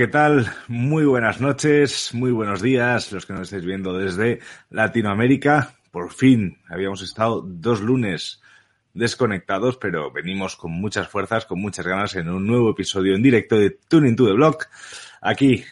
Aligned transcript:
¿Qué 0.00 0.08
tal? 0.08 0.50
Muy 0.66 1.04
buenas 1.04 1.42
noches, 1.42 2.14
muy 2.14 2.32
buenos 2.32 2.62
días, 2.62 3.12
los 3.12 3.26
que 3.26 3.34
nos 3.34 3.42
estáis 3.42 3.66
viendo 3.66 3.92
desde 3.98 4.40
Latinoamérica. 4.70 5.74
Por 5.90 6.10
fin 6.10 6.56
habíamos 6.70 7.02
estado 7.02 7.42
dos 7.46 7.82
lunes 7.82 8.40
desconectados, 8.94 9.76
pero 9.76 10.10
venimos 10.10 10.56
con 10.56 10.72
muchas 10.72 11.06
fuerzas, 11.06 11.44
con 11.44 11.60
muchas 11.60 11.86
ganas 11.86 12.16
en 12.16 12.30
un 12.30 12.46
nuevo 12.46 12.70
episodio 12.70 13.14
en 13.14 13.22
directo 13.22 13.58
de 13.58 13.76
Tuning 13.88 14.16
to 14.16 14.24
the 14.24 14.32
Block. 14.32 14.68
Aquí, 15.20 15.64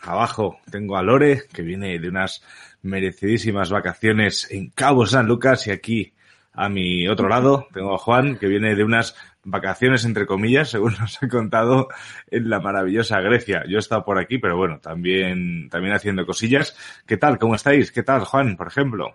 abajo, 0.00 0.60
tengo 0.70 0.96
a 0.96 1.02
Lore, 1.02 1.48
que 1.52 1.62
viene 1.62 1.98
de 1.98 2.08
unas 2.08 2.40
merecidísimas 2.82 3.70
vacaciones 3.70 4.46
en 4.52 4.70
Cabo 4.70 5.06
San 5.06 5.26
Lucas, 5.26 5.66
y 5.66 5.72
aquí, 5.72 6.12
a 6.52 6.68
mi 6.68 7.08
otro 7.08 7.28
lado, 7.28 7.66
tengo 7.74 7.96
a 7.96 7.98
Juan, 7.98 8.36
que 8.36 8.46
viene 8.46 8.76
de 8.76 8.84
unas 8.84 9.16
vacaciones 9.44 10.04
entre 10.04 10.26
comillas, 10.26 10.70
según 10.70 10.94
nos 11.00 11.22
ha 11.22 11.28
contado 11.28 11.88
en 12.30 12.48
la 12.48 12.60
maravillosa 12.60 13.20
Grecia. 13.20 13.64
Yo 13.68 13.76
he 13.76 13.80
estado 13.80 14.04
por 14.04 14.18
aquí, 14.18 14.38
pero 14.38 14.56
bueno, 14.56 14.80
también, 14.80 15.68
también 15.70 15.94
haciendo 15.94 16.26
cosillas. 16.26 16.76
¿Qué 17.06 17.16
tal? 17.16 17.38
¿Cómo 17.38 17.54
estáis? 17.54 17.92
¿Qué 17.92 18.02
tal, 18.02 18.24
Juan, 18.24 18.56
por 18.56 18.68
ejemplo? 18.68 19.14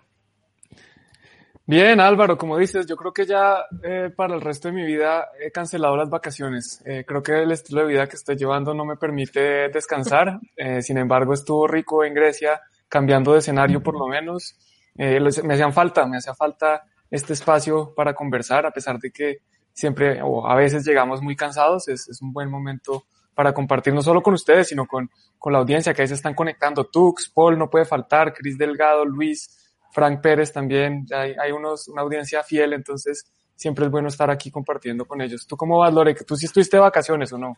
Bien, 1.66 2.00
Álvaro, 2.00 2.38
como 2.38 2.56
dices, 2.56 2.86
yo 2.86 2.96
creo 2.96 3.12
que 3.12 3.26
ya 3.26 3.58
eh, 3.82 4.10
para 4.16 4.34
el 4.34 4.40
resto 4.40 4.68
de 4.68 4.74
mi 4.74 4.86
vida 4.86 5.28
he 5.38 5.50
cancelado 5.50 5.98
las 5.98 6.08
vacaciones. 6.08 6.82
Eh, 6.86 7.04
creo 7.06 7.22
que 7.22 7.42
el 7.42 7.52
estilo 7.52 7.82
de 7.82 7.88
vida 7.88 8.06
que 8.06 8.16
estoy 8.16 8.36
llevando 8.36 8.72
no 8.72 8.86
me 8.86 8.96
permite 8.96 9.68
descansar. 9.68 10.40
Eh, 10.56 10.80
sin 10.80 10.96
embargo, 10.96 11.34
estuvo 11.34 11.66
rico 11.66 12.04
en 12.04 12.14
Grecia, 12.14 12.62
cambiando 12.88 13.34
de 13.34 13.40
escenario 13.40 13.82
por 13.82 13.98
lo 13.98 14.06
menos. 14.06 14.56
Eh, 14.96 15.20
me 15.44 15.54
hacían 15.54 15.74
falta, 15.74 16.06
me 16.06 16.16
hacía 16.16 16.34
falta 16.34 16.84
este 17.10 17.34
espacio 17.34 17.94
para 17.94 18.14
conversar, 18.14 18.64
a 18.64 18.70
pesar 18.70 18.98
de 18.98 19.10
que 19.10 19.42
siempre 19.78 20.20
o 20.22 20.44
a 20.44 20.56
veces 20.56 20.84
llegamos 20.84 21.22
muy 21.22 21.36
cansados, 21.36 21.86
es, 21.86 22.08
es 22.08 22.20
un 22.20 22.32
buen 22.32 22.50
momento 22.50 23.04
para 23.32 23.54
compartir 23.54 23.94
no 23.94 24.02
solo 24.02 24.20
con 24.24 24.34
ustedes, 24.34 24.66
sino 24.66 24.86
con, 24.86 25.08
con 25.38 25.52
la 25.52 25.60
audiencia 25.60 25.94
que 25.94 26.02
ahí 26.02 26.08
se 26.08 26.14
están 26.14 26.34
conectando. 26.34 26.86
Tux, 26.86 27.30
Paul 27.32 27.56
no 27.56 27.70
puede 27.70 27.84
faltar, 27.84 28.34
Cris 28.34 28.58
Delgado, 28.58 29.04
Luis, 29.04 29.72
Frank 29.92 30.20
Pérez 30.20 30.52
también, 30.52 31.06
hay, 31.14 31.34
hay 31.40 31.52
unos, 31.52 31.86
una 31.86 32.02
audiencia 32.02 32.42
fiel, 32.42 32.72
entonces 32.72 33.30
siempre 33.54 33.84
es 33.84 33.90
bueno 33.92 34.08
estar 34.08 34.28
aquí 34.32 34.50
compartiendo 34.50 35.04
con 35.04 35.20
ellos. 35.20 35.46
¿Tú 35.46 35.56
cómo 35.56 35.78
vas, 35.78 35.94
Lore? 35.94 36.14
¿Tú 36.14 36.34
sí 36.34 36.46
estuviste 36.46 36.76
de 36.76 36.80
vacaciones 36.80 37.32
o 37.32 37.38
no? 37.38 37.56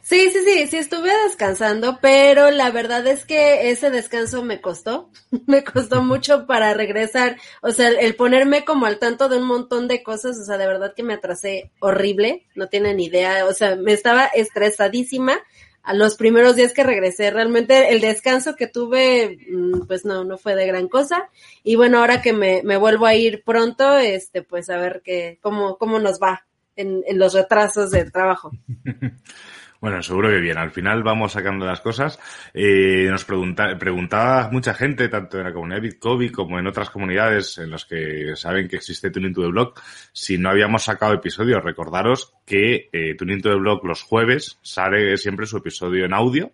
Sí, 0.00 0.30
sí, 0.30 0.38
sí, 0.44 0.66
sí 0.68 0.76
estuve 0.76 1.10
descansando, 1.24 1.98
pero 2.00 2.50
la 2.50 2.70
verdad 2.70 3.06
es 3.06 3.24
que 3.24 3.70
ese 3.70 3.90
descanso 3.90 4.44
me 4.44 4.60
costó, 4.60 5.10
me 5.46 5.64
costó 5.64 6.02
mucho 6.02 6.46
para 6.46 6.74
regresar, 6.74 7.36
o 7.62 7.72
sea, 7.72 7.88
el 7.88 8.14
ponerme 8.14 8.64
como 8.64 8.86
al 8.86 8.98
tanto 8.98 9.28
de 9.28 9.38
un 9.38 9.46
montón 9.46 9.88
de 9.88 10.02
cosas, 10.02 10.38
o 10.38 10.44
sea, 10.44 10.58
de 10.58 10.66
verdad 10.66 10.94
que 10.94 11.02
me 11.02 11.14
atrasé 11.14 11.72
horrible, 11.80 12.46
no 12.54 12.68
tienen 12.68 13.00
idea, 13.00 13.46
o 13.46 13.52
sea, 13.52 13.74
me 13.74 13.92
estaba 13.92 14.26
estresadísima 14.26 15.40
a 15.82 15.94
los 15.94 16.16
primeros 16.16 16.56
días 16.56 16.72
que 16.72 16.84
regresé, 16.84 17.30
realmente 17.30 17.92
el 17.92 18.00
descanso 18.00 18.54
que 18.54 18.68
tuve, 18.68 19.38
mm, 19.50 19.86
pues 19.86 20.04
no, 20.04 20.24
no 20.24 20.38
fue 20.38 20.54
de 20.54 20.66
gran 20.66 20.88
cosa, 20.88 21.30
y 21.64 21.74
bueno, 21.74 21.98
ahora 21.98 22.22
que 22.22 22.32
me, 22.32 22.62
me 22.62 22.76
vuelvo 22.76 23.06
a 23.06 23.14
ir 23.14 23.42
pronto, 23.44 23.98
este, 23.98 24.42
pues 24.42 24.70
a 24.70 24.76
ver 24.76 25.02
qué, 25.04 25.38
cómo, 25.42 25.78
cómo 25.78 25.98
nos 25.98 26.20
va 26.20 26.46
en, 26.76 27.02
en 27.06 27.18
los 27.18 27.34
retrasos 27.34 27.90
del 27.90 28.12
trabajo. 28.12 28.52
Bueno, 29.80 30.02
seguro 30.02 30.30
que 30.30 30.40
bien. 30.40 30.58
Al 30.58 30.70
final 30.70 31.02
vamos 31.02 31.32
sacando 31.32 31.66
las 31.66 31.80
cosas. 31.80 32.18
Eh, 32.54 33.06
nos 33.10 33.24
pregunta, 33.24 33.76
preguntaba 33.78 34.50
mucha 34.50 34.74
gente, 34.74 35.08
tanto 35.08 35.38
en 35.38 35.44
la 35.44 35.52
comunidad 35.52 35.82
Bitcoin 35.82 36.32
como 36.32 36.58
en 36.58 36.66
otras 36.66 36.90
comunidades 36.90 37.58
en 37.58 37.70
las 37.70 37.84
que 37.84 38.34
saben 38.36 38.68
que 38.68 38.76
existe 38.76 39.10
Tuning 39.10 39.34
to 39.34 39.42
the 39.42 39.48
Blog, 39.48 39.74
si 40.12 40.38
no 40.38 40.50
habíamos 40.50 40.84
sacado 40.84 41.14
episodios. 41.14 41.62
Recordaros 41.62 42.32
que 42.44 42.88
eh, 42.92 43.14
Tuning 43.16 43.42
to 43.42 43.50
the 43.50 43.56
Blog 43.56 43.84
los 43.84 44.02
jueves 44.02 44.58
sale 44.62 45.16
siempre 45.16 45.46
su 45.46 45.58
episodio 45.58 46.04
en 46.04 46.14
audio 46.14 46.52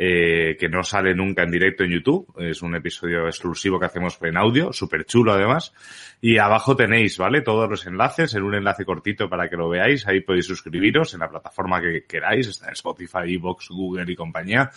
eh, 0.00 0.56
que 0.56 0.68
no 0.68 0.84
sale 0.84 1.12
nunca 1.12 1.42
en 1.42 1.50
directo 1.50 1.82
en 1.82 1.90
YouTube. 1.90 2.32
Es 2.38 2.62
un 2.62 2.76
episodio 2.76 3.26
exclusivo 3.26 3.80
que 3.80 3.86
hacemos 3.86 4.16
en 4.22 4.36
audio, 4.36 4.72
súper 4.72 5.04
chulo 5.04 5.32
además. 5.32 5.72
Y 6.20 6.38
abajo 6.38 6.76
tenéis, 6.76 7.18
¿vale? 7.18 7.42
Todos 7.42 7.68
los 7.68 7.84
enlaces 7.84 8.32
en 8.34 8.44
un 8.44 8.54
enlace 8.54 8.84
cortito 8.84 9.28
para 9.28 9.48
que 9.48 9.56
lo 9.56 9.68
veáis. 9.68 10.06
Ahí 10.06 10.20
podéis 10.20 10.46
suscribiros 10.46 11.14
en 11.14 11.20
la 11.20 11.28
plataforma 11.28 11.80
que 11.80 12.04
queráis. 12.06 12.46
Está 12.46 12.68
en 12.68 12.74
Spotify, 12.74 13.34
Evox, 13.34 13.70
Google 13.70 14.12
y 14.12 14.14
compañía. 14.14 14.70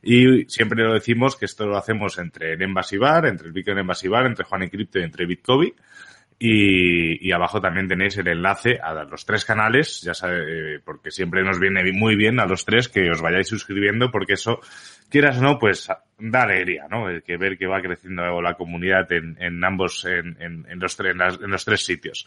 Y 0.00 0.44
siempre 0.44 0.84
lo 0.84 0.94
decimos 0.94 1.34
que 1.34 1.46
esto 1.46 1.66
lo 1.66 1.76
hacemos 1.76 2.16
entre 2.18 2.52
el 2.52 2.62
Embassy 2.62 2.98
entre 3.24 3.48
el 3.48 3.52
Bitcoin 3.52 3.78
Embassy 3.78 4.06
entre 4.06 4.44
Juan 4.44 4.62
y 4.62 4.70
y 4.72 5.02
entre 5.02 5.26
Bitcoin. 5.26 5.74
Y, 6.40 7.32
abajo 7.32 7.60
también 7.60 7.88
tenéis 7.88 8.16
el 8.18 8.28
enlace 8.28 8.78
a 8.80 8.92
los 9.04 9.26
tres 9.26 9.44
canales, 9.44 10.00
ya 10.02 10.14
sabe, 10.14 10.76
eh, 10.76 10.80
porque 10.84 11.10
siempre 11.10 11.42
nos 11.42 11.58
viene 11.58 11.82
muy 11.92 12.14
bien 12.14 12.38
a 12.38 12.46
los 12.46 12.64
tres 12.64 12.88
que 12.88 13.10
os 13.10 13.20
vayáis 13.20 13.48
suscribiendo, 13.48 14.12
porque 14.12 14.34
eso, 14.34 14.60
quieras 15.10 15.38
o 15.38 15.42
no, 15.42 15.58
pues 15.58 15.88
da 16.18 16.42
alegría, 16.42 16.86
¿no? 16.88 17.08
El 17.08 17.24
que 17.24 17.36
ver 17.36 17.58
que 17.58 17.66
va 17.66 17.82
creciendo 17.82 18.40
la 18.40 18.54
comunidad 18.54 19.10
en, 19.10 19.64
ambos, 19.64 20.04
en, 20.04 20.36
las, 20.78 20.98
en 21.00 21.50
los 21.50 21.64
tres 21.64 21.84
sitios. 21.84 22.26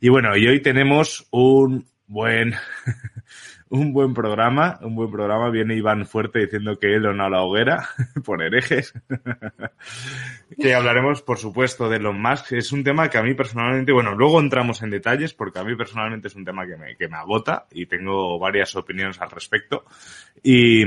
Y 0.00 0.08
bueno, 0.08 0.34
y 0.36 0.46
hoy 0.46 0.60
tenemos 0.60 1.26
un 1.30 1.86
buen, 2.06 2.54
un 3.70 3.92
buen 3.92 4.12
programa, 4.14 4.78
un 4.82 4.96
buen 4.96 5.10
programa. 5.10 5.48
Viene 5.48 5.76
Iván 5.76 6.04
Fuerte 6.04 6.40
diciendo 6.40 6.76
que 6.78 6.98
no 6.98 7.24
a 7.24 7.30
la 7.30 7.42
hoguera 7.42 7.88
por 8.24 8.42
herejes. 8.42 8.92
que 10.60 10.74
hablaremos, 10.74 11.22
por 11.22 11.38
supuesto, 11.38 11.88
de 11.88 11.96
Elon 11.96 12.20
Musk. 12.20 12.52
Es 12.52 12.72
un 12.72 12.84
tema 12.84 13.08
que 13.08 13.18
a 13.18 13.22
mí 13.22 13.34
personalmente, 13.34 13.92
bueno, 13.92 14.14
luego 14.14 14.40
entramos 14.40 14.82
en 14.82 14.90
detalles 14.90 15.34
porque 15.34 15.60
a 15.60 15.64
mí 15.64 15.76
personalmente 15.76 16.28
es 16.28 16.34
un 16.34 16.44
tema 16.44 16.66
que 16.66 16.76
me, 16.76 16.96
que 16.96 17.08
me 17.08 17.16
agota 17.16 17.66
y 17.70 17.86
tengo 17.86 18.38
varias 18.38 18.74
opiniones 18.74 19.20
al 19.20 19.30
respecto. 19.30 19.84
Y, 20.42 20.84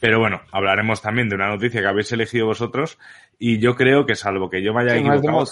pero 0.00 0.18
bueno, 0.18 0.42
hablaremos 0.50 1.00
también 1.00 1.28
de 1.28 1.36
una 1.36 1.48
noticia 1.48 1.80
que 1.80 1.86
habéis 1.86 2.10
elegido 2.10 2.46
vosotros 2.46 2.98
y 3.38 3.60
yo 3.60 3.76
creo 3.76 4.04
que 4.04 4.16
salvo 4.16 4.50
que 4.50 4.62
yo 4.62 4.74
me 4.74 4.82
haya 4.82 4.96
equivocado. 4.96 5.44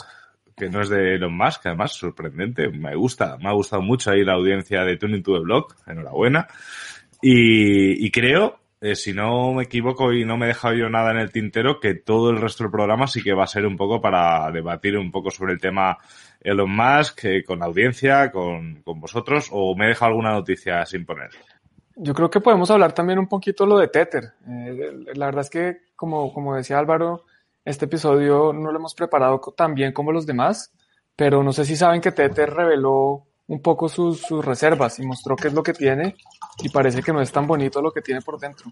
Que 0.56 0.70
no 0.70 0.80
es 0.80 0.88
de 0.88 1.16
Elon 1.16 1.36
Musk, 1.36 1.66
además 1.66 1.92
sorprendente, 1.92 2.68
me 2.70 2.96
gusta, 2.96 3.36
me 3.36 3.50
ha 3.50 3.52
gustado 3.52 3.82
mucho 3.82 4.10
ahí 4.10 4.24
la 4.24 4.32
audiencia 4.32 4.82
de 4.84 4.96
Tuning 4.96 5.22
to 5.22 5.34
the 5.34 5.40
Blog, 5.40 5.74
enhorabuena. 5.86 6.48
Y, 7.20 8.06
y 8.06 8.10
creo, 8.10 8.58
eh, 8.80 8.94
si 8.94 9.12
no 9.12 9.52
me 9.52 9.64
equivoco 9.64 10.12
y 10.12 10.24
no 10.24 10.38
me 10.38 10.46
he 10.46 10.48
dejado 10.48 10.74
yo 10.74 10.88
nada 10.88 11.10
en 11.10 11.18
el 11.18 11.30
tintero, 11.30 11.78
que 11.78 11.94
todo 11.94 12.30
el 12.30 12.40
resto 12.40 12.64
del 12.64 12.70
programa 12.70 13.06
sí 13.06 13.22
que 13.22 13.34
va 13.34 13.44
a 13.44 13.48
ser 13.48 13.66
un 13.66 13.76
poco 13.76 14.00
para 14.00 14.50
debatir 14.50 14.96
un 14.96 15.10
poco 15.10 15.30
sobre 15.30 15.52
el 15.52 15.60
tema 15.60 15.98
Elon 16.40 16.74
Musk, 16.74 17.26
eh, 17.26 17.44
con 17.44 17.58
la 17.58 17.66
audiencia, 17.66 18.32
con, 18.32 18.76
con 18.82 18.98
vosotros, 18.98 19.50
o 19.52 19.76
me 19.76 19.84
he 19.84 19.88
dejado 19.88 20.12
alguna 20.12 20.32
noticia 20.32 20.86
sin 20.86 21.04
poner. 21.04 21.30
Yo 21.96 22.14
creo 22.14 22.30
que 22.30 22.40
podemos 22.40 22.70
hablar 22.70 22.94
también 22.94 23.18
un 23.18 23.28
poquito 23.28 23.66
lo 23.66 23.78
de 23.78 23.88
Tether. 23.88 24.24
Eh, 24.48 25.14
la 25.14 25.26
verdad 25.26 25.42
es 25.42 25.50
que, 25.50 25.76
como, 25.96 26.32
como 26.32 26.56
decía 26.56 26.78
Álvaro, 26.78 27.25
este 27.66 27.84
episodio 27.84 28.52
no 28.54 28.70
lo 28.70 28.78
hemos 28.78 28.94
preparado 28.94 29.38
tan 29.54 29.74
bien 29.74 29.92
como 29.92 30.12
los 30.12 30.24
demás, 30.24 30.72
pero 31.14 31.42
no 31.42 31.52
sé 31.52 31.64
si 31.64 31.76
saben 31.76 32.00
que 32.00 32.12
Tether 32.12 32.48
reveló 32.50 33.26
un 33.48 33.60
poco 33.60 33.88
sus, 33.88 34.22
sus 34.22 34.44
reservas 34.44 34.98
y 34.98 35.06
mostró 35.06 35.36
qué 35.36 35.48
es 35.48 35.54
lo 35.54 35.62
que 35.62 35.74
tiene 35.74 36.16
y 36.62 36.70
parece 36.70 37.02
que 37.02 37.12
no 37.12 37.20
es 37.20 37.30
tan 37.30 37.46
bonito 37.46 37.82
lo 37.82 37.92
que 37.92 38.00
tiene 38.00 38.22
por 38.22 38.38
dentro. 38.38 38.70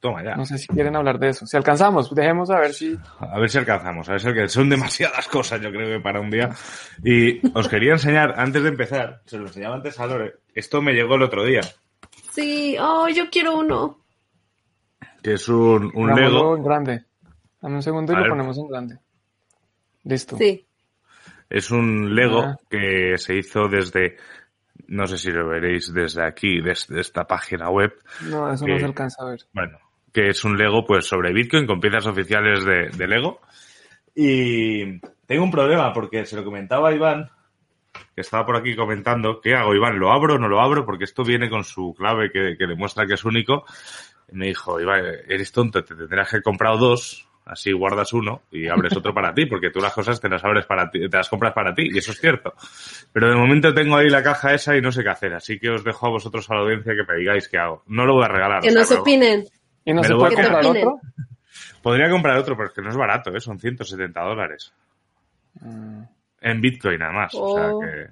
Toma 0.00 0.24
ya. 0.24 0.34
No 0.34 0.44
sé 0.44 0.58
si 0.58 0.66
quieren 0.66 0.96
hablar 0.96 1.18
de 1.20 1.28
eso. 1.28 1.46
Si 1.46 1.56
alcanzamos, 1.56 2.12
dejemos 2.12 2.50
a 2.50 2.58
ver 2.58 2.74
si... 2.74 2.98
A 3.20 3.38
ver 3.38 3.48
si 3.48 3.58
alcanzamos, 3.58 4.08
a 4.08 4.12
ver 4.12 4.20
si 4.20 4.26
alcanzamos. 4.26 4.52
Son 4.52 4.68
demasiadas 4.68 5.28
cosas, 5.28 5.60
yo 5.60 5.70
creo 5.70 5.96
que 5.96 6.02
para 6.02 6.20
un 6.20 6.28
día. 6.28 6.50
Y 7.04 7.40
os 7.56 7.68
quería 7.68 7.92
enseñar, 7.92 8.34
antes 8.36 8.64
de 8.64 8.70
empezar, 8.70 9.22
se 9.26 9.38
lo 9.38 9.46
enseñaba 9.46 9.76
antes 9.76 10.00
a 10.00 10.06
Lore, 10.06 10.34
esto 10.52 10.82
me 10.82 10.92
llegó 10.92 11.14
el 11.14 11.22
otro 11.22 11.44
día, 11.44 11.60
Sí, 12.32 12.76
oh, 12.80 13.08
yo 13.08 13.28
quiero 13.30 13.58
uno. 13.58 14.01
Que 15.22 15.34
es 15.34 15.48
un, 15.48 15.90
un 15.94 16.14
Lego, 16.14 16.56
en 16.56 16.62
grande. 16.64 17.04
Dame 17.60 17.76
un 17.76 17.82
segundo 17.82 18.12
y 18.12 18.16
A 18.16 18.18
lo 18.18 18.22
ver. 18.24 18.30
ponemos 18.30 18.58
en 18.58 18.68
grande. 18.68 18.98
Listo. 20.04 20.36
Sí. 20.36 20.66
es 21.48 21.70
un 21.70 22.14
Lego 22.14 22.40
Ah. 22.42 22.56
que 22.68 23.14
se 23.18 23.36
hizo 23.36 23.68
desde 23.68 24.16
No 24.88 25.06
sé 25.06 25.16
si 25.18 25.30
lo 25.30 25.46
veréis 25.48 25.92
desde 25.94 26.26
aquí, 26.26 26.60
desde 26.60 27.00
esta 27.00 27.24
página 27.24 27.70
web. 27.70 27.92
No, 28.28 28.52
eso 28.52 28.66
no 28.66 28.78
se 28.78 28.84
alcanza 28.84 29.22
a 29.22 29.30
ver. 29.30 29.40
Bueno, 29.52 29.78
que 30.12 30.28
es 30.28 30.44
un 30.44 30.58
Lego 30.58 30.84
pues 30.86 31.06
sobre 31.06 31.32
Bitcoin 31.32 31.66
con 31.66 31.80
piezas 31.80 32.06
oficiales 32.06 32.64
de, 32.64 32.90
de 32.90 33.06
Lego. 33.06 33.40
Y 34.14 34.98
tengo 35.26 35.44
un 35.44 35.50
problema 35.50 35.92
porque 35.92 36.26
se 36.26 36.36
lo 36.36 36.44
comentaba 36.44 36.88
a 36.90 36.94
Iván, 36.94 37.30
que 38.14 38.20
estaba 38.20 38.44
por 38.44 38.56
aquí 38.56 38.74
comentando, 38.76 39.40
¿qué 39.40 39.54
hago, 39.54 39.74
Iván? 39.74 39.98
¿Lo 39.98 40.10
abro 40.12 40.34
o 40.34 40.38
no 40.38 40.48
lo 40.48 40.60
abro? 40.60 40.84
Porque 40.84 41.04
esto 41.04 41.22
viene 41.24 41.48
con 41.48 41.64
su 41.64 41.94
clave 41.96 42.30
que, 42.30 42.56
que 42.58 42.66
demuestra 42.66 43.06
que 43.06 43.14
es 43.14 43.24
único. 43.24 43.64
Y 44.32 44.36
me 44.36 44.46
dijo, 44.46 44.80
Iván, 44.80 45.04
eres 45.28 45.52
tonto, 45.52 45.84
te 45.84 45.94
tendrás 45.94 46.30
que 46.30 46.40
comprar 46.42 46.78
dos, 46.78 47.28
así 47.44 47.72
guardas 47.72 48.12
uno 48.12 48.42
y 48.50 48.68
abres 48.68 48.96
otro 48.96 49.12
para 49.12 49.34
ti, 49.34 49.46
porque 49.46 49.70
tú 49.70 49.80
las 49.80 49.92
cosas 49.92 50.20
te 50.20 50.28
las 50.28 50.42
abres 50.44 50.64
para 50.66 50.90
ti, 50.90 51.08
te 51.08 51.16
las 51.16 51.28
compras 51.28 51.52
para 51.52 51.74
ti, 51.74 51.88
y 51.92 51.98
eso 51.98 52.12
es 52.12 52.20
cierto. 52.20 52.54
Pero 53.12 53.28
de 53.28 53.36
momento 53.36 53.74
tengo 53.74 53.96
ahí 53.96 54.08
la 54.08 54.22
caja 54.22 54.54
esa 54.54 54.76
y 54.76 54.80
no 54.80 54.90
sé 54.92 55.02
qué 55.02 55.10
hacer, 55.10 55.34
así 55.34 55.58
que 55.58 55.68
os 55.70 55.84
dejo 55.84 56.06
a 56.06 56.10
vosotros 56.10 56.48
a 56.50 56.54
la 56.54 56.60
audiencia 56.62 56.94
que 56.94 57.12
me 57.12 57.18
digáis 57.18 57.48
qué 57.48 57.58
hago. 57.58 57.82
No 57.88 58.06
lo 58.06 58.14
voy 58.14 58.24
a 58.24 58.28
regalar. 58.28 58.62
Que 58.62 58.70
nos 58.72 58.90
lo- 58.90 59.00
opinen. 59.00 59.44
¿Y 59.84 59.92
no 59.92 60.02
se 60.04 60.14
puede 60.14 60.34
comprar 60.34 60.64
otro? 60.64 61.00
Podría 61.82 62.08
comprar 62.08 62.38
otro, 62.38 62.56
pero 62.56 62.68
es 62.68 62.74
que 62.74 62.80
no 62.82 62.90
es 62.90 62.96
barato, 62.96 63.34
¿eh? 63.34 63.40
son 63.40 63.58
170 63.58 64.20
dólares. 64.22 64.72
Mm. 65.60 66.02
En 66.40 66.60
Bitcoin, 66.60 67.02
además. 67.02 67.32
O 67.34 67.54
sea 67.56 67.68
Oh. 67.74 67.80
que. 67.80 68.06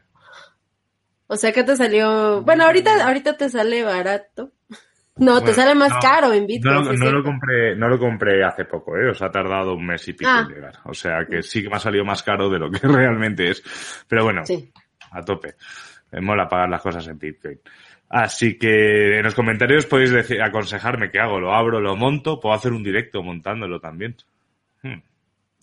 O 1.29 1.37
sea 1.37 1.53
que 1.53 1.63
te 1.63 1.77
salió. 1.77 2.43
Bueno, 2.43 2.65
ahorita, 2.65 3.07
ahorita 3.07 3.37
te 3.37 3.49
sale 3.49 3.85
barato. 3.85 4.51
No, 5.21 5.43
te 5.43 5.53
sale 5.53 5.75
más 5.75 5.91
no, 5.93 5.99
caro 6.01 6.33
en 6.33 6.47
Bitcoin. 6.47 6.75
No, 6.75 6.83
lo- 6.93 7.13
no 7.13 7.23
compré, 7.23 7.77
no 7.77 7.89
lo 7.89 7.99
compré 7.99 8.43
hace 8.45 8.65
poco, 8.65 8.97
¿eh? 8.97 9.11
O 9.11 9.15
sea, 9.15 9.29
ha 9.29 9.31
tardado 9.31 9.75
un 9.75 9.87
mes 9.87 10.07
y 10.09 10.13
pico 10.15 10.31
Ah. 10.33 10.45
en 10.49 10.55
llegar. 10.55 10.75
O 10.85 10.95
sea, 10.95 11.25
que 11.27 11.43
sí 11.43 11.63
que 11.63 11.69
me 11.69 11.77
ha 11.77 11.81
salido 11.81 12.05
más 12.05 12.23
caro 12.23 12.49
de 12.49 12.59
lo 12.59 12.71
que 12.71 12.81
realmente 12.87 13.51
es. 13.51 13.63
Pero 14.09 14.25
bueno, 14.25 14.45
Sí. 14.47 14.71
a 15.13 15.23
tope. 15.23 15.55
Me 16.13 16.21
mola 16.21 16.49
pagar 16.49 16.69
las 16.69 16.81
cosas 16.83 17.07
en 17.07 17.19
Bitcoin. 17.19 17.61
Así 18.09 18.59
que 18.59 19.19
en 19.19 19.23
los 19.23 19.35
comentarios 19.37 19.87
podéis 19.87 20.11
decir, 20.11 20.43
aconsejarme 20.43 21.11
qué 21.13 21.21
hago. 21.21 21.39
¿Lo 21.39 21.53
abro, 21.55 21.81
lo 21.81 21.95
monto? 21.95 22.41
¿Puedo 22.41 22.55
hacer 22.57 22.73
un 22.73 22.83
directo 22.83 23.23
montándolo 23.23 23.79
también? 23.79 24.17
Hmm. 24.83 25.01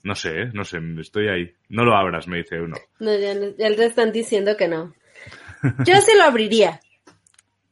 No 0.03 0.15
sé, 0.15 0.43
¿eh? 0.43 0.49
No 0.53 0.63
sé, 0.63 0.79
estoy 1.01 1.27
ahí. 1.27 1.51
No 1.69 1.83
lo 1.83 1.95
abras, 1.97 2.27
me 2.29 2.37
dice 2.37 2.61
uno. 2.61 2.77
No, 2.99 3.17
ya, 3.17 3.33
ya 3.33 3.75
te 3.75 3.85
están 3.85 4.11
diciendo 4.13 4.55
que 4.55 4.67
no. 4.69 4.93
Yo 5.83 5.95
sí 6.01 6.11
lo 6.15 6.23
abriría. 6.23 6.79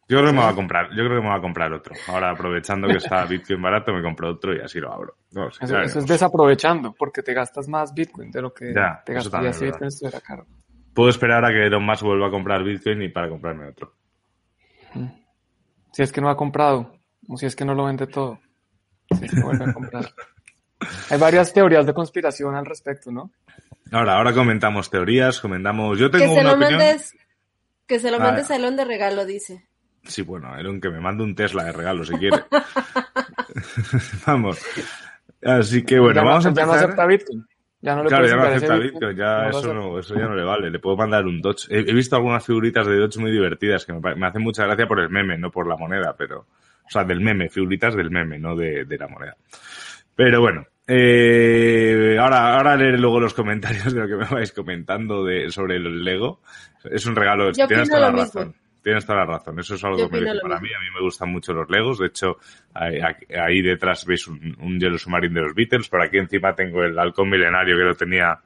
Yo 0.08 0.20
creo 0.20 0.30
que 0.30 0.36
me 0.38 0.44
va 0.44 0.50
a 0.50 0.56
comprar, 0.56 0.90
yo 0.92 1.04
creo 1.04 1.20
que 1.20 1.28
me 1.28 1.34
a 1.34 1.42
comprar 1.42 1.74
otro. 1.74 1.96
Ahora 2.08 2.30
aprovechando 2.30 2.88
que 2.88 2.98
está 2.98 3.26
Bitcoin 3.30 3.62
barato, 3.62 3.92
me 3.92 4.04
compro 4.04 4.30
otro 4.30 4.56
y 4.56 4.60
así 4.60 4.80
lo 4.80 4.94
abro. 4.94 5.16
No 5.32 5.48
Eso, 5.48 5.80
es 5.82 6.06
desaprovechando, 6.06 6.94
porque 6.94 7.24
te 7.24 7.34
gastas 7.34 7.68
más 7.68 7.94
Bitcoin 7.94 8.30
de 8.32 8.42
lo 8.42 8.54
que 8.54 8.72
Ya, 8.74 9.02
te 9.04 9.18
es 9.18 9.24
si. 9.58 9.66
Bitcoin 9.66 9.88
estuviera 9.88 10.22
caro. 10.22 10.46
Puedo 10.94 11.10
esperar 11.10 11.44
a 11.44 11.50
que 11.50 11.66
Elon 11.66 11.84
Musk 11.84 12.04
vuelva 12.04 12.28
a 12.28 12.32
comprar 12.32 12.64
Bitcoin 12.64 13.02
y 13.02 13.10
para 13.10 13.30
comprarme 13.30 13.68
otro. 13.68 13.94
Si 15.92 16.04
es 16.04 16.12
que 16.12 16.22
no 16.22 16.30
ha 16.30 16.38
comprado, 16.38 16.94
o 17.28 17.38
si 17.38 17.46
es 17.48 17.56
que 17.56 17.66
no 17.66 17.74
lo 17.74 17.86
vende 17.86 18.06
todo. 18.08 18.40
Si 19.18 19.26
es 19.26 19.34
que 19.34 19.42
vuelve 19.42 19.66
a 19.66 19.74
comprar. 19.74 20.06
Hay 21.10 21.18
varias 21.20 21.52
teorías 21.52 21.86
de 21.86 21.94
conspiración 21.94 22.54
al 22.56 22.66
respecto, 22.66 23.12
¿no? 23.12 23.32
Ahora, 23.92 24.18
ahora 24.18 24.34
comentamos 24.34 24.90
teorías, 24.90 25.40
comentamos. 25.40 25.98
Yo 25.98 26.12
Que 26.12 26.20
tengo 26.20 26.34
se 26.36 26.42
una 26.42 26.50
lo 26.52 26.56
opinión. 26.58 26.80
mandes. 26.80 27.16
Que 27.88 28.00
se 28.00 28.12
lo 28.12 28.18
Ah, 28.18 28.20
mandes 28.20 28.52
a 28.52 28.56
Elon 28.56 28.76
de 28.76 28.86
regalo, 28.86 29.26
dice. 29.26 29.68
Sí, 30.06 30.22
bueno, 30.22 30.56
Elon 30.58 30.80
que 30.80 30.90
me 30.90 31.00
mande 31.00 31.24
un 31.24 31.36
Tesla 31.36 31.64
de 31.66 31.72
regalo 31.72 32.04
si 32.06 32.14
quiere. 32.16 32.44
vamos. 34.26 34.60
Así 35.44 35.84
que 35.84 36.00
bueno, 36.00 36.16
ya, 36.16 36.22
no- 36.22 36.28
vamos 36.30 36.46
a 36.46 36.50
ya 36.50 36.54
no 36.56 36.62
empezar. 36.62 36.84
acepta 36.86 37.06
Bitcoin. 37.08 37.46
Ya 37.82 37.96
no 37.96 38.04
le 38.04 38.10
Claro, 38.10 38.28
ya 38.28 38.36
no 38.36 38.44
acepta 38.44 38.76
Bitcoin, 38.78 39.16
ya 39.18 39.44
no 39.44 39.50
eso 39.60 39.74
no, 39.74 40.00
eso 40.00 40.16
ya 40.16 40.26
no 40.28 40.36
le 40.36 40.44
vale. 40.44 40.72
Le 40.72 40.80
puedo 40.80 40.98
mandar 40.98 41.26
un 41.26 41.40
Dodge. 41.42 41.68
He, 41.70 41.80
he 41.80 41.94
visto 41.94 42.16
algunas 42.16 42.44
figuritas 42.46 42.88
de 42.88 42.98
Dodge 42.98 43.18
muy 43.20 43.32
divertidas 43.32 43.86
que 43.86 43.94
me, 43.94 44.16
me 44.16 44.28
hacen 44.28 44.42
mucha 44.42 44.66
gracia 44.66 44.88
por 44.88 45.00
el 45.00 45.10
meme, 45.10 45.38
no 45.38 45.52
por 45.52 45.68
la 45.68 45.76
moneda, 45.78 46.16
pero, 46.18 46.40
o 46.40 46.90
sea, 46.90 47.04
del 47.04 47.22
meme, 47.22 47.50
figuritas 47.50 47.96
del 47.96 48.10
meme, 48.10 48.40
no 48.40 48.56
de, 48.56 48.86
de 48.86 48.98
la 48.98 49.08
moneda. 49.08 49.36
Pero 50.16 50.40
bueno, 50.42 50.66
eh, 50.88 52.18
ahora, 52.20 52.56
ahora 52.56 52.76
leeré 52.78 52.98
luego 52.98 53.20
los 53.20 53.34
comentarios 53.36 53.94
de 53.94 54.00
lo 54.02 54.08
que 54.08 54.16
me 54.16 54.26
vais 54.32 54.52
comentando 54.52 55.24
de, 55.24 55.52
sobre 55.52 55.76
el 55.76 56.04
Lego. 56.04 56.42
Es 56.86 57.06
un 57.06 57.16
regalo, 57.16 57.52
Yo 57.52 57.68
tienes 57.68 57.88
toda 57.90 58.02
la 58.02 58.08
lo 58.12 58.14
mismo. 58.24 58.40
razón. 58.42 58.56
Tienes 58.86 59.04
toda 59.04 59.26
la 59.26 59.26
razón, 59.26 59.58
eso 59.58 59.74
es 59.74 59.84
algo 59.84 59.98
Yo 59.98 60.08
que 60.12 60.22
me 60.22 60.40
para 60.42 60.60
mí. 60.60 60.70
A 60.72 60.80
mí 60.80 60.86
me 60.94 61.02
gustan 61.02 61.32
mucho 61.32 61.54
los 61.54 61.68
Legos. 61.72 61.98
De 61.98 62.06
hecho, 62.06 62.38
ahí, 62.72 63.00
ahí 63.36 63.64
detrás 63.64 64.06
veis 64.06 64.28
un, 64.28 64.56
un 64.60 64.80
Yellow 64.80 65.00
Submarine 65.00 65.34
de 65.34 65.42
los 65.42 65.56
Beatles. 65.56 65.90
Por 65.90 66.04
aquí 66.04 66.20
encima 66.20 66.54
tengo 66.54 66.84
el 66.84 66.96
halcón 67.00 67.28
milenario 67.28 67.76
que 67.76 67.84
lo 67.84 67.96
tenía. 67.96 68.40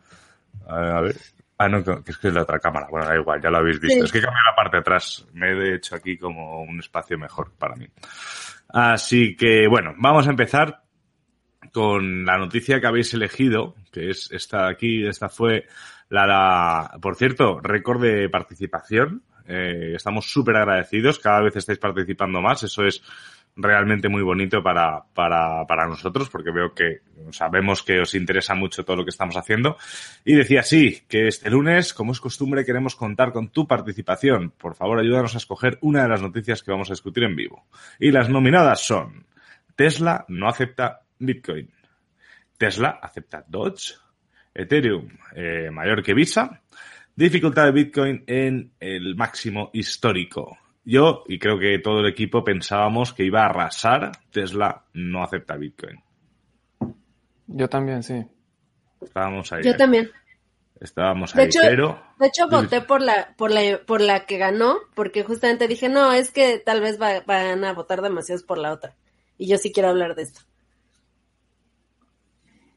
A 0.66 1.02
ver. 1.02 1.18
Ah, 1.58 1.68
no, 1.68 1.84
que 1.84 2.12
es 2.12 2.18
que 2.18 2.30
es 2.30 2.34
la 2.34 2.44
otra 2.44 2.58
cámara. 2.58 2.88
Bueno, 2.90 3.06
da 3.06 3.18
igual, 3.18 3.42
ya 3.42 3.50
lo 3.50 3.58
habéis 3.58 3.82
visto. 3.82 4.00
Sí. 4.00 4.06
Es 4.06 4.12
que 4.14 4.22
cambié 4.22 4.40
la 4.50 4.56
parte 4.56 4.78
de 4.78 4.80
atrás. 4.80 5.28
Me 5.34 5.52
he 5.52 5.76
hecho 5.76 5.96
aquí 5.96 6.18
como 6.18 6.62
un 6.62 6.80
espacio 6.80 7.18
mejor 7.18 7.52
para 7.58 7.76
mí. 7.76 7.88
Así 8.70 9.36
que, 9.36 9.68
bueno, 9.68 9.94
vamos 9.98 10.26
a 10.26 10.30
empezar 10.30 10.84
con 11.74 12.24
la 12.24 12.38
noticia 12.38 12.80
que 12.80 12.88
habéis 12.88 13.14
elegido, 13.14 13.76
que 13.92 14.10
es 14.10 14.32
esta 14.32 14.68
de 14.68 14.72
aquí. 14.72 15.06
Esta 15.06 15.28
fue 15.28 15.66
la, 16.08 16.26
la 16.26 16.98
por 17.02 17.18
cierto, 17.18 17.60
récord 17.60 18.02
de 18.02 18.30
participación. 18.30 19.24
Eh, 19.50 19.94
estamos 19.96 20.32
súper 20.32 20.56
agradecidos. 20.58 21.20
Cada 21.20 21.42
vez 21.42 21.56
estáis 21.56 21.80
participando 21.80 22.40
más. 22.40 22.64
Eso 22.64 22.86
es 22.86 23.02
realmente 23.56 24.08
muy 24.08 24.22
bonito 24.22 24.62
para, 24.62 25.04
para, 25.14 25.66
para 25.66 25.88
nosotros, 25.88 26.30
porque 26.30 26.52
veo 26.52 26.74
que 26.74 27.02
sabemos 27.32 27.84
que 27.84 28.00
os 28.00 28.14
interesa 28.14 28.54
mucho 28.56 28.86
todo 28.86 28.98
lo 28.98 29.04
que 29.04 29.10
estamos 29.10 29.36
haciendo. 29.36 29.76
Y 30.24 30.36
decía 30.36 30.64
sí, 30.64 31.02
que 31.08 31.28
este 31.28 31.50
lunes, 31.50 31.94
como 31.94 32.12
es 32.12 32.22
costumbre, 32.22 32.64
queremos 32.64 32.96
contar 32.96 33.34
con 33.34 33.50
tu 33.50 33.68
participación. 33.68 34.52
Por 34.52 34.76
favor, 34.76 35.00
ayúdanos 35.00 35.34
a 35.34 35.40
escoger 35.40 35.80
una 35.82 36.04
de 36.04 36.10
las 36.10 36.22
noticias 36.22 36.64
que 36.64 36.72
vamos 36.72 36.90
a 36.90 36.94
discutir 36.94 37.24
en 37.24 37.36
vivo. 37.36 37.66
Y 38.00 38.12
las 38.12 38.30
nominadas 38.30 38.82
son 38.86 39.26
Tesla 39.76 40.26
no 40.28 40.48
acepta 40.48 41.02
Bitcoin. 41.18 41.70
Tesla 42.58 43.00
acepta 43.02 43.44
Dodge. 43.48 43.96
Ethereum 44.54 45.08
eh, 45.36 45.70
mayor 45.72 46.04
que 46.04 46.14
Visa. 46.14 46.62
Dificultad 47.20 47.66
de 47.66 47.72
Bitcoin 47.74 48.24
en 48.28 48.72
el 48.80 49.14
máximo 49.18 49.72
histórico. 49.74 50.58
Yo, 50.86 51.26
y 51.28 51.38
creo 51.38 51.60
que 51.60 51.78
todo 51.80 52.00
el 52.00 52.08
equipo, 52.08 52.46
pensábamos 52.46 53.12
que 53.12 53.26
iba 53.26 53.42
a 53.42 53.48
arrasar. 53.50 54.12
Tesla 54.32 54.86
no 54.94 55.22
acepta 55.22 55.58
Bitcoin. 55.58 56.02
Yo 57.48 57.68
también, 57.68 58.04
sí. 58.04 58.26
Estábamos 59.02 59.52
ahí. 59.52 59.64
Yo 59.66 59.76
también. 59.76 60.10
Estábamos 60.80 61.34
De 61.34 61.42
ahí, 61.42 61.48
hecho, 61.50 61.60
pero... 61.62 62.02
De 62.20 62.28
hecho, 62.28 62.48
voté 62.48 62.80
por 62.80 63.02
la, 63.02 63.36
por 63.36 63.52
la, 63.52 63.82
por 63.86 64.00
la 64.00 64.26
que 64.26 64.38
ganó, 64.38 64.78
porque 64.96 65.24
justamente 65.26 65.68
dije, 65.68 65.90
no, 65.90 66.14
es 66.14 66.32
que 66.32 66.60
tal 66.60 66.80
vez 66.80 67.02
va- 67.02 67.20
van 67.28 67.66
a 67.66 67.74
votar 67.74 68.02
demasiados 68.02 68.44
por 68.44 68.58
la 68.58 68.72
otra. 68.72 68.96
Y 69.38 69.48
yo 69.50 69.58
sí 69.58 69.74
quiero 69.74 69.90
hablar 69.90 70.16
de 70.16 70.22
esto. 70.22 70.40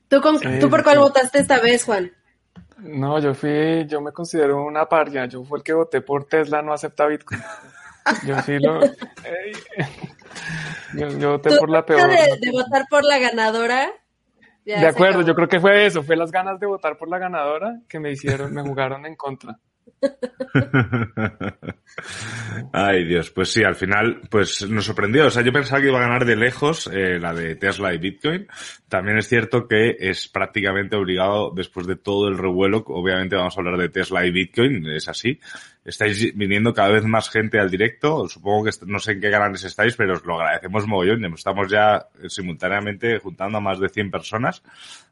¿Tú, 0.08 0.20
con, 0.20 0.36
Sí, 0.40 0.48
¿tú 0.60 0.68
por 0.68 0.82
cuál 0.82 0.96
sí. 0.96 1.00
votaste 1.02 1.38
esta 1.38 1.60
vez, 1.60 1.84
Juan? 1.84 2.10
No, 2.82 3.18
yo 3.20 3.34
fui, 3.34 3.86
yo 3.86 4.00
me 4.00 4.12
considero 4.12 4.64
una 4.64 4.88
paria. 4.88 5.26
Yo 5.26 5.44
fue 5.44 5.58
el 5.58 5.64
que 5.64 5.72
voté 5.72 6.00
por 6.00 6.24
Tesla, 6.26 6.62
no 6.62 6.72
acepta 6.72 7.06
Bitcoin. 7.06 7.40
Yo 8.26 8.40
sí 8.42 8.58
lo. 8.58 8.80
Yo, 10.94 11.08
yo 11.18 11.30
voté 11.32 11.50
¿Tú 11.50 11.56
por 11.58 11.70
la 11.70 11.84
peor. 11.86 12.08
de, 12.10 12.16
de 12.40 12.50
votar 12.50 12.86
por 12.90 13.04
la 13.04 13.18
ganadora? 13.18 13.90
Ya 14.64 14.80
De 14.80 14.86
acuerdo, 14.86 15.20
acabó. 15.20 15.28
yo 15.28 15.34
creo 15.34 15.48
que 15.48 15.60
fue 15.60 15.86
eso, 15.86 16.02
fue 16.02 16.16
las 16.16 16.30
ganas 16.30 16.60
de 16.60 16.66
votar 16.66 16.96
por 16.98 17.08
la 17.08 17.18
ganadora 17.18 17.80
que 17.88 17.98
me 17.98 18.10
hicieron, 18.12 18.52
me 18.52 18.62
jugaron 18.62 19.06
en 19.06 19.16
contra. 19.16 19.58
Ay, 22.72 23.04
Dios, 23.04 23.30
pues 23.30 23.52
sí, 23.52 23.62
al 23.64 23.74
final, 23.74 24.22
pues 24.30 24.68
nos 24.68 24.84
sorprendió. 24.84 25.26
O 25.26 25.30
sea, 25.30 25.42
yo 25.42 25.52
pensaba 25.52 25.80
que 25.80 25.88
iba 25.88 25.98
a 25.98 26.02
ganar 26.02 26.24
de 26.24 26.36
lejos 26.36 26.88
eh, 26.92 27.18
la 27.18 27.32
de 27.34 27.56
Tesla 27.56 27.94
y 27.94 27.98
Bitcoin. 27.98 28.46
También 28.88 29.18
es 29.18 29.28
cierto 29.28 29.68
que 29.68 29.96
es 29.98 30.28
prácticamente 30.28 30.96
obligado, 30.96 31.52
después 31.54 31.86
de 31.86 31.96
todo 31.96 32.28
el 32.28 32.38
revuelo, 32.38 32.84
obviamente 32.86 33.36
vamos 33.36 33.56
a 33.56 33.60
hablar 33.60 33.78
de 33.78 33.88
Tesla 33.88 34.26
y 34.26 34.30
Bitcoin, 34.30 34.86
es 34.90 35.08
así. 35.08 35.38
Estáis 35.84 36.32
viniendo 36.36 36.72
cada 36.72 36.90
vez 36.90 37.04
más 37.04 37.28
gente 37.28 37.58
al 37.58 37.68
directo. 37.68 38.28
Supongo 38.28 38.64
que 38.64 38.70
no 38.86 39.00
sé 39.00 39.12
en 39.12 39.20
qué 39.20 39.30
canales 39.32 39.64
estáis, 39.64 39.96
pero 39.96 40.14
os 40.14 40.24
lo 40.24 40.36
agradecemos 40.36 40.86
mogollón. 40.86 41.24
Estamos 41.34 41.68
ya 41.68 42.06
eh, 42.22 42.28
simultáneamente 42.28 43.18
juntando 43.18 43.58
a 43.58 43.60
más 43.60 43.80
de 43.80 43.88
100 43.88 44.10
personas. 44.10 44.62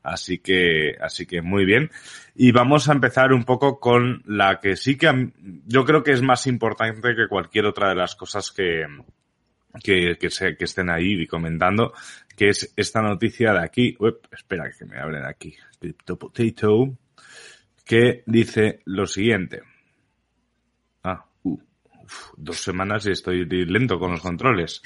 Así 0.05 0.39
que, 0.39 0.97
así 1.01 1.27
que 1.27 1.43
muy 1.43 1.65
bien. 1.65 1.91
Y 2.37 2.53
vamos 2.53 2.89
a 2.89 2.93
empezar 2.93 3.33
un 3.33 3.45
poco 3.45 3.81
con 3.81 4.23
la 4.27 4.61
que 4.61 4.77
sí 4.77 4.97
que 4.97 5.33
yo 5.67 5.85
creo 5.85 6.05
que 6.05 6.13
es 6.13 6.23
más 6.23 6.47
importante 6.47 7.17
que 7.17 7.27
cualquier 7.29 7.67
otra 7.67 7.89
de 7.89 7.97
las 7.97 8.15
cosas 8.15 8.53
que, 8.53 8.87
que, 9.83 10.17
que, 10.19 10.65
estén 10.65 10.89
ahí 10.89 11.27
comentando, 11.27 11.93
que 12.37 12.51
es 12.51 12.73
esta 12.77 13.03
noticia 13.03 13.53
de 13.53 13.65
aquí. 13.65 13.97
Uep, 13.99 14.27
espera 14.33 14.71
que 14.71 14.85
me 14.85 14.99
abren 14.99 15.25
aquí. 15.25 15.55
Crypto 15.81 16.17
Potato. 16.17 16.97
Que 17.85 18.23
dice 18.25 18.83
lo 18.85 19.05
siguiente. 19.07 19.63
Dos 22.37 22.63
semanas 22.63 23.07
y 23.07 23.13
estoy 23.13 23.45
lento 23.47 23.99
con 23.99 24.13
los 24.13 24.21
controles. 24.21 24.83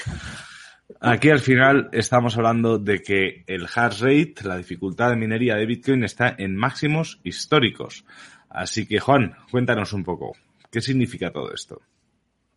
Aquí 1.01 1.31
al 1.31 1.41
final 1.41 1.89
estamos 1.93 2.37
hablando 2.37 2.79
de 2.79 3.01
que 3.01 3.45
el 3.47 3.67
hash 3.67 4.03
rate, 4.03 4.35
la 4.45 4.57
dificultad 4.57 5.11
de 5.11 5.17
minería 5.17 5.57
de 5.57 5.67
Bitcoin 5.67 6.05
está 6.05 6.35
en 6.37 6.57
máximos 6.57 7.21
históricos. 7.25 8.05
Así 8.49 8.87
que 8.87 9.01
Juan, 9.01 9.35
cuéntanos 9.51 9.93
un 9.93 10.05
poco, 10.05 10.33
¿qué 10.71 10.81
significa 10.81 11.31
todo 11.31 11.53
esto? 11.53 11.81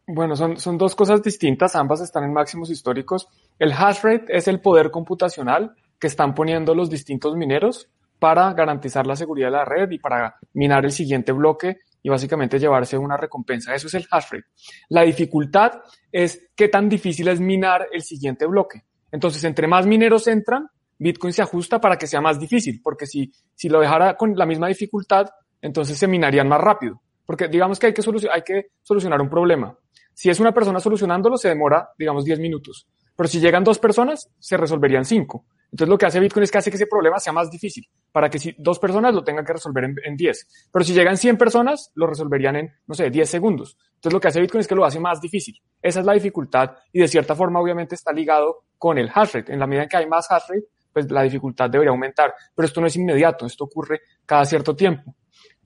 Bueno, 0.05 0.35
son, 0.35 0.57
son 0.57 0.77
dos 0.77 0.95
cosas 0.95 1.21
distintas, 1.21 1.75
ambas 1.75 2.01
están 2.01 2.23
en 2.23 2.33
máximos 2.33 2.69
históricos. 2.69 3.27
El 3.59 3.73
hash 3.73 4.01
rate 4.03 4.25
es 4.29 4.47
el 4.47 4.61
poder 4.61 4.91
computacional 4.91 5.75
que 5.99 6.07
están 6.07 6.33
poniendo 6.33 6.75
los 6.75 6.89
distintos 6.89 7.35
mineros 7.35 7.89
para 8.19 8.53
garantizar 8.53 9.05
la 9.05 9.15
seguridad 9.15 9.47
de 9.47 9.57
la 9.57 9.65
red 9.65 9.91
y 9.91 9.99
para 9.99 10.37
minar 10.53 10.85
el 10.85 10.91
siguiente 10.91 11.31
bloque 11.31 11.79
y 12.01 12.09
básicamente 12.09 12.59
llevarse 12.59 12.97
una 12.97 13.17
recompensa. 13.17 13.73
Eso 13.73 13.87
es 13.87 13.93
el 13.95 14.07
hash 14.09 14.31
rate. 14.31 14.47
La 14.89 15.01
dificultad 15.01 15.81
es 16.11 16.49
qué 16.55 16.69
tan 16.69 16.89
difícil 16.89 17.27
es 17.27 17.39
minar 17.39 17.87
el 17.91 18.01
siguiente 18.01 18.45
bloque. 18.45 18.83
Entonces, 19.11 19.43
entre 19.43 19.67
más 19.67 19.85
mineros 19.85 20.27
entran, 20.27 20.67
Bitcoin 20.99 21.33
se 21.33 21.41
ajusta 21.41 21.79
para 21.79 21.97
que 21.97 22.07
sea 22.07 22.21
más 22.21 22.39
difícil, 22.39 22.81
porque 22.83 23.05
si, 23.05 23.31
si 23.55 23.69
lo 23.69 23.79
dejara 23.79 24.15
con 24.15 24.35
la 24.35 24.45
misma 24.45 24.67
dificultad, 24.67 25.27
entonces 25.61 25.97
se 25.97 26.07
minarían 26.07 26.47
más 26.47 26.61
rápido. 26.61 27.01
Porque 27.25 27.47
digamos 27.47 27.77
que 27.79 27.87
hay 27.87 27.93
que, 27.93 28.01
hay 28.31 28.41
que 28.41 28.67
solucionar 28.83 29.21
un 29.21 29.29
problema. 29.29 29.77
Si 30.13 30.29
es 30.29 30.39
una 30.39 30.53
persona 30.53 30.79
solucionándolo, 30.79 31.37
se 31.37 31.49
demora, 31.49 31.89
digamos, 31.97 32.25
10 32.25 32.39
minutos. 32.39 32.87
Pero 33.17 33.27
si 33.27 33.39
llegan 33.39 33.63
dos 33.63 33.79
personas, 33.79 34.29
se 34.39 34.55
resolverían 34.55 35.03
5. 35.03 35.45
Entonces 35.71 35.89
lo 35.89 35.97
que 35.97 36.05
hace 36.05 36.19
Bitcoin 36.19 36.43
es 36.43 36.51
que 36.51 36.59
hace 36.59 36.69
que 36.69 36.77
ese 36.77 36.87
problema 36.87 37.19
sea 37.19 37.33
más 37.33 37.49
difícil, 37.49 37.89
para 38.11 38.29
que 38.29 38.39
si 38.39 38.55
dos 38.57 38.79
personas 38.79 39.13
lo 39.13 39.23
tengan 39.23 39.43
que 39.43 39.53
resolver 39.53 39.83
en, 40.03 40.15
10. 40.15 40.69
Pero 40.71 40.85
si 40.85 40.93
llegan 40.93 41.17
100 41.17 41.37
personas, 41.37 41.91
lo 41.95 42.07
resolverían 42.07 42.55
en, 42.55 42.73
no 42.85 42.93
sé, 42.93 43.09
10 43.09 43.29
segundos. 43.29 43.75
Entonces 43.95 44.13
lo 44.13 44.21
que 44.21 44.27
hace 44.29 44.39
Bitcoin 44.39 44.61
es 44.61 44.67
que 44.67 44.75
lo 44.75 44.85
hace 44.85 44.99
más 44.99 45.19
difícil. 45.19 45.59
Esa 45.81 45.99
es 45.99 46.05
la 46.05 46.13
dificultad 46.13 46.77
y 46.93 46.99
de 46.99 47.07
cierta 47.07 47.35
forma 47.35 47.59
obviamente 47.59 47.95
está 47.95 48.13
ligado 48.13 48.65
con 48.77 48.97
el 48.97 49.09
hash 49.13 49.33
rate. 49.33 49.51
En 49.51 49.59
la 49.59 49.67
medida 49.67 49.83
en 49.83 49.89
que 49.89 49.97
hay 49.97 50.07
más 50.07 50.31
hash 50.31 50.43
rate, 50.47 50.67
pues 50.93 51.11
la 51.11 51.23
dificultad 51.23 51.69
debería 51.69 51.91
aumentar. 51.91 52.33
Pero 52.55 52.65
esto 52.65 52.79
no 52.79 52.87
es 52.87 52.95
inmediato, 52.95 53.45
esto 53.45 53.65
ocurre 53.65 54.01
cada 54.25 54.45
cierto 54.45 54.75
tiempo. 54.75 55.15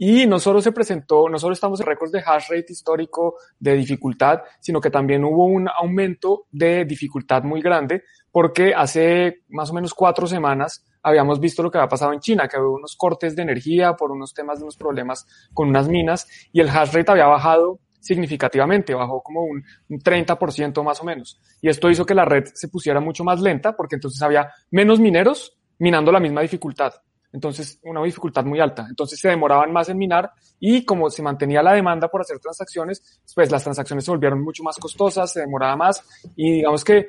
Y 0.04 0.26
no 0.26 0.40
solo 0.40 0.64
se 0.64 0.72
presentó, 0.72 1.30
no 1.30 1.38
solo 1.38 1.54
estamos 1.54 1.80
en 1.80 1.86
récords 1.86 2.12
de 2.12 2.24
hash 2.26 2.50
rate 2.50 2.74
histórico 2.74 3.36
de 3.60 3.76
dificultad, 3.76 4.40
sino 4.60 4.82
que 4.82 4.90
también 4.90 5.24
hubo 5.24 5.46
un 5.46 5.70
aumento 5.70 6.48
de 6.50 6.86
dificultad 6.86 7.44
muy 7.44 7.62
grande, 7.62 8.02
porque 8.32 8.74
hace 8.76 9.44
más 9.50 9.70
o 9.70 9.76
menos 9.76 9.94
cuatro 9.94 10.26
semanas 10.26 10.84
habíamos 11.04 11.40
visto 11.40 11.62
lo 11.62 11.70
que 11.70 11.78
había 11.78 11.88
pasado 11.88 12.14
en 12.14 12.20
China, 12.20 12.48
que 12.48 12.58
había 12.58 12.70
unos 12.70 12.96
cortes 12.96 13.36
de 13.36 13.44
energía 13.44 13.94
por 13.94 14.12
unos 14.12 14.34
temas 14.34 14.58
de 14.58 14.64
unos 14.64 14.76
problemas 14.76 15.28
con 15.54 15.70
unas 15.70 15.88
minas, 15.88 16.28
y 16.52 16.62
el 16.62 16.70
hash 16.70 16.94
rate 16.94 17.12
había 17.12 17.28
bajado 17.28 17.80
significativamente, 18.00 18.96
bajó 18.96 19.22
como 19.22 19.44
un, 19.44 19.64
un 19.88 20.00
30% 20.00 20.84
más 20.84 21.00
o 21.00 21.04
menos. 21.04 21.40
Y 21.62 21.70
esto 21.70 21.92
hizo 21.92 22.08
que 22.08 22.16
la 22.16 22.26
red 22.26 22.46
se 22.56 22.70
pusiera 22.70 23.00
mucho 23.00 23.24
más 23.24 23.40
lenta, 23.40 23.76
porque 23.76 23.98
entonces 23.98 24.20
había 24.24 24.50
menos 24.72 25.00
mineros 25.00 25.60
minando 25.78 26.12
la 26.12 26.20
misma 26.20 26.42
dificultad. 26.42 26.92
Entonces, 27.34 27.80
una 27.84 28.04
dificultad 28.04 28.44
muy 28.44 28.60
alta. 28.60 28.86
Entonces 28.90 29.20
se 29.20 29.30
demoraban 29.30 29.72
más 29.72 29.90
en 29.90 29.98
minar 29.98 30.32
y 30.60 30.84
como 30.84 31.10
se 31.10 31.22
mantenía 31.22 31.64
la 31.64 31.74
demanda 31.74 32.08
por 32.08 32.22
hacer 32.22 32.40
transacciones, 32.40 33.22
pues 33.34 33.52
las 33.52 33.64
transacciones 33.64 34.06
se 34.06 34.12
volvieron 34.12 34.42
mucho 34.44 34.64
más 34.64 34.78
costosas, 34.78 35.32
se 35.32 35.42
demoraba 35.42 35.76
más 35.76 36.04
y 36.36 36.52
digamos 36.52 36.84
que 36.84 37.08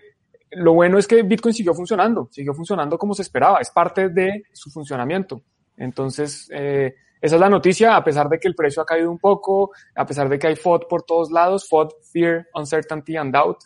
lo 0.53 0.75
bueno 0.75 0.99
es 0.99 1.07
que 1.07 1.23
Bitcoin 1.23 1.55
siguió 1.55 1.75
funcionando, 1.75 2.29
siguió 2.31 2.55
funcionando 2.55 2.99
como 2.99 3.15
se 3.15 3.23
esperaba, 3.23 3.59
es 3.61 3.71
parte 3.71 4.11
de 4.11 4.45
su 4.53 4.71
funcionamiento. 4.71 5.43
Entonces, 5.77 6.49
eh, 6.53 6.95
esa 7.21 7.37
es 7.37 7.41
la 7.41 7.49
noticia, 7.49 7.97
a 7.97 8.05
pesar 8.05 8.29
de 8.29 8.39
que 8.39 8.49
el 8.49 8.55
precio 8.55 8.83
ha 8.83 8.87
caído 8.87 9.11
un 9.11 9.19
poco, 9.19 9.71
a 9.95 10.05
pesar 10.05 10.29
de 10.29 10.39
que 10.39 10.49
hay 10.49 10.57
FOD 10.57 10.83
por 10.89 11.05
todos 11.05 11.31
lados, 11.31 11.69
FOD, 11.69 11.91
Fear, 12.13 12.49
Uncertainty 12.55 13.17
and 13.17 13.33
Doubt, 13.33 13.59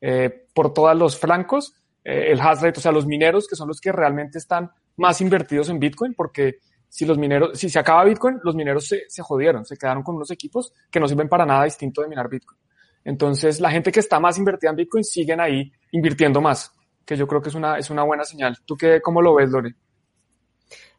eh, 0.00 0.46
por 0.54 0.72
todos 0.72 0.96
los 0.96 1.18
flancos, 1.18 1.74
eh, 2.04 2.32
el 2.32 2.40
hash 2.40 2.60
rate, 2.60 2.78
o 2.78 2.82
sea, 2.82 2.90
los 2.90 3.06
mineros 3.06 3.46
que 3.46 3.54
son 3.54 3.68
los 3.68 3.80
que 3.80 3.92
realmente 3.92 4.38
están 4.38 4.70
más 4.96 5.20
invertidos 5.20 5.68
en 5.68 5.78
Bitcoin 5.78 6.14
porque 6.14 6.58
si 6.88 7.06
los 7.06 7.16
mineros, 7.16 7.58
si 7.58 7.68
se 7.70 7.78
acaba 7.78 8.04
Bitcoin, 8.04 8.38
los 8.42 8.54
mineros 8.54 8.86
se, 8.86 9.04
se 9.08 9.22
jodieron, 9.22 9.64
se 9.64 9.76
quedaron 9.76 10.02
con 10.02 10.16
unos 10.16 10.30
equipos 10.30 10.72
que 10.90 11.00
no 11.00 11.08
sirven 11.08 11.28
para 11.28 11.46
nada 11.46 11.64
distinto 11.64 12.02
de 12.02 12.08
minar 12.08 12.28
Bitcoin. 12.28 12.58
Entonces, 13.04 13.60
la 13.60 13.70
gente 13.70 13.90
que 13.90 14.00
está 14.00 14.20
más 14.20 14.38
invertida 14.38 14.70
en 14.70 14.76
Bitcoin 14.76 15.02
siguen 15.02 15.40
ahí 15.40 15.72
invirtiendo 15.92 16.40
más, 16.40 16.72
que 17.04 17.16
yo 17.16 17.26
creo 17.26 17.40
que 17.40 17.48
es 17.48 17.54
una, 17.54 17.78
es 17.78 17.90
una 17.90 18.02
buena 18.02 18.24
señal. 18.24 18.58
¿Tú 18.64 18.76
qué, 18.76 19.00
cómo 19.00 19.22
lo 19.22 19.34
ves, 19.34 19.50
Lore? 19.50 19.74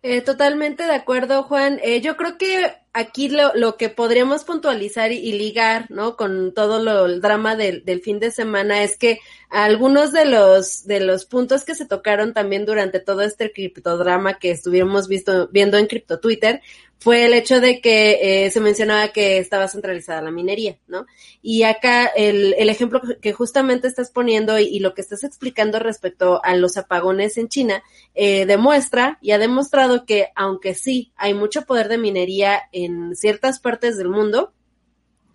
Eh, 0.05 0.19
totalmente 0.19 0.83
de 0.83 0.91
acuerdo, 0.91 1.43
Juan. 1.43 1.79
Eh, 1.81 2.01
yo 2.01 2.17
creo 2.17 2.38
que 2.38 2.74
aquí 2.91 3.29
lo, 3.29 3.53
lo 3.55 3.77
que 3.77 3.88
podríamos 3.88 4.43
puntualizar 4.43 5.13
y, 5.13 5.31
ligar, 5.31 5.89
¿no? 5.89 6.17
Con 6.17 6.53
todo 6.53 6.83
lo, 6.83 7.05
el 7.05 7.22
drama 7.22 7.55
del, 7.55 7.86
del, 7.86 8.01
fin 8.01 8.19
de 8.19 8.29
semana 8.29 8.83
es 8.83 8.98
que 8.98 9.19
algunos 9.50 10.12
de 10.12 10.25
los, 10.25 10.86
de 10.86 11.00
los 11.00 11.24
puntos 11.25 11.63
que 11.63 11.74
se 11.74 11.86
tocaron 11.86 12.33
también 12.33 12.65
durante 12.65 13.00
todo 13.00 13.22
este 13.22 13.53
criptodrama 13.53 14.39
que 14.39 14.51
estuvimos 14.51 15.07
visto, 15.07 15.48
viendo 15.53 15.77
en 15.77 15.88
Crypto 15.88 16.19
Twitter 16.19 16.62
fue 17.03 17.25
el 17.25 17.33
hecho 17.33 17.60
de 17.60 17.81
que 17.81 18.45
eh, 18.45 18.50
se 18.50 18.62
mencionaba 18.62 19.10
que 19.10 19.38
estaba 19.38 19.67
centralizada 19.67 20.22
la 20.22 20.31
minería, 20.31 20.77
¿no? 20.88 21.05
Y 21.41 21.63
acá 21.63 22.05
el, 22.05 22.55
el 22.57 22.69
ejemplo 22.69 23.01
que 23.22 23.33
justamente 23.33 23.89
estás 23.89 24.10
poniendo 24.10 24.57
y, 24.57 24.79
lo 24.79 24.93
que 24.93 25.01
estás 25.01 25.25
explicando 25.25 25.79
respecto 25.79 26.39
a 26.45 26.55
los 26.55 26.77
apagones 26.77 27.38
en 27.38 27.50
China 27.50 27.83
eh, 28.15 28.45
demuestra 28.45 29.17
y 29.19 29.31
ha 29.31 29.38
demostrado 29.38 30.05
que 30.05 30.29
aunque 30.33 30.75
sí 30.75 31.12
hay 31.17 31.33
mucho 31.33 31.63
poder 31.63 31.89
de 31.89 31.98
minería 31.98 32.62
en 32.72 33.17
ciertas 33.17 33.60
partes 33.60 33.98
del 33.98 34.07
mundo, 34.07 34.53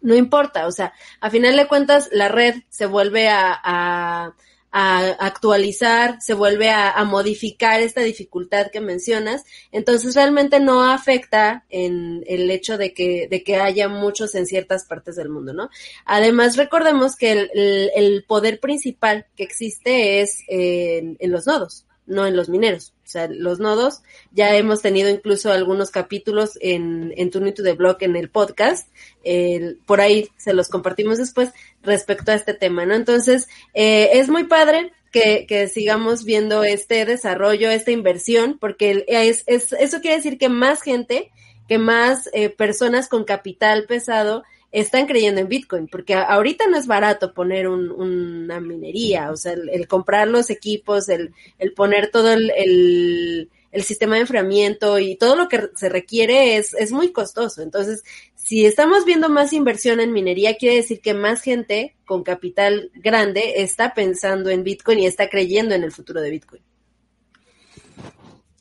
no 0.00 0.14
importa, 0.14 0.68
o 0.68 0.72
sea, 0.72 0.94
a 1.20 1.28
final 1.28 1.54
de 1.54 1.68
cuentas 1.68 2.08
la 2.12 2.28
red 2.28 2.54
se 2.70 2.87
vuelve 2.87 3.28
a, 3.28 3.60
a 3.62 4.34
a 4.70 5.10
actualizar, 5.18 6.20
se 6.20 6.34
vuelve 6.34 6.70
a, 6.70 7.02
modificar 7.04 7.80
esta 7.80 8.02
dificultad 8.02 8.70
que 8.70 8.80
mencionas. 8.80 9.44
Entonces 9.72 10.14
realmente 10.14 10.60
no 10.60 10.84
afecta 10.84 11.64
en 11.70 12.22
el 12.26 12.50
hecho 12.50 12.76
de 12.76 12.92
que, 12.92 13.28
de 13.28 13.42
que 13.42 13.56
haya 13.56 13.88
muchos 13.88 14.34
en 14.34 14.46
ciertas 14.46 14.84
partes 14.84 15.16
del 15.16 15.30
mundo, 15.30 15.52
¿no? 15.52 15.70
Además 16.04 16.56
recordemos 16.56 17.16
que 17.16 17.32
el, 17.32 17.90
el, 17.94 18.25
poder 18.25 18.60
principal 18.60 19.26
que 19.37 19.44
existe 19.44 20.20
es 20.20 20.42
en 20.48 21.16
los 21.30 21.46
nodos 21.46 21.87
no 22.08 22.26
en 22.26 22.36
los 22.36 22.48
mineros. 22.48 22.94
O 23.04 23.08
sea, 23.08 23.28
los 23.28 23.60
nodos, 23.60 24.02
ya 24.32 24.56
hemos 24.56 24.82
tenido 24.82 25.08
incluso 25.08 25.52
algunos 25.52 25.90
capítulos 25.90 26.58
en, 26.60 27.14
en 27.16 27.30
Turn 27.30 27.54
to 27.54 27.62
the 27.62 27.72
Block 27.74 28.02
en 28.02 28.16
el 28.16 28.30
podcast, 28.30 28.88
el, 29.22 29.78
por 29.86 30.00
ahí 30.00 30.28
se 30.36 30.52
los 30.52 30.68
compartimos 30.68 31.18
después 31.18 31.50
respecto 31.82 32.32
a 32.32 32.34
este 32.34 32.54
tema, 32.54 32.84
¿no? 32.86 32.94
Entonces, 32.94 33.48
eh, 33.74 34.10
es 34.14 34.28
muy 34.28 34.44
padre 34.44 34.92
que, 35.12 35.46
que 35.46 35.68
sigamos 35.68 36.24
viendo 36.24 36.64
este 36.64 37.04
desarrollo, 37.04 37.70
esta 37.70 37.92
inversión, 37.92 38.58
porque 38.60 39.04
es, 39.08 39.44
es, 39.46 39.72
eso 39.72 40.00
quiere 40.00 40.16
decir 40.16 40.38
que 40.38 40.48
más 40.48 40.82
gente, 40.82 41.30
que 41.68 41.78
más 41.78 42.28
eh, 42.32 42.50
personas 42.50 43.08
con 43.08 43.24
capital 43.24 43.84
pesado 43.86 44.44
están 44.70 45.06
creyendo 45.06 45.40
en 45.40 45.48
Bitcoin, 45.48 45.88
porque 45.88 46.14
ahorita 46.14 46.66
no 46.66 46.76
es 46.76 46.87
barato 46.87 47.32
poner 47.32 47.68
un, 47.68 47.90
una 47.90 48.60
minería, 48.60 49.30
o 49.30 49.37
sea, 49.37 49.52
el, 49.52 49.68
el 49.70 49.88
comprar 49.88 50.28
los 50.28 50.50
equipos, 50.50 51.08
el, 51.08 51.32
el 51.58 51.72
poner 51.72 52.10
todo 52.10 52.32
el, 52.32 52.50
el, 52.50 53.50
el, 53.72 53.82
sistema 53.82 54.16
de 54.16 54.22
enfriamiento 54.22 54.98
y 54.98 55.16
todo 55.16 55.37
lo 55.37 55.48
que 55.48 55.70
se 55.75 55.88
requiere 55.88 56.56
es, 56.56 56.75
es 56.75 56.92
muy 56.92 57.12
costoso. 57.12 57.62
Entonces, 57.62 58.04
si 58.34 58.66
estamos 58.66 59.04
viendo 59.04 59.28
más 59.28 59.52
inversión 59.52 60.00
en 60.00 60.12
minería, 60.12 60.56
quiere 60.56 60.76
decir 60.76 61.00
que 61.00 61.14
más 61.14 61.40
gente 61.42 61.96
con 62.04 62.22
capital 62.22 62.90
grande 62.94 63.62
está 63.62 63.94
pensando 63.94 64.50
en 64.50 64.64
Bitcoin 64.64 65.00
y 65.00 65.06
está 65.06 65.28
creyendo 65.28 65.75
en 65.75 65.84
el 65.84 65.92
futuro 65.92 66.20
de 66.20 66.30
Bitcoin. 66.30 66.62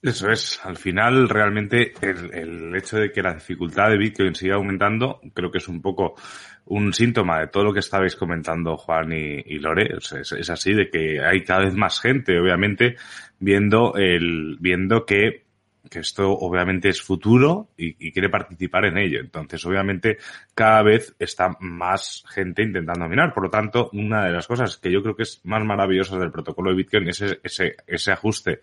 Eso 0.02 0.30
es, 0.30 0.60
al 0.64 0.78
final 0.78 1.28
realmente 1.28 1.94
el, 2.02 2.32
el, 2.32 2.76
hecho 2.76 2.98
de 2.98 3.12
que 3.12 3.24
la 3.24 3.34
dificultad 3.34 3.90
de 3.90 3.98
Bitcoin 3.98 4.36
siga 4.36 4.56
aumentando, 4.56 5.20
creo 5.34 5.50
que 5.50 5.58
es 5.58 5.68
un 5.68 5.82
poco 5.82 6.16
un 6.66 6.94
síntoma 6.94 7.40
de 7.40 7.48
todo 7.48 7.64
lo 7.64 7.74
que 7.74 7.80
estabais 7.80 8.16
comentando 8.16 8.78
Juan 8.78 9.12
y, 9.12 9.58
Lore, 9.58 9.98
es, 9.98 10.32
es, 10.32 10.50
así, 10.52 10.74
de 10.74 10.90
que 10.90 11.20
hay 11.20 11.44
cada 11.44 11.66
vez 11.66 11.74
más 11.74 12.00
gente, 12.00 12.40
obviamente, 12.40 12.96
viendo 13.40 13.96
el, 13.96 14.58
viendo 14.60 15.06
que 15.06 15.48
que 15.90 16.00
esto 16.00 16.30
obviamente 16.32 16.90
es 16.90 17.02
futuro 17.02 17.70
y, 17.78 18.08
y, 18.08 18.12
quiere 18.12 18.28
participar 18.30 18.84
en 18.86 18.98
ello. 18.98 19.22
Entonces, 19.22 19.66
obviamente, 19.66 20.18
cada 20.54 20.84
vez 20.84 21.16
está 21.18 21.56
más 21.62 22.26
gente 22.28 22.62
intentando 22.62 23.08
minar. 23.08 23.34
Por 23.34 23.44
lo 23.44 23.50
tanto, 23.50 23.90
una 23.94 24.26
de 24.26 24.34
las 24.34 24.48
cosas 24.48 24.76
que 24.76 24.92
yo 24.92 25.02
creo 25.02 25.16
que 25.16 25.24
es 25.24 25.40
más 25.46 25.64
maravillosa 25.64 26.18
del 26.18 26.32
protocolo 26.32 26.72
de 26.72 26.76
Bitcoin 26.76 27.08
es 27.08 27.22
ese, 27.22 27.40
ese, 27.42 27.76
ese 27.88 28.12
ajuste 28.12 28.60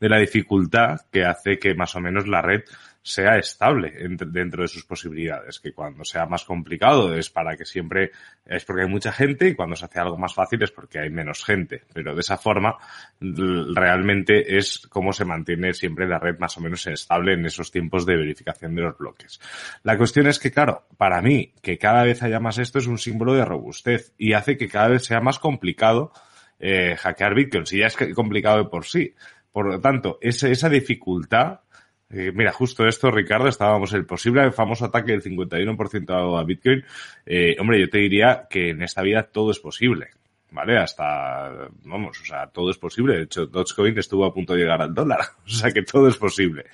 de 0.00 0.08
la 0.08 0.18
dificultad 0.18 1.00
que 1.10 1.24
hace 1.24 1.58
que 1.58 1.74
más 1.74 1.94
o 1.96 2.00
menos 2.00 2.28
la 2.28 2.42
red 2.42 2.62
sea 3.08 3.38
estable 3.38 3.94
dentro 4.26 4.62
de 4.62 4.68
sus 4.68 4.84
posibilidades, 4.84 5.60
que 5.60 5.72
cuando 5.72 6.04
sea 6.04 6.26
más 6.26 6.44
complicado 6.44 7.14
es 7.14 7.30
para 7.30 7.56
que 7.56 7.64
siempre 7.64 8.10
es 8.44 8.64
porque 8.66 8.82
hay 8.82 8.88
mucha 8.88 9.12
gente 9.12 9.48
y 9.48 9.54
cuando 9.54 9.76
se 9.76 9.86
hace 9.86 9.98
algo 9.98 10.18
más 10.18 10.34
fácil 10.34 10.62
es 10.62 10.70
porque 10.70 10.98
hay 10.98 11.08
menos 11.08 11.42
gente, 11.42 11.84
pero 11.94 12.14
de 12.14 12.20
esa 12.20 12.36
forma 12.36 12.76
realmente 13.20 14.58
es 14.58 14.86
como 14.90 15.12
se 15.12 15.24
mantiene 15.24 15.72
siempre 15.72 16.06
la 16.06 16.18
red 16.18 16.38
más 16.38 16.58
o 16.58 16.60
menos 16.60 16.86
estable 16.86 17.32
en 17.32 17.46
esos 17.46 17.70
tiempos 17.70 18.04
de 18.04 18.16
verificación 18.16 18.74
de 18.74 18.82
los 18.82 18.98
bloques. 18.98 19.40
La 19.84 19.96
cuestión 19.96 20.26
es 20.26 20.38
que, 20.38 20.50
claro, 20.50 20.86
para 20.98 21.22
mí, 21.22 21.54
que 21.62 21.78
cada 21.78 22.04
vez 22.04 22.22
haya 22.22 22.40
más 22.40 22.58
esto 22.58 22.78
es 22.78 22.86
un 22.86 22.98
símbolo 22.98 23.32
de 23.32 23.44
robustez 23.44 24.12
y 24.18 24.34
hace 24.34 24.58
que 24.58 24.68
cada 24.68 24.88
vez 24.88 25.04
sea 25.04 25.20
más 25.20 25.38
complicado 25.38 26.12
eh, 26.60 26.96
hackear 26.96 27.34
Bitcoin, 27.34 27.66
si 27.66 27.78
ya 27.78 27.86
es 27.86 27.96
complicado 28.14 28.58
de 28.58 28.64
por 28.68 28.84
sí. 28.84 29.14
Por 29.58 29.66
lo 29.66 29.80
tanto, 29.80 30.18
esa, 30.20 30.68
dificultad 30.68 31.62
Eh, 32.10 32.30
mira, 32.32 32.52
justo 32.52 32.86
esto, 32.86 33.10
Ricardo, 33.10 33.48
estábamos 33.48 33.92
el 33.92 34.06
posible 34.06 34.52
famoso 34.52 34.84
ataque 34.84 35.10
del 35.10 35.20
51% 35.20 36.38
a 36.38 36.44
Bitcoin. 36.44 36.84
Eh, 37.26 37.56
hombre, 37.58 37.80
yo 37.80 37.90
te 37.90 37.98
diría 37.98 38.46
que 38.48 38.70
en 38.70 38.82
esta 38.82 39.02
vida 39.02 39.24
todo 39.24 39.50
es 39.50 39.58
posible. 39.58 40.10
¿Vale? 40.52 40.78
Hasta, 40.78 41.68
vamos, 41.82 42.20
o 42.20 42.24
sea, 42.24 42.46
todo 42.46 42.70
es 42.70 42.78
posible. 42.78 43.16
De 43.16 43.22
hecho, 43.24 43.46
Dogecoin 43.46 43.98
estuvo 43.98 44.24
a 44.24 44.32
punto 44.32 44.52
de 44.52 44.60
llegar 44.60 44.80
al 44.80 44.94
dólar. 44.94 45.22
O 45.44 45.48
sea, 45.48 45.72
que 45.72 45.82
todo 45.82 46.06
es 46.06 46.16
posible. 46.16 46.66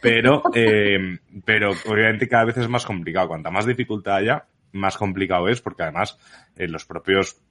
Pero, 0.00 0.42
eh, 0.54 1.18
pero 1.44 1.72
obviamente 1.84 2.28
cada 2.28 2.46
vez 2.46 2.56
es 2.56 2.68
más 2.68 2.86
complicado. 2.86 3.28
Cuanta 3.28 3.50
más 3.50 3.66
dificultad 3.66 4.16
haya, 4.16 4.46
más 4.72 4.96
complicado 4.96 5.48
es, 5.48 5.60
porque 5.60 5.82
además 5.82 6.18
eh, 6.56 6.66
los 6.66 6.86
propios 6.86 7.42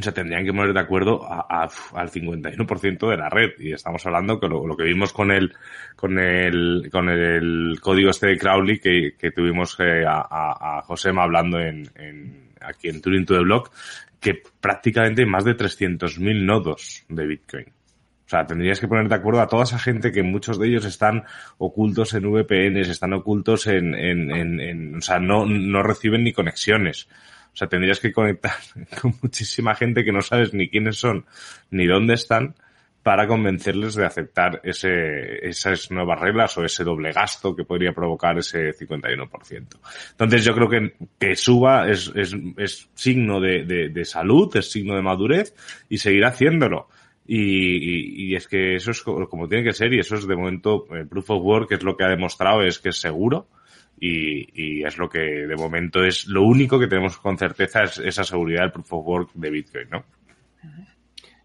se 0.00 0.12
tendrían 0.12 0.44
que 0.44 0.52
poner 0.52 0.72
de 0.72 0.80
acuerdo 0.80 1.24
a, 1.24 1.46
a, 1.48 1.68
al 1.94 2.10
51% 2.10 3.10
de 3.10 3.16
la 3.16 3.28
red. 3.28 3.50
Y 3.58 3.72
estamos 3.72 4.04
hablando 4.06 4.38
que 4.38 4.48
lo, 4.48 4.76
que 4.76 4.84
vimos 4.84 5.12
con 5.12 5.30
el, 5.30 5.54
con 5.94 6.18
el, 6.18 6.88
con 6.90 7.08
el 7.08 7.78
código 7.80 8.10
este 8.10 8.28
de 8.28 8.38
Crowley 8.38 8.78
que, 8.78 9.14
que 9.18 9.30
tuvimos 9.30 9.76
eh, 9.80 10.04
a, 10.06 10.26
a, 10.28 10.78
a 10.78 10.82
Josema 10.82 11.24
hablando 11.24 11.58
en, 11.58 11.88
en, 11.94 12.50
aquí 12.60 12.88
en 12.88 13.00
Turing 13.00 13.24
to 13.24 13.34
the 13.34 13.40
Block, 13.40 13.70
que 14.20 14.42
prácticamente 14.60 15.22
hay 15.22 15.28
más 15.28 15.44
de 15.44 15.56
300.000 15.56 16.44
nodos 16.44 17.04
de 17.08 17.26
Bitcoin. 17.26 17.66
O 18.26 18.28
sea, 18.28 18.44
tendrías 18.44 18.80
que 18.80 18.88
poner 18.88 19.08
de 19.08 19.14
acuerdo 19.14 19.40
a 19.40 19.46
toda 19.46 19.62
esa 19.62 19.78
gente 19.78 20.10
que 20.10 20.24
muchos 20.24 20.58
de 20.58 20.66
ellos 20.66 20.84
están 20.84 21.22
ocultos 21.58 22.12
en 22.12 22.24
VPNs, 22.24 22.88
están 22.88 23.12
ocultos 23.12 23.68
en, 23.68 23.94
en, 23.94 24.34
en, 24.34 24.60
en 24.60 24.96
o 24.96 25.00
sea, 25.00 25.20
no, 25.20 25.46
no 25.46 25.82
reciben 25.84 26.24
ni 26.24 26.32
conexiones. 26.32 27.08
O 27.56 27.58
sea, 27.58 27.68
tendrías 27.68 28.00
que 28.00 28.12
conectar 28.12 28.52
con 29.00 29.14
muchísima 29.22 29.74
gente 29.74 30.04
que 30.04 30.12
no 30.12 30.20
sabes 30.20 30.52
ni 30.52 30.68
quiénes 30.68 30.98
son 30.98 31.24
ni 31.70 31.86
dónde 31.86 32.12
están 32.12 32.54
para 33.02 33.26
convencerles 33.26 33.94
de 33.94 34.04
aceptar 34.04 34.60
ese, 34.62 35.48
esas 35.48 35.90
nuevas 35.90 36.20
reglas 36.20 36.58
o 36.58 36.64
ese 36.64 36.84
doble 36.84 37.12
gasto 37.12 37.56
que 37.56 37.64
podría 37.64 37.94
provocar 37.94 38.36
ese 38.36 38.74
51%. 38.74 39.78
Entonces 40.10 40.44
yo 40.44 40.54
creo 40.54 40.68
que 40.68 40.92
que 41.18 41.34
suba 41.34 41.88
es, 41.88 42.12
es, 42.14 42.36
es 42.58 42.90
signo 42.92 43.40
de, 43.40 43.64
de, 43.64 44.04
salud, 44.04 44.54
es 44.54 44.70
signo 44.70 44.94
de 44.94 45.02
madurez 45.02 45.54
y 45.88 45.96
seguirá 45.96 46.28
haciéndolo. 46.28 46.88
Y, 47.26 47.38
y, 47.38 48.32
y, 48.32 48.36
es 48.36 48.48
que 48.48 48.74
eso 48.74 48.90
es 48.90 49.02
como 49.02 49.48
tiene 49.48 49.64
que 49.64 49.72
ser 49.72 49.94
y 49.94 50.00
eso 50.00 50.16
es 50.16 50.26
de 50.26 50.36
momento 50.36 50.86
el 50.90 51.08
proof 51.08 51.30
of 51.30 51.42
work 51.42 51.72
es 51.72 51.82
lo 51.82 51.96
que 51.96 52.04
ha 52.04 52.08
demostrado 52.08 52.62
es 52.62 52.78
que 52.78 52.90
es 52.90 53.00
seguro 53.00 53.48
y, 53.98 54.84
es 54.84 54.98
lo 54.98 55.08
que 55.08 55.18
de 55.18 55.56
momento 55.56 56.04
es 56.04 56.26
lo 56.26 56.42
único 56.42 56.78
que 56.78 56.86
tenemos 56.86 57.16
con 57.18 57.38
certeza 57.38 57.82
es 57.82 57.98
esa 57.98 58.24
seguridad 58.24 58.62
del 58.62 58.72
proof 58.72 58.92
of 58.92 59.06
work 59.06 59.30
de 59.34 59.50
Bitcoin, 59.50 59.90
¿no? 59.90 60.04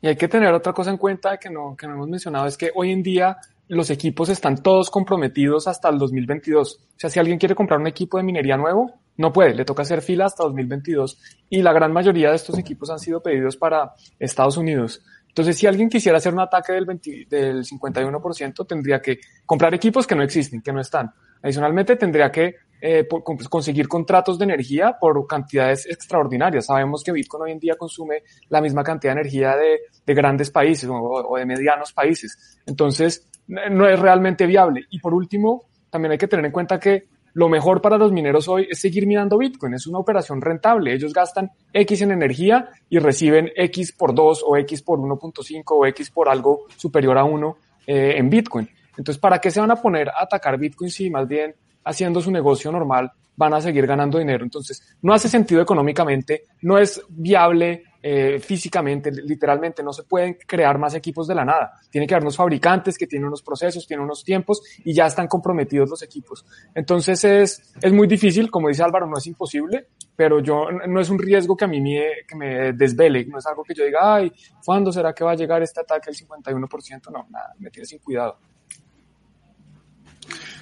Y 0.01 0.08
hay 0.08 0.15
que 0.15 0.27
tener 0.27 0.51
otra 0.53 0.74
cosa 0.74 0.89
en 0.89 0.98
cuenta 0.98 1.38
que 1.38 1.50
no, 1.50 1.75
que 1.77 1.88
no 1.88 1.93
hemos 1.93 2.10
mencionado, 2.10 2.48
es 2.48 2.58
que 2.58 2.72
hoy 2.74 2.91
en 2.91 3.03
día 3.03 3.38
los 3.67 3.89
equipos 3.89 4.29
están 4.29 4.62
todos 4.62 4.89
comprometidos 4.89 5.67
hasta 5.67 5.88
el 5.89 5.98
2022. 5.98 6.75
O 6.75 7.00
sea, 7.00 7.10
si 7.10 7.20
alguien 7.20 7.38
quiere 7.38 7.55
comprar 7.55 7.79
un 7.79 7.88
equipo 7.88 8.17
de 8.17 8.24
minería 8.24 8.58
nuevo, 8.58 9.00
no 9.15 9.31
puede, 9.31 9.53
le 9.53 9.63
toca 9.63 9.84
hacer 9.84 10.01
fila 10.01 10.25
hasta 10.25 10.43
2022. 10.43 11.17
Y 11.50 11.62
la 11.62 11.72
gran 11.72 11.93
mayoría 11.93 12.31
de 12.31 12.36
estos 12.36 12.58
equipos 12.58 12.89
han 12.89 13.00
sido 13.00 13.22
pedidos 13.22 13.55
para 13.55 13.93
Estados 14.20 14.58
Unidos. 14.58 15.01
Entonces, 15.27 15.58
si 15.58 15.67
alguien 15.67 15.88
quisiera 15.88 16.17
hacer 16.17 16.34
un 16.34 16.41
ataque 16.41 16.74
del, 16.74 16.86
20, 16.86 17.27
del 17.29 17.63
51%, 17.63 18.67
tendría 18.67 19.01
que 19.01 19.20
comprar 19.46 19.74
equipos 19.74 20.05
que 20.05 20.15
no 20.15 20.24
existen, 20.24 20.62
que 20.62 20.74
no 20.74 20.81
están. 20.81 21.13
Adicionalmente, 21.41 21.95
tendría 21.95 22.31
que 22.31 22.55
eh, 22.81 23.07
conseguir 23.50 23.88
contratos 23.88 24.39
de 24.39 24.45
energía 24.45 24.98
por 25.00 25.27
cantidades 25.27 25.86
extraordinarias. 25.86 26.65
Sabemos 26.65 27.03
que 27.03 27.12
Bitcoin 27.12 27.43
hoy 27.43 27.51
en 27.51 27.60
día 27.60 27.75
consume 27.75 28.24
la 28.50 28.60
misma 28.60 28.83
cantidad 28.83 29.13
de 29.13 29.21
energía 29.21 29.55
de, 29.55 29.81
de 30.05 30.13
grandes 30.13 30.50
países 30.50 30.89
o, 30.89 30.95
o, 30.95 31.38
de 31.38 31.45
medianos 31.45 31.93
países. 31.93 32.60
Entonces, 32.65 33.27
no 33.48 33.88
es 33.88 34.00
realmente 34.00 34.48
viable. 34.48 34.86
Y 34.89 35.00
por 35.00 35.13
último, 35.13 35.65
también 35.91 36.13
hay 36.13 36.17
que 36.17 36.27
tener 36.27 36.45
en 36.45 36.51
cuenta 36.51 36.79
que 36.79 37.03
lo 37.33 37.48
mejor 37.50 37.81
para 37.81 37.98
los 37.98 38.12
mineros 38.12 38.48
hoy 38.48 38.67
es 38.69 38.79
seguir 38.79 39.07
minando 39.07 39.38
Bitcoin. 39.38 39.74
Es 39.74 39.88
una 39.88 40.00
operación 40.00 40.41
rentable. 40.41 40.93
Ellos 40.93 41.13
gastan 41.13 41.51
X 41.71 42.01
en 42.01 42.12
energía 42.12 42.69
y 42.89 43.00
reciben 43.00 43.51
X 43.55 43.93
por 43.93 44.13
2 44.13 44.43
o 44.45 44.57
X 44.57 44.81
por 44.81 45.00
1.5 45.00 45.63
o 45.67 45.86
X 45.86 46.09
por 46.09 46.29
algo 46.29 46.66
superior 46.75 47.18
a 47.18 47.24
1 47.24 47.57
eh, 47.87 48.13
en 48.18 48.29
Bitcoin. 48.29 48.70
Entonces, 48.98 49.18
¿para 49.18 49.40
qué 49.40 49.51
se 49.51 49.60
van 49.60 49.72
a 49.72 49.75
poner 49.75 50.10
a 50.10 50.24
atacar 50.24 50.58
Bitcoin 50.58 50.92
si 50.92 51.10
más 51.10 51.27
bien 51.27 51.56
haciendo 51.84 52.22
su 52.22 52.32
negocio 52.32 52.72
normal 52.72 53.12
van 53.36 53.54
a 53.54 53.62
seguir 53.62 53.88
ganando 53.88 54.20
dinero? 54.20 54.44
Entonces, 54.44 54.96
no 55.01 55.14
hace 55.14 55.30
sentido 55.30 55.62
económicamente, 55.62 56.44
no 56.62 56.77
es 56.77 57.01
viable 57.10 57.84
eh, 58.04 58.40
físicamente, 58.40 59.12
literalmente, 59.12 59.84
no 59.84 59.94
se 59.94 60.04
pueden 60.04 60.36
crear 60.48 60.80
más 60.80 60.96
equipos 60.96 61.27
de 61.27 61.36
la 61.36 61.46
nada. 61.46 61.74
Tiene 61.90 62.08
que 62.08 62.16
haber 62.16 62.24
unos 62.24 62.36
fabricantes 62.36 62.98
que 62.98 63.06
tienen 63.06 63.27
unos 63.27 63.44
procesos, 63.44 63.86
tienen 63.86 64.04
unos 64.04 64.24
tiempos 64.24 64.64
y 64.84 64.94
ya 64.94 65.06
están 65.06 65.27
comprometidos 65.27 65.88
los 65.88 66.01
equipos. 66.01 66.44
Entonces 66.74 67.24
es, 67.24 67.74
es 67.80 67.94
muy 67.94 68.08
difícil, 68.08 68.50
como 68.50 68.70
dice 68.70 68.82
Álvaro, 68.82 69.06
no 69.06 69.18
es 69.18 69.27
imposible, 69.27 69.88
pero 70.16 70.40
yo 70.40 70.72
no 70.72 71.00
es 71.00 71.10
un 71.12 71.20
riesgo 71.20 71.56
que 71.56 71.66
a 71.66 71.68
mí 71.68 71.80
me, 71.80 72.08
que 72.27 72.36
me 72.36 72.74
desvele, 72.74 73.25
no 73.25 73.38
es 73.38 73.46
algo 73.46 73.64
que 73.64 73.75
yo 73.75 73.86
diga, 73.86 74.16
ay, 74.16 74.32
¿cuándo 74.66 74.92
será 74.92 75.14
que 75.14 75.24
va 75.24 75.34
a 75.34 75.36
llegar 75.36 75.62
este 75.62 75.82
ataque 75.82 76.10
al 76.10 76.16
51%? 76.16 77.12
No, 77.12 77.27
nada, 77.30 77.54
me 77.60 77.70
tiene 77.70 77.86
sin 77.86 78.00
cuidado. 78.00 78.40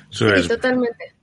Sí, 0.10 0.26
totalmente. 0.48 1.14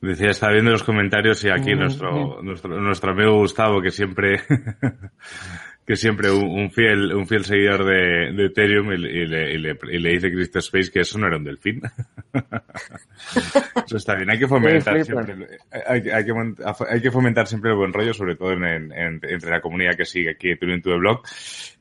Decía, 0.00 0.30
está 0.30 0.50
viendo 0.50 0.70
los 0.70 0.82
comentarios 0.82 1.44
y 1.44 1.50
aquí 1.50 1.74
mm, 1.74 1.78
nuestro, 1.78 2.42
nuestro, 2.42 2.80
nuestro 2.80 3.12
amigo 3.12 3.36
Gustavo, 3.36 3.82
que 3.82 3.90
siempre, 3.90 4.40
que 5.90 5.96
siempre 5.96 6.30
un, 6.30 6.44
un, 6.44 6.70
fiel, 6.70 7.12
un 7.12 7.26
fiel 7.26 7.44
seguidor 7.44 7.84
de, 7.84 8.32
de 8.32 8.46
Ethereum 8.46 8.92
y, 8.92 8.94
y, 8.94 9.26
le, 9.26 9.54
y, 9.54 9.58
le, 9.58 9.76
y, 9.90 9.98
le, 9.98 10.10
dice 10.10 10.30
CryptoSpace 10.30 10.92
que 10.92 11.00
eso 11.00 11.18
no 11.18 11.26
era 11.26 11.36
un 11.36 11.42
delfín. 11.42 11.82
eso 13.84 13.96
está 13.96 14.14
bien, 14.14 14.30
hay 14.30 14.38
que 14.38 14.46
fomentar 14.46 15.02
siempre, 15.04 15.48
hay, 15.72 16.08
hay, 16.08 16.24
que, 16.24 16.32
hay 16.88 17.02
que 17.02 17.10
fomentar 17.10 17.48
siempre 17.48 17.72
el 17.72 17.76
buen 17.76 17.92
rollo, 17.92 18.14
sobre 18.14 18.36
todo 18.36 18.52
en, 18.52 18.62
en, 18.92 19.20
entre 19.20 19.50
la 19.50 19.60
comunidad 19.60 19.96
que 19.96 20.04
sigue 20.04 20.30
aquí 20.30 20.52
Ethereum 20.52 20.80
to 20.80 20.90
the 20.90 20.96
Blog. 20.96 21.22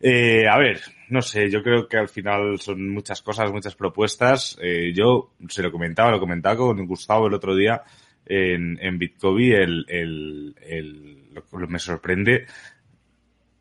Eh, 0.01 0.47
a 0.49 0.57
ver, 0.57 0.81
no 1.09 1.21
sé, 1.21 1.51
yo 1.51 1.61
creo 1.61 1.87
que 1.87 1.97
al 1.97 2.09
final 2.09 2.57
son 2.57 2.89
muchas 2.89 3.21
cosas, 3.21 3.51
muchas 3.51 3.75
propuestas. 3.75 4.57
Eh, 4.59 4.91
yo 4.91 5.33
se 5.49 5.61
lo 5.61 5.71
comentaba, 5.71 6.09
lo 6.09 6.19
comentaba 6.19 6.57
con 6.57 6.83
Gustavo 6.87 7.27
el 7.27 7.35
otro 7.35 7.55
día, 7.55 7.83
en, 8.25 8.79
en 8.81 8.97
Bitcoin 8.97 9.53
el, 9.53 9.85
el, 9.87 10.55
el, 10.65 11.29
lo, 11.31 11.67
me 11.67 11.77
sorprende 11.77 12.47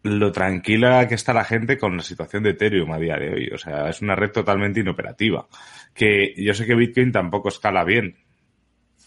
lo 0.09 0.33
tranquila 0.33 1.07
que 1.09 1.15
está 1.15 1.33
la 1.33 1.45
gente 1.45 1.79
con 1.79 1.97
la 1.97 2.03
situación 2.03 2.43
de 2.43 2.51
Ethereum 2.51 2.91
a 2.93 2.99
día 2.99 3.17
de 3.17 3.31
hoy. 3.31 3.51
O 3.53 3.59
sea, 3.59 3.89
es 3.89 4.03
una 4.03 4.15
red 4.15 4.31
totalmente 4.31 4.81
inoperativa. 4.81 5.47
Que 5.95 6.35
yo 6.37 6.55
sé 6.55 6.67
que 6.67 6.75
Bitcoin 6.75 7.13
tampoco 7.13 7.49
escala 7.49 7.85
bien, 7.85 8.17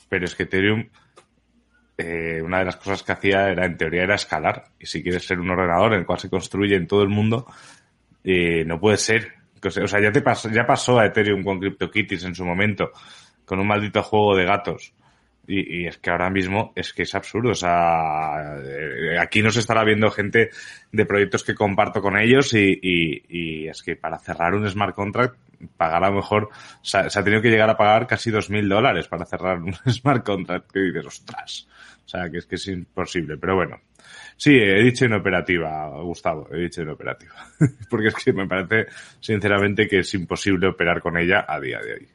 pero 0.10 0.26
es 0.26 0.36
que 0.36 0.44
Ethereum, 0.44 0.90
eh, 1.98 2.42
una 2.44 2.60
de 2.60 2.66
las 2.66 2.78
cosas 2.78 3.04
que 3.04 3.12
hacía 3.12 3.50
era, 3.50 3.66
en 3.66 3.78
teoría, 3.78 4.04
era 4.04 4.16
escalar. 4.16 4.66
Y 4.80 4.86
si 4.86 5.02
quieres 5.02 5.26
ser 5.26 5.40
un 5.40 5.50
ordenador 5.50 5.94
en 5.94 6.00
el 6.00 6.06
cual 6.06 6.20
se 6.20 6.30
construye 6.30 6.76
en 6.76 6.88
todo 6.88 7.04
el 7.04 7.10
mundo, 7.10 7.46
eh, 8.24 8.64
no 8.66 8.80
puede 8.80 8.98
ser. 8.98 9.34
O 9.64 9.70
sea, 9.70 10.02
ya 10.02 10.12
te 10.12 10.22
pasó, 10.22 10.50
ya 10.50 10.66
pasó 10.66 11.00
a 11.00 11.06
Ethereum 11.06 11.44
con 11.44 11.60
CryptoKitties 11.60 12.24
en 12.24 12.36
su 12.36 12.44
momento, 12.44 12.92
con 13.46 13.60
un 13.60 13.68
maldito 13.68 14.02
juego 14.02 14.36
de 14.36 14.46
gatos 14.46 14.94
y, 15.48 15.82
y, 15.82 15.88
es 15.88 15.98
que 15.98 16.10
ahora 16.10 16.30
mismo 16.30 16.72
es 16.76 16.94
que 16.94 17.04
es 17.04 17.16
absurdo. 17.16 17.52
O 17.52 17.56
sea, 17.56 18.58
eh, 18.64 19.18
aquí 19.20 19.42
nos 19.42 19.58
estará 19.58 19.84
viendo 19.84 20.10
gente 20.12 20.50
de 20.92 21.06
proyectos 21.06 21.44
que 21.44 21.56
comparto 21.56 22.02
con 22.02 22.18
ellos 22.18 22.54
y, 22.54 22.80
y, 22.82 23.24
y 23.28 23.68
es 23.68 23.82
que 23.82 23.96
para 23.96 24.20
cerrar 24.20 24.54
un 24.54 24.70
smart 24.70 24.96
contract, 24.96 25.36
pagar 25.78 26.04
a 26.04 26.10
lo 26.10 26.18
mejor, 26.18 26.44
o 26.46 26.86
sea, 26.86 27.10
se 27.10 27.20
ha 27.20 27.24
tenido 27.24 27.42
que 27.42 27.50
llegar 27.50 27.70
a 27.70 27.78
pagar 27.78 28.08
casi 28.08 28.32
dos 28.32 28.50
mil 28.50 28.68
dólares 28.68 29.08
para 29.08 29.26
cerrar 29.26 29.60
un 29.60 29.74
smart 29.90 30.26
contract 30.26 30.72
que 30.72 30.80
dices, 30.80 31.06
ostras. 31.06 31.68
O 32.06 32.10
sea, 32.12 32.30
que 32.30 32.40
es 32.40 32.46
que 32.46 32.56
es 32.56 32.68
imposible. 32.68 33.38
Pero 33.38 33.56
bueno, 33.56 33.80
Sí, 34.42 34.56
he 34.56 34.82
dicho 34.82 35.06
inoperativa, 35.06 35.88
Gustavo, 36.02 36.48
he 36.52 36.62
dicho 36.62 36.82
inoperativa. 36.82 37.36
Porque 37.92 38.08
es 38.08 38.16
que 38.16 38.34
me 38.34 38.48
parece, 38.48 38.92
sinceramente, 39.20 39.88
que 39.88 40.00
es 40.00 40.14
imposible 40.16 40.68
operar 40.68 41.00
con 41.00 41.16
ella 41.16 41.46
a 41.48 41.60
día 41.60 41.80
de 41.80 41.94
hoy. 41.94 42.08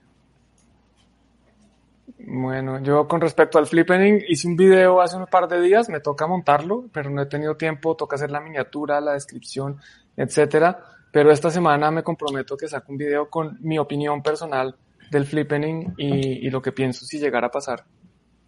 Bueno, 2.18 2.82
yo 2.82 3.06
con 3.08 3.20
respecto 3.20 3.58
al 3.58 3.66
flippening 3.66 4.22
hice 4.28 4.48
un 4.48 4.56
video 4.56 5.00
hace 5.00 5.16
un 5.16 5.26
par 5.26 5.48
de 5.48 5.60
días, 5.60 5.88
me 5.88 6.00
toca 6.00 6.26
montarlo, 6.26 6.86
pero 6.92 7.10
no 7.10 7.22
he 7.22 7.26
tenido 7.26 7.56
tiempo, 7.56 7.96
toca 7.96 8.16
hacer 8.16 8.30
la 8.30 8.40
miniatura, 8.40 9.00
la 9.00 9.12
descripción, 9.12 9.76
etcétera. 10.16 10.78
Pero 11.12 11.30
esta 11.30 11.50
semana 11.50 11.90
me 11.90 12.02
comprometo 12.02 12.56
que 12.56 12.68
saco 12.68 12.92
un 12.92 12.98
video 12.98 13.30
con 13.30 13.58
mi 13.60 13.78
opinión 13.78 14.22
personal 14.22 14.76
del 15.10 15.24
flippening 15.24 15.94
y, 15.96 16.46
y 16.46 16.50
lo 16.50 16.60
que 16.60 16.72
pienso 16.72 17.04
si 17.06 17.18
llegara 17.18 17.46
a 17.46 17.50
pasar. 17.50 17.84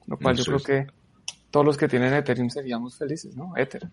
Lo 0.06 0.16
cual 0.18 0.34
Eso 0.34 0.50
yo 0.50 0.58
creo 0.58 0.84
que 0.84 0.92
todos 1.50 1.64
los 1.64 1.76
que 1.76 1.88
tienen 1.88 2.14
Ethereum 2.14 2.50
seríamos 2.50 2.96
felices, 2.96 3.36
¿no? 3.36 3.52
Ether. 3.56 3.88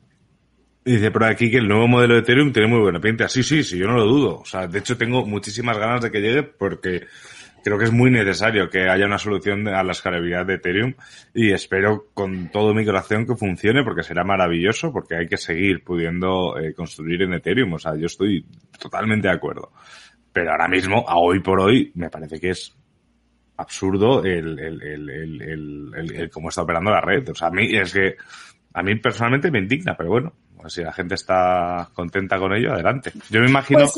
Dice 0.83 1.09
por 1.09 1.23
aquí 1.23 1.49
que 1.49 1.57
el 1.57 1.67
nuevo 1.67 1.87
modelo 1.87 2.13
de 2.13 2.19
Ethereum 2.19 2.53
tiene 2.53 2.67
muy 2.67 2.79
buena 2.79 2.99
pinta. 2.99 3.27
Sí, 3.27 3.41
sí, 3.43 3.63
sí, 3.63 3.77
yo 3.77 3.87
no 3.87 3.95
lo 3.95 4.05
dudo. 4.05 4.39
O 4.39 4.45
sea, 4.45 4.67
de 4.67 4.79
hecho 4.79 4.97
tengo 4.97 5.25
muchísimas 5.25 5.77
ganas 5.77 6.01
de 6.01 6.11
que 6.11 6.19
llegue 6.19 6.43
porque 6.43 7.07
creo 7.65 7.79
que 7.79 7.85
es 7.85 7.91
muy 7.91 8.11
necesario 8.11 8.69
que 8.69 8.87
haya 8.87 9.07
una 9.07 9.17
solución 9.17 9.67
a 9.67 9.81
la 9.81 9.91
escalabilidad 9.91 10.45
de 10.45 10.53
Ethereum 10.53 10.93
y 11.33 11.51
espero 11.51 12.09
con 12.13 12.51
todo 12.51 12.75
mi 12.75 12.85
corazón 12.85 13.25
que 13.25 13.35
funcione 13.35 13.83
porque 13.83 14.03
será 14.03 14.23
maravilloso 14.23 14.93
porque 14.93 15.15
hay 15.15 15.27
que 15.27 15.37
seguir 15.37 15.83
pudiendo 15.83 16.59
eh, 16.59 16.75
construir 16.75 17.23
en 17.23 17.33
Ethereum. 17.33 17.73
O 17.73 17.79
sea, 17.79 17.95
yo 17.95 18.05
estoy 18.05 18.45
totalmente 18.79 19.29
de 19.29 19.33
acuerdo. 19.33 19.71
Pero 20.31 20.51
ahora 20.51 20.67
mismo, 20.67 21.05
a 21.09 21.17
hoy 21.17 21.39
por 21.39 21.59
hoy, 21.59 21.91
me 21.95 22.11
parece 22.11 22.39
que 22.39 22.51
es 22.51 22.71
absurdo 23.57 24.23
el, 24.23 24.59
el, 24.59 24.83
el, 24.83 25.91
el, 25.95 26.29
cómo 26.29 26.49
está 26.49 26.61
operando 26.61 26.91
la 26.91 27.01
red. 27.01 27.27
O 27.29 27.33
sea, 27.33 27.47
a 27.47 27.51
mí 27.51 27.75
es 27.75 27.91
que 27.91 28.15
a 28.75 28.83
mí 28.83 28.93
personalmente 28.97 29.49
me 29.49 29.57
indigna, 29.57 29.97
pero 29.97 30.11
bueno, 30.11 30.33
si 30.67 30.83
la 30.83 30.93
gente 30.93 31.15
está 31.15 31.89
contenta 31.95 32.37
con 32.37 32.53
ello, 32.53 32.73
adelante. 32.73 33.11
Yo 33.31 33.41
me 33.41 33.49
imagino. 33.49 33.79
Pues 33.79 33.93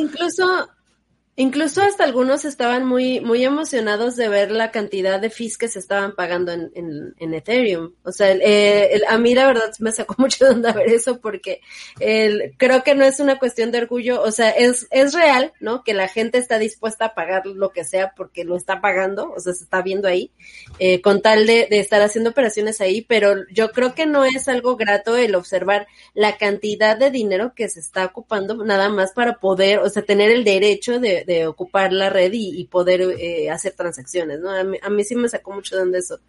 Incluso 1.39 1.84
hasta 1.84 2.04
algunos 2.04 2.45
estaban 2.45 2.84
muy, 2.84 3.19
muy 3.19 3.45
emocionados 3.45 4.15
de 4.15 4.28
ver 4.28 4.50
la 4.50 4.71
cantidad 4.71 5.19
de 5.19 5.30
fees 5.30 5.60
que 5.60 5.67
se 5.67 5.78
estaban 5.78 6.15
pagando 6.15 6.52
en, 6.52 7.13
en, 7.19 7.34
Ethereum. 7.36 7.93
O 8.02 8.12
sea, 8.12 8.32
el, 8.32 9.04
a 9.08 9.19
mí 9.19 9.36
la 9.36 9.45
verdad 9.45 9.71
me 9.78 9.91
sacó 9.91 10.15
mucho 10.17 10.45
de 10.45 10.52
onda 10.52 10.73
ver 10.73 10.89
eso 10.89 11.21
porque 11.21 11.62
el, 12.00 12.56
creo 12.58 12.84
que 12.84 12.95
no 12.95 13.06
es 13.06 13.19
una 13.19 13.38
cuestión 13.38 13.69
de 13.71 13.78
orgullo. 13.78 14.23
O 14.23 14.32
sea, 14.32 14.50
es, 14.50 14.88
es 14.89 15.13
real, 15.13 15.54
¿no? 15.60 15.84
Que 15.84 15.93
la 15.93 16.08
gente 16.08 16.39
está 16.39 16.58
dispuesta 16.58 17.06
a 17.06 17.13
pagar 17.13 17.45
lo 17.45 17.69
que 17.69 17.84
sea 17.84 18.13
porque 18.17 18.43
lo 18.43 18.58
está 18.58 18.82
pagando, 18.82 19.32
o 19.32 19.39
sea, 19.39 19.54
se 19.54 19.63
está 19.63 19.84
viendo 19.84 20.08
ahí, 20.08 20.32
eh, 20.80 21.02
con 21.02 21.21
tal 21.21 21.45
de, 21.45 21.67
de 21.69 21.80
estar 21.80 22.02
haciendo 22.02 22.32
operaciones 22.32 22.82
ahí, 22.82 23.04
pero 23.04 23.47
yo 23.52 23.69
creo 23.73 23.93
que 23.93 24.08
no 24.08 24.26
es 24.26 24.47
algo 24.47 24.76
grato 24.76 25.15
el 25.15 25.36
observar 25.36 25.86
la 26.15 26.38
cantidad 26.38 26.97
de 26.97 27.12
dinero 27.12 27.54
que 27.56 27.69
se 27.69 27.80
está 27.80 28.06
ocupando 28.06 28.65
nada 28.65 28.89
más 28.89 29.12
para 29.12 29.36
poder, 29.36 29.78
o 29.78 29.89
sea, 29.91 30.02
tener 30.02 30.32
el 30.32 30.43
derecho 30.43 31.00
de 31.00 31.26
de 31.27 31.45
ocupar 31.45 31.93
la 31.93 32.09
red 32.09 32.31
y, 32.33 32.65
poder 32.65 33.01
eh, 33.01 33.51
hacer 33.51 33.73
transacciones, 33.73 34.39
¿no? 34.39 34.49
A 34.49 34.63
mí, 34.63 35.03
sí 35.03 35.15
me 35.15 35.29
sacó 35.29 35.51
mucho 35.51 35.75
de 35.75 35.83
onda 35.83 35.99
eso. 35.99 36.19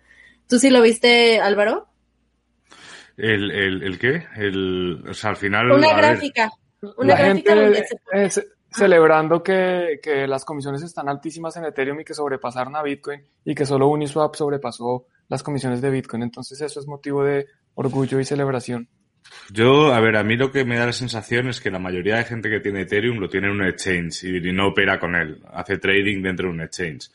¿Tú 0.49 0.59
sí 0.59 0.71
lo 0.71 0.83
viste, 0.83 1.41
Álvaro? 1.41 1.87
¿El, 3.17 3.51
el, 3.51 3.83
el 3.83 3.99
qué? 3.99 4.27
El, 4.37 5.05
o 5.09 5.15
sea, 5.15 5.31
al 5.31 5.37
final... 5.37 5.71
Una 5.71 5.95
gráfica. 5.95 6.51
Una 6.97 7.15
gráfica 7.17 7.55
donde 7.55 7.85
celebrando 8.71 9.43
que, 9.43 9.99
que, 10.03 10.27
las 10.27 10.45
comisiones 10.45 10.83
están 10.83 11.09
altísimas 11.09 11.57
en 11.57 11.65
Ethereum 11.65 12.01
y 12.01 12.05
que 12.05 12.13
sobrepasaron 12.13 12.77
a 12.77 12.83
Bitcoin 12.83 13.23
y 13.45 13.55
que 13.55 13.65
solo 13.65 13.89
Uniswap 13.89 14.35
sobrepasó 14.35 15.07
las 15.29 15.43
comisiones 15.43 15.81
de 15.81 15.91
Bitcoin. 15.91 16.23
Entonces 16.25 16.61
eso 16.61 16.81
es 16.81 16.87
motivo 16.87 17.25
de 17.25 17.47
orgullo 17.75 18.21
y 18.21 18.25
celebración. 18.25 18.89
Yo, 19.51 19.95
a 19.95 20.01
ver, 20.01 20.17
a 20.17 20.25
mí 20.25 20.37
lo 20.37 20.51
que 20.51 20.65
me 20.65 20.77
da 20.77 20.87
la 20.87 20.93
sensación 20.93 21.49
es 21.49 21.61
que 21.61 21.71
la 21.71 21.79
mayoría 21.79 22.17
de 22.17 22.25
gente 22.25 22.51
que 22.51 22.61
tiene 22.61 22.83
Ethereum 22.83 23.19
lo 23.19 23.29
tiene 23.29 23.47
en 23.47 23.55
un 23.55 23.67
exchange 23.67 24.25
y 24.25 24.53
no 24.53 24.69
opera 24.69 24.99
con 24.99 25.15
él, 25.17 25.41
hace 25.53 25.79
trading 25.79 26.23
dentro 26.23 26.49
de 26.49 26.55
un 26.55 26.61
exchange. 26.61 27.11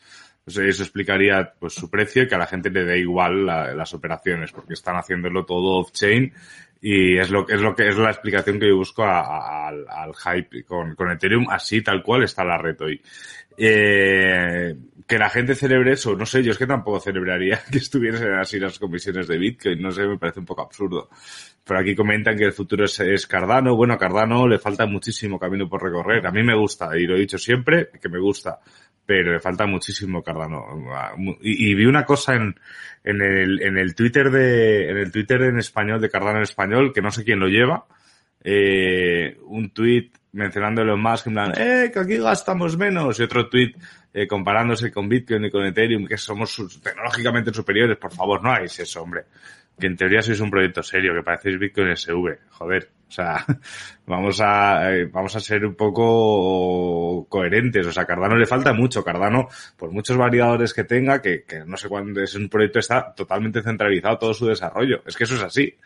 eso 0.46 0.62
explicaría 0.62 1.52
pues 1.58 1.74
su 1.74 1.88
precio 1.88 2.24
y 2.24 2.28
que 2.28 2.34
a 2.34 2.38
la 2.38 2.46
gente 2.46 2.70
le 2.70 2.84
dé 2.84 2.98
igual 2.98 3.46
las 3.46 3.94
operaciones 3.94 4.50
porque 4.50 4.74
están 4.74 4.96
haciéndolo 4.96 5.44
todo 5.44 5.78
off-chain 5.78 6.32
y 6.80 7.16
es 7.16 7.30
lo, 7.30 7.48
es 7.48 7.60
lo 7.60 7.74
que 7.74 7.88
es 7.88 7.96
la 7.96 8.10
explicación 8.10 8.58
que 8.58 8.68
yo 8.68 8.76
busco 8.76 9.04
al, 9.04 9.86
hype 10.14 10.64
con, 10.64 10.94
con 10.94 11.10
Ethereum 11.10 11.46
así 11.48 11.82
tal 11.82 12.02
cual 12.02 12.24
está 12.24 12.44
la 12.44 12.58
red 12.58 12.78
hoy. 12.80 13.00
Eh, 13.56 14.74
que 15.06 15.18
la 15.18 15.30
gente 15.30 15.54
celebre 15.54 15.92
eso, 15.92 16.16
no 16.16 16.26
sé, 16.26 16.42
yo 16.42 16.52
es 16.52 16.58
que 16.58 16.66
tampoco 16.66 17.00
celebraría 17.00 17.60
que 17.70 17.78
estuviesen 17.78 18.34
así 18.34 18.58
las 18.58 18.78
comisiones 18.78 19.28
de 19.28 19.38
Bitcoin, 19.38 19.80
no 19.80 19.90
sé, 19.92 20.06
me 20.06 20.18
parece 20.18 20.40
un 20.40 20.46
poco 20.46 20.62
absurdo. 20.62 21.08
Pero 21.66 21.80
aquí 21.80 21.94
comentan 21.94 22.36
que 22.36 22.44
el 22.44 22.52
futuro 22.52 22.84
es, 22.84 23.26
Cardano, 23.26 23.74
bueno, 23.74 23.94
a 23.94 23.98
Cardano 23.98 24.46
le 24.46 24.58
falta 24.58 24.84
muchísimo 24.84 25.38
camino 25.38 25.68
por 25.68 25.82
recorrer, 25.82 26.26
a 26.26 26.30
mí 26.30 26.42
me 26.42 26.54
gusta, 26.54 26.96
y 26.96 27.06
lo 27.06 27.16
he 27.16 27.20
dicho 27.20 27.38
siempre, 27.38 27.88
que 28.00 28.10
me 28.10 28.18
gusta, 28.18 28.58
pero 29.06 29.32
le 29.32 29.40
falta 29.40 29.66
muchísimo 29.66 30.22
Cardano. 30.22 30.66
Y, 31.40 31.74
vi 31.74 31.86
una 31.86 32.04
cosa 32.04 32.34
en, 32.34 32.54
en 33.02 33.22
el, 33.22 33.62
en 33.62 33.78
el 33.78 33.94
Twitter 33.94 34.30
de, 34.30 34.90
en 34.90 34.98
el 34.98 35.10
Twitter 35.10 35.40
en 35.42 35.58
español 35.58 36.02
de 36.02 36.10
Cardano 36.10 36.36
en 36.36 36.42
español, 36.42 36.92
que 36.92 37.00
no 37.00 37.10
sé 37.10 37.24
quién 37.24 37.40
lo 37.40 37.48
lleva, 37.48 37.86
eh, 38.42 39.38
un 39.46 39.70
tweet 39.70 40.10
mencionándolo 40.32 40.98
más, 40.98 41.26
en 41.26 41.32
plan, 41.32 41.52
eh, 41.56 41.90
que 41.92 42.00
aquí 42.00 42.18
gastamos 42.18 42.76
menos, 42.76 43.18
y 43.18 43.22
otro 43.22 43.48
tweet 43.48 43.72
eh, 44.12 44.26
comparándose 44.26 44.92
con 44.92 45.08
Bitcoin 45.08 45.46
y 45.46 45.50
con 45.50 45.64
Ethereum, 45.64 46.06
que 46.06 46.18
somos 46.18 46.80
tecnológicamente 46.82 47.54
superiores, 47.54 47.96
por 47.96 48.12
favor, 48.12 48.42
no 48.42 48.50
hagáis 48.50 48.78
eso, 48.80 49.02
hombre. 49.02 49.24
Que 49.78 49.88
en 49.88 49.96
teoría 49.96 50.22
sois 50.22 50.40
un 50.40 50.50
proyecto 50.50 50.82
serio, 50.82 51.14
que 51.14 51.22
parecéis 51.22 51.58
Bitcoin 51.58 51.96
SV, 51.96 52.38
joder. 52.50 52.90
O 53.08 53.10
sea, 53.10 53.44
vamos 54.06 54.40
a, 54.40 54.92
eh, 54.92 55.06
vamos 55.06 55.34
a 55.34 55.40
ser 55.40 55.64
un 55.64 55.74
poco 55.74 57.26
coherentes. 57.28 57.86
O 57.86 57.92
sea, 57.92 58.04
Cardano 58.04 58.36
le 58.36 58.46
falta 58.46 58.72
mucho. 58.72 59.02
Cardano, 59.02 59.48
por 59.76 59.90
muchos 59.90 60.16
variadores 60.16 60.72
que 60.72 60.84
tenga, 60.84 61.20
que, 61.20 61.44
que 61.44 61.64
no 61.64 61.76
sé 61.76 61.88
cuándo 61.88 62.22
es 62.22 62.34
un 62.34 62.48
proyecto, 62.48 62.78
está 62.78 63.12
totalmente 63.14 63.62
centralizado 63.62 64.18
todo 64.18 64.34
su 64.34 64.46
desarrollo. 64.46 65.02
Es 65.06 65.16
que 65.16 65.24
eso 65.24 65.34
es 65.34 65.42
así 65.42 65.76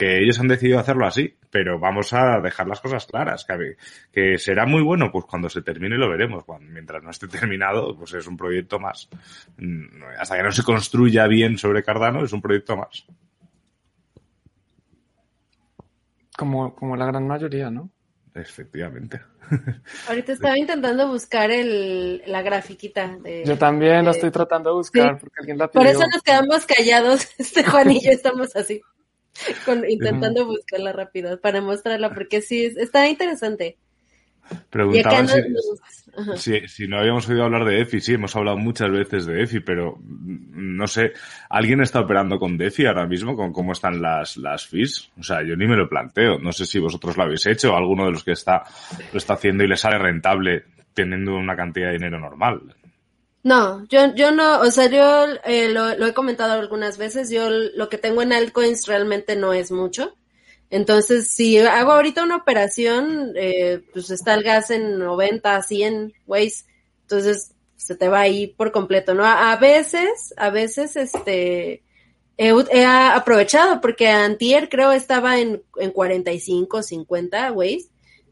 que 0.00 0.16
ellos 0.22 0.40
han 0.40 0.48
decidido 0.48 0.78
hacerlo 0.78 1.06
así, 1.06 1.36
pero 1.50 1.78
vamos 1.78 2.14
a 2.14 2.40
dejar 2.40 2.66
las 2.66 2.80
cosas 2.80 3.04
claras, 3.04 3.44
que, 3.44 3.76
que 4.10 4.38
será 4.38 4.64
muy 4.64 4.82
bueno, 4.82 5.10
pues 5.12 5.26
cuando 5.26 5.50
se 5.50 5.60
termine 5.60 5.98
lo 5.98 6.08
veremos, 6.08 6.42
cuando, 6.44 6.72
mientras 6.72 7.02
no 7.02 7.10
esté 7.10 7.28
terminado, 7.28 7.94
pues 7.94 8.14
es 8.14 8.26
un 8.26 8.34
proyecto 8.34 8.78
más. 8.78 9.10
Mm, 9.58 10.02
hasta 10.18 10.38
que 10.38 10.42
no 10.42 10.52
se 10.52 10.62
construya 10.62 11.26
bien 11.26 11.58
sobre 11.58 11.82
Cardano, 11.82 12.24
es 12.24 12.32
un 12.32 12.40
proyecto 12.40 12.78
más. 12.78 13.04
Como, 16.40 16.74
como 16.74 16.96
la 16.96 17.04
gran 17.04 17.26
mayoría, 17.26 17.70
¿no? 17.70 17.90
Efectivamente. 18.34 19.20
Ahorita 20.08 20.32
estaba 20.32 20.58
intentando 20.58 21.06
buscar 21.06 21.50
el, 21.50 22.22
la 22.24 22.40
grafiquita. 22.40 23.18
De, 23.22 23.44
yo 23.44 23.58
también 23.58 24.06
la 24.06 24.12
estoy 24.12 24.30
tratando 24.30 24.70
de 24.70 24.76
buscar 24.76 25.18
porque 25.18 25.34
alguien 25.38 25.58
la 25.58 25.68
pidió. 25.68 25.82
Por 25.82 25.86
eso 25.86 26.06
nos 26.10 26.22
quedamos 26.22 26.64
callados, 26.64 27.28
este 27.38 27.62
Juan 27.62 27.90
y 27.90 28.00
yo 28.00 28.10
estamos 28.10 28.56
así. 28.56 28.80
intentando 29.86 30.46
buscarla 30.46 30.94
rápido 30.94 31.38
para 31.42 31.60
mostrarla, 31.60 32.14
porque 32.14 32.40
sí, 32.40 32.72
está 32.74 33.06
interesante. 33.06 33.76
Preguntaba 34.68 35.26
si, 36.36 36.66
si, 36.68 36.88
no 36.88 36.98
habíamos 36.98 37.28
oído 37.28 37.44
hablar 37.44 37.64
de 37.64 37.80
EFI. 37.80 38.00
Sí, 38.00 38.14
hemos 38.14 38.34
hablado 38.34 38.56
muchas 38.56 38.90
veces 38.90 39.26
de 39.26 39.42
EFI, 39.42 39.60
pero 39.60 39.98
no 40.00 40.86
sé, 40.86 41.12
¿alguien 41.48 41.80
está 41.80 42.00
operando 42.00 42.38
con 42.38 42.58
DeFi 42.58 42.86
ahora 42.86 43.06
mismo? 43.06 43.36
¿Con 43.36 43.52
cómo 43.52 43.72
están 43.72 44.00
las, 44.02 44.36
las 44.36 44.66
fees? 44.66 45.10
O 45.18 45.22
sea, 45.22 45.42
yo 45.42 45.56
ni 45.56 45.66
me 45.66 45.76
lo 45.76 45.88
planteo. 45.88 46.38
No 46.38 46.52
sé 46.52 46.66
si 46.66 46.78
vosotros 46.78 47.16
lo 47.16 47.22
habéis 47.22 47.46
hecho 47.46 47.72
o 47.72 47.76
alguno 47.76 48.06
de 48.06 48.12
los 48.12 48.24
que 48.24 48.32
está, 48.32 48.64
lo 49.12 49.18
está 49.18 49.34
haciendo 49.34 49.64
y 49.64 49.68
le 49.68 49.76
sale 49.76 49.98
rentable 49.98 50.64
teniendo 50.94 51.36
una 51.36 51.56
cantidad 51.56 51.88
de 51.88 51.94
dinero 51.94 52.18
normal. 52.18 52.60
No, 53.42 53.86
yo, 53.86 54.14
yo 54.14 54.32
no, 54.32 54.60
o 54.60 54.70
sea, 54.70 54.90
yo 54.90 55.26
eh, 55.44 55.70
lo, 55.70 56.06
he 56.06 56.12
comentado 56.12 56.52
algunas 56.52 56.98
veces, 56.98 57.30
yo 57.30 57.48
lo 57.48 57.88
que 57.88 57.96
tengo 57.96 58.20
en 58.20 58.32
altcoins 58.32 58.86
realmente 58.86 59.34
no 59.34 59.54
es 59.54 59.70
mucho. 59.72 60.14
Entonces, 60.70 61.30
si 61.30 61.58
hago 61.58 61.92
ahorita 61.92 62.22
una 62.22 62.36
operación, 62.36 63.32
eh, 63.36 63.82
pues 63.92 64.10
está 64.10 64.34
el 64.34 64.42
gas 64.42 64.70
en 64.70 64.98
90, 64.98 65.62
100 65.62 66.14
ways, 66.26 66.66
entonces 67.02 67.52
se 67.76 67.96
te 67.96 68.08
va 68.08 68.20
ahí 68.20 68.46
por 68.46 68.70
completo, 68.70 69.14
¿no? 69.14 69.24
A, 69.24 69.56
veces, 69.56 70.32
a 70.36 70.50
veces, 70.50 70.96
este, 70.96 71.82
he, 72.36 72.84
aprovechado 72.84 73.80
porque 73.80 74.08
antier 74.08 74.68
creo 74.68 74.92
estaba 74.92 75.40
en, 75.40 75.62
en 75.76 75.90
45, 75.90 76.82
50 76.82 77.52
ways 77.52 77.90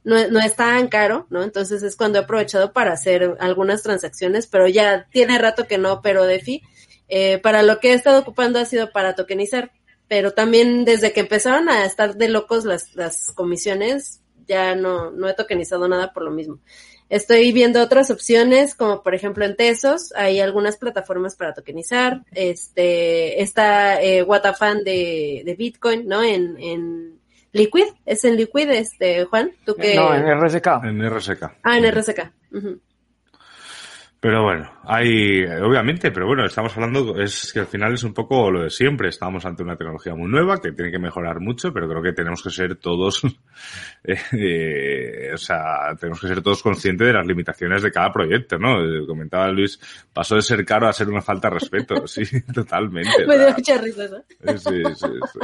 no, 0.09 0.29
no 0.29 0.41
es 0.41 0.57
tan 0.57 0.89
caro, 0.89 1.27
¿no? 1.29 1.43
Entonces 1.43 1.83
es 1.83 1.95
cuando 1.95 2.19
he 2.19 2.23
aprovechado 2.23 2.73
para 2.73 2.93
hacer 2.93 3.37
algunas 3.41 3.83
transacciones, 3.83 4.47
pero 4.47 4.67
ya 4.67 5.07
tiene 5.11 5.39
rato 5.39 5.67
que 5.67 5.77
no 5.77 6.01
pero 6.01 6.25
DeFi. 6.25 6.63
Eh, 7.09 7.39
para 7.39 7.63
lo 7.63 7.79
que 7.79 7.91
he 7.91 7.95
estado 7.95 8.21
ocupando 8.21 8.59
ha 8.59 8.65
sido 8.65 8.91
para 8.91 9.15
tokenizar, 9.15 9.73
pero 10.09 10.33
también 10.33 10.85
desde 10.85 11.13
que 11.13 11.21
empezaron 11.21 11.69
a 11.69 11.85
estar 11.85 12.17
de 12.17 12.29
locos 12.29 12.65
las, 12.65 12.95
las 12.97 13.33
comisiones, 13.33 14.23
ya 14.47 14.75
no, 14.75 15.11
no 15.11 15.29
he 15.29 15.35
tokenizado 15.35 15.87
nada 15.87 16.13
por 16.13 16.25
lo 16.25 16.31
mismo. 16.31 16.59
Estoy 17.11 17.53
viendo 17.53 17.83
otras 17.83 18.11
opciones, 18.11 18.75
como 18.75 19.03
por 19.03 19.15
ejemplo 19.15 19.45
en 19.45 19.57
Tesos, 19.57 20.13
hay 20.15 20.41
algunas 20.41 20.77
plataformas 20.77 21.37
para 21.37 21.55
tokenizar. 21.55 22.23
Este, 22.33 23.43
está 23.43 24.03
eh, 24.03 24.23
Watafan 24.23 24.85
de, 24.85 25.43
de 25.45 25.55
Bitcoin, 25.55 26.07
¿no? 26.07 26.23
En, 26.23 26.57
en 26.59 27.19
Liquid, 27.53 27.87
es 28.05 28.25
en 28.25 28.37
Liquid, 28.37 28.69
este, 28.71 29.25
Juan, 29.25 29.53
tú 29.65 29.75
que... 29.75 29.95
No, 29.95 30.15
en 30.15 30.39
RSK. 30.39 30.67
En 30.85 31.11
RSK. 31.11 31.43
Ah, 31.63 31.79
en 31.79 31.91
RSK. 31.91 32.31
Pero 34.21 34.43
bueno, 34.43 34.69
hay, 34.83 35.45
obviamente, 35.45 36.11
pero 36.11 36.27
bueno, 36.27 36.45
estamos 36.45 36.77
hablando, 36.77 37.21
es 37.21 37.53
que 37.53 37.61
al 37.61 37.69
final 37.69 37.95
es 37.95 38.03
un 38.03 38.13
poco 38.13 38.51
lo 38.51 38.65
de 38.65 38.71
siempre. 38.71 39.11
Estamos 39.11 39.45
ante 39.45 39.63
una 39.63 39.77
tecnología 39.77 40.13
muy 40.17 40.29
nueva 40.29 40.59
que 40.61 40.73
tiene 40.73 40.91
que 40.91 40.99
mejorar 40.99 41.39
mucho, 41.39 41.73
pero 41.73 41.89
creo 41.89 42.03
que 42.03 42.13
tenemos 42.13 42.43
que 42.43 42.51
ser 42.51 42.75
todos, 42.77 43.23
eh, 44.05 45.31
o 45.33 45.37
sea, 45.37 45.95
tenemos 46.01 46.21
que 46.21 46.27
ser 46.27 46.43
todos 46.43 46.65
conscientes 46.65 47.07
de 47.07 47.13
las 47.13 47.27
limitaciones 47.27 47.81
de 47.81 47.93
cada 47.93 48.11
proyecto, 48.11 48.59
¿no? 48.59 48.83
Eh, 48.83 49.07
comentaba 49.07 49.53
Luis, 49.53 49.79
pasó 50.13 50.35
de 50.35 50.43
ser 50.43 50.65
caro 50.65 50.89
a 50.89 50.93
ser 50.93 51.09
una 51.09 51.23
falta 51.23 51.49
de 51.49 51.55
respeto, 51.55 52.07
sí, 52.09 52.25
totalmente. 52.53 53.25
me 53.25 53.39
dio 53.39 53.53
mucha 53.53 53.79
risa, 53.79 54.09
¿no? 54.09 54.59
Sí, 54.59 54.83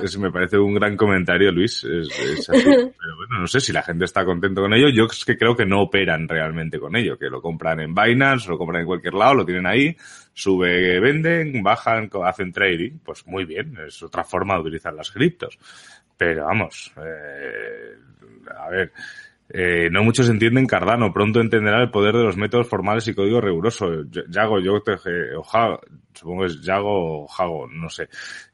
sí, 0.07 0.19
me 0.19 0.33
parece 0.33 0.59
un 0.59 0.75
gran 0.75 0.97
comentario, 0.97 1.53
Luis. 1.53 1.85
Es, 1.85 2.51
así. 2.51 2.65
Pero 2.65 3.17
bueno, 3.17 3.41
no 3.41 3.47
sé 3.47 3.61
si 3.61 3.73
la 3.73 3.83
gente 3.83 4.05
está 4.05 4.25
contento 4.25 4.63
con 4.63 4.73
ello. 4.75 4.89
Yo 4.89 5.05
es 5.05 5.25
que 5.25 5.37
creo 5.37 5.55
que 5.55 5.65
no 5.65 5.83
operan 5.83 6.27
realmente 6.27 6.81
con 6.81 6.97
ello, 6.97 7.17
que 7.17 7.31
lo 7.31 7.41
compran 7.41 7.79
en 7.79 7.95
Binance, 7.95 8.49
lo 8.49 8.64
compran 8.65 8.83
en 8.83 8.87
cualquier 8.87 9.15
lado, 9.15 9.35
lo 9.35 9.45
tienen 9.45 9.67
ahí, 9.67 9.97
sube, 10.33 10.99
venden, 11.01 11.63
bajan, 11.63 12.11
hacen 12.25 12.53
trading, 12.53 12.99
pues 13.05 13.27
muy 13.27 13.45
bien, 13.45 13.77
es 13.87 14.03
otra 14.03 14.25
forma 14.25 14.55
de 14.55 14.61
utilizar 14.61 14.93
las 14.95 15.11
criptos. 15.11 15.59
Pero 16.17 16.47
vamos, 16.47 16.93
eh, 16.97 17.97
a 18.57 18.69
ver, 18.71 18.93
Eh, 19.49 19.89
no 19.91 20.03
muchos 20.03 20.29
entienden 20.29 20.67
Cardano. 20.67 21.13
Pronto 21.13 21.41
entenderá 21.41 21.83
el 21.83 21.91
poder 21.91 22.15
de 22.17 22.25
los 22.25 22.37
métodos 22.37 22.69
formales 22.69 23.07
y 23.09 23.15
código 23.15 23.41
riguroso. 23.41 23.89
Yago, 24.29 24.61
yo 24.61 24.81
te, 24.81 24.93
ojalá, 25.37 25.79
supongo 26.15 26.43
que 26.43 26.47
es 26.47 26.63
Yago 26.63 27.25
o 27.25 27.27
Jago, 27.27 27.69
no 27.69 27.91
sé. 27.91 28.09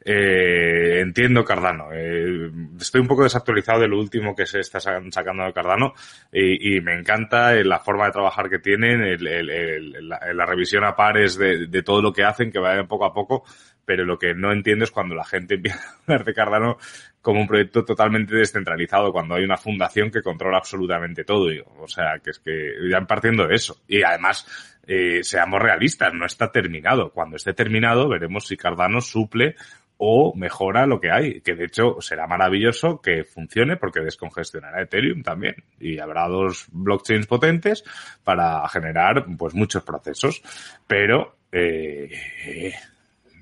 Eh, 0.05 1.01
entiendo 1.01 1.45
Cardano. 1.45 1.93
Eh, 1.93 2.51
estoy 2.79 3.01
un 3.01 3.07
poco 3.07 3.23
desactualizado 3.23 3.81
de 3.81 3.89
lo 3.89 3.99
último 3.99 4.35
que 4.35 4.47
se 4.47 4.61
está 4.61 4.81
sacando 4.81 5.45
de 5.45 5.53
Cardano 5.53 5.95
y, 6.33 6.81
me 6.81 6.95
encanta 6.95 7.55
la 7.63 7.79
forma 7.79 8.07
de 8.07 8.13
trabajar 8.13 8.49
que 8.49 8.59
tienen, 8.59 9.03
el, 9.03 10.09
la, 10.09 10.47
revisión 10.47 10.85
a 10.85 10.97
pares 10.97 11.37
de, 11.37 11.67
de, 11.67 11.83
todo 11.83 12.01
lo 12.01 12.13
que 12.13 12.25
hacen, 12.25 12.51
que 12.51 12.59
vayan 12.59 12.89
poco 12.89 13.05
a 13.05 13.13
poco, 13.13 13.45
pero 13.85 14.05
lo 14.05 14.19
que 14.19 14.35
no 14.35 14.53
entiendo 14.53 14.85
es 14.85 14.93
cuando 14.93 15.15
la 15.15 15.25
gente 15.25 15.55
empieza 15.57 15.81
a 15.81 16.03
hablar 16.03 16.25
de 16.25 16.35
Cardano 16.35 16.79
como 17.23 17.41
un 17.41 17.47
proyecto 17.47 17.85
totalmente 17.85 18.35
descentralizado, 18.35 19.13
cuando 19.13 19.35
hay 19.35 19.45
una 19.45 19.57
fundación 19.57 20.11
que 20.11 20.23
controla 20.23 20.59
absolutamente 20.59 21.25
todo. 21.25 21.47
O 21.79 21.89
sea, 21.89 22.19
que 22.23 22.31
es 22.31 22.39
que 22.39 22.73
ya 22.91 23.01
partiendo 23.03 23.47
de 23.47 23.55
eso. 23.55 23.83
Y 23.87 24.03
además, 24.03 24.47
eh, 24.87 25.23
seamos 25.23 25.61
realistas, 25.61 26.13
no 26.15 26.27
está 26.27 26.51
terminado. 26.51 27.11
Cuando 27.11 27.37
esté 27.37 27.53
terminado, 27.53 28.09
veremos 28.09 28.47
si 28.47 28.57
Cardano 28.57 29.01
suple 29.01 29.57
o 30.03 30.35
mejora 30.35 30.87
lo 30.87 30.99
que 30.99 31.11
hay, 31.11 31.43
que 31.43 31.55
de 31.55 31.67
hecho 31.67 32.01
será 32.01 32.27
maravilloso 32.27 33.03
que 33.03 33.23
funcione 33.23 33.77
porque 33.77 34.01
descongestionará 34.01 34.81
Ethereum 34.81 35.23
también 35.23 35.57
y 35.79 35.99
habrá 35.99 36.27
dos 36.27 36.69
blockchains 36.73 37.27
potentes 37.27 37.85
para 38.25 38.67
generar 38.71 39.27
pues 39.37 39.55
muchos 39.55 39.83
procesos, 39.83 40.43
pero 40.87 41.37
eh, 41.53 42.09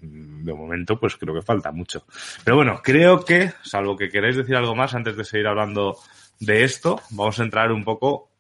de 0.01 0.55
momento, 0.55 0.99
pues 0.99 1.17
creo 1.17 1.35
que 1.35 1.43
falta 1.43 1.73
mucho. 1.73 2.05
Pero 2.45 2.57
bueno, 2.57 2.81
creo 2.83 3.25
que, 3.25 3.53
salvo 3.63 3.97
que 3.97 4.09
queráis 4.09 4.37
decir 4.37 4.57
algo 4.57 4.75
más 4.75 4.95
antes 4.95 5.17
de 5.17 5.25
seguir 5.25 5.47
hablando 5.47 5.97
de 6.41 6.65
esto, 6.65 7.01
vamos 7.11 7.39
a 7.41 7.45
entrar 7.45 7.73
un 7.73 7.85
poco 7.85 8.31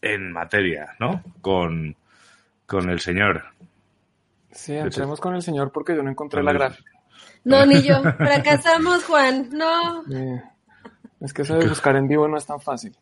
en 0.00 0.32
materia, 0.32 0.94
¿no? 0.98 1.22
Con, 1.40 1.96
con 2.66 2.90
el 2.90 3.00
señor. 3.00 3.44
Sí, 4.50 4.74
entremos 4.74 5.20
con 5.20 5.34
el 5.34 5.42
señor 5.42 5.70
porque 5.72 5.94
yo 5.94 6.02
no 6.02 6.10
encontré 6.10 6.42
la 6.42 6.52
gráfica. 6.52 6.90
No, 7.44 7.64
ni 7.66 7.82
yo. 7.82 8.02
Fracasamos, 8.02 9.04
Juan. 9.04 9.50
No. 9.52 10.04
Es 11.20 11.32
que 11.32 11.42
eso 11.42 11.56
de 11.56 11.68
buscar 11.68 11.96
en 11.96 12.08
vivo 12.08 12.26
no 12.26 12.36
es 12.38 12.46
tan 12.46 12.60
fácil. 12.60 12.96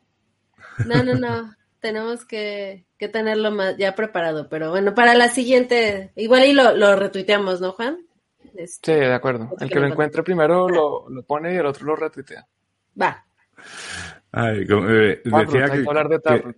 No, 0.86 1.02
no, 1.02 1.14
no 1.14 1.54
tenemos 1.84 2.24
que, 2.24 2.86
que, 3.06 3.12
tenerlo 3.12 3.50
más 3.50 3.76
ya 3.76 3.94
preparado, 3.94 4.48
pero 4.48 4.70
bueno, 4.70 4.94
para 4.94 5.14
la 5.14 5.28
siguiente, 5.28 6.12
igual 6.16 6.44
y 6.44 6.52
lo, 6.52 6.76
lo 6.76 6.96
retuiteamos, 6.96 7.60
¿no, 7.60 7.72
Juan? 7.72 7.98
Este, 8.56 8.94
sí, 8.94 9.00
de 9.00 9.14
acuerdo. 9.14 9.50
El 9.60 9.68
que 9.68 9.80
lo 9.80 9.86
encuentre 9.86 10.22
primero 10.22 10.68
lo, 10.68 11.08
lo, 11.08 11.22
pone 11.24 11.54
y 11.54 11.56
el 11.56 11.66
otro 11.66 11.86
lo 11.86 11.96
retuitea. 11.96 12.46
Va. 13.00 13.24
Ay, 14.32 14.66
como, 14.66 14.88
eh, 14.88 15.22
decía 15.24 15.66
que, 15.66 15.84
hablar 15.86 16.08
de 16.08 16.20
que, 16.20 16.54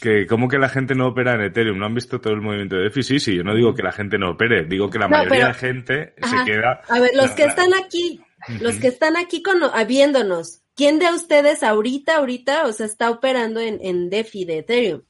que, 0.00 0.26
como 0.26 0.48
que 0.48 0.58
la 0.58 0.68
gente 0.68 0.94
no 0.94 1.08
opera 1.08 1.34
en 1.34 1.42
Ethereum, 1.42 1.78
¿no 1.78 1.86
han 1.86 1.94
visto 1.94 2.20
todo 2.20 2.32
el 2.32 2.40
movimiento 2.40 2.76
de 2.76 2.84
DeFi? 2.84 3.02
Sí, 3.02 3.20
sí, 3.20 3.36
yo 3.36 3.44
no 3.44 3.54
digo 3.54 3.74
que 3.74 3.82
la 3.82 3.92
gente 3.92 4.18
no 4.18 4.30
opere, 4.30 4.64
digo 4.64 4.90
que 4.90 4.98
la 4.98 5.08
no, 5.08 5.18
mayoría 5.18 5.38
pero, 5.38 5.46
de 5.48 5.54
gente 5.54 6.14
ajá. 6.20 6.44
se 6.44 6.50
queda... 6.50 6.82
A 6.88 7.00
ver, 7.00 7.10
los 7.14 7.30
que 7.32 7.44
están 7.44 7.74
aquí, 7.74 8.20
los 8.60 8.76
que 8.76 8.88
están 8.88 9.16
aquí 9.16 9.42
con, 9.42 9.60
viéndonos, 9.86 10.62
¿quién 10.74 10.98
de 10.98 11.12
ustedes 11.12 11.62
ahorita, 11.62 12.16
ahorita, 12.16 12.66
o 12.66 12.72
sea, 12.72 12.86
está 12.86 13.10
operando 13.10 13.60
en, 13.60 13.78
en 13.82 14.10
DeFi 14.10 14.44
de 14.44 14.58
Ethereum? 14.58 15.02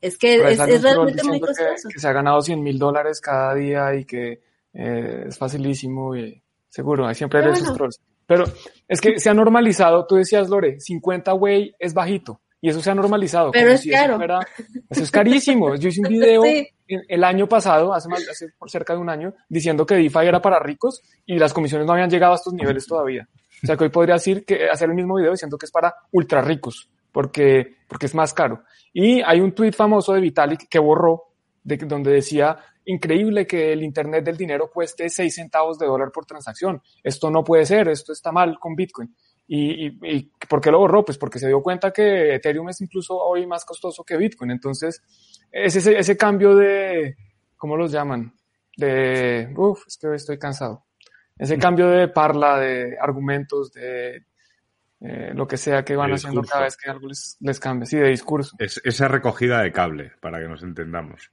Es 0.00 0.18
que 0.18 0.36
es, 0.36 0.60
es, 0.60 0.82
realmente 0.82 1.22
muy 1.24 1.40
costoso. 1.40 1.88
Que, 1.88 1.94
que, 1.94 2.00
se 2.00 2.08
ha 2.08 2.12
ganado 2.12 2.40
100 2.40 2.62
mil 2.62 2.78
dólares 2.78 3.20
cada 3.20 3.54
día 3.54 3.94
y 3.94 4.04
que 4.04 4.40
eh, 4.74 5.24
es 5.28 5.38
facilísimo 5.38 6.14
y 6.14 6.42
seguro, 6.68 7.12
siempre 7.14 7.40
hay 7.40 7.52
esos 7.52 7.74
trolls. 7.74 8.00
Pero 8.26 8.44
es 8.88 9.00
que 9.00 9.18
se 9.18 9.30
ha 9.30 9.34
normalizado, 9.34 10.06
tú 10.06 10.16
decías, 10.16 10.48
Lore, 10.48 10.80
50 10.80 11.32
way 11.34 11.74
es 11.78 11.94
bajito. 11.94 12.40
Y 12.60 12.70
eso 12.70 12.80
se 12.80 12.90
ha 12.90 12.94
normalizado. 12.94 13.52
Pero 13.52 13.70
es 13.70 13.82
si 13.82 13.90
caro. 13.90 14.14
Eso, 14.14 14.16
fuera, 14.16 14.40
eso, 14.90 15.02
es 15.02 15.10
carísimo. 15.10 15.76
Yo 15.76 15.88
hice 15.88 16.00
un 16.00 16.08
video 16.08 16.42
sí. 16.42 16.68
el 16.86 17.22
año 17.22 17.48
pasado, 17.48 17.94
hace, 17.94 18.08
más, 18.08 18.26
hace 18.28 18.48
por 18.58 18.70
cerca 18.70 18.94
de 18.94 18.98
un 18.98 19.08
año, 19.08 19.34
diciendo 19.48 19.86
que 19.86 19.94
DeFi 19.94 20.26
era 20.26 20.42
para 20.42 20.58
ricos 20.58 21.02
y 21.24 21.38
las 21.38 21.52
comisiones 21.52 21.86
no 21.86 21.92
habían 21.92 22.10
llegado 22.10 22.32
a 22.32 22.36
estos 22.36 22.54
niveles 22.54 22.86
todavía. 22.86 23.28
O 23.62 23.66
sea 23.66 23.76
que 23.76 23.84
hoy 23.84 23.90
podría 23.90 24.14
decir 24.14 24.44
que 24.44 24.68
hacer 24.68 24.88
el 24.88 24.96
mismo 24.96 25.16
video 25.16 25.30
diciendo 25.30 25.56
que 25.56 25.66
es 25.66 25.72
para 25.72 25.94
ultra 26.12 26.42
ricos, 26.42 26.88
porque, 27.16 27.78
porque 27.88 28.04
es 28.04 28.14
más 28.14 28.34
caro. 28.34 28.64
Y 28.92 29.22
hay 29.22 29.40
un 29.40 29.54
tweet 29.54 29.72
famoso 29.72 30.12
de 30.12 30.20
Vitalik 30.20 30.68
que 30.68 30.78
borró, 30.78 31.32
de, 31.64 31.78
donde 31.78 32.12
decía, 32.12 32.58
increíble 32.84 33.46
que 33.46 33.72
el 33.72 33.82
Internet 33.82 34.22
del 34.22 34.36
dinero 34.36 34.70
cueste 34.70 35.08
6 35.08 35.34
centavos 35.34 35.78
de 35.78 35.86
dólar 35.86 36.12
por 36.12 36.26
transacción. 36.26 36.82
Esto 37.02 37.30
no 37.30 37.42
puede 37.42 37.64
ser, 37.64 37.88
esto 37.88 38.12
está 38.12 38.32
mal 38.32 38.58
con 38.58 38.74
Bitcoin. 38.74 39.16
¿Y, 39.46 39.86
y, 39.86 39.98
y 40.02 40.30
por 40.46 40.60
qué 40.60 40.70
lo 40.70 40.78
borró? 40.78 41.06
Pues 41.06 41.16
porque 41.16 41.38
se 41.38 41.48
dio 41.48 41.62
cuenta 41.62 41.90
que 41.90 42.34
Ethereum 42.34 42.68
es 42.68 42.82
incluso 42.82 43.16
hoy 43.16 43.46
más 43.46 43.64
costoso 43.64 44.04
que 44.04 44.18
Bitcoin. 44.18 44.50
Entonces, 44.50 45.02
es 45.50 45.74
ese, 45.74 45.96
ese 45.98 46.18
cambio 46.18 46.54
de, 46.54 47.16
¿cómo 47.56 47.78
los 47.78 47.92
llaman? 47.92 48.34
De, 48.76 49.54
uff, 49.56 49.86
es 49.86 49.96
que 49.96 50.14
estoy 50.14 50.38
cansado. 50.38 50.84
Ese 51.38 51.56
cambio 51.56 51.88
de 51.88 52.08
parla, 52.08 52.58
de 52.58 52.98
argumentos, 53.00 53.72
de 53.72 54.26
eh, 55.00 55.32
lo 55.34 55.46
que 55.46 55.56
sea 55.56 55.84
que 55.84 55.96
van 55.96 56.12
haciendo 56.12 56.42
cada 56.42 56.64
vez 56.64 56.76
que 56.76 56.90
algo 56.90 57.08
les, 57.08 57.36
les 57.40 57.60
cambia. 57.60 57.86
Sí, 57.86 57.98
de 57.98 58.08
discurso. 58.08 58.56
Es 58.58 58.80
esa 58.84 59.08
recogida 59.08 59.62
de 59.62 59.72
cable, 59.72 60.12
para 60.20 60.40
que 60.40 60.48
nos 60.48 60.62
entendamos. 60.62 61.30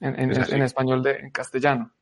En, 0.00 0.18
en, 0.18 0.30
en 0.30 0.62
español, 0.62 1.02
de, 1.02 1.12
en 1.12 1.30
castellano. 1.30 1.92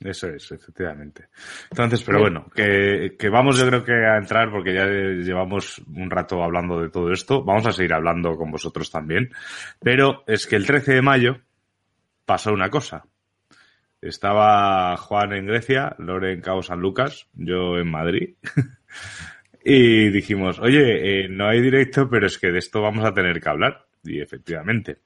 Eso 0.00 0.28
es, 0.28 0.52
efectivamente. 0.52 1.28
Entonces, 1.70 2.02
pero 2.04 2.20
bueno, 2.20 2.46
que, 2.54 3.16
que, 3.18 3.28
vamos 3.28 3.58
yo 3.58 3.66
creo 3.66 3.84
que 3.84 3.92
a 3.92 4.16
entrar 4.16 4.50
porque 4.50 4.72
ya 4.72 4.86
llevamos 4.86 5.80
un 5.88 6.08
rato 6.08 6.42
hablando 6.42 6.80
de 6.80 6.88
todo 6.88 7.12
esto. 7.12 7.42
Vamos 7.42 7.66
a 7.66 7.72
seguir 7.72 7.92
hablando 7.92 8.36
con 8.36 8.50
vosotros 8.50 8.90
también. 8.90 9.30
Pero 9.80 10.22
es 10.28 10.46
que 10.46 10.54
el 10.54 10.66
13 10.66 10.94
de 10.94 11.02
mayo 11.02 11.40
pasó 12.24 12.52
una 12.52 12.70
cosa. 12.70 13.06
Estaba 14.00 14.96
Juan 14.96 15.32
en 15.32 15.46
Grecia, 15.46 15.96
Lore 15.98 16.32
en 16.32 16.42
Cabo 16.42 16.62
San 16.62 16.78
Lucas, 16.78 17.26
yo 17.32 17.76
en 17.78 17.90
Madrid. 17.90 18.36
y 19.70 20.08
dijimos, 20.08 20.58
oye, 20.60 21.24
eh, 21.24 21.28
no 21.28 21.46
hay 21.46 21.60
directo, 21.60 22.08
pero 22.08 22.26
es 22.26 22.38
que 22.38 22.50
de 22.50 22.58
esto 22.58 22.80
vamos 22.80 23.04
a 23.04 23.12
tener 23.12 23.38
que 23.38 23.48
hablar. 23.50 23.86
Y 24.02 24.18
efectivamente. 24.18 25.00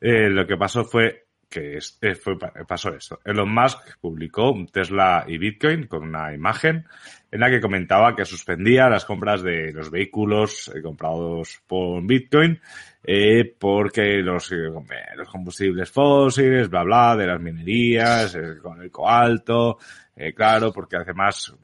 Eh, 0.00 0.28
lo 0.28 0.46
que 0.46 0.56
pasó 0.56 0.84
fue 0.84 1.28
que 1.48 1.76
es, 1.76 1.98
eh, 2.02 2.14
fue, 2.14 2.36
pasó 2.38 2.94
esto. 2.94 3.20
Elon 3.24 3.52
Musk 3.52 3.98
publicó 4.00 4.54
Tesla 4.70 5.24
y 5.26 5.38
Bitcoin 5.38 5.86
con 5.86 6.02
una 6.02 6.34
imagen 6.34 6.86
en 7.30 7.40
la 7.40 7.50
que 7.50 7.60
comentaba 7.60 8.14
que 8.14 8.24
suspendía 8.24 8.88
las 8.88 9.04
compras 9.04 9.42
de 9.42 9.72
los 9.72 9.90
vehículos 9.90 10.70
eh, 10.74 10.82
comprados 10.82 11.60
por 11.66 12.04
Bitcoin 12.06 12.60
eh, 13.02 13.54
porque 13.58 14.16
los, 14.22 14.52
eh, 14.52 14.70
los 15.16 15.28
combustibles 15.28 15.90
fósiles, 15.90 16.68
bla, 16.68 16.82
bla, 16.82 17.16
de 17.16 17.26
las 17.26 17.40
minerías, 17.40 18.36
con 18.62 18.82
el 18.82 18.90
coalto, 18.90 19.78
claro, 20.34 20.72
porque 20.72 20.96
además 20.96 21.54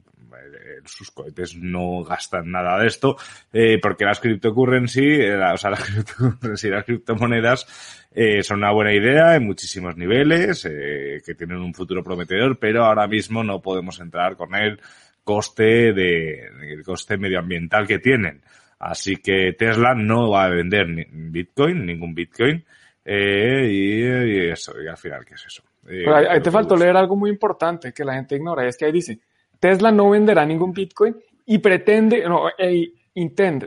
sus 0.85 1.11
cohetes 1.11 1.55
no 1.55 2.03
gastan 2.03 2.51
nada 2.51 2.79
de 2.79 2.87
esto, 2.87 3.17
eh, 3.51 3.79
porque 3.81 4.05
las 4.05 4.19
cryptocurrency, 4.19 5.03
eh, 5.03 5.35
o 5.35 5.57
sea, 5.57 5.69
las 5.71 5.83
cryptocurrency, 5.83 6.69
las 6.69 6.85
criptomonedas 6.85 8.07
eh, 8.11 8.43
son 8.43 8.59
una 8.59 8.71
buena 8.71 8.93
idea 8.93 9.35
en 9.35 9.45
muchísimos 9.45 9.97
niveles, 9.97 10.63
que 10.63 11.35
tienen 11.35 11.57
un 11.57 11.73
futuro 11.73 12.03
prometedor, 12.03 12.57
pero 12.57 12.85
ahora 12.85 13.07
mismo 13.07 13.43
no 13.43 13.61
podemos 13.61 13.99
entrar 13.99 14.35
con 14.35 14.55
el 14.55 14.79
coste 15.23 15.93
de, 15.93 16.49
el 16.71 16.83
coste 16.83 17.17
medioambiental 17.17 17.87
que 17.87 17.99
tienen. 17.99 18.41
Así 18.79 19.17
que 19.17 19.53
Tesla 19.57 19.95
no 19.95 20.29
va 20.29 20.45
a 20.45 20.49
vender 20.49 20.87
ni 20.89 21.05
Bitcoin, 21.09 21.85
ningún 21.85 22.13
Bitcoin, 22.13 22.63
y, 23.05 23.11
y, 23.11 24.49
eso, 24.49 24.73
y 24.81 24.87
al 24.87 24.97
final, 24.97 25.25
¿qué 25.25 25.35
es 25.35 25.45
eso? 25.45 25.63
Pero 25.83 26.15
ahí, 26.15 26.25
ahí 26.27 26.41
te 26.41 26.51
faltó 26.51 26.75
leer 26.75 26.97
algo 26.97 27.15
muy 27.15 27.29
importante 27.29 27.93
que 27.93 28.03
la 28.03 28.15
gente 28.15 28.35
ignora, 28.35 28.65
y 28.65 28.69
es 28.69 28.77
que 28.77 28.85
ahí 28.85 28.91
dice, 28.91 29.19
Tesla 29.59 29.91
no 29.91 30.09
venderá 30.09 30.45
ningún 30.45 30.71
Bitcoin 30.71 31.15
y 31.45 31.59
pretende, 31.59 32.27
no, 32.27 32.49
e, 32.49 32.53
e, 32.57 32.93
intent, 33.15 33.65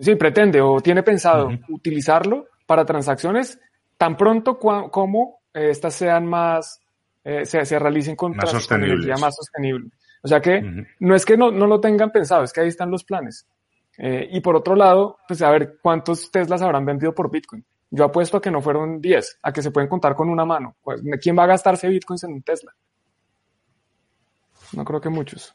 sí, 0.00 0.14
pretende 0.16 0.60
o 0.60 0.80
tiene 0.80 1.02
pensado 1.02 1.46
uh 1.46 1.50
-huh. 1.50 1.64
utilizarlo 1.68 2.46
para 2.66 2.84
transacciones 2.84 3.58
tan 3.96 4.16
pronto 4.16 4.58
como 4.58 5.40
eh, 5.54 5.70
estas 5.70 5.94
sean 5.94 6.26
más, 6.26 6.80
eh, 7.24 7.46
se, 7.46 7.64
se, 7.64 7.78
realicen 7.78 8.14
con, 8.14 8.36
más 8.36 8.52
más 9.18 9.36
sostenible. 9.36 9.88
O 10.22 10.28
sea 10.28 10.40
que 10.40 10.56
uh 10.56 10.62
-huh. 10.62 10.86
no 11.00 11.14
es 11.14 11.24
que 11.24 11.36
no, 11.36 11.50
no, 11.50 11.66
lo 11.66 11.80
tengan 11.80 12.10
pensado, 12.10 12.44
es 12.44 12.52
que 12.52 12.60
ahí 12.60 12.68
están 12.68 12.90
los 12.90 13.04
planes. 13.04 13.46
Eh, 13.98 14.28
y 14.30 14.40
por 14.40 14.56
otro 14.56 14.76
lado, 14.76 15.18
pues 15.26 15.40
a 15.40 15.50
ver 15.50 15.78
cuántos 15.80 16.30
Teslas 16.30 16.60
habrán 16.60 16.84
vendido 16.84 17.14
por 17.14 17.30
Bitcoin. 17.30 17.64
Yo 17.90 18.04
apuesto 18.04 18.36
a 18.36 18.42
que 18.42 18.50
no 18.50 18.60
fueron 18.60 19.00
10, 19.00 19.38
a 19.42 19.52
que 19.52 19.62
se 19.62 19.70
pueden 19.70 19.88
contar 19.88 20.14
con 20.14 20.28
una 20.28 20.44
mano. 20.44 20.76
Pues, 20.82 21.00
¿Quién 21.22 21.38
va 21.38 21.44
a 21.44 21.46
gastarse 21.46 21.88
Bitcoins 21.88 22.24
en 22.24 22.32
un 22.32 22.42
Tesla? 22.42 22.74
No 24.72 24.84
creo 24.84 25.00
que 25.00 25.08
muchos. 25.08 25.54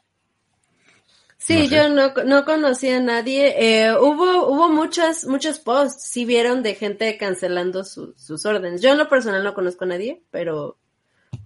Sí, 1.37 1.55
no 1.55 1.63
sé. 1.63 1.75
yo 1.75 1.89
no, 1.89 2.13
no 2.25 2.45
conocía 2.45 2.97
a 2.97 2.99
nadie. 2.99 3.55
Eh, 3.57 3.93
hubo, 3.93 4.47
hubo 4.47 4.69
muchos, 4.69 5.25
muchos 5.25 5.59
posts, 5.59 6.03
sí 6.03 6.25
vieron 6.25 6.61
de 6.61 6.75
gente 6.75 7.17
cancelando 7.17 7.83
su, 7.83 8.13
sus 8.15 8.45
órdenes. 8.45 8.81
Yo 8.81 8.91
en 8.91 8.97
lo 8.97 9.09
personal 9.09 9.43
no 9.43 9.53
conozco 9.53 9.85
a 9.85 9.87
nadie, 9.87 10.21
pero, 10.29 10.77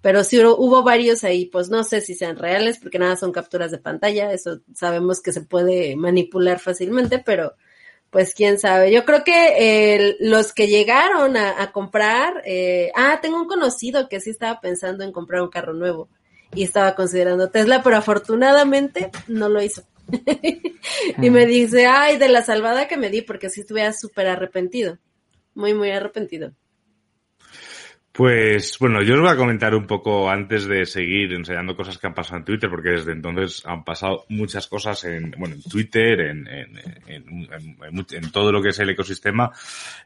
pero 0.02 0.24
sí 0.24 0.38
hubo 0.44 0.84
varios 0.84 1.24
ahí, 1.24 1.46
pues 1.46 1.70
no 1.70 1.84
sé 1.84 2.02
si 2.02 2.14
sean 2.14 2.38
reales, 2.38 2.78
porque 2.78 3.00
nada 3.00 3.16
son 3.16 3.32
capturas 3.32 3.72
de 3.72 3.78
pantalla, 3.78 4.34
eso 4.34 4.60
sabemos 4.74 5.22
que 5.22 5.32
se 5.32 5.42
puede 5.42 5.96
manipular 5.96 6.60
fácilmente, 6.60 7.20
pero, 7.20 7.56
pues 8.10 8.34
quién 8.34 8.60
sabe. 8.60 8.94
Yo 8.94 9.04
creo 9.04 9.24
que 9.24 10.16
los 10.20 10.54
que 10.54 10.68
llegaron 10.68 11.36
a, 11.36 11.72
comprar, 11.74 12.42
eh, 12.46 12.92
ah, 12.96 13.20
tengo 13.22 13.38
un 13.38 13.46
conocido 13.48 14.08
que 14.08 14.22
sí 14.22 14.30
estaba 14.30 14.62
pensando 14.62 15.04
en 15.04 15.12
comprar 15.12 15.42
un 15.42 15.50
carro 15.50 15.74
nuevo 15.74 16.10
y 16.56 16.64
estaba 16.64 16.96
considerando 16.96 17.50
Tesla, 17.50 17.84
pero 17.84 17.98
afortunadamente 17.98 19.12
no 19.28 19.50
lo 19.50 19.62
hizo. 19.62 19.84
y 21.22 21.30
me 21.30 21.46
dice, 21.46 21.88
ay, 21.88 22.18
de 22.18 22.30
la 22.30 22.42
salvada 22.42 22.88
que 22.88 22.98
me 22.98 23.10
di, 23.10 23.22
porque 23.22 23.50
sí 23.50 23.62
estuve 23.62 23.92
súper 23.94 24.28
arrepentido, 24.28 24.98
muy, 25.54 25.74
muy 25.74 25.92
arrepentido. 25.92 26.54
Pues 28.12 28.78
bueno, 28.80 29.02
yo 29.02 29.16
os 29.16 29.20
voy 29.20 29.30
a 29.30 29.36
comentar 29.36 29.76
un 29.76 29.88
poco 29.88 30.30
antes 30.30 30.66
de 30.68 30.86
seguir 30.86 31.34
enseñando 31.34 31.76
cosas 31.76 31.98
que 31.98 32.08
han 32.08 32.14
pasado 32.14 32.38
en 32.38 32.46
Twitter, 32.46 32.70
porque 32.70 32.92
desde 32.92 33.12
entonces 33.12 33.62
han 33.66 33.84
pasado 33.84 34.24
muchas 34.30 34.68
cosas 34.68 35.04
en, 35.04 35.32
bueno, 35.38 35.56
en 35.56 35.64
Twitter, 35.64 36.22
en, 36.22 36.48
en, 36.48 36.80
en 37.10 38.32
todo 38.32 38.54
lo 38.54 38.62
que 38.62 38.70
es 38.70 38.80
el 38.80 38.90
ecosistema. 38.90 39.52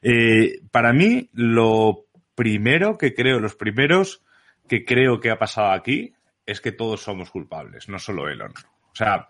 Eh, 0.01 0.59
para 0.71 0.91
mí, 0.91 1.29
lo 1.33 2.07
primero 2.33 2.97
que 2.97 3.13
creo, 3.13 3.39
los 3.39 3.55
primeros 3.55 4.23
que 4.67 4.85
creo 4.85 5.19
que 5.19 5.29
ha 5.29 5.37
pasado 5.37 5.71
aquí 5.71 6.13
es 6.49 6.61
que 6.61 6.71
todos 6.71 7.01
somos 7.01 7.29
culpables, 7.29 7.89
no 7.89 7.99
solo 7.99 8.27
Elon. 8.27 8.51
O 8.91 8.95
sea, 8.95 9.29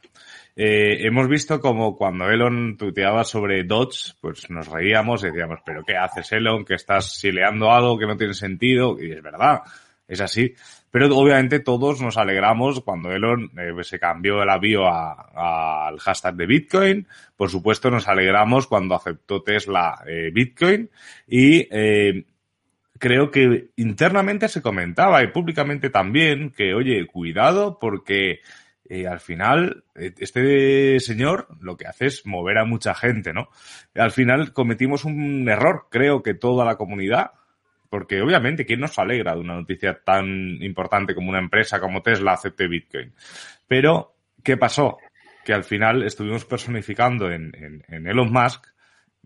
eh, 0.55 1.05
hemos 1.05 1.27
visto 1.27 1.60
como 1.60 1.95
cuando 1.95 2.29
Elon 2.29 2.77
tuteaba 2.77 3.23
sobre 3.23 3.63
Dodge, 3.65 4.15
pues 4.21 4.49
nos 4.49 4.67
reíamos 4.67 5.23
y 5.23 5.27
decíamos, 5.27 5.60
pero 5.65 5.84
¿qué 5.84 5.97
haces 5.97 6.32
Elon? 6.32 6.63
Que 6.63 6.75
estás 6.75 7.19
sileando 7.19 7.71
algo 7.71 7.97
que 7.97 8.08
no 8.08 8.15
tiene 8.15 8.34
sentido. 8.34 8.97
Y 8.99 9.12
es 9.12 9.21
verdad, 9.21 9.62
es 10.08 10.21
así. 10.21 10.55
Pero 10.91 11.15
obviamente 11.15 11.60
todos 11.60 12.01
nos 12.01 12.17
alegramos 12.17 12.82
cuando 12.82 13.12
Elon 13.12 13.51
eh, 13.60 13.84
se 13.84 13.99
cambió 13.99 14.41
el 14.41 14.49
avión 14.49 14.91
al 14.91 15.99
hashtag 15.99 16.36
de 16.36 16.45
Bitcoin. 16.47 17.08
Por 17.36 17.49
supuesto 17.49 17.91
nos 17.91 18.08
alegramos 18.08 18.65
cuando 18.65 18.95
aceptó 18.95 19.43
Tesla 19.43 20.03
eh, 20.08 20.32
Bitcoin. 20.34 20.89
Y 21.27 21.67
creo 22.99 23.31
que 23.31 23.69
internamente 23.77 24.47
se 24.49 24.62
comentaba 24.62 25.23
y 25.23 25.27
públicamente 25.27 25.89
también 25.89 26.51
que, 26.51 26.73
oye, 26.73 27.07
cuidado 27.07 27.79
porque 27.79 28.41
eh, 28.89 29.07
al 29.07 29.19
final, 29.19 29.83
eh, 29.95 30.13
este 30.17 30.99
señor 30.99 31.47
lo 31.62 31.77
que 31.77 31.88
hace 31.88 32.07
es 32.07 32.25
mover 32.25 32.57
a 32.57 32.65
mucha 32.65 32.93
gente, 32.93 33.33
¿no? 33.33 33.49
Al 33.95 34.12
final 34.12 34.51
cometimos 34.51 35.05
un 35.05 35.47
error, 35.47 35.88
creo 35.89 36.21
que 36.21 36.33
toda 36.33 36.65
la 36.65 36.75
comunidad, 36.75 37.31
porque 37.89 38.21
obviamente, 38.21 38.65
¿quién 38.65 38.81
nos 38.81 38.99
alegra 38.99 39.33
de 39.33 39.41
una 39.41 39.55
noticia 39.55 39.99
tan 40.03 40.62
importante 40.62 41.15
como 41.15 41.29
una 41.29 41.39
empresa 41.39 41.79
como 41.79 42.01
Tesla 42.01 42.33
acepte 42.33 42.67
Bitcoin? 42.67 43.13
Pero, 43.67 44.15
¿qué 44.43 44.57
pasó? 44.57 44.97
Que 45.45 45.53
al 45.53 45.63
final 45.63 46.03
estuvimos 46.03 46.45
personificando 46.45 47.31
en, 47.31 47.51
en 47.88 48.07
Elon 48.07 48.31
Musk 48.31 48.65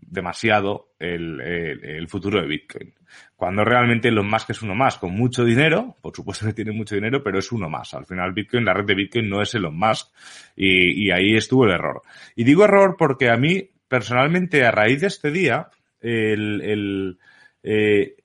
demasiado 0.08 0.94
el, 1.00 1.40
el, 1.42 2.08
futuro 2.08 2.42
de 2.42 2.48
Bitcoin. 2.48 2.94
Cuando 3.36 3.64
realmente 3.64 4.08
Elon 4.08 4.30
Musk 4.30 4.52
es 4.52 4.62
uno 4.62 4.76
más, 4.76 4.98
con 4.98 5.14
mucho 5.14 5.44
dinero, 5.44 5.96
por 6.02 6.16
supuesto 6.16 6.46
que 6.46 6.54
tiene 6.54 6.72
mucho 6.72 6.96
dinero, 6.96 7.24
pero 7.24 7.40
es 7.40 7.52
uno 7.52 7.70
más. 7.70 7.94
Al 7.94 8.06
final 8.06 8.34
Bitcoin, 8.34 8.66
la 8.66 8.74
red 8.74 8.86
de 8.86 8.96
Bitcoin 8.96 9.30
no 9.30 9.42
es 9.42 9.54
Elon 9.56 9.78
Musk 9.78 10.10
y, 10.56 11.08
y 11.08 11.12
ahí 11.12 11.36
estuvo 11.36 11.66
el 11.66 11.72
error. 11.72 12.02
Y 12.36 12.44
digo 12.44 12.66
error 12.66 12.96
porque 12.98 13.30
a 13.30 13.38
mí, 13.38 13.70
personalmente, 13.88 14.66
a 14.66 14.72
raíz 14.72 15.02
de 15.02 15.08
este 15.08 15.32
día, 15.32 15.70
el, 16.00 16.62
el 16.62 17.20
eh, 17.64 18.16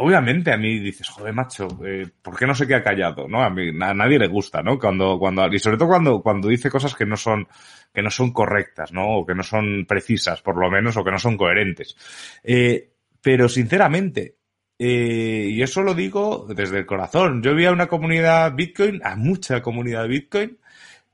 obviamente 0.00 0.52
a 0.52 0.56
mí 0.56 0.78
dices, 0.78 1.08
joder, 1.08 1.32
macho, 1.34 1.68
eh, 1.84 2.06
¿por 2.22 2.36
qué 2.36 2.46
no 2.46 2.54
se 2.54 2.66
queda 2.66 2.82
callado? 2.82 3.26
¿No? 3.28 3.42
A 3.42 3.50
mí, 3.50 3.68
a 3.68 3.94
nadie 3.94 4.18
le 4.18 4.28
gusta, 4.28 4.62
¿no? 4.62 4.78
Cuando, 4.78 5.18
cuando, 5.18 5.46
y 5.48 5.58
sobre 5.58 5.76
todo 5.76 5.88
cuando, 5.88 6.22
cuando 6.22 6.48
dice 6.48 6.70
cosas 6.70 6.94
que 6.94 7.04
no 7.04 7.16
son, 7.16 7.48
que 7.92 8.02
no 8.02 8.10
son 8.10 8.32
correctas, 8.32 8.92
¿no? 8.92 9.18
O 9.18 9.26
que 9.26 9.34
no 9.34 9.42
son 9.42 9.86
precisas, 9.86 10.40
por 10.40 10.56
lo 10.56 10.70
menos, 10.70 10.96
o 10.96 11.04
que 11.04 11.10
no 11.10 11.18
son 11.18 11.36
coherentes. 11.36 11.96
Eh, 12.44 12.92
pero 13.20 13.48
sinceramente, 13.48 14.36
eh, 14.78 15.48
y 15.50 15.62
eso 15.62 15.82
lo 15.82 15.94
digo 15.94 16.46
desde 16.48 16.78
el 16.78 16.86
corazón. 16.86 17.42
Yo 17.42 17.54
vi 17.54 17.66
a 17.66 17.72
una 17.72 17.88
comunidad 17.88 18.54
Bitcoin, 18.54 19.00
a 19.04 19.16
mucha 19.16 19.60
comunidad 19.60 20.06
Bitcoin, 20.06 20.58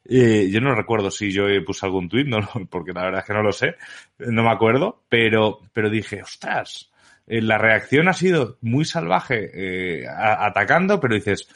eh, 0.07 0.51
yo 0.51 0.61
no 0.61 0.75
recuerdo 0.75 1.11
si 1.11 1.33
yo 1.33 1.47
puse 1.65 1.87
algún 1.87 2.11
tweet, 2.11 2.27
no, 2.27 2.41
porque 2.71 2.93
la 2.93 3.05
verdad 3.05 3.21
es 3.21 3.27
que 3.27 3.33
no 3.33 3.43
lo 3.43 3.53
sé, 3.53 3.77
no 4.19 4.43
me 4.43 4.51
acuerdo, 4.51 5.05
pero, 5.09 5.61
pero 5.73 5.89
dije, 5.89 6.23
ostras, 6.23 6.91
eh, 7.27 7.41
la 7.41 7.59
reacción 7.59 8.09
ha 8.09 8.13
sido 8.13 8.59
muy 8.61 8.85
salvaje 8.85 9.51
eh, 9.55 10.07
atacando, 10.09 11.01
pero 11.01 11.15
dices, 11.15 11.49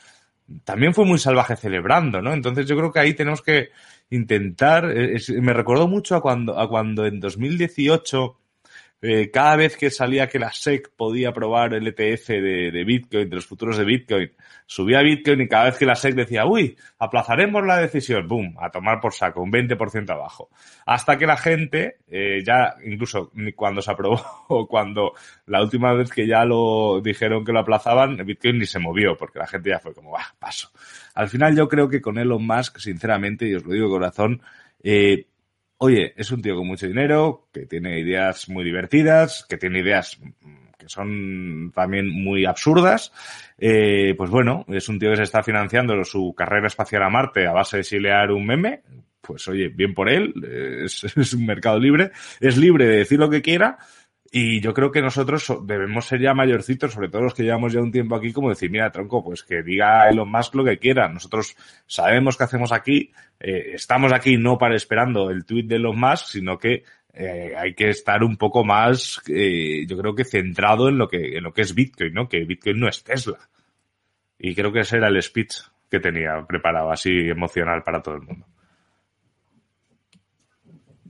también 0.64 0.94
fue 0.94 1.04
muy 1.04 1.18
salvaje 1.18 1.56
celebrando, 1.56 2.22
¿no? 2.22 2.32
Entonces 2.32 2.66
yo 2.66 2.76
creo 2.76 2.92
que 2.92 3.00
ahí 3.00 3.14
tenemos 3.14 3.42
que 3.42 3.68
intentar, 4.10 4.86
me 4.86 5.52
recordó 5.52 5.86
mucho 5.86 6.16
a 6.16 6.22
cuando, 6.22 6.58
a 6.58 6.68
cuando 6.68 7.06
en 7.06 7.20
2018 7.20 8.38
eh, 9.00 9.30
cada 9.30 9.54
vez 9.54 9.76
que 9.76 9.90
salía 9.90 10.28
que 10.28 10.40
la 10.40 10.52
SEC 10.52 10.90
podía 10.96 11.32
probar 11.32 11.72
el 11.72 11.86
ETF 11.86 12.28
de, 12.28 12.70
de, 12.72 12.84
Bitcoin, 12.84 13.30
de 13.30 13.36
los 13.36 13.46
futuros 13.46 13.78
de 13.78 13.84
Bitcoin, 13.84 14.32
subía 14.66 15.02
Bitcoin 15.02 15.42
y 15.42 15.48
cada 15.48 15.66
vez 15.66 15.78
que 15.78 15.86
la 15.86 15.94
SEC 15.94 16.16
decía, 16.16 16.46
uy, 16.46 16.76
aplazaremos 16.98 17.64
la 17.64 17.76
decisión, 17.76 18.26
boom, 18.26 18.56
a 18.60 18.70
tomar 18.70 19.00
por 19.00 19.14
saco, 19.14 19.40
un 19.40 19.52
20% 19.52 20.10
abajo. 20.10 20.50
Hasta 20.84 21.16
que 21.16 21.26
la 21.26 21.36
gente, 21.36 21.98
eh, 22.08 22.42
ya 22.44 22.74
incluso 22.84 23.30
cuando 23.54 23.82
se 23.82 23.92
aprobó 23.92 24.20
o 24.48 24.66
cuando 24.66 25.12
la 25.46 25.62
última 25.62 25.92
vez 25.92 26.10
que 26.10 26.26
ya 26.26 26.44
lo 26.44 27.00
dijeron 27.00 27.44
que 27.44 27.52
lo 27.52 27.60
aplazaban, 27.60 28.16
Bitcoin 28.16 28.58
ni 28.58 28.66
se 28.66 28.80
movió 28.80 29.16
porque 29.16 29.38
la 29.38 29.46
gente 29.46 29.70
ya 29.70 29.78
fue 29.78 29.94
como, 29.94 30.10
va, 30.10 30.34
paso. 30.40 30.72
Al 31.14 31.28
final 31.28 31.56
yo 31.56 31.68
creo 31.68 31.88
que 31.88 32.00
con 32.00 32.18
Elon 32.18 32.44
Musk, 32.44 32.78
sinceramente, 32.78 33.46
y 33.46 33.54
os 33.54 33.64
lo 33.64 33.72
digo 33.72 33.86
de 33.86 33.92
corazón, 33.92 34.42
eh, 34.82 35.27
oye, 35.78 36.12
es 36.16 36.30
un 36.30 36.42
tío 36.42 36.56
con 36.56 36.66
mucho 36.66 36.86
dinero, 36.86 37.48
que 37.52 37.66
tiene 37.66 38.00
ideas 38.00 38.48
muy 38.48 38.64
divertidas, 38.64 39.46
que 39.48 39.56
tiene 39.56 39.80
ideas 39.80 40.20
que 40.78 40.88
son 40.88 41.72
también 41.74 42.08
muy 42.08 42.44
absurdas, 42.44 43.12
eh, 43.58 44.14
pues 44.16 44.30
bueno, 44.30 44.64
es 44.68 44.88
un 44.88 44.98
tío 44.98 45.10
que 45.10 45.16
se 45.16 45.22
está 45.24 45.42
financiando 45.42 46.04
su 46.04 46.34
carrera 46.36 46.68
espacial 46.68 47.02
a 47.02 47.10
Marte 47.10 47.46
a 47.46 47.52
base 47.52 47.78
de 47.78 47.84
silear 47.84 48.30
un 48.30 48.46
meme, 48.46 48.82
pues 49.20 49.46
oye, 49.48 49.68
bien 49.68 49.94
por 49.94 50.08
él, 50.08 50.32
es, 50.84 51.04
es 51.16 51.34
un 51.34 51.46
mercado 51.46 51.78
libre, 51.78 52.12
es 52.40 52.56
libre 52.56 52.86
de 52.86 52.98
decir 52.98 53.18
lo 53.18 53.30
que 53.30 53.42
quiera, 53.42 53.78
y 54.30 54.60
yo 54.60 54.74
creo 54.74 54.90
que 54.90 55.00
nosotros 55.00 55.50
debemos 55.62 56.04
ser 56.04 56.20
ya 56.20 56.34
mayorcitos, 56.34 56.92
sobre 56.92 57.08
todo 57.08 57.22
los 57.22 57.34
que 57.34 57.44
llevamos 57.44 57.72
ya 57.72 57.80
un 57.80 57.90
tiempo 57.90 58.14
aquí, 58.14 58.32
como 58.32 58.50
decir, 58.50 58.70
mira, 58.70 58.92
tronco, 58.92 59.24
pues 59.24 59.42
que 59.42 59.62
diga 59.62 60.08
Elon 60.08 60.30
Musk 60.30 60.54
lo 60.54 60.64
que 60.64 60.78
quiera. 60.78 61.08
Nosotros 61.08 61.56
sabemos 61.86 62.36
qué 62.36 62.44
hacemos 62.44 62.72
aquí, 62.72 63.10
eh, 63.40 63.70
estamos 63.74 64.12
aquí 64.12 64.36
no 64.36 64.58
para 64.58 64.76
esperando 64.76 65.30
el 65.30 65.46
tweet 65.46 65.64
de 65.64 65.76
Elon 65.76 65.98
Musk, 65.98 66.26
sino 66.26 66.58
que 66.58 66.84
eh, 67.14 67.54
hay 67.56 67.74
que 67.74 67.88
estar 67.88 68.22
un 68.22 68.36
poco 68.36 68.64
más, 68.64 69.20
eh, 69.28 69.86
yo 69.88 69.96
creo 69.96 70.14
que 70.14 70.24
centrado 70.24 70.88
en 70.88 70.98
lo 70.98 71.08
que, 71.08 71.38
en 71.38 71.44
lo 71.44 71.52
que 71.52 71.62
es 71.62 71.74
Bitcoin, 71.74 72.12
¿no? 72.12 72.28
Que 72.28 72.44
Bitcoin 72.44 72.78
no 72.78 72.88
es 72.88 73.02
Tesla. 73.02 73.38
Y 74.38 74.54
creo 74.54 74.72
que 74.72 74.80
ese 74.80 74.98
era 74.98 75.08
el 75.08 75.22
speech 75.22 75.54
que 75.90 76.00
tenía 76.00 76.44
preparado, 76.46 76.92
así 76.92 77.10
emocional 77.10 77.82
para 77.82 78.02
todo 78.02 78.16
el 78.16 78.22
mundo. 78.22 78.46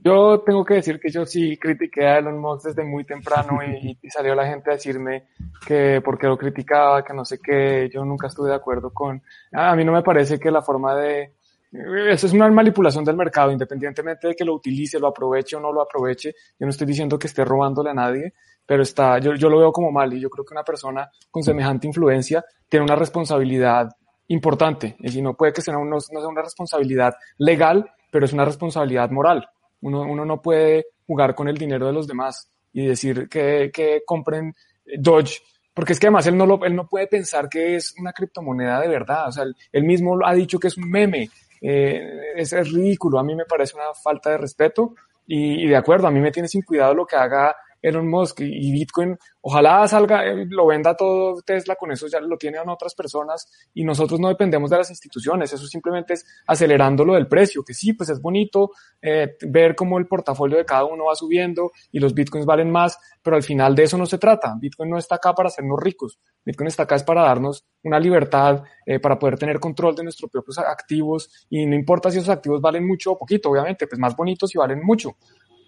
Yo 0.01 0.39
tengo 0.45 0.63
que 0.63 0.75
decir 0.75 0.99
que 0.99 1.09
yo 1.09 1.25
sí 1.25 1.57
critiqué 1.57 2.07
a 2.07 2.19
Elon 2.19 2.39
Musk 2.39 2.67
desde 2.67 2.83
muy 2.83 3.03
temprano 3.03 3.59
y, 3.63 3.97
salió 4.09 4.33
la 4.33 4.47
gente 4.47 4.69
a 4.69 4.73
decirme 4.73 5.27
que 5.65 6.01
porque 6.03 6.27
lo 6.27 6.37
criticaba, 6.37 7.03
que 7.03 7.13
no 7.13 7.25
sé 7.25 7.39
qué, 7.43 7.89
yo 7.93 8.05
nunca 8.05 8.27
estuve 8.27 8.49
de 8.49 8.55
acuerdo 8.55 8.91
con... 8.93 9.21
A 9.51 9.75
mí 9.75 9.83
no 9.83 9.91
me 9.91 10.01
parece 10.01 10.39
que 10.39 10.51
la 10.51 10.61
forma 10.61 10.95
de... 10.95 11.33
Eso 11.71 12.27
es 12.27 12.33
una 12.33 12.49
manipulación 12.49 13.03
del 13.03 13.15
mercado, 13.15 13.51
independientemente 13.51 14.29
de 14.29 14.35
que 14.35 14.45
lo 14.45 14.55
utilice, 14.55 14.99
lo 14.99 15.07
aproveche 15.07 15.57
o 15.57 15.59
no 15.59 15.71
lo 15.71 15.81
aproveche. 15.81 16.33
Yo 16.57 16.65
no 16.65 16.69
estoy 16.69 16.87
diciendo 16.87 17.19
que 17.19 17.27
esté 17.27 17.43
robándole 17.43 17.91
a 17.91 17.93
nadie, 17.93 18.33
pero 18.65 18.83
está, 18.83 19.19
yo, 19.19 19.33
lo 19.33 19.59
veo 19.59 19.71
como 19.71 19.91
mal 19.91 20.13
y 20.13 20.19
yo 20.19 20.29
creo 20.29 20.45
que 20.45 20.53
una 20.53 20.63
persona 20.63 21.09
con 21.29 21.43
semejante 21.43 21.87
influencia 21.87 22.43
tiene 22.69 22.85
una 22.85 22.95
responsabilidad 22.95 23.89
importante. 24.27 24.95
Es 24.99 25.11
decir, 25.11 25.23
no 25.23 25.35
puede 25.35 25.53
que 25.53 25.61
sea 25.61 25.75
sea 25.75 26.27
una 26.27 26.41
responsabilidad 26.41 27.13
legal, 27.37 27.91
pero 28.11 28.25
es 28.25 28.33
una 28.33 28.45
responsabilidad 28.45 29.09
moral. 29.11 29.47
Uno, 29.81 30.01
uno 30.01 30.25
no 30.25 30.41
puede 30.41 30.87
jugar 31.07 31.35
con 31.35 31.47
el 31.47 31.57
dinero 31.57 31.87
de 31.87 31.93
los 31.93 32.07
demás 32.07 32.51
y 32.73 32.85
decir 32.85 33.27
que, 33.29 33.71
que 33.73 34.03
compren 34.05 34.53
Dodge, 34.97 35.41
porque 35.73 35.93
es 35.93 35.99
que 35.99 36.07
además 36.07 36.27
él 36.27 36.37
no, 36.37 36.45
lo, 36.45 36.63
él 36.65 36.75
no 36.75 36.87
puede 36.87 37.07
pensar 37.07 37.47
que 37.47 37.75
es 37.75 37.95
una 37.97 38.11
criptomoneda 38.11 38.81
de 38.81 38.87
verdad. 38.87 39.29
O 39.29 39.31
sea, 39.31 39.45
él, 39.71 39.83
mismo 39.83 40.19
ha 40.25 40.33
dicho 40.33 40.59
que 40.59 40.67
es 40.67 40.77
un 40.77 40.89
meme. 40.89 41.29
Eh, 41.61 42.33
es, 42.35 42.53
es, 42.53 42.71
ridículo. 42.71 43.19
A 43.19 43.23
mí 43.23 43.35
me 43.35 43.45
parece 43.45 43.75
una 43.75 43.93
falta 43.93 44.29
de 44.31 44.37
respeto 44.37 44.95
y, 45.25 45.63
y, 45.63 45.67
de 45.67 45.75
acuerdo, 45.75 46.07
a 46.07 46.11
mí 46.11 46.19
me 46.19 46.31
tiene 46.31 46.47
sin 46.47 46.63
cuidado 46.63 46.93
lo 46.93 47.05
que 47.05 47.15
haga 47.15 47.55
Elon 47.81 48.07
Musk 48.07 48.41
y 48.41 48.71
Bitcoin, 48.71 49.17
ojalá 49.41 49.87
salga, 49.87 50.25
eh, 50.25 50.45
lo 50.49 50.67
venda 50.67 50.95
todo 50.95 51.41
Tesla, 51.41 51.75
con 51.75 51.91
eso 51.91 52.07
ya 52.07 52.19
lo 52.19 52.37
tienen 52.37 52.67
otras 52.67 52.93
personas 52.95 53.49
y 53.73 53.83
nosotros 53.83 54.19
no 54.19 54.27
dependemos 54.27 54.69
de 54.69 54.77
las 54.77 54.89
instituciones, 54.89 55.53
eso 55.53 55.65
simplemente 55.67 56.13
es 56.13 56.25
acelerando 56.47 57.05
lo 57.05 57.13
del 57.13 57.27
precio, 57.27 57.63
que 57.63 57.73
sí, 57.73 57.93
pues 57.93 58.09
es 58.09 58.21
bonito 58.21 58.71
eh, 59.01 59.37
ver 59.47 59.75
cómo 59.75 59.97
el 59.97 60.07
portafolio 60.07 60.57
de 60.57 60.65
cada 60.65 60.85
uno 60.85 61.05
va 61.05 61.15
subiendo 61.15 61.71
y 61.91 61.99
los 61.99 62.13
Bitcoins 62.13 62.45
valen 62.45 62.71
más, 62.71 62.97
pero 63.21 63.35
al 63.35 63.43
final 63.43 63.75
de 63.75 63.83
eso 63.83 63.97
no 63.97 64.05
se 64.05 64.17
trata, 64.17 64.55
Bitcoin 64.59 64.89
no 64.89 64.97
está 64.97 65.15
acá 65.15 65.33
para 65.33 65.47
hacernos 65.47 65.79
ricos, 65.79 66.19
Bitcoin 66.43 66.67
está 66.67 66.83
acá 66.83 66.95
es 66.95 67.03
para 67.03 67.21
darnos 67.21 67.65
una 67.83 67.99
libertad, 67.99 68.63
eh, 68.85 68.99
para 68.99 69.17
poder 69.17 69.37
tener 69.37 69.59
control 69.59 69.95
de 69.95 70.03
nuestros 70.03 70.29
propios 70.29 70.57
activos 70.57 71.45
y 71.49 71.65
no 71.65 71.75
importa 71.75 72.11
si 72.11 72.17
esos 72.17 72.29
activos 72.29 72.59
valen 72.59 72.87
mucho 72.87 73.11
o 73.11 73.17
poquito, 73.17 73.49
obviamente, 73.49 73.87
pues 73.87 73.99
más 73.99 74.15
bonitos 74.15 74.53
y 74.53 74.57
valen 74.57 74.81
mucho, 74.83 75.15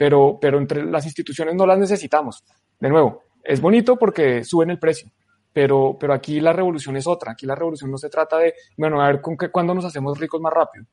pero, 0.01 0.39
pero 0.41 0.57
entre 0.57 0.83
las 0.83 1.05
instituciones 1.05 1.53
no 1.53 1.67
las 1.67 1.77
necesitamos. 1.77 2.43
De 2.79 2.89
nuevo, 2.89 3.21
es 3.43 3.61
bonito 3.61 3.97
porque 3.97 4.43
suben 4.43 4.71
el 4.71 4.79
precio, 4.79 5.11
pero, 5.53 5.95
pero 5.99 6.15
aquí 6.15 6.39
la 6.39 6.53
revolución 6.53 6.97
es 6.97 7.05
otra. 7.05 7.33
Aquí 7.33 7.45
la 7.45 7.53
revolución 7.53 7.91
no 7.91 7.99
se 7.99 8.09
trata 8.09 8.39
de, 8.39 8.55
bueno, 8.75 8.99
a 8.99 9.05
ver 9.05 9.21
con 9.21 9.37
qué, 9.37 9.51
cuándo 9.51 9.75
nos 9.75 9.85
hacemos 9.85 10.19
ricos 10.19 10.41
más 10.41 10.51
rápido. 10.53 10.85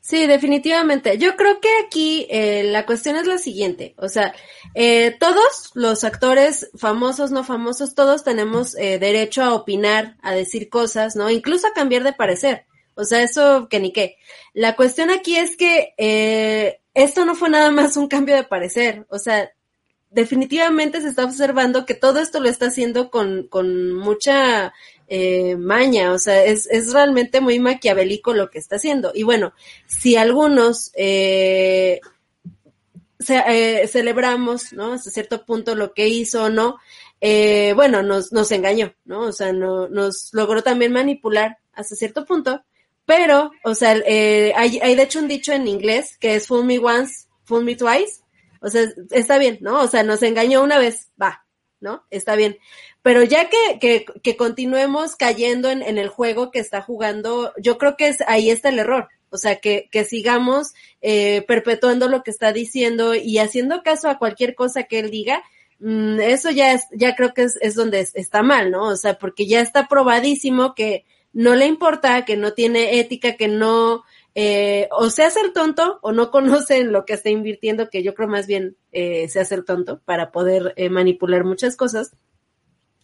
Sí, 0.00 0.28
definitivamente. 0.28 1.18
Yo 1.18 1.34
creo 1.34 1.58
que 1.60 1.68
aquí 1.84 2.28
eh, 2.30 2.62
la 2.62 2.86
cuestión 2.86 3.16
es 3.16 3.26
la 3.26 3.38
siguiente. 3.38 3.96
O 3.98 4.08
sea, 4.08 4.32
eh, 4.76 5.16
todos 5.18 5.72
los 5.74 6.04
actores, 6.04 6.70
famosos, 6.78 7.32
no 7.32 7.42
famosos, 7.42 7.96
todos 7.96 8.22
tenemos 8.22 8.76
eh, 8.76 9.00
derecho 9.00 9.42
a 9.42 9.52
opinar, 9.52 10.16
a 10.22 10.32
decir 10.32 10.68
cosas, 10.68 11.16
¿no? 11.16 11.28
Incluso 11.28 11.66
a 11.66 11.72
cambiar 11.72 12.04
de 12.04 12.12
parecer. 12.12 12.66
O 12.94 13.02
sea, 13.02 13.20
eso 13.24 13.66
que 13.68 13.80
ni 13.80 13.92
qué. 13.92 14.16
La 14.52 14.76
cuestión 14.76 15.10
aquí 15.10 15.34
es 15.34 15.56
que 15.56 16.78
esto 16.94 17.24
no 17.24 17.34
fue 17.34 17.50
nada 17.50 17.70
más 17.70 17.96
un 17.96 18.08
cambio 18.08 18.36
de 18.36 18.44
parecer. 18.44 19.06
O 19.08 19.18
sea, 19.18 19.50
definitivamente 20.10 21.00
se 21.00 21.08
está 21.08 21.24
observando 21.24 21.84
que 21.84 21.94
todo 21.94 22.20
esto 22.20 22.40
lo 22.40 22.48
está 22.48 22.66
haciendo 22.66 23.10
con, 23.10 23.48
con 23.48 23.92
mucha 23.92 24.72
eh, 25.08 25.56
maña, 25.56 26.12
o 26.12 26.18
sea, 26.18 26.44
es, 26.44 26.66
es 26.70 26.92
realmente 26.92 27.40
muy 27.40 27.58
maquiavélico 27.58 28.32
lo 28.32 28.48
que 28.50 28.58
está 28.58 28.76
haciendo. 28.76 29.12
Y 29.14 29.24
bueno, 29.24 29.52
si 29.86 30.16
algunos 30.16 30.92
eh, 30.94 32.00
eh, 33.28 33.88
celebramos, 33.88 34.72
¿no? 34.72 34.92
Hasta 34.92 35.10
cierto 35.10 35.44
punto 35.44 35.74
lo 35.74 35.92
que 35.92 36.08
hizo 36.08 36.44
o 36.44 36.50
no, 36.50 36.78
eh, 37.20 37.72
bueno, 37.74 38.02
nos, 38.02 38.32
nos 38.32 38.52
engañó, 38.52 38.94
¿no? 39.04 39.22
O 39.22 39.32
sea, 39.32 39.52
no, 39.52 39.88
nos 39.88 40.28
logró 40.32 40.62
también 40.62 40.92
manipular 40.92 41.58
hasta 41.72 41.96
cierto 41.96 42.24
punto, 42.24 42.62
pero, 43.06 43.50
o 43.64 43.74
sea, 43.74 43.96
eh, 44.06 44.52
hay, 44.56 44.78
hay 44.82 44.94
de 44.94 45.02
hecho 45.02 45.18
un 45.18 45.28
dicho 45.28 45.52
en 45.52 45.68
inglés 45.68 46.16
que 46.18 46.34
es 46.34 46.46
fool 46.46 46.64
me 46.64 46.78
once, 46.78 47.26
fool 47.44 47.64
me 47.64 47.76
twice, 47.76 48.22
o 48.60 48.68
sea, 48.68 48.86
está 49.10 49.38
bien, 49.38 49.58
¿no? 49.60 49.80
O 49.80 49.88
sea, 49.88 50.02
nos 50.02 50.22
engañó 50.22 50.62
una 50.62 50.78
vez, 50.78 51.10
va, 51.20 51.44
¿no? 51.80 52.04
Está 52.10 52.34
bien. 52.34 52.58
Pero 53.02 53.22
ya 53.22 53.50
que, 53.50 53.78
que, 53.78 54.06
que 54.22 54.36
continuemos 54.36 55.16
cayendo 55.16 55.70
en, 55.70 55.82
en, 55.82 55.98
el 55.98 56.08
juego 56.08 56.50
que 56.50 56.60
está 56.60 56.80
jugando, 56.80 57.52
yo 57.58 57.76
creo 57.76 57.96
que 57.96 58.08
es, 58.08 58.22
ahí 58.26 58.48
está 58.48 58.70
el 58.70 58.78
error. 58.78 59.08
O 59.28 59.36
sea, 59.36 59.56
que, 59.56 59.88
que 59.90 60.04
sigamos 60.04 60.72
eh, 61.02 61.44
perpetuando 61.46 62.08
lo 62.08 62.22
que 62.22 62.30
está 62.30 62.52
diciendo 62.52 63.14
y 63.14 63.38
haciendo 63.38 63.82
caso 63.82 64.08
a 64.08 64.18
cualquier 64.18 64.54
cosa 64.54 64.84
que 64.84 65.00
él 65.00 65.10
diga, 65.10 65.42
mmm, 65.80 66.20
eso 66.20 66.50
ya 66.50 66.72
es, 66.72 66.84
ya 66.92 67.14
creo 67.16 67.34
que 67.34 67.42
es, 67.42 67.58
es 67.60 67.74
donde 67.74 68.00
es, 68.00 68.14
está 68.14 68.42
mal, 68.42 68.70
¿no? 68.70 68.84
O 68.86 68.96
sea, 68.96 69.18
porque 69.18 69.46
ya 69.46 69.60
está 69.60 69.88
probadísimo 69.88 70.74
que 70.74 71.04
no 71.34 71.54
le 71.54 71.66
importa, 71.66 72.24
que 72.24 72.36
no 72.36 72.54
tiene 72.54 72.98
ética, 73.00 73.36
que 73.36 73.48
no, 73.48 74.04
eh, 74.34 74.88
o 74.92 75.10
se 75.10 75.24
hace 75.24 75.40
tonto 75.50 75.98
o 76.00 76.12
no 76.12 76.30
conocen 76.30 76.92
lo 76.92 77.04
que 77.04 77.12
está 77.14 77.28
invirtiendo, 77.28 77.90
que 77.90 78.02
yo 78.02 78.14
creo 78.14 78.28
más 78.28 78.46
bien 78.46 78.76
eh, 78.92 79.28
se 79.28 79.40
hace 79.40 79.56
el 79.56 79.64
tonto 79.64 80.00
para 80.04 80.32
poder 80.32 80.72
eh, 80.76 80.88
manipular 80.88 81.44
muchas 81.44 81.76
cosas. 81.76 82.12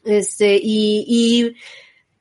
Este, 0.05 0.57
y, 0.57 1.05
y, 1.07 1.57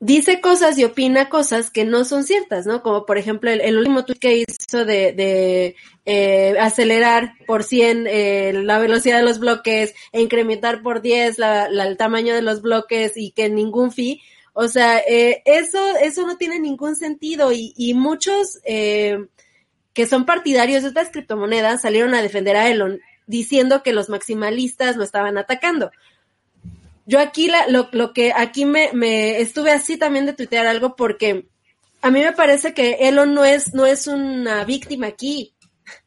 dice 0.00 0.40
cosas 0.40 0.78
y 0.78 0.84
opina 0.84 1.28
cosas 1.28 1.70
que 1.70 1.84
no 1.84 2.04
son 2.04 2.24
ciertas, 2.24 2.66
¿no? 2.66 2.82
Como 2.82 3.06
por 3.06 3.18
ejemplo 3.18 3.50
el, 3.50 3.60
el 3.60 3.76
último 3.78 4.04
tweet 4.04 4.18
que 4.18 4.36
hizo 4.38 4.84
de, 4.84 5.12
de 5.12 5.76
eh, 6.06 6.56
acelerar 6.58 7.34
por 7.46 7.62
100 7.62 8.06
eh, 8.06 8.52
la 8.54 8.78
velocidad 8.78 9.18
de 9.18 9.24
los 9.24 9.38
bloques 9.38 9.94
e 10.12 10.22
incrementar 10.22 10.82
por 10.82 11.02
10 11.02 11.38
la, 11.38 11.68
la, 11.68 11.86
el 11.86 11.96
tamaño 11.96 12.34
de 12.34 12.42
los 12.42 12.62
bloques 12.62 13.16
y 13.16 13.30
que 13.32 13.48
ningún 13.48 13.92
fee. 13.92 14.20
O 14.62 14.68
sea, 14.68 14.98
eh, 14.98 15.42
eso, 15.46 15.78
eso 16.02 16.26
no 16.26 16.36
tiene 16.36 16.58
ningún 16.60 16.94
sentido 16.94 17.50
y, 17.50 17.72
y 17.78 17.94
muchos 17.94 18.58
eh, 18.64 19.16
que 19.94 20.04
son 20.04 20.26
partidarios 20.26 20.82
de 20.82 20.88
estas 20.88 21.08
criptomonedas 21.08 21.80
salieron 21.80 22.12
a 22.12 22.20
defender 22.20 22.56
a 22.56 22.68
Elon 22.68 23.00
diciendo 23.26 23.82
que 23.82 23.94
los 23.94 24.10
maximalistas 24.10 24.96
lo 24.96 25.04
estaban 25.04 25.38
atacando. 25.38 25.92
Yo 27.06 27.20
aquí 27.20 27.48
la, 27.48 27.68
lo, 27.68 27.88
lo 27.92 28.12
que 28.12 28.34
aquí 28.36 28.66
me, 28.66 28.90
me 28.92 29.40
estuve 29.40 29.70
así 29.70 29.96
también 29.96 30.26
de 30.26 30.34
tuitear 30.34 30.66
algo 30.66 30.94
porque 30.94 31.46
a 32.02 32.10
mí 32.10 32.20
me 32.20 32.32
parece 32.32 32.74
que 32.74 33.08
Elon 33.08 33.32
no 33.32 33.46
es, 33.46 33.72
no 33.72 33.86
es 33.86 34.08
una 34.08 34.66
víctima 34.66 35.06
aquí 35.06 35.54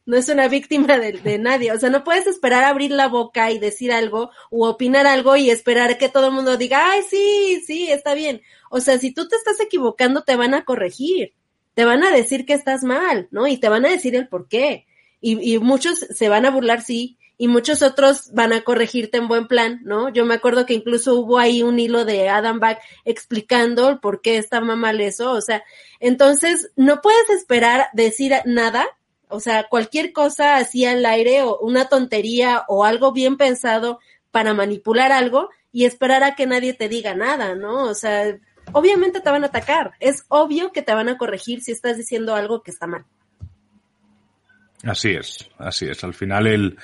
no 0.06 0.18
es 0.18 0.28
una 0.30 0.48
víctima 0.48 0.98
de, 0.98 1.14
de, 1.14 1.38
nadie. 1.38 1.72
O 1.72 1.80
sea, 1.80 1.90
no 1.90 2.04
puedes 2.04 2.28
esperar 2.28 2.64
abrir 2.64 2.92
la 2.92 3.08
boca 3.08 3.52
y 3.52 3.60
decir 3.60 3.92
algo 3.92 4.32
o 4.52 4.68
opinar 4.68 5.08
algo 5.08 5.36
y 5.36 5.50
esperar 5.50 5.98
que 5.98 6.10
todo 6.10 6.28
el 6.28 6.34
mundo 6.34 6.58
diga, 6.58 6.92
ay, 6.92 7.02
sí, 7.10 7.62
sí, 7.66 7.92
está 7.92 8.14
bien. 8.14 8.42
O 8.70 8.80
sea, 8.80 8.98
si 8.98 9.14
tú 9.14 9.28
te 9.28 9.36
estás 9.36 9.60
equivocando, 9.60 10.24
te 10.24 10.36
van 10.36 10.54
a 10.54 10.66
corregir. 10.66 11.34
Te 11.74 11.86
van 11.86 12.04
a 12.04 12.12
decir 12.12 12.46
que 12.46 12.54
estás 12.54 12.84
mal, 12.84 13.28
¿no? 13.32 13.48
Y 13.48 13.58
te 13.58 13.70
van 13.70 13.86
a 13.86 13.90
decir 13.90 14.16
el 14.16 14.28
por 14.28 14.48
qué. 14.48 14.86
Y, 15.22 15.54
y 15.54 15.60
muchos 15.60 16.00
se 16.00 16.30
van 16.30 16.46
a 16.46 16.52
burlar, 16.52 16.82
sí, 16.82 17.18
y 17.38 17.48
muchos 17.48 17.82
otros 17.82 18.32
van 18.34 18.54
a 18.54 18.62
corregirte 18.62 19.18
en 19.18 19.28
buen 19.28 19.48
plan, 19.48 19.82
¿no? 19.84 20.10
Yo 20.10 20.26
me 20.26 20.36
acuerdo 20.36 20.66
que 20.66 20.76
incluso 20.76 21.16
hubo 21.16 21.40
ahí 21.40 21.64
un 21.64 21.80
hilo 21.80 22.06
de 22.06 22.30
Adam 22.30 22.60
Back 22.60 22.80
explicando 23.06 24.00
por 24.02 24.22
qué 24.22 24.38
estaba 24.38 24.76
mal 24.76 25.02
eso, 25.02 25.32
o 25.32 25.42
sea, 25.42 25.64
entonces 26.00 26.72
no 26.76 27.02
puedes 27.02 27.30
esperar 27.32 27.88
decir 27.94 28.34
nada 28.46 28.88
o 29.34 29.40
sea, 29.40 29.64
cualquier 29.68 30.14
cosa 30.14 30.58
así 30.58 30.86
al 30.86 31.06
aire 31.06 31.42
o 31.42 31.58
una 31.58 31.90
tontería 31.90 32.64
o 32.68 32.86
algo 32.86 33.12
bien 33.12 33.36
pensado 33.36 34.00
para 34.32 34.54
manipular 34.54 35.12
algo 35.12 35.50
y 35.72 35.86
esperar 35.86 36.24
a 36.24 36.36
que 36.36 36.46
nadie 36.46 36.74
te 36.74 36.88
diga 36.88 37.16
nada, 37.16 37.56
¿no? 37.56 37.86
O 37.86 37.96
sea, 37.96 38.38
obviamente 38.74 39.22
te 39.22 39.32
van 39.32 39.44
a 39.44 39.48
atacar. 39.48 39.94
Es 40.00 40.26
obvio 40.30 40.72
que 40.72 40.84
te 40.84 40.94
van 40.94 41.10
a 41.10 41.18
corregir 41.18 41.62
si 41.62 41.72
estás 41.72 41.98
diciendo 41.98 42.36
algo 42.36 42.62
que 42.62 42.72
está 42.72 42.86
mal. 42.86 43.06
Así 44.84 45.12
es, 45.12 45.50
así 45.58 45.88
es. 45.88 46.04
Al 46.04 46.14
final 46.14 46.46
el, 46.46 46.78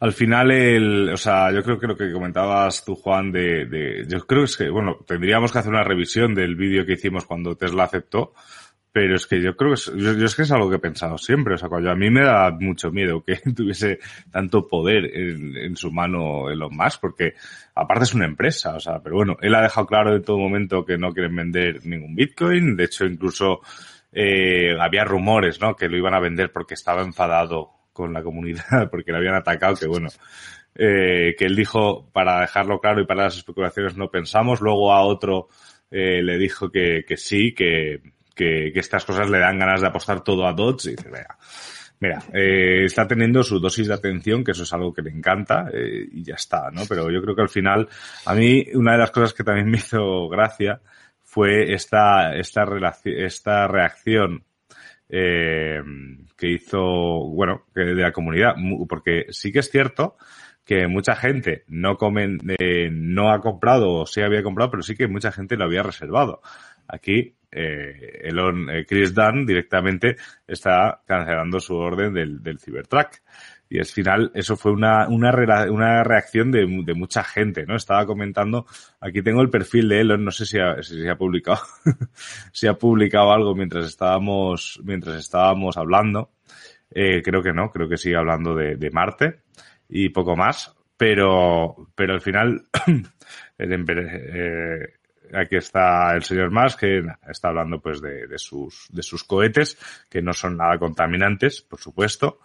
al 0.00 0.12
final 0.12 0.50
el, 0.50 1.08
o 1.10 1.16
sea, 1.16 1.52
yo 1.52 1.62
creo 1.62 1.78
que 1.78 1.86
lo 1.86 1.96
que 1.96 2.12
comentabas 2.12 2.84
tú, 2.84 2.96
Juan, 2.96 3.30
de, 3.30 3.64
de 3.66 4.04
yo 4.08 4.26
creo 4.26 4.44
que 4.58 4.68
bueno, 4.68 4.98
tendríamos 5.06 5.52
que 5.52 5.58
hacer 5.60 5.72
una 5.72 5.84
revisión 5.84 6.34
del 6.34 6.56
vídeo 6.56 6.84
que 6.84 6.94
hicimos 6.94 7.24
cuando 7.24 7.56
Tesla 7.56 7.84
aceptó, 7.84 8.34
pero 8.94 9.16
es 9.16 9.26
que 9.26 9.42
yo 9.42 9.56
creo 9.56 9.70
que 9.70 9.74
es, 9.74 9.92
yo, 9.96 10.24
es 10.24 10.36
que 10.36 10.42
es 10.42 10.52
algo 10.52 10.70
que 10.70 10.76
he 10.76 10.78
pensado 10.78 11.18
siempre. 11.18 11.54
O 11.54 11.58
sea, 11.58 11.68
cuando 11.68 11.90
a 11.90 11.96
mí 11.96 12.10
me 12.10 12.24
da 12.24 12.52
mucho 12.52 12.92
miedo 12.92 13.24
que 13.24 13.34
tuviese 13.56 13.98
tanto 14.30 14.68
poder 14.68 15.06
en, 15.06 15.56
en, 15.56 15.76
su 15.76 15.90
mano 15.90 16.48
Elon 16.48 16.76
Musk, 16.76 17.00
porque 17.00 17.34
aparte 17.74 18.04
es 18.04 18.14
una 18.14 18.26
empresa. 18.26 18.76
O 18.76 18.78
sea, 18.78 19.02
pero 19.02 19.16
bueno, 19.16 19.36
él 19.40 19.52
ha 19.56 19.62
dejado 19.62 19.88
claro 19.88 20.14
en 20.14 20.22
todo 20.22 20.38
momento 20.38 20.84
que 20.84 20.96
no 20.96 21.12
quieren 21.12 21.34
vender 21.34 21.84
ningún 21.84 22.14
Bitcoin. 22.14 22.76
De 22.76 22.84
hecho, 22.84 23.04
incluso 23.04 23.62
eh, 24.12 24.76
había 24.80 25.02
rumores, 25.02 25.60
¿no? 25.60 25.74
Que 25.74 25.88
lo 25.88 25.96
iban 25.96 26.14
a 26.14 26.20
vender 26.20 26.52
porque 26.52 26.74
estaba 26.74 27.02
enfadado 27.02 27.72
con 27.92 28.12
la 28.12 28.22
comunidad, 28.22 28.88
porque 28.92 29.10
le 29.10 29.18
habían 29.18 29.34
atacado, 29.34 29.74
que 29.74 29.88
bueno. 29.88 30.08
Eh, 30.76 31.34
que 31.36 31.46
él 31.46 31.56
dijo, 31.56 32.08
para 32.12 32.42
dejarlo 32.42 32.78
claro 32.78 33.00
y 33.00 33.06
para 33.06 33.24
las 33.24 33.38
especulaciones 33.38 33.96
no 33.96 34.08
pensamos. 34.08 34.60
Luego 34.60 34.92
a 34.92 35.02
otro 35.02 35.48
eh, 35.90 36.22
le 36.22 36.38
dijo 36.38 36.70
que, 36.70 37.04
que 37.04 37.16
sí, 37.16 37.52
que 37.54 38.13
que, 38.34 38.70
que, 38.72 38.80
estas 38.80 39.04
cosas 39.04 39.30
le 39.30 39.38
dan 39.38 39.58
ganas 39.58 39.80
de 39.80 39.86
apostar 39.86 40.22
todo 40.22 40.46
a 40.46 40.52
Dodge 40.52 40.86
y 40.86 40.90
dice, 40.90 41.08
mira, 41.10 41.38
mira 42.00 42.22
eh, 42.32 42.84
está 42.84 43.06
teniendo 43.06 43.42
su 43.42 43.60
dosis 43.60 43.88
de 43.88 43.94
atención, 43.94 44.44
que 44.44 44.52
eso 44.52 44.64
es 44.64 44.72
algo 44.72 44.92
que 44.92 45.02
le 45.02 45.10
encanta 45.10 45.68
eh, 45.72 46.06
y 46.10 46.22
ya 46.22 46.34
está, 46.34 46.70
¿no? 46.70 46.82
Pero 46.88 47.10
yo 47.10 47.22
creo 47.22 47.34
que 47.34 47.42
al 47.42 47.48
final, 47.48 47.88
a 48.26 48.34
mí 48.34 48.64
una 48.74 48.92
de 48.92 48.98
las 48.98 49.10
cosas 49.10 49.32
que 49.34 49.44
también 49.44 49.68
me 49.70 49.78
hizo 49.78 50.28
gracia 50.28 50.80
fue 51.22 51.72
esta, 51.72 52.34
esta, 52.36 52.64
esta 53.04 53.66
reacción 53.66 54.44
eh, 55.08 55.80
que 56.36 56.50
hizo, 56.50 56.80
bueno, 56.80 57.64
de 57.74 57.94
la 57.94 58.12
comunidad, 58.12 58.54
porque 58.88 59.26
sí 59.30 59.52
que 59.52 59.60
es 59.60 59.70
cierto 59.70 60.16
que 60.64 60.86
mucha 60.86 61.14
gente 61.14 61.64
no 61.68 61.96
comen, 61.96 62.38
eh, 62.58 62.88
no 62.90 63.30
ha 63.30 63.40
comprado 63.40 63.92
o 63.92 64.06
sí 64.06 64.22
había 64.22 64.42
comprado, 64.42 64.70
pero 64.70 64.82
sí 64.82 64.96
que 64.96 65.08
mucha 65.08 65.30
gente 65.30 65.56
lo 65.56 65.64
había 65.64 65.82
reservado. 65.82 66.40
Aquí 66.88 67.34
eh, 67.54 68.20
Elon, 68.24 68.68
eh, 68.70 68.84
Chris 68.86 69.14
Dunn 69.14 69.46
directamente 69.46 70.16
está 70.46 71.00
cancelando 71.06 71.60
su 71.60 71.76
orden 71.76 72.12
del, 72.12 72.42
del 72.42 72.58
Cybertruck. 72.58 73.20
Y 73.68 73.78
al 73.78 73.86
final 73.86 74.30
eso 74.34 74.56
fue 74.56 74.72
una, 74.72 75.08
una, 75.08 75.32
una 75.70 76.04
reacción 76.04 76.52
de, 76.52 76.66
de, 76.84 76.94
mucha 76.94 77.24
gente, 77.24 77.64
¿no? 77.66 77.76
Estaba 77.76 78.06
comentando, 78.06 78.66
aquí 79.00 79.22
tengo 79.22 79.40
el 79.40 79.50
perfil 79.50 79.88
de 79.88 80.00
Elon, 80.00 80.24
no 80.24 80.30
sé 80.30 80.46
si 80.46 80.58
ha, 80.58 80.72
ha 80.72 81.16
publicado, 81.16 81.60
si 82.52 82.66
ha 82.66 82.74
publicado 82.74 83.32
algo 83.32 83.54
mientras 83.54 83.86
estábamos, 83.86 84.80
mientras 84.84 85.16
estábamos 85.16 85.76
hablando. 85.76 86.30
Eh, 86.90 87.22
creo 87.22 87.42
que 87.42 87.52
no, 87.52 87.70
creo 87.70 87.88
que 87.88 87.96
sigue 87.96 88.16
hablando 88.16 88.54
de, 88.54 88.76
de 88.76 88.90
Marte 88.90 89.40
y 89.88 90.10
poco 90.10 90.36
más, 90.36 90.74
pero, 90.96 91.88
pero 91.94 92.14
al 92.14 92.20
final, 92.20 92.64
el, 93.58 93.72
eh, 93.88 94.94
aquí 95.34 95.56
está 95.56 96.14
el 96.14 96.22
señor 96.22 96.50
Musk 96.50 96.80
que 96.80 97.02
está 97.28 97.48
hablando 97.48 97.80
pues 97.80 98.00
de, 98.00 98.26
de, 98.26 98.38
sus 98.38 98.86
de 98.90 99.02
sus 99.02 99.24
cohetes 99.24 99.78
que 100.08 100.22
no 100.22 100.32
son 100.32 100.56
nada 100.56 100.78
contaminantes 100.78 101.62
por 101.62 101.80
supuesto 101.80 102.40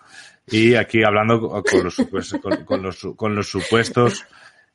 y 0.48 0.76
aquí 0.76 1.04
hablando 1.04 1.40
con 1.40 1.84
los 1.84 1.96
pues, 2.10 2.34
con, 2.42 2.66
con, 2.66 2.84
los 2.84 3.08
con 3.16 3.36
los 3.36 3.48
supuestos 3.48 4.26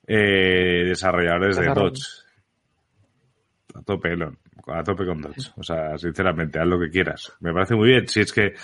eh, 0.06 0.84
desarrolladores 0.86 1.56
de 1.56 1.66
Dodge 1.66 2.02
a 3.74 3.82
tope 3.82 4.12
Elon 4.12 4.38
a 4.72 4.82
tope 4.82 5.04
con 5.04 5.20
Dodge. 5.20 5.52
O 5.56 5.62
sea, 5.62 5.98
sinceramente, 5.98 6.58
haz 6.58 6.66
lo 6.66 6.78
que 6.78 6.90
quieras. 6.90 7.32
Me 7.40 7.52
parece 7.52 7.74
muy 7.74 7.88
bien. 7.88 8.08
Si 8.08 8.20
es 8.20 8.32
que, 8.32 8.54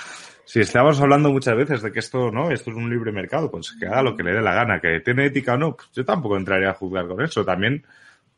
si 0.45 0.61
estamos 0.61 1.01
hablando 1.01 1.31
muchas 1.31 1.57
veces 1.57 1.83
de 1.83 1.93
que 1.93 1.99
esto, 1.99 2.31
¿no? 2.31 2.51
Esto 2.51 2.71
es 2.71 2.77
un 2.77 2.89
libre 2.89 3.13
mercado, 3.13 3.51
pues 3.51 3.77
que 3.79 3.87
haga 3.87 4.03
lo 4.03 4.17
que 4.17 4.23
le 4.23 4.33
dé 4.33 4.41
la 4.41 4.55
gana. 4.55 4.81
Que 4.81 5.01
tiene 5.01 5.27
ética 5.27 5.55
o 5.55 5.59
no, 5.59 5.77
pues 5.77 5.91
yo 5.93 6.05
tampoco 6.05 6.37
entraría 6.37 6.71
a 6.71 6.75
juzgar 6.75 7.07
con 7.07 7.23
eso. 7.23 7.45
También, 7.45 7.85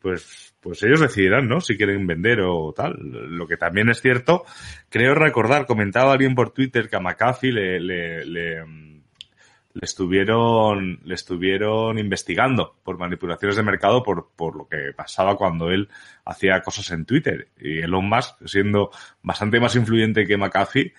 pues, 0.03 0.53
pues 0.59 0.83
ellos 0.83 0.99
decidirán, 0.99 1.47
¿no? 1.47 1.61
Si 1.61 1.77
quieren 1.77 2.05
vender 2.05 2.41
o 2.41 2.73
tal. 2.73 2.93
Lo 2.99 3.47
que 3.47 3.55
también 3.55 3.89
es 3.89 4.01
cierto, 4.01 4.43
creo 4.89 5.15
recordar, 5.15 5.65
comentaba 5.65 6.11
alguien 6.11 6.35
por 6.35 6.51
Twitter 6.51 6.89
que 6.89 6.97
a 6.97 6.99
McAfee 6.99 7.53
le, 7.53 7.79
le, 7.79 8.25
le, 8.25 8.55
le 8.65 9.81
estuvieron, 9.81 10.99
le 11.05 11.15
estuvieron 11.15 11.97
investigando 11.97 12.75
por 12.83 12.97
manipulaciones 12.97 13.55
de 13.55 13.63
mercado 13.63 14.03
por, 14.03 14.31
por 14.35 14.57
lo 14.57 14.67
que 14.67 14.91
pasaba 14.93 15.37
cuando 15.37 15.71
él 15.71 15.87
hacía 16.25 16.61
cosas 16.61 16.91
en 16.91 17.05
Twitter. 17.05 17.47
Y 17.61 17.79
Elon 17.79 18.09
Musk, 18.09 18.45
siendo 18.45 18.91
bastante 19.21 19.61
más 19.61 19.73
influyente 19.77 20.25
que 20.25 20.35
McAfee, 20.35 20.93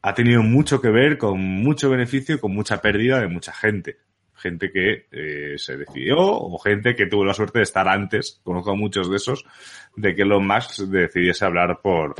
ha 0.00 0.14
tenido 0.14 0.42
mucho 0.42 0.80
que 0.80 0.88
ver 0.88 1.18
con 1.18 1.38
mucho 1.38 1.90
beneficio 1.90 2.36
y 2.36 2.38
con 2.38 2.54
mucha 2.54 2.80
pérdida 2.80 3.20
de 3.20 3.28
mucha 3.28 3.52
gente. 3.52 3.98
Gente 4.40 4.70
que 4.72 5.06
eh, 5.12 5.54
se 5.58 5.76
decidió 5.76 6.16
o 6.18 6.58
gente 6.58 6.94
que 6.94 7.06
tuvo 7.06 7.24
la 7.24 7.34
suerte 7.34 7.58
de 7.58 7.64
estar 7.64 7.86
antes, 7.88 8.40
conozco 8.42 8.70
a 8.72 8.76
muchos 8.76 9.10
de 9.10 9.16
esos, 9.16 9.44
de 9.96 10.14
que 10.14 10.22
Elon 10.22 10.46
Musk 10.46 10.80
decidiese 10.88 11.44
hablar 11.44 11.80
por, 11.82 12.14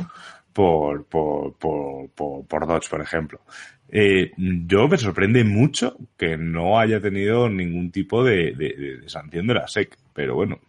por, 0.53 1.05
por, 1.05 1.53
por, 1.57 2.09
por, 2.11 2.45
por 2.45 2.67
Dodge, 2.67 2.89
por 2.89 3.01
ejemplo. 3.01 3.41
Eh, 3.89 4.31
yo 4.37 4.87
me 4.87 4.97
sorprende 4.97 5.43
mucho 5.43 5.97
que 6.17 6.37
no 6.37 6.79
haya 6.79 7.01
tenido 7.01 7.49
ningún 7.49 7.91
tipo 7.91 8.23
de, 8.23 8.53
de, 8.55 8.99
de 9.01 9.09
sanción 9.09 9.47
de 9.47 9.53
la 9.55 9.67
SEC, 9.67 9.97
pero 10.13 10.35
bueno, 10.35 10.59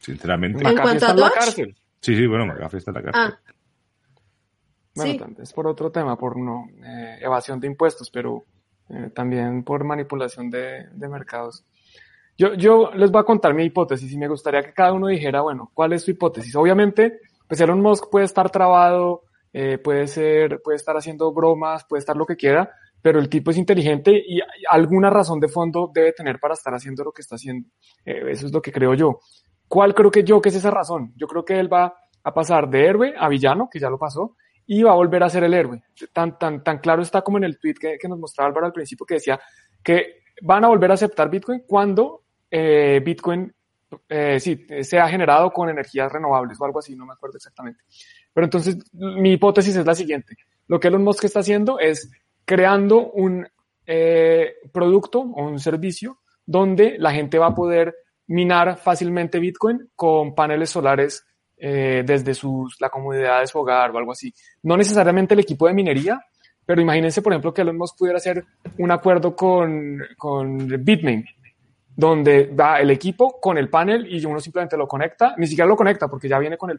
sinceramente. 0.00 0.66
¿En 0.66 0.74
cuanto 0.74 0.88
a 0.88 0.92
está 0.94 1.10
en 1.10 1.16
la 1.16 1.22
Dodge? 1.26 1.34
cárcel. 1.38 1.76
Sí, 2.00 2.16
sí, 2.16 2.26
bueno, 2.26 2.46
McAfee 2.46 2.78
está 2.78 2.90
en 2.90 2.94
la 2.96 3.02
cárcel. 3.02 3.34
Ah, 3.36 3.52
Bueno, 4.94 5.26
Sí. 5.36 5.42
es 5.42 5.52
por 5.52 5.66
otro 5.68 5.90
tema, 5.90 6.16
por 6.16 6.36
no, 6.38 6.66
eh, 6.84 7.18
evasión 7.20 7.60
de 7.60 7.66
impuestos, 7.68 8.10
pero 8.10 8.44
eh, 8.90 9.10
también 9.14 9.64
por 9.64 9.84
manipulación 9.84 10.50
de, 10.50 10.88
de 10.92 11.08
mercados. 11.08 11.64
Yo, 12.36 12.54
yo 12.54 12.92
les 12.94 13.10
voy 13.10 13.20
a 13.20 13.24
contar 13.24 13.52
mi 13.52 13.64
hipótesis 13.64 14.12
y 14.12 14.16
me 14.16 14.28
gustaría 14.28 14.62
que 14.62 14.72
cada 14.72 14.92
uno 14.92 15.08
dijera, 15.08 15.40
bueno, 15.40 15.70
¿cuál 15.74 15.92
es 15.92 16.02
su 16.02 16.12
hipótesis? 16.12 16.54
Obviamente, 16.54 17.18
pues 17.48 17.60
Elon 17.60 17.80
Musk 17.80 18.10
puede 18.10 18.26
estar 18.26 18.48
trabado, 18.50 19.22
eh, 19.52 19.78
puede 19.78 20.06
ser, 20.06 20.60
puede 20.62 20.76
estar 20.76 20.96
haciendo 20.96 21.32
bromas, 21.32 21.84
puede 21.84 21.98
estar 21.98 22.16
lo 22.16 22.26
que 22.26 22.36
quiera, 22.36 22.70
pero 23.02 23.18
el 23.18 23.28
tipo 23.28 23.50
es 23.50 23.56
inteligente 23.56 24.12
y 24.24 24.40
alguna 24.68 25.10
razón 25.10 25.40
de 25.40 25.48
fondo 25.48 25.90
debe 25.92 26.12
tener 26.12 26.38
para 26.38 26.54
estar 26.54 26.72
haciendo 26.74 27.02
lo 27.02 27.12
que 27.12 27.22
está 27.22 27.34
haciendo. 27.34 27.68
Eh, 28.04 28.22
eso 28.28 28.46
es 28.46 28.52
lo 28.52 28.62
que 28.62 28.70
creo 28.70 28.94
yo. 28.94 29.18
¿Cuál 29.66 29.94
creo 29.94 30.10
que 30.10 30.22
yo 30.22 30.40
que 30.40 30.50
es 30.50 30.54
esa 30.54 30.70
razón? 30.70 31.12
Yo 31.16 31.26
creo 31.26 31.44
que 31.44 31.58
él 31.58 31.72
va 31.72 31.94
a 32.22 32.34
pasar 32.34 32.68
de 32.68 32.86
héroe 32.86 33.14
a 33.18 33.28
villano, 33.28 33.68
que 33.70 33.80
ya 33.80 33.90
lo 33.90 33.98
pasó, 33.98 34.36
y 34.70 34.82
va 34.82 34.92
a 34.92 34.96
volver 34.96 35.22
a 35.22 35.30
ser 35.30 35.42
el 35.44 35.54
héroe. 35.54 35.82
Tan, 36.12 36.38
tan, 36.38 36.62
tan 36.62 36.78
claro 36.78 37.02
está 37.02 37.22
como 37.22 37.38
en 37.38 37.44
el 37.44 37.58
tweet 37.58 37.74
que, 37.74 37.98
que 37.98 38.06
nos 38.06 38.18
mostraba 38.18 38.48
Álvaro 38.48 38.66
al 38.66 38.72
principio, 38.72 39.06
que 39.06 39.14
decía 39.14 39.40
que 39.82 40.20
van 40.42 40.64
a 40.64 40.68
volver 40.68 40.90
a 40.90 40.94
aceptar 40.94 41.30
Bitcoin 41.30 41.62
cuando 41.66 42.22
eh, 42.50 43.00
Bitcoin 43.02 43.52
eh, 44.10 44.38
sí, 44.38 44.66
sea 44.82 45.08
generado 45.08 45.50
con 45.50 45.70
energías 45.70 46.12
renovables 46.12 46.60
o 46.60 46.66
algo 46.66 46.80
así, 46.80 46.94
no 46.94 47.06
me 47.06 47.14
acuerdo 47.14 47.38
exactamente. 47.38 47.82
Pero 48.34 48.44
entonces 48.44 48.76
mi 48.92 49.32
hipótesis 49.32 49.74
es 49.74 49.86
la 49.86 49.94
siguiente. 49.94 50.36
Lo 50.66 50.78
que 50.78 50.88
Elon 50.88 51.02
Musk 51.02 51.24
está 51.24 51.40
haciendo 51.40 51.78
es 51.78 52.10
creando 52.44 53.10
un 53.10 53.48
eh, 53.86 54.56
producto 54.70 55.20
o 55.20 55.44
un 55.44 55.58
servicio 55.58 56.18
donde 56.44 56.96
la 56.98 57.12
gente 57.12 57.38
va 57.38 57.46
a 57.46 57.54
poder 57.54 57.96
minar 58.26 58.76
fácilmente 58.76 59.38
Bitcoin 59.38 59.88
con 59.96 60.34
paneles 60.34 60.68
solares 60.68 61.24
eh, 61.60 62.02
desde 62.04 62.34
sus, 62.34 62.80
la 62.80 62.88
comodidad 62.88 63.40
de 63.40 63.46
su 63.46 63.58
hogar 63.58 63.90
o 63.90 63.98
algo 63.98 64.12
así. 64.12 64.32
No 64.62 64.76
necesariamente 64.76 65.34
el 65.34 65.40
equipo 65.40 65.66
de 65.66 65.74
minería, 65.74 66.20
pero 66.64 66.80
imagínense, 66.80 67.22
por 67.22 67.32
ejemplo, 67.32 67.52
que 67.52 67.62
Elon 67.62 67.78
Musk 67.78 67.98
pudiera 67.98 68.18
hacer 68.18 68.44
un 68.78 68.90
acuerdo 68.90 69.34
con, 69.34 69.98
con 70.16 70.84
Bitmain, 70.84 71.24
donde 71.96 72.46
va 72.46 72.78
el 72.78 72.90
equipo 72.90 73.40
con 73.40 73.58
el 73.58 73.68
panel 73.68 74.06
y 74.06 74.24
uno 74.24 74.38
simplemente 74.38 74.76
lo 74.76 74.86
conecta, 74.86 75.34
ni 75.36 75.48
siquiera 75.48 75.66
lo 75.66 75.74
conecta 75.74 76.06
porque 76.06 76.28
ya 76.28 76.38
viene 76.38 76.56
con 76.56 76.70
el, 76.70 76.78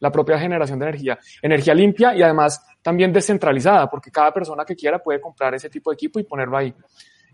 la 0.00 0.10
propia 0.10 0.38
generación 0.40 0.78
de 0.80 0.86
energía, 0.86 1.18
energía 1.40 1.72
limpia 1.72 2.16
y 2.16 2.22
además 2.22 2.66
también 2.82 3.12
descentralizada, 3.12 3.88
porque 3.88 4.10
cada 4.10 4.32
persona 4.32 4.64
que 4.64 4.74
quiera 4.74 4.98
puede 4.98 5.20
comprar 5.20 5.54
ese 5.54 5.70
tipo 5.70 5.90
de 5.90 5.94
equipo 5.94 6.18
y 6.18 6.24
ponerlo 6.24 6.56
ahí. 6.56 6.74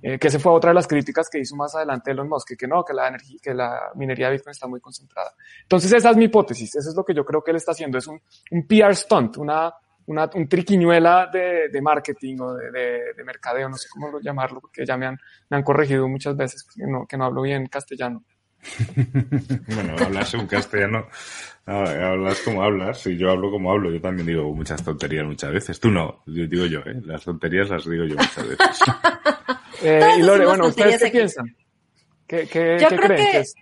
Eh, 0.05 0.19
que 0.19 0.27
esa 0.27 0.41
fue 0.41 0.53
otra 0.53 0.71
de 0.71 0.75
las 0.75 0.89
críticas 0.89 1.31
que 1.31 1.39
hizo 1.39 1.55
más 1.55 1.77
adelante 1.77 2.11
Elon 2.11 2.29
Musk, 2.29 2.49
que, 2.49 2.57
que 2.57 2.67
no, 2.67 2.85
que 2.85 2.93
la 2.93 3.07
energía, 3.07 3.39
que 3.41 3.55
la 3.55 3.93
minería 3.95 4.27
de 4.27 4.33
Bitcoin 4.33 4.51
está 4.51 4.67
muy 4.67 4.81
concentrada. 4.81 5.33
Entonces 5.63 5.93
esa 5.93 6.11
es 6.11 6.17
mi 6.17 6.25
hipótesis, 6.25 6.75
eso 6.75 6.91
es 6.91 6.97
lo 6.97 7.05
que 7.05 7.15
yo 7.15 7.25
creo 7.25 7.41
que 7.41 7.53
él 7.53 7.57
está 7.57 7.71
haciendo, 7.71 7.99
es 7.99 8.09
un, 8.09 8.21
un 8.51 8.67
PR 8.67 8.97
stunt, 8.97 9.37
una, 9.37 9.73
una, 10.07 10.29
un 10.35 10.49
triquiñuela 10.49 11.29
de, 11.33 11.69
de 11.69 11.81
marketing 11.81 12.37
o 12.41 12.55
de, 12.55 12.73
de, 12.73 13.15
de, 13.17 13.25
mercadeo, 13.25 13.69
no 13.69 13.77
sé 13.77 13.89
cómo 13.89 14.19
llamarlo, 14.21 14.61
porque 14.61 14.85
ya 14.85 14.97
me 14.97 15.07
han, 15.07 15.17
me 15.49 15.57
han 15.57 15.63
corregido 15.63 16.09
muchas 16.09 16.37
veces 16.37 16.65
que 16.65 16.85
no, 16.85 17.07
que 17.07 17.17
no 17.17 17.27
hablo 17.27 17.43
bien 17.43 17.67
castellano. 17.67 18.25
bueno, 19.75 19.95
hablas 20.05 20.35
en 20.35 20.47
castellano, 20.49 21.07
hablas 21.67 22.41
como 22.41 22.63
hablas, 22.63 23.07
y 23.07 23.17
yo 23.17 23.31
hablo 23.31 23.53
como 23.53 23.71
hablo, 23.71 23.91
yo 23.91 24.01
también 24.01 24.27
digo 24.27 24.53
muchas 24.53 24.83
tonterías 24.83 25.27
muchas 25.27 25.53
veces. 25.53 25.79
Tú 25.79 25.91
no, 25.91 26.23
yo 26.27 26.47
digo 26.47 26.67
yo, 26.67 26.81
¿eh? 26.81 27.01
las 27.05 27.25
tonterías 27.25 27.71
las 27.71 27.89
digo 27.89 28.05
yo 28.05 28.17
muchas 28.17 28.49
veces. 28.49 28.81
eh, 29.83 30.01
y 30.19 30.23
Lore, 30.23 30.47
bueno, 30.47 30.67
¿ustedes 30.69 30.99
qué 31.01 31.07
aquí. 31.07 31.17
piensan? 31.19 31.57
¿Qué, 32.27 32.47
qué, 32.47 32.79
yo 32.81 32.89
¿qué 32.89 32.97
creo 32.97 33.09
creen? 33.09 33.31
Que... 33.31 33.39
es? 33.39 33.55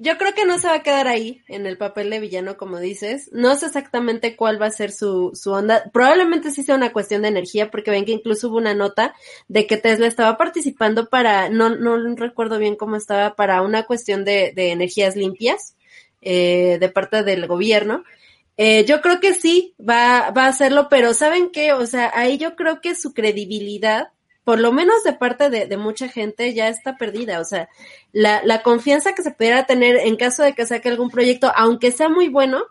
Yo 0.00 0.16
creo 0.16 0.32
que 0.32 0.44
no 0.44 0.60
se 0.60 0.68
va 0.68 0.74
a 0.74 0.82
quedar 0.84 1.08
ahí 1.08 1.42
en 1.48 1.66
el 1.66 1.76
papel 1.76 2.08
de 2.10 2.20
villano, 2.20 2.56
como 2.56 2.78
dices. 2.78 3.30
No 3.32 3.56
sé 3.56 3.66
exactamente 3.66 4.36
cuál 4.36 4.62
va 4.62 4.66
a 4.66 4.70
ser 4.70 4.92
su, 4.92 5.32
su 5.34 5.50
onda. 5.50 5.90
Probablemente 5.92 6.52
sí 6.52 6.62
sea 6.62 6.76
una 6.76 6.92
cuestión 6.92 7.22
de 7.22 7.28
energía, 7.28 7.68
porque 7.72 7.90
ven 7.90 8.04
que 8.04 8.12
incluso 8.12 8.48
hubo 8.48 8.58
una 8.58 8.74
nota 8.74 9.12
de 9.48 9.66
que 9.66 9.76
Tesla 9.76 10.06
estaba 10.06 10.36
participando 10.36 11.08
para, 11.08 11.48
no, 11.48 11.70
no 11.70 11.96
recuerdo 12.14 12.60
bien 12.60 12.76
cómo 12.76 12.94
estaba, 12.94 13.34
para 13.34 13.60
una 13.62 13.86
cuestión 13.86 14.24
de, 14.24 14.52
de 14.54 14.70
energías 14.70 15.16
limpias, 15.16 15.74
eh, 16.22 16.78
de 16.78 16.88
parte 16.90 17.24
del 17.24 17.48
gobierno. 17.48 18.04
Eh, 18.56 18.84
yo 18.84 19.00
creo 19.00 19.18
que 19.18 19.34
sí, 19.34 19.74
va, 19.80 20.30
va 20.30 20.44
a 20.44 20.48
hacerlo, 20.48 20.88
pero 20.88 21.12
¿saben 21.12 21.50
qué? 21.50 21.72
O 21.72 21.86
sea, 21.86 22.12
ahí 22.14 22.38
yo 22.38 22.54
creo 22.54 22.80
que 22.80 22.94
su 22.94 23.14
credibilidad 23.14 24.10
por 24.48 24.60
lo 24.60 24.72
menos 24.72 25.04
de 25.04 25.12
parte 25.12 25.50
de, 25.50 25.76
mucha 25.76 26.08
gente, 26.08 26.54
ya 26.54 26.70
está 26.70 26.96
perdida. 26.96 27.38
O 27.38 27.44
sea, 27.44 27.68
la, 28.12 28.62
confianza 28.62 29.12
que 29.12 29.22
se 29.22 29.30
pudiera 29.30 29.66
tener 29.66 29.98
en 29.98 30.16
caso 30.16 30.42
de 30.42 30.54
que 30.54 30.64
saque 30.64 30.88
algún 30.88 31.10
proyecto, 31.10 31.52
aunque 31.54 31.92
sea 31.92 32.08
muy 32.08 32.28
bueno, 32.28 32.62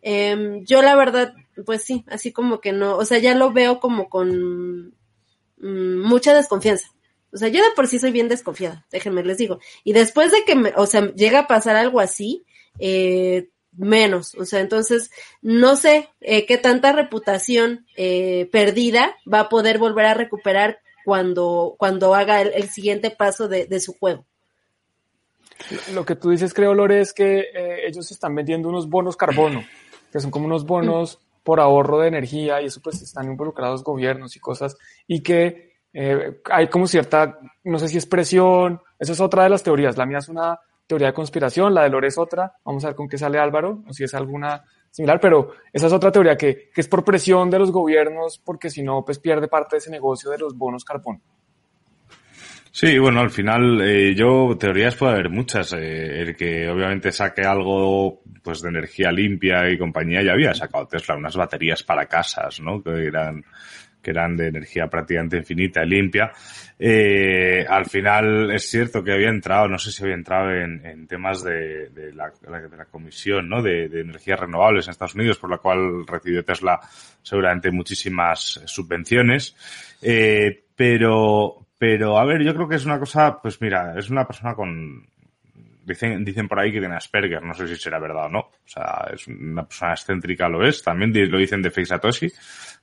eh, 0.00 0.60
yo 0.62 0.80
la 0.80 0.94
verdad, 0.94 1.34
pues 1.66 1.82
sí, 1.82 2.04
así 2.06 2.30
como 2.30 2.60
que 2.60 2.70
no, 2.70 2.96
o 2.96 3.04
sea, 3.04 3.18
ya 3.18 3.34
lo 3.34 3.52
veo 3.52 3.80
como 3.80 4.08
con 4.08 4.94
mmm, 5.56 6.06
mucha 6.06 6.32
desconfianza. 6.34 6.92
O 7.32 7.36
sea, 7.36 7.48
yo 7.48 7.64
de 7.64 7.72
por 7.74 7.88
sí 7.88 7.98
soy 7.98 8.12
bien 8.12 8.28
desconfiada, 8.28 8.86
déjenme 8.92 9.24
les 9.24 9.36
digo. 9.36 9.58
Y 9.82 9.92
después 9.92 10.30
de 10.30 10.44
que, 10.44 10.54
me, 10.54 10.72
o 10.76 10.86
sea, 10.86 11.12
llega 11.14 11.40
a 11.40 11.46
pasar 11.48 11.74
algo 11.74 11.98
así, 11.98 12.44
eh, 12.78 13.48
menos. 13.72 14.36
O 14.36 14.44
sea, 14.44 14.60
entonces, 14.60 15.10
no 15.42 15.74
sé 15.74 16.10
eh, 16.20 16.46
qué 16.46 16.58
tanta 16.58 16.92
reputación 16.92 17.86
eh, 17.96 18.48
perdida 18.52 19.16
va 19.30 19.40
a 19.40 19.48
poder 19.48 19.78
volver 19.78 20.06
a 20.06 20.14
recuperar 20.14 20.78
cuando, 21.04 21.74
cuando 21.78 22.14
haga 22.14 22.40
el, 22.40 22.52
el 22.54 22.68
siguiente 22.70 23.10
paso 23.10 23.48
de, 23.48 23.66
de, 23.66 23.80
su 23.80 23.92
juego. 23.94 24.24
Lo 25.92 26.04
que 26.04 26.16
tú 26.16 26.30
dices, 26.30 26.54
creo, 26.54 26.74
Lore, 26.74 27.00
es 27.00 27.12
que 27.12 27.40
eh, 27.54 27.86
ellos 27.86 28.10
están 28.10 28.34
vendiendo 28.34 28.68
unos 28.68 28.88
bonos 28.88 29.16
carbono, 29.16 29.64
que 30.12 30.20
son 30.20 30.30
como 30.30 30.46
unos 30.46 30.64
bonos 30.64 31.18
mm. 31.18 31.44
por 31.44 31.60
ahorro 31.60 32.00
de 32.00 32.08
energía 32.08 32.60
y 32.62 32.66
eso 32.66 32.80
pues 32.82 33.02
están 33.02 33.26
involucrados 33.26 33.84
gobiernos 33.84 34.34
y 34.36 34.40
cosas 34.40 34.76
y 35.06 35.22
que 35.22 35.74
eh, 35.92 36.40
hay 36.50 36.68
como 36.68 36.88
cierta, 36.88 37.38
no 37.62 37.78
sé 37.78 37.88
si 37.88 37.98
es 37.98 38.06
presión, 38.06 38.80
esa 38.98 39.12
es 39.12 39.20
otra 39.20 39.44
de 39.44 39.50
las 39.50 39.62
teorías, 39.62 39.96
la 39.96 40.06
mía 40.06 40.18
es 40.18 40.28
una 40.28 40.58
teoría 40.86 41.08
de 41.08 41.14
conspiración, 41.14 41.72
la 41.72 41.82
de 41.82 41.90
Lore 41.90 42.08
es 42.08 42.18
otra, 42.18 42.56
vamos 42.64 42.84
a 42.84 42.88
ver 42.88 42.96
con 42.96 43.08
qué 43.08 43.16
sale 43.16 43.38
Álvaro, 43.38 43.82
o 43.88 43.92
si 43.92 44.04
es 44.04 44.12
alguna 44.14 44.64
similar, 44.94 45.18
pero 45.18 45.50
esa 45.72 45.88
es 45.88 45.92
otra 45.92 46.12
teoría 46.12 46.36
que, 46.36 46.70
que 46.72 46.80
es 46.80 46.86
por 46.86 47.02
presión 47.04 47.50
de 47.50 47.58
los 47.58 47.72
gobiernos, 47.72 48.38
porque 48.38 48.70
si 48.70 48.84
no, 48.84 49.04
pues 49.04 49.18
pierde 49.18 49.48
parte 49.48 49.74
de 49.74 49.78
ese 49.78 49.90
negocio 49.90 50.30
de 50.30 50.38
los 50.38 50.56
bonos 50.56 50.84
carbono. 50.84 51.20
Sí, 52.70 52.96
bueno, 52.98 53.20
al 53.20 53.30
final 53.30 53.80
eh, 53.82 54.14
yo 54.14 54.56
teorías 54.56 54.94
puede 54.94 55.14
haber 55.14 55.30
muchas. 55.30 55.72
Eh, 55.72 56.22
el 56.22 56.36
que 56.36 56.68
obviamente 56.68 57.10
saque 57.10 57.42
algo 57.42 58.22
pues 58.42 58.62
de 58.62 58.68
energía 58.68 59.10
limpia 59.10 59.68
y 59.68 59.78
compañía 59.78 60.22
ya 60.22 60.32
había 60.32 60.54
sacado 60.54 60.86
Tesla 60.86 61.16
unas 61.16 61.36
baterías 61.36 61.82
para 61.82 62.06
casas, 62.06 62.60
¿no? 62.60 62.80
Que 62.80 63.06
eran 63.06 63.44
que 64.04 64.10
eran 64.10 64.36
de 64.36 64.48
energía 64.48 64.86
prácticamente 64.86 65.38
infinita 65.38 65.82
y 65.82 65.88
limpia. 65.88 66.30
Eh, 66.78 67.64
al 67.66 67.86
final 67.86 68.50
es 68.52 68.68
cierto 68.68 69.02
que 69.02 69.12
había 69.12 69.30
entrado, 69.30 69.66
no 69.66 69.78
sé 69.78 69.90
si 69.90 70.02
había 70.02 70.14
entrado 70.14 70.50
en, 70.50 70.84
en 70.84 71.06
temas 71.06 71.42
de, 71.42 71.88
de, 71.88 72.12
la, 72.12 72.30
de, 72.40 72.76
la, 72.76 72.84
comisión, 72.84 73.48
¿no? 73.48 73.62
De, 73.62 73.88
de, 73.88 74.02
energías 74.02 74.38
renovables 74.38 74.86
en 74.86 74.90
Estados 74.90 75.14
Unidos, 75.14 75.38
por 75.38 75.50
la 75.50 75.58
cual 75.58 76.06
recibió 76.06 76.44
Tesla 76.44 76.78
seguramente 77.22 77.70
muchísimas 77.70 78.60
subvenciones. 78.66 79.56
Eh, 80.02 80.64
pero, 80.76 81.66
pero 81.78 82.18
a 82.18 82.24
ver, 82.24 82.42
yo 82.42 82.54
creo 82.54 82.68
que 82.68 82.76
es 82.76 82.84
una 82.84 82.98
cosa, 82.98 83.40
pues 83.40 83.60
mira, 83.60 83.94
es 83.98 84.10
una 84.10 84.26
persona 84.26 84.54
con 84.54 85.06
Dicen, 85.84 86.24
dicen 86.24 86.48
por 86.48 86.58
ahí 86.58 86.72
que 86.72 86.80
tiene 86.80 86.96
Asperger, 86.96 87.42
no 87.42 87.54
sé 87.54 87.68
si 87.68 87.76
será 87.76 87.98
verdad 87.98 88.26
o 88.26 88.28
no. 88.28 88.38
O 88.40 88.66
sea, 88.66 89.08
es 89.12 89.26
una 89.28 89.64
persona 89.64 89.92
excéntrica, 89.92 90.48
lo 90.48 90.66
es. 90.66 90.82
También 90.82 91.12
lo 91.30 91.38
dicen 91.38 91.62
de 91.62 91.70
Fake 91.70 91.86
Satoshi. 91.86 92.28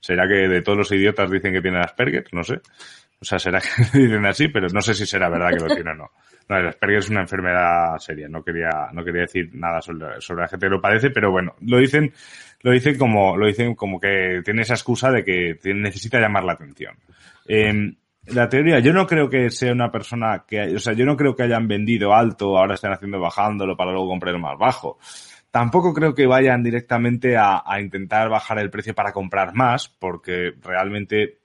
¿Será 0.00 0.26
que 0.28 0.48
de 0.48 0.62
todos 0.62 0.78
los 0.78 0.92
idiotas 0.92 1.30
dicen 1.30 1.52
que 1.52 1.60
tiene 1.60 1.80
Asperger? 1.80 2.24
No 2.32 2.42
sé. 2.42 2.60
O 3.20 3.24
sea, 3.24 3.38
será 3.38 3.60
que 3.92 3.98
dicen 3.98 4.24
así, 4.26 4.48
pero 4.48 4.68
no 4.68 4.80
sé 4.80 4.94
si 4.94 5.06
será 5.06 5.28
verdad 5.28 5.50
que 5.50 5.64
lo 5.64 5.74
tiene 5.74 5.90
o 5.90 5.94
no. 5.94 6.10
No, 6.48 6.56
el 6.58 6.68
Asperger 6.68 6.98
es 6.98 7.10
una 7.10 7.20
enfermedad 7.20 7.98
seria. 7.98 8.28
No 8.28 8.42
quería, 8.42 8.88
no 8.92 9.04
quería 9.04 9.22
decir 9.22 9.50
nada 9.54 9.80
sobre, 9.80 10.08
la 10.08 10.48
gente 10.48 10.66
que 10.66 10.70
lo 10.70 10.80
padece, 10.80 11.10
pero 11.10 11.30
bueno, 11.30 11.54
lo 11.60 11.78
dicen, 11.78 12.12
lo 12.62 12.72
dicen 12.72 12.98
como, 12.98 13.36
lo 13.36 13.46
dicen 13.46 13.74
como 13.74 14.00
que 14.00 14.42
tiene 14.44 14.62
esa 14.62 14.74
excusa 14.74 15.10
de 15.10 15.24
que 15.24 15.58
necesita 15.74 16.20
llamar 16.20 16.44
la 16.44 16.52
atención. 16.54 16.96
Eh, 17.46 17.94
la 18.26 18.48
teoría, 18.48 18.78
yo 18.78 18.92
no 18.92 19.06
creo 19.06 19.28
que 19.28 19.50
sea 19.50 19.72
una 19.72 19.90
persona 19.90 20.44
que, 20.46 20.76
o 20.76 20.78
sea, 20.78 20.92
yo 20.92 21.04
no 21.04 21.16
creo 21.16 21.34
que 21.34 21.42
hayan 21.42 21.66
vendido 21.66 22.14
alto, 22.14 22.56
ahora 22.56 22.74
estén 22.74 22.92
haciendo 22.92 23.20
bajándolo 23.20 23.76
para 23.76 23.92
luego 23.92 24.08
comprar 24.08 24.38
más 24.38 24.58
bajo. 24.58 24.98
Tampoco 25.50 25.92
creo 25.92 26.14
que 26.14 26.26
vayan 26.26 26.62
directamente 26.62 27.36
a, 27.36 27.62
a 27.66 27.80
intentar 27.80 28.28
bajar 28.28 28.58
el 28.58 28.70
precio 28.70 28.94
para 28.94 29.12
comprar 29.12 29.54
más, 29.54 29.88
porque 29.88 30.52
realmente 30.62 31.38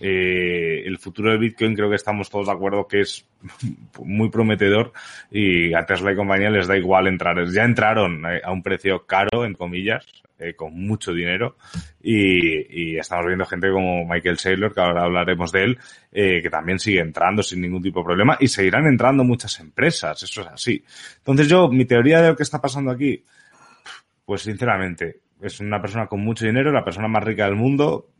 eh, 0.00 0.82
el 0.86 0.98
futuro 0.98 1.32
de 1.32 1.38
Bitcoin 1.38 1.74
creo 1.74 1.88
que 1.90 1.96
estamos 1.96 2.30
todos 2.30 2.46
de 2.46 2.52
acuerdo 2.52 2.86
que 2.86 3.00
es 3.00 3.26
muy 4.04 4.30
prometedor 4.30 4.92
y 5.30 5.74
a 5.74 5.84
Tesla 5.84 6.12
y 6.12 6.16
compañía 6.16 6.50
les 6.50 6.68
da 6.68 6.76
igual 6.76 7.08
entrar. 7.08 7.44
Ya 7.48 7.64
entraron 7.64 8.24
eh, 8.26 8.40
a 8.44 8.52
un 8.52 8.62
precio 8.62 9.04
caro, 9.06 9.44
en 9.44 9.54
comillas, 9.54 10.06
eh, 10.38 10.54
con 10.54 10.72
mucho 10.86 11.12
dinero 11.12 11.56
y, 12.00 12.96
estamos 12.96 13.26
viendo 13.26 13.44
gente 13.44 13.70
como 13.70 14.04
Michael 14.04 14.38
Saylor, 14.38 14.72
que 14.72 14.80
ahora 14.80 15.04
hablaremos 15.04 15.50
de 15.50 15.64
él, 15.64 15.78
eh, 16.12 16.40
que 16.42 16.48
también 16.48 16.78
sigue 16.78 17.00
entrando 17.00 17.42
sin 17.42 17.60
ningún 17.60 17.82
tipo 17.82 18.00
de 18.00 18.04
problema 18.04 18.36
y 18.38 18.46
seguirán 18.48 18.86
entrando 18.86 19.24
muchas 19.24 19.58
empresas, 19.60 20.22
eso 20.22 20.42
es 20.42 20.46
así. 20.46 20.84
Entonces 21.18 21.48
yo, 21.48 21.68
mi 21.68 21.84
teoría 21.84 22.20
de 22.20 22.28
lo 22.28 22.36
que 22.36 22.44
está 22.44 22.60
pasando 22.60 22.92
aquí, 22.92 23.24
pues 24.24 24.42
sinceramente, 24.42 25.20
es 25.40 25.58
una 25.60 25.80
persona 25.80 26.06
con 26.06 26.20
mucho 26.20 26.44
dinero, 26.44 26.70
la 26.70 26.84
persona 26.84 27.08
más 27.08 27.24
rica 27.24 27.46
del 27.46 27.56
mundo, 27.56 28.10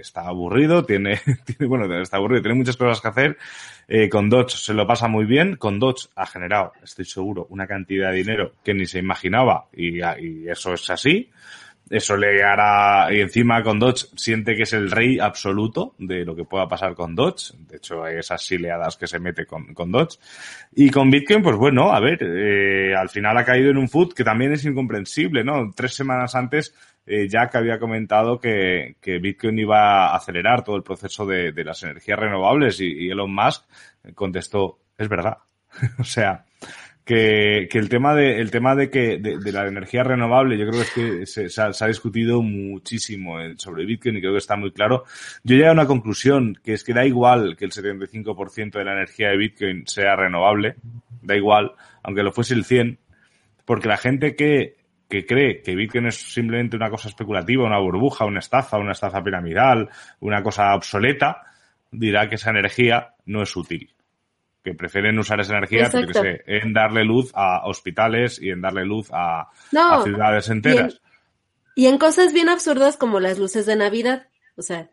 está 0.00 0.22
aburrido, 0.22 0.84
tiene, 0.84 1.20
tiene, 1.44 1.66
bueno, 1.66 1.92
está 2.00 2.18
aburrido, 2.18 2.42
tiene 2.42 2.58
muchas 2.58 2.76
cosas 2.76 3.00
que 3.00 3.08
hacer. 3.08 3.38
Eh, 3.88 4.08
con 4.08 4.30
Dodge 4.30 4.56
se 4.56 4.74
lo 4.74 4.86
pasa 4.86 5.08
muy 5.08 5.24
bien. 5.24 5.56
Con 5.56 5.78
Dodge 5.78 6.08
ha 6.16 6.26
generado, 6.26 6.72
estoy 6.82 7.04
seguro, 7.04 7.46
una 7.50 7.66
cantidad 7.66 8.10
de 8.10 8.16
dinero 8.18 8.52
que 8.62 8.74
ni 8.74 8.86
se 8.86 8.98
imaginaba 8.98 9.66
y 9.72 10.00
eso 10.48 10.74
es 10.74 10.88
así. 10.90 11.30
Eso 11.90 12.16
le 12.16 12.42
hará, 12.42 13.12
y 13.12 13.20
encima 13.20 13.62
con 13.62 13.78
Dodge 13.78 14.06
siente 14.16 14.56
que 14.56 14.62
es 14.62 14.72
el 14.72 14.90
rey 14.90 15.18
absoluto 15.18 15.94
de 15.98 16.24
lo 16.24 16.34
que 16.34 16.44
pueda 16.44 16.66
pasar 16.66 16.94
con 16.94 17.14
Dodge. 17.14 17.52
De 17.68 17.76
hecho, 17.76 18.02
hay 18.02 18.16
esas 18.16 18.42
sileadas 18.42 18.96
que 18.96 19.06
se 19.06 19.18
mete 19.18 19.44
con, 19.44 19.74
con 19.74 19.92
Dodge. 19.92 20.18
Y 20.74 20.90
con 20.90 21.10
Bitcoin, 21.10 21.42
pues 21.42 21.56
bueno, 21.56 21.92
a 21.92 22.00
ver, 22.00 22.22
eh, 22.22 22.94
al 22.96 23.10
final 23.10 23.36
ha 23.36 23.44
caído 23.44 23.70
en 23.70 23.76
un 23.76 23.88
foot 23.88 24.14
que 24.14 24.24
también 24.24 24.52
es 24.52 24.64
incomprensible, 24.64 25.44
¿no? 25.44 25.70
Tres 25.74 25.94
semanas 25.94 26.34
antes 26.34 26.74
eh, 27.06 27.28
Jack 27.28 27.56
había 27.56 27.78
comentado 27.78 28.40
que, 28.40 28.96
que, 29.00 29.18
Bitcoin 29.18 29.58
iba 29.58 30.06
a 30.06 30.16
acelerar 30.16 30.64
todo 30.64 30.76
el 30.76 30.82
proceso 30.82 31.26
de, 31.26 31.52
de 31.52 31.64
las 31.64 31.82
energías 31.82 32.18
renovables 32.18 32.80
y, 32.80 32.86
y, 32.86 33.10
Elon 33.10 33.34
Musk 33.34 33.64
contestó, 34.14 34.78
es 34.96 35.08
verdad. 35.08 35.38
o 35.98 36.04
sea, 36.04 36.46
que, 37.04 37.68
que, 37.70 37.78
el 37.78 37.88
tema 37.88 38.14
de, 38.14 38.40
el 38.40 38.50
tema 38.50 38.74
de 38.74 38.90
que, 38.90 39.18
de, 39.18 39.38
de, 39.38 39.52
la 39.52 39.66
energía 39.66 40.02
renovable, 40.02 40.56
yo 40.56 40.66
creo 40.66 40.82
que 40.94 41.26
se, 41.26 41.48
se, 41.48 41.62
ha, 41.62 41.72
se, 41.72 41.84
ha, 41.84 41.88
discutido 41.88 42.40
muchísimo 42.40 43.36
sobre 43.56 43.84
Bitcoin 43.84 44.16
y 44.16 44.20
creo 44.20 44.32
que 44.32 44.38
está 44.38 44.56
muy 44.56 44.72
claro. 44.72 45.04
Yo 45.42 45.54
llegué 45.54 45.68
a 45.68 45.72
una 45.72 45.86
conclusión, 45.86 46.58
que 46.62 46.72
es 46.72 46.82
que 46.82 46.94
da 46.94 47.04
igual 47.04 47.56
que 47.56 47.66
el 47.66 47.72
75% 47.72 48.72
de 48.72 48.84
la 48.84 48.92
energía 48.92 49.28
de 49.28 49.36
Bitcoin 49.36 49.86
sea 49.86 50.16
renovable, 50.16 50.76
da 51.20 51.36
igual, 51.36 51.72
aunque 52.02 52.22
lo 52.22 52.32
fuese 52.32 52.54
el 52.54 52.64
100, 52.64 52.98
porque 53.64 53.88
la 53.88 53.96
gente 53.96 54.34
que 54.34 54.76
que 55.08 55.26
cree 55.26 55.62
que 55.62 55.76
Bitcoin 55.76 56.06
es 56.06 56.16
simplemente 56.16 56.76
una 56.76 56.90
cosa 56.90 57.08
especulativa, 57.08 57.64
una 57.64 57.78
burbuja, 57.78 58.24
una 58.24 58.40
estafa, 58.40 58.78
una 58.78 58.92
estafa 58.92 59.22
piramidal, 59.22 59.88
una 60.20 60.42
cosa 60.42 60.74
obsoleta, 60.74 61.42
dirá 61.92 62.28
que 62.28 62.34
esa 62.34 62.50
energía 62.50 63.14
no 63.26 63.42
es 63.42 63.54
útil. 63.54 63.93
Que 64.64 64.74
prefieren 64.74 65.18
usar 65.18 65.40
esa 65.40 65.52
energía 65.52 65.90
sé, 65.90 66.42
en 66.46 66.72
darle 66.72 67.04
luz 67.04 67.30
a 67.34 67.66
hospitales 67.66 68.40
y 68.40 68.48
en 68.48 68.62
darle 68.62 68.86
luz 68.86 69.10
a, 69.12 69.50
no, 69.72 69.92
a 69.92 70.02
ciudades 70.02 70.48
enteras. 70.48 71.02
Y 71.74 71.84
en, 71.84 71.90
y 71.90 71.92
en, 71.92 71.98
cosas 71.98 72.32
bien 72.32 72.48
absurdas 72.48 72.96
como 72.96 73.20
las 73.20 73.38
luces 73.38 73.66
de 73.66 73.76
Navidad. 73.76 74.28
O 74.56 74.62
sea, 74.62 74.88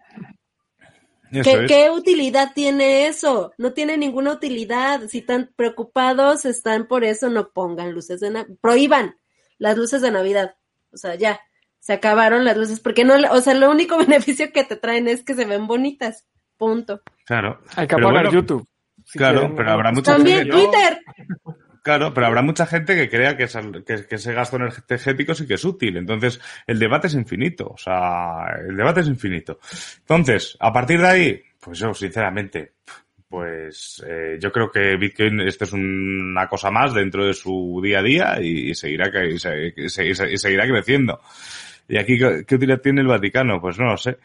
¿Qué, 1.31 1.65
¿Qué, 1.67 1.89
utilidad 1.89 2.51
tiene 2.53 3.07
eso? 3.07 3.53
No 3.57 3.71
tiene 3.71 3.97
ninguna 3.97 4.33
utilidad. 4.33 5.07
Si 5.07 5.19
están 5.19 5.51
preocupados 5.55 6.43
están 6.43 6.87
por 6.87 7.05
eso, 7.05 7.29
no 7.29 7.51
pongan 7.51 7.93
luces 7.93 8.19
de 8.19 8.31
Navidad. 8.31 8.57
Prohíban 8.59 9.15
las 9.57 9.77
luces 9.77 10.01
de 10.01 10.11
Navidad. 10.11 10.55
O 10.91 10.97
sea, 10.97 11.15
ya, 11.15 11.39
se 11.79 11.93
acabaron 11.93 12.43
las 12.43 12.57
luces, 12.57 12.79
porque 12.79 13.05
no, 13.05 13.15
o 13.31 13.41
sea, 13.41 13.53
lo 13.53 13.71
único 13.71 13.97
beneficio 14.07 14.51
que 14.51 14.63
te 14.63 14.75
traen 14.75 15.07
es 15.07 15.23
que 15.23 15.33
se 15.33 15.45
ven 15.45 15.67
bonitas. 15.67 16.27
Punto. 16.57 17.01
Claro. 17.25 17.61
Hay 17.75 17.87
que 17.87 17.95
apagar 17.95 18.25
bueno, 18.25 18.31
YouTube. 18.31 18.67
Si 19.11 19.17
claro, 19.17 19.39
quieren, 19.39 19.55
pero 19.57 19.71
habrá 19.71 19.91
mucha 19.91 20.13
También 20.13 20.37
gente. 20.37 20.51
Twitter. 20.51 20.99
No, 21.45 21.57
claro, 21.83 22.13
pero 22.13 22.27
habrá 22.27 22.41
mucha 22.41 22.65
gente 22.65 22.95
que 22.95 23.09
crea 23.09 23.35
que, 23.35 23.45
que, 23.85 24.05
que, 24.05 24.15
ese 24.15 24.33
gasto 24.33 24.55
energético 24.55 25.35
sí 25.35 25.45
que 25.45 25.55
es 25.55 25.65
útil. 25.65 25.97
Entonces, 25.97 26.39
el 26.65 26.79
debate 26.79 27.07
es 27.07 27.15
infinito. 27.15 27.67
O 27.67 27.77
sea, 27.77 28.45
el 28.65 28.77
debate 28.77 29.01
es 29.01 29.07
infinito. 29.07 29.59
Entonces, 29.99 30.55
a 30.61 30.71
partir 30.71 31.01
de 31.01 31.07
ahí, 31.07 31.41
pues 31.59 31.79
yo, 31.79 31.93
sinceramente, 31.93 32.75
pues 33.27 34.01
eh, 34.07 34.37
yo 34.39 34.49
creo 34.49 34.71
que 34.71 34.95
Bitcoin 34.95 35.41
esto 35.41 35.65
es 35.65 35.73
una 35.73 36.47
cosa 36.47 36.71
más 36.71 36.93
dentro 36.93 37.25
de 37.25 37.33
su 37.33 37.81
día 37.83 37.99
a 37.99 38.03
día 38.03 38.37
y, 38.41 38.69
y 38.69 38.75
seguirá 38.75 39.09
y, 39.25 39.37
se, 39.37 39.73
y, 39.75 39.89
se, 39.89 40.07
y, 40.07 40.37
seguirá 40.37 40.65
creciendo. 40.67 41.19
¿Y 41.91 41.97
aquí 41.97 42.17
qué 42.17 42.55
utilidad 42.55 42.79
tiene 42.79 43.01
el 43.01 43.07
Vaticano? 43.07 43.59
Pues 43.59 43.77
no 43.77 43.87
lo 43.87 43.97
sé. 43.97 44.17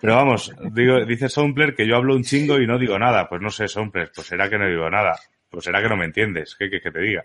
Pero 0.00 0.16
vamos, 0.16 0.52
digo, 0.72 1.04
dice 1.04 1.28
Soundpler 1.28 1.72
que 1.72 1.86
yo 1.86 1.94
hablo 1.94 2.16
un 2.16 2.24
chingo 2.24 2.58
y 2.58 2.66
no 2.66 2.80
digo 2.80 2.98
nada. 2.98 3.28
Pues 3.28 3.40
no 3.40 3.48
sé, 3.48 3.68
Soundpler, 3.68 4.10
pues 4.12 4.26
será 4.26 4.50
que 4.50 4.58
no 4.58 4.66
digo 4.66 4.90
nada. 4.90 5.16
Pues 5.48 5.64
será 5.64 5.80
que 5.80 5.88
no 5.88 5.96
me 5.96 6.06
entiendes. 6.06 6.56
¿Qué, 6.56 6.68
qué 6.68 6.90
te 6.90 7.00
diga? 7.00 7.22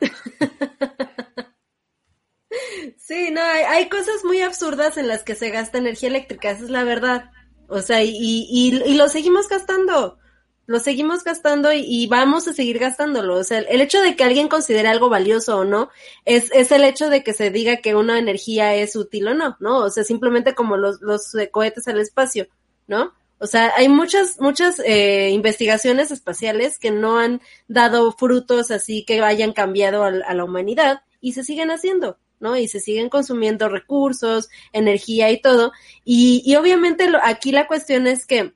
Sí, 2.97 3.31
no, 3.31 3.41
hay, 3.41 3.63
hay, 3.63 3.89
cosas 3.89 4.25
muy 4.25 4.41
absurdas 4.41 4.97
en 4.97 5.07
las 5.07 5.23
que 5.23 5.33
se 5.33 5.49
gasta 5.49 5.77
energía 5.77 6.09
eléctrica, 6.09 6.51
esa 6.51 6.65
es 6.65 6.69
la 6.69 6.83
verdad. 6.83 7.31
O 7.69 7.79
sea, 7.79 8.03
y, 8.03 8.11
y 8.11 8.97
lo 8.97 9.07
seguimos 9.07 9.47
gastando 9.47 10.19
lo 10.67 10.79
seguimos 10.79 11.23
gastando 11.23 11.71
y, 11.73 12.07
vamos 12.07 12.47
a 12.47 12.53
seguir 12.53 12.77
gastándolo. 12.77 13.35
O 13.37 13.43
sea, 13.43 13.59
el 13.59 13.81
hecho 13.81 14.01
de 14.01 14.15
que 14.15 14.23
alguien 14.25 14.49
considere 14.49 14.89
algo 14.89 15.09
valioso 15.09 15.59
o 15.59 15.65
no, 15.65 15.89
es, 16.25 16.51
es 16.53 16.71
el 16.73 16.83
hecho 16.83 17.09
de 17.09 17.23
que 17.23 17.33
se 17.33 17.49
diga 17.49 17.77
que 17.77 17.95
una 17.95 18.19
energía 18.19 18.75
es 18.75 18.95
útil 18.97 19.29
o 19.29 19.33
no, 19.33 19.55
¿no? 19.61 19.79
O 19.79 19.89
sea, 19.89 20.03
simplemente 20.03 20.53
como 20.53 20.75
los, 20.75 21.01
los 21.01 21.31
cohetes 21.51 21.87
al 21.87 21.99
espacio, 21.99 22.47
¿no? 22.85 23.13
O 23.39 23.47
sea, 23.47 23.71
hay 23.77 23.87
muchas, 23.87 24.41
muchas 24.41 24.79
eh, 24.79 25.29
investigaciones 25.31 26.11
espaciales 26.11 26.79
que 26.79 26.91
no 26.91 27.17
han 27.17 27.41
dado 27.67 28.11
frutos 28.11 28.71
así 28.71 29.05
que 29.05 29.21
hayan 29.21 29.53
cambiado 29.53 30.03
a, 30.03 30.07
a 30.07 30.33
la 30.33 30.43
humanidad 30.43 31.01
y 31.21 31.33
se 31.33 31.43
siguen 31.43 31.71
haciendo. 31.71 32.17
¿no? 32.39 32.55
Y 32.55 32.67
se 32.67 32.79
siguen 32.79 33.09
consumiendo 33.09 33.67
recursos, 33.69 34.49
energía 34.73 35.31
y 35.31 35.41
todo. 35.41 35.71
Y, 36.03 36.43
y 36.45 36.55
obviamente 36.55 37.09
lo, 37.09 37.19
aquí 37.23 37.51
la 37.51 37.67
cuestión 37.67 38.05
es 38.05 38.27
que 38.27 38.53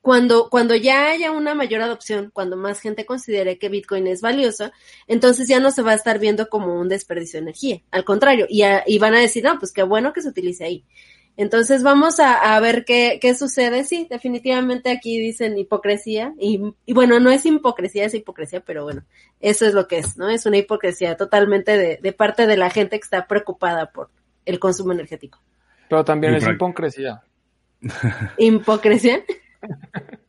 cuando, 0.00 0.48
cuando 0.48 0.74
ya 0.74 1.10
haya 1.10 1.30
una 1.30 1.54
mayor 1.54 1.82
adopción, 1.82 2.30
cuando 2.32 2.56
más 2.56 2.80
gente 2.80 3.04
considere 3.04 3.58
que 3.58 3.68
Bitcoin 3.68 4.06
es 4.06 4.20
valioso, 4.20 4.70
entonces 5.06 5.48
ya 5.48 5.60
no 5.60 5.70
se 5.70 5.82
va 5.82 5.92
a 5.92 5.96
estar 5.96 6.18
viendo 6.18 6.48
como 6.48 6.80
un 6.80 6.88
desperdicio 6.88 7.38
de 7.38 7.42
energía. 7.42 7.82
Al 7.90 8.04
contrario, 8.04 8.46
y, 8.48 8.62
a, 8.62 8.82
y 8.86 8.98
van 8.98 9.14
a 9.14 9.20
decir, 9.20 9.44
no, 9.44 9.58
pues 9.58 9.72
qué 9.72 9.82
bueno 9.82 10.12
que 10.12 10.22
se 10.22 10.28
utilice 10.28 10.64
ahí. 10.64 10.84
Entonces 11.36 11.82
vamos 11.82 12.20
a, 12.20 12.54
a 12.54 12.60
ver 12.60 12.84
qué, 12.84 13.18
qué, 13.20 13.34
sucede. 13.34 13.84
Sí, 13.84 14.06
definitivamente 14.10 14.90
aquí 14.90 15.18
dicen 15.18 15.56
hipocresía. 15.58 16.34
Y, 16.38 16.60
y, 16.84 16.92
bueno, 16.92 17.18
no 17.20 17.30
es 17.30 17.46
hipocresía, 17.46 18.04
es 18.04 18.14
hipocresía, 18.14 18.60
pero 18.60 18.84
bueno, 18.84 19.04
eso 19.40 19.66
es 19.66 19.72
lo 19.72 19.86
que 19.86 19.98
es, 19.98 20.16
¿no? 20.18 20.28
Es 20.28 20.44
una 20.44 20.58
hipocresía 20.58 21.16
totalmente 21.16 21.78
de, 21.78 21.98
de 22.02 22.12
parte 22.12 22.46
de 22.46 22.56
la 22.56 22.68
gente 22.68 22.98
que 22.98 23.04
está 23.04 23.26
preocupada 23.26 23.90
por 23.90 24.10
el 24.44 24.58
consumo 24.58 24.92
energético. 24.92 25.40
Pero 25.88 26.04
también 26.04 26.34
es 26.34 26.46
hipocresía. 26.46 27.22
¿Hipocresía? 28.36 29.24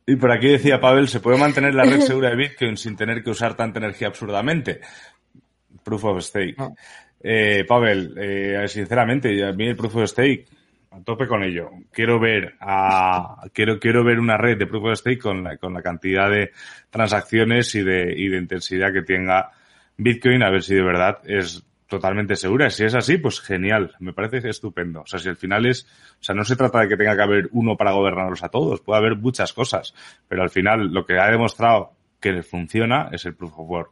Y 0.06 0.16
por 0.16 0.32
aquí 0.32 0.48
decía 0.48 0.80
Pavel, 0.80 1.08
¿se 1.08 1.20
puede 1.20 1.38
mantener 1.38 1.74
la 1.74 1.84
red 1.84 2.00
segura 2.00 2.30
de 2.30 2.36
Bitcoin 2.36 2.76
sin 2.76 2.96
tener 2.96 3.22
que 3.22 3.30
usar 3.30 3.54
tanta 3.54 3.78
energía 3.78 4.08
absurdamente? 4.08 4.80
Proof 5.82 6.04
of 6.04 6.22
stake. 6.22 6.56
No. 6.58 6.74
Eh, 7.22 7.64
Pavel, 7.66 8.14
eh, 8.18 8.64
sinceramente, 8.66 9.44
a 9.44 9.52
mí 9.52 9.68
el 9.68 9.76
proof 9.76 9.96
of 9.96 10.10
stake, 10.10 10.46
a 10.90 11.00
tope 11.02 11.26
con 11.26 11.42
ello. 11.44 11.70
Quiero 11.92 12.18
ver 12.18 12.54
a, 12.60 13.42
quiero, 13.52 13.78
quiero 13.78 14.04
ver 14.04 14.18
una 14.18 14.36
red 14.36 14.58
de 14.58 14.66
proof 14.66 14.84
of 14.84 14.98
stake 14.98 15.20
con 15.20 15.44
la, 15.44 15.56
con 15.56 15.72
la 15.72 15.82
cantidad 15.82 16.28
de 16.28 16.50
transacciones 16.90 17.74
y 17.76 17.82
de, 17.82 18.12
y 18.16 18.28
de 18.28 18.38
intensidad 18.38 18.92
que 18.92 19.02
tenga 19.02 19.50
Bitcoin, 19.96 20.42
a 20.42 20.50
ver 20.50 20.62
si 20.62 20.74
de 20.74 20.82
verdad 20.82 21.18
es 21.24 21.64
totalmente 21.92 22.36
segura. 22.36 22.70
Si 22.70 22.84
es 22.84 22.94
así, 22.94 23.18
pues 23.18 23.38
genial. 23.40 23.94
Me 24.00 24.14
parece 24.14 24.48
estupendo. 24.48 25.02
O 25.02 25.06
sea, 25.06 25.18
si 25.18 25.28
al 25.28 25.36
final 25.36 25.66
es, 25.66 25.86
o 26.18 26.24
sea, 26.24 26.34
no 26.34 26.42
se 26.42 26.56
trata 26.56 26.80
de 26.80 26.88
que 26.88 26.96
tenga 26.96 27.14
que 27.14 27.22
haber 27.22 27.48
uno 27.52 27.76
para 27.76 27.92
gobernarlos 27.92 28.42
a 28.42 28.48
todos. 28.48 28.80
Puede 28.80 28.98
haber 28.98 29.16
muchas 29.16 29.52
cosas. 29.52 29.94
Pero 30.26 30.42
al 30.42 30.48
final, 30.48 30.90
lo 30.90 31.04
que 31.04 31.18
ha 31.18 31.30
demostrado 31.30 31.92
que 32.18 32.42
funciona 32.42 33.10
es 33.12 33.26
el 33.26 33.34
Proof 33.34 33.58
of 33.58 33.68
Work. 33.68 33.90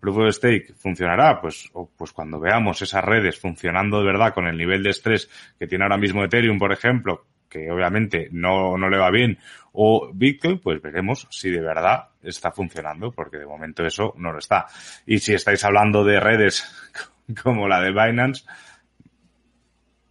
Proof 0.00 0.16
of 0.16 0.34
Stake 0.34 0.74
funcionará, 0.76 1.40
pues, 1.40 1.70
pues 1.96 2.12
cuando 2.12 2.40
veamos 2.40 2.82
esas 2.82 3.04
redes 3.04 3.38
funcionando 3.38 4.00
de 4.00 4.06
verdad 4.06 4.34
con 4.34 4.48
el 4.48 4.58
nivel 4.58 4.82
de 4.82 4.90
estrés 4.90 5.30
que 5.56 5.68
tiene 5.68 5.84
ahora 5.84 5.98
mismo 5.98 6.24
Ethereum, 6.24 6.58
por 6.58 6.72
ejemplo, 6.72 7.26
que 7.48 7.70
obviamente 7.70 8.28
no, 8.32 8.76
no 8.76 8.90
le 8.90 8.98
va 8.98 9.10
bien, 9.10 9.38
o 9.72 10.10
Bitcoin, 10.12 10.58
pues 10.58 10.82
veremos 10.82 11.28
si 11.30 11.50
de 11.50 11.60
verdad 11.60 12.08
está 12.22 12.50
funcionando, 12.50 13.12
porque 13.12 13.38
de 13.38 13.46
momento 13.46 13.86
eso 13.86 14.14
no 14.16 14.32
lo 14.32 14.38
está. 14.38 14.66
Y 15.06 15.18
si 15.18 15.34
estáis 15.34 15.64
hablando 15.64 16.02
de 16.02 16.18
redes 16.18 16.64
como 17.42 17.68
la 17.68 17.80
de 17.80 17.90
Binance, 17.90 18.44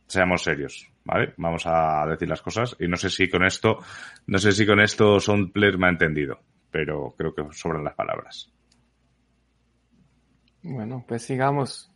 seamos 0.07 0.43
serios, 0.43 0.89
¿vale? 1.03 1.34
Vamos 1.38 1.63
a 1.66 2.05
decir 2.07 2.28
las 2.28 2.41
cosas 2.41 2.76
y 2.80 2.88
no 2.88 2.97
sé 2.97 3.09
si 3.09 3.30
con 3.30 3.45
esto, 3.45 3.80
no 4.28 4.38
sé 4.38 4.51
si 4.51 4.66
con 4.66 4.80
esto 4.80 5.20
Son 5.20 5.51
Players 5.51 5.78
me 5.78 5.88
ha 5.88 5.91
entendido, 5.91 6.39
pero 6.72 7.16
creo 7.18 7.34
que 7.34 7.43
sobran 7.51 7.84
las 7.84 7.95
palabras. 7.95 8.51
Bueno, 10.61 11.05
pues 11.07 11.24
sigamos. 11.24 11.91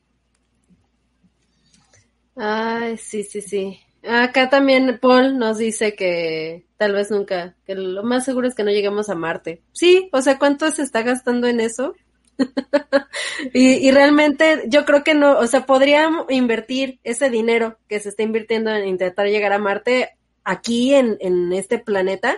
Ay, 2.36 2.98
sí, 2.98 3.24
sí, 3.24 3.42
sí. 3.42 3.80
Acá 4.08 4.50
también 4.50 5.00
Paul 5.02 5.38
nos 5.38 5.58
dice 5.58 5.96
que 5.96 6.66
tal 6.78 6.94
vez 6.94 7.12
nunca, 7.12 7.56
que 7.66 7.76
lo 7.76 8.04
más 8.04 8.24
seguro 8.24 8.48
es 8.48 8.56
que 8.56 8.64
no 8.64 8.72
lleguemos 8.72 9.10
a 9.10 9.16
Marte. 9.16 9.64
Sí, 9.74 10.10
o 10.14 10.22
sea, 10.22 10.38
¿cuánto 10.38 10.70
se 10.72 10.84
está 10.84 11.02
gastando 11.02 11.48
en 11.48 11.60
eso? 11.60 11.96
y, 13.54 13.92
realmente 13.92 14.64
yo 14.68 14.86
creo 14.86 15.04
que 15.04 15.14
no, 15.14 15.38
o 15.38 15.48
sea, 15.48 15.66
podríamos 15.66 16.26
invertir 16.30 17.00
ese 17.04 17.30
dinero 17.30 17.78
que 17.88 18.00
se 18.00 18.10
está 18.10 18.24
invirtiendo 18.24 18.72
en 18.72 18.88
intentar 18.88 19.28
llegar 19.28 19.54
a 19.54 19.60
Marte 19.60 20.12
aquí 20.44 20.94
en, 20.94 21.18
en 21.20 21.52
este 21.54 21.80
planeta 21.80 22.38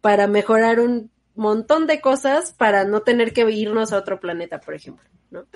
para 0.00 0.26
mejorar 0.26 0.80
un 0.80 1.10
montón 1.34 1.86
de 1.86 2.00
cosas 2.00 2.52
para 2.52 2.84
no 2.84 3.00
tener 3.00 3.32
que 3.32 3.50
irnos 3.50 3.92
a 3.92 3.98
otro 3.98 4.20
planeta, 4.20 4.60
por 4.60 4.74
ejemplo, 4.74 5.04
¿no? 5.30 5.46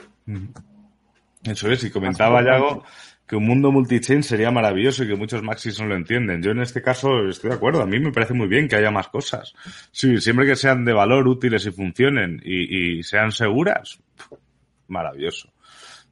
Eso 1.45 1.71
es, 1.71 1.85
y 1.85 1.91
comentaba 1.91 2.43
Yago 2.43 2.85
que 3.29 3.37
un 3.37 3.45
mundo 3.45 3.71
multichain 3.71 4.23
sería 4.23 4.51
maravilloso 4.51 5.05
y 5.05 5.09
que 5.09 5.15
muchos 5.15 5.43
maxis 5.43 5.79
no 5.81 5.87
lo 5.87 5.97
entienden. 5.97 6.43
Yo 6.43 6.53
en 6.53 6.61
este 6.61 6.81
caso 6.81 7.29
estoy 7.29 7.51
de 7.51 7.57
acuerdo. 7.57 7.83
A 7.83 7.87
mí 7.87 8.01
me 8.01 8.11
parece 8.11 8.33
muy 8.33 8.49
bien 8.49 8.67
que 8.67 8.77
haya 8.77 8.91
más 8.91 9.09
cosas. 9.09 9.53
Sí, 9.93 10.19
siempre 10.21 10.47
que 10.47 10.57
sean 10.57 10.85
de 10.85 10.95
valor, 10.95 11.29
útiles 11.29 11.67
y 11.67 11.71
funcionen 11.71 12.41
y, 12.43 12.99
y 12.99 13.03
sean 13.03 13.31
seguras, 13.31 14.01
maravilloso 14.89 15.51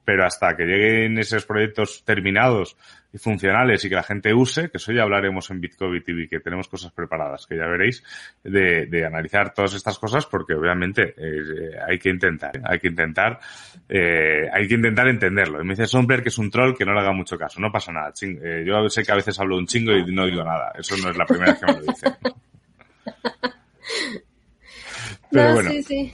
pero 0.07 0.25
hasta 0.25 0.57
que 0.57 0.65
lleguen 0.65 1.19
esos 1.19 1.45
proyectos 1.45 2.03
terminados 2.05 2.77
y 3.13 3.19
funcionales 3.19 3.85
y 3.85 3.89
que 3.89 3.97
la 3.97 4.05
gente 4.05 4.33
use, 4.33 4.71
que 4.71 4.77
eso 4.77 4.93
ya 4.93 5.03
hablaremos 5.03 5.51
en 5.51 5.61
Bitcoin 5.61 6.01
TV, 6.01 6.29
que 6.29 6.39
tenemos 6.39 6.69
cosas 6.69 6.93
preparadas, 6.93 7.45
que 7.45 7.57
ya 7.57 7.67
veréis, 7.67 8.05
de, 8.45 9.05
analizar 9.05 9.53
todas 9.53 9.75
estas 9.75 9.99
cosas, 9.99 10.25
porque 10.27 10.55
obviamente 10.55 11.13
eh, 11.17 11.73
hay 11.89 11.99
que 11.99 12.11
intentar, 12.11 12.53
hay 12.63 12.79
que 12.79 12.87
intentar, 12.87 13.41
eh, 13.89 14.49
hay 14.53 14.69
que 14.69 14.75
intentar 14.75 15.09
entenderlo. 15.09 15.61
Y 15.61 15.65
me 15.65 15.75
dice 15.75 15.89
Somper 15.89 16.23
que 16.23 16.29
es 16.29 16.39
un 16.39 16.53
troll 16.53 16.77
que 16.77 16.85
no 16.85 16.95
le 16.95 17.01
haga 17.01 17.13
mucho 17.13 17.37
caso, 17.37 17.61
no 17.61 17.73
pasa 17.73 17.91
nada. 17.91 18.13
Eh, 18.23 18.63
yo 18.65 18.89
sé 18.89 19.03
que 19.03 19.11
a 19.11 19.17
veces 19.17 19.41
hablo 19.41 19.59
un 19.59 19.67
chingo 19.67 19.91
y 19.91 20.05
no 20.15 20.25
digo 20.25 20.45
nada, 20.45 20.71
eso 20.79 20.95
no 21.03 21.11
es 21.11 21.17
la 21.17 21.27
primera 21.27 21.51
vez 21.51 21.61
que 21.61 21.67
me 21.67 21.81
lo 21.81 21.83
dicen. 21.93 22.15
Pero 25.33 25.53
bueno. 25.53 25.71
Sí, 25.71 25.83
sí. 25.83 26.13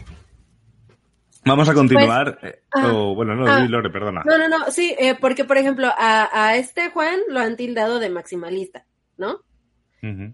Vamos 1.44 1.68
a 1.68 1.74
continuar. 1.74 2.38
Pues, 2.38 2.54
eh, 2.54 2.62
ah, 2.72 2.92
bueno, 3.14 3.34
no, 3.34 3.46
ah, 3.46 3.66
Lore, 3.68 3.90
perdona. 3.90 4.22
No, 4.24 4.38
no, 4.38 4.48
no, 4.48 4.70
sí, 4.70 4.94
eh, 4.98 5.16
porque 5.20 5.44
por 5.44 5.58
ejemplo, 5.58 5.88
a, 5.96 6.28
a, 6.32 6.56
este 6.56 6.90
Juan 6.90 7.20
lo 7.28 7.40
han 7.40 7.56
tildado 7.56 7.98
de 7.98 8.10
maximalista, 8.10 8.86
¿no? 9.16 9.40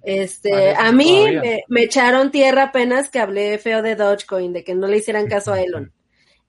Este, 0.03 0.75
a 0.75 0.93
mí 0.93 1.27
me, 1.69 1.83
echaron 1.83 2.31
tierra 2.31 2.65
apenas 2.65 3.11
que 3.11 3.21
hablé 3.21 3.59
feo 3.59 3.83
de 3.83 3.97
Dogecoin, 3.97 4.55
de 4.55 4.65
que 4.65 4.75
no 4.75 4.87
le 4.87 4.97
hicieran 4.97 5.27
caso 5.27 5.53
a 5.53 5.61
Elon. 5.61 5.93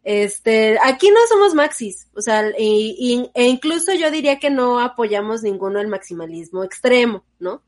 Este, 0.04 0.78
aquí 0.82 1.10
no 1.10 1.20
somos 1.28 1.54
maxis, 1.54 2.08
o 2.16 2.22
sea, 2.22 2.46
y, 2.58 3.30
e 3.34 3.48
incluso 3.48 3.94
yo 3.94 4.10
diría 4.10 4.40
que 4.40 4.50
no 4.50 4.80
apoyamos 4.80 5.44
ninguno 5.44 5.82
el 5.82 5.90
maximalismo 5.90 6.64
extremo, 6.64 7.26
¿no? 7.40 7.62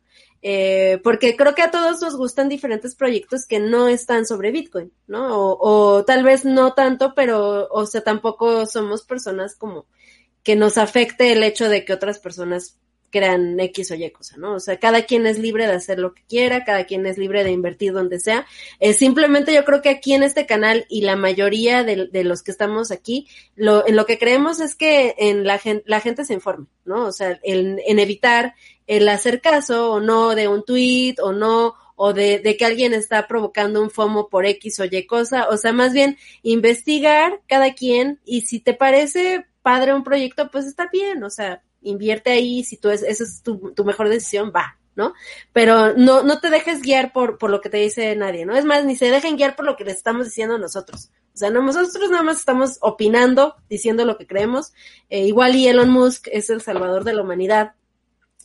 Eh, 0.43 0.99
porque 1.03 1.35
creo 1.35 1.53
que 1.53 1.61
a 1.61 1.69
todos 1.69 2.01
nos 2.01 2.17
gustan 2.17 2.49
diferentes 2.49 2.95
proyectos 2.95 3.45
que 3.45 3.59
no 3.59 3.87
están 3.87 4.25
sobre 4.25 4.51
Bitcoin, 4.51 4.91
¿no? 5.07 5.37
O, 5.37 5.57
o, 5.59 6.05
tal 6.05 6.23
vez 6.23 6.45
no 6.45 6.73
tanto, 6.73 7.13
pero, 7.15 7.67
o 7.69 7.85
sea, 7.85 8.01
tampoco 8.01 8.65
somos 8.65 9.03
personas 9.03 9.55
como 9.55 9.85
que 10.43 10.55
nos 10.55 10.79
afecte 10.79 11.31
el 11.31 11.43
hecho 11.43 11.69
de 11.69 11.85
que 11.85 11.93
otras 11.93 12.17
personas 12.17 12.79
crean 13.11 13.59
X 13.59 13.91
o 13.91 13.95
Y 13.95 14.09
cosa, 14.09 14.37
¿no? 14.37 14.55
O 14.55 14.59
sea, 14.59 14.79
cada 14.79 15.03
quien 15.03 15.27
es 15.27 15.37
libre 15.37 15.67
de 15.67 15.73
hacer 15.73 15.99
lo 15.99 16.13
que 16.13 16.23
quiera, 16.27 16.63
cada 16.63 16.85
quien 16.85 17.05
es 17.05 17.17
libre 17.17 17.43
de 17.43 17.51
invertir 17.51 17.93
donde 17.93 18.19
sea. 18.19 18.47
Eh, 18.79 18.93
simplemente 18.93 19.53
yo 19.53 19.63
creo 19.65 19.81
que 19.81 19.89
aquí 19.89 20.13
en 20.13 20.23
este 20.23 20.45
canal 20.45 20.85
y 20.89 21.01
la 21.01 21.15
mayoría 21.15 21.83
de, 21.83 22.07
de, 22.07 22.23
los 22.23 22.41
que 22.41 22.51
estamos 22.51 22.89
aquí, 22.89 23.27
lo, 23.55 23.85
en 23.85 23.95
lo 23.95 24.05
que 24.05 24.17
creemos 24.17 24.59
es 24.61 24.75
que 24.75 25.13
en 25.17 25.43
la, 25.45 25.59
gente, 25.59 26.25
se 26.25 26.33
informe, 26.33 26.67
¿no? 26.85 27.05
O 27.05 27.11
sea, 27.11 27.39
en 27.43 27.99
evitar 27.99 28.55
el 28.91 29.07
hacer 29.07 29.39
caso 29.39 29.89
o 29.93 29.99
no 30.01 30.35
de 30.35 30.49
un 30.49 30.65
tweet 30.65 31.15
o 31.21 31.31
no 31.31 31.75
o 31.95 32.11
de, 32.11 32.39
de, 32.39 32.57
que 32.57 32.65
alguien 32.65 32.93
está 32.93 33.25
provocando 33.25 33.81
un 33.81 33.89
FOMO 33.89 34.27
por 34.27 34.45
X 34.45 34.81
o 34.81 34.83
Y 34.83 35.05
cosa, 35.05 35.47
o 35.47 35.55
sea, 35.55 35.71
más 35.71 35.93
bien 35.93 36.17
investigar 36.41 37.39
cada 37.47 37.73
quien 37.73 38.19
y 38.25 38.41
si 38.41 38.59
te 38.59 38.73
parece 38.73 39.45
padre 39.61 39.93
un 39.93 40.03
proyecto, 40.03 40.51
pues 40.51 40.65
está 40.65 40.89
bien, 40.91 41.23
o 41.23 41.29
sea, 41.29 41.61
invierte 41.81 42.31
ahí, 42.31 42.65
si 42.65 42.75
tú 42.75 42.89
es, 42.89 43.01
esa 43.01 43.23
es 43.23 43.41
tu, 43.41 43.71
tu, 43.73 43.85
mejor 43.85 44.09
decisión, 44.09 44.51
va, 44.53 44.77
¿no? 44.95 45.13
Pero 45.53 45.93
no, 45.93 46.23
no 46.23 46.41
te 46.41 46.49
dejes 46.49 46.81
guiar 46.81 47.13
por, 47.13 47.37
por 47.37 47.49
lo 47.49 47.61
que 47.61 47.69
te 47.69 47.77
dice 47.77 48.13
nadie, 48.17 48.45
¿no? 48.45 48.57
Es 48.57 48.65
más, 48.65 48.83
ni 48.83 48.97
se 48.97 49.09
dejen 49.09 49.37
guiar 49.37 49.55
por 49.55 49.63
lo 49.63 49.77
que 49.77 49.85
les 49.85 49.95
estamos 49.95 50.25
diciendo 50.25 50.57
nosotros. 50.57 51.11
O 51.33 51.37
sea, 51.37 51.49
no, 51.49 51.61
nosotros 51.61 52.09
nada 52.09 52.23
más 52.23 52.39
estamos 52.39 52.77
opinando, 52.81 53.55
diciendo 53.69 54.03
lo 54.03 54.17
que 54.17 54.27
creemos. 54.27 54.73
Eh, 55.09 55.27
igual 55.27 55.55
y 55.55 55.69
Elon 55.69 55.89
Musk 55.89 56.27
es 56.29 56.49
el 56.49 56.61
salvador 56.61 57.05
de 57.05 57.13
la 57.13 57.21
humanidad. 57.21 57.75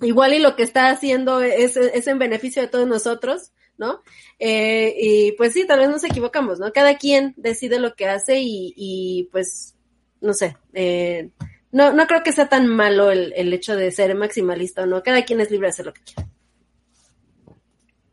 Igual 0.01 0.35
y 0.35 0.39
lo 0.39 0.57
que 0.57 0.63
está 0.63 0.91
haciendo 0.91 1.41
es, 1.41 1.77
es 1.77 2.07
en 2.07 2.19
beneficio 2.19 2.63
de 2.63 2.69
todos 2.69 2.87
nosotros, 2.87 3.53
¿no? 3.79 4.03
Eh, 4.39 4.95
y 4.99 5.33
pues 5.33 5.53
sí, 5.53 5.67
tal 5.67 5.81
vez 5.81 5.89
nos 5.89 6.05
equivocamos, 6.05 6.59
¿no? 6.59 6.73
Cada 6.73 6.97
quien 6.99 7.35
decide 7.37 7.79
lo 7.79 7.95
que 7.95 8.07
hace 8.07 8.41
y, 8.41 8.75
y 8.77 9.29
pues, 9.33 9.75
no 10.21 10.35
sé, 10.35 10.57
eh, 10.75 11.31
no, 11.73 11.93
no 11.93 12.07
creo 12.07 12.23
que 12.23 12.33
sea 12.33 12.49
tan 12.49 12.67
malo 12.67 13.11
el, 13.11 13.33
el 13.37 13.53
hecho 13.53 13.77
de 13.77 13.91
ser 13.91 14.15
maximalista 14.15 14.83
o 14.83 14.87
no. 14.87 15.03
Cada 15.03 15.25
quien 15.25 15.41
es 15.41 15.51
libre 15.51 15.67
de 15.67 15.71
hacer 15.71 15.87
lo 15.87 15.95
que 15.95 16.03
quiera. 16.03 16.29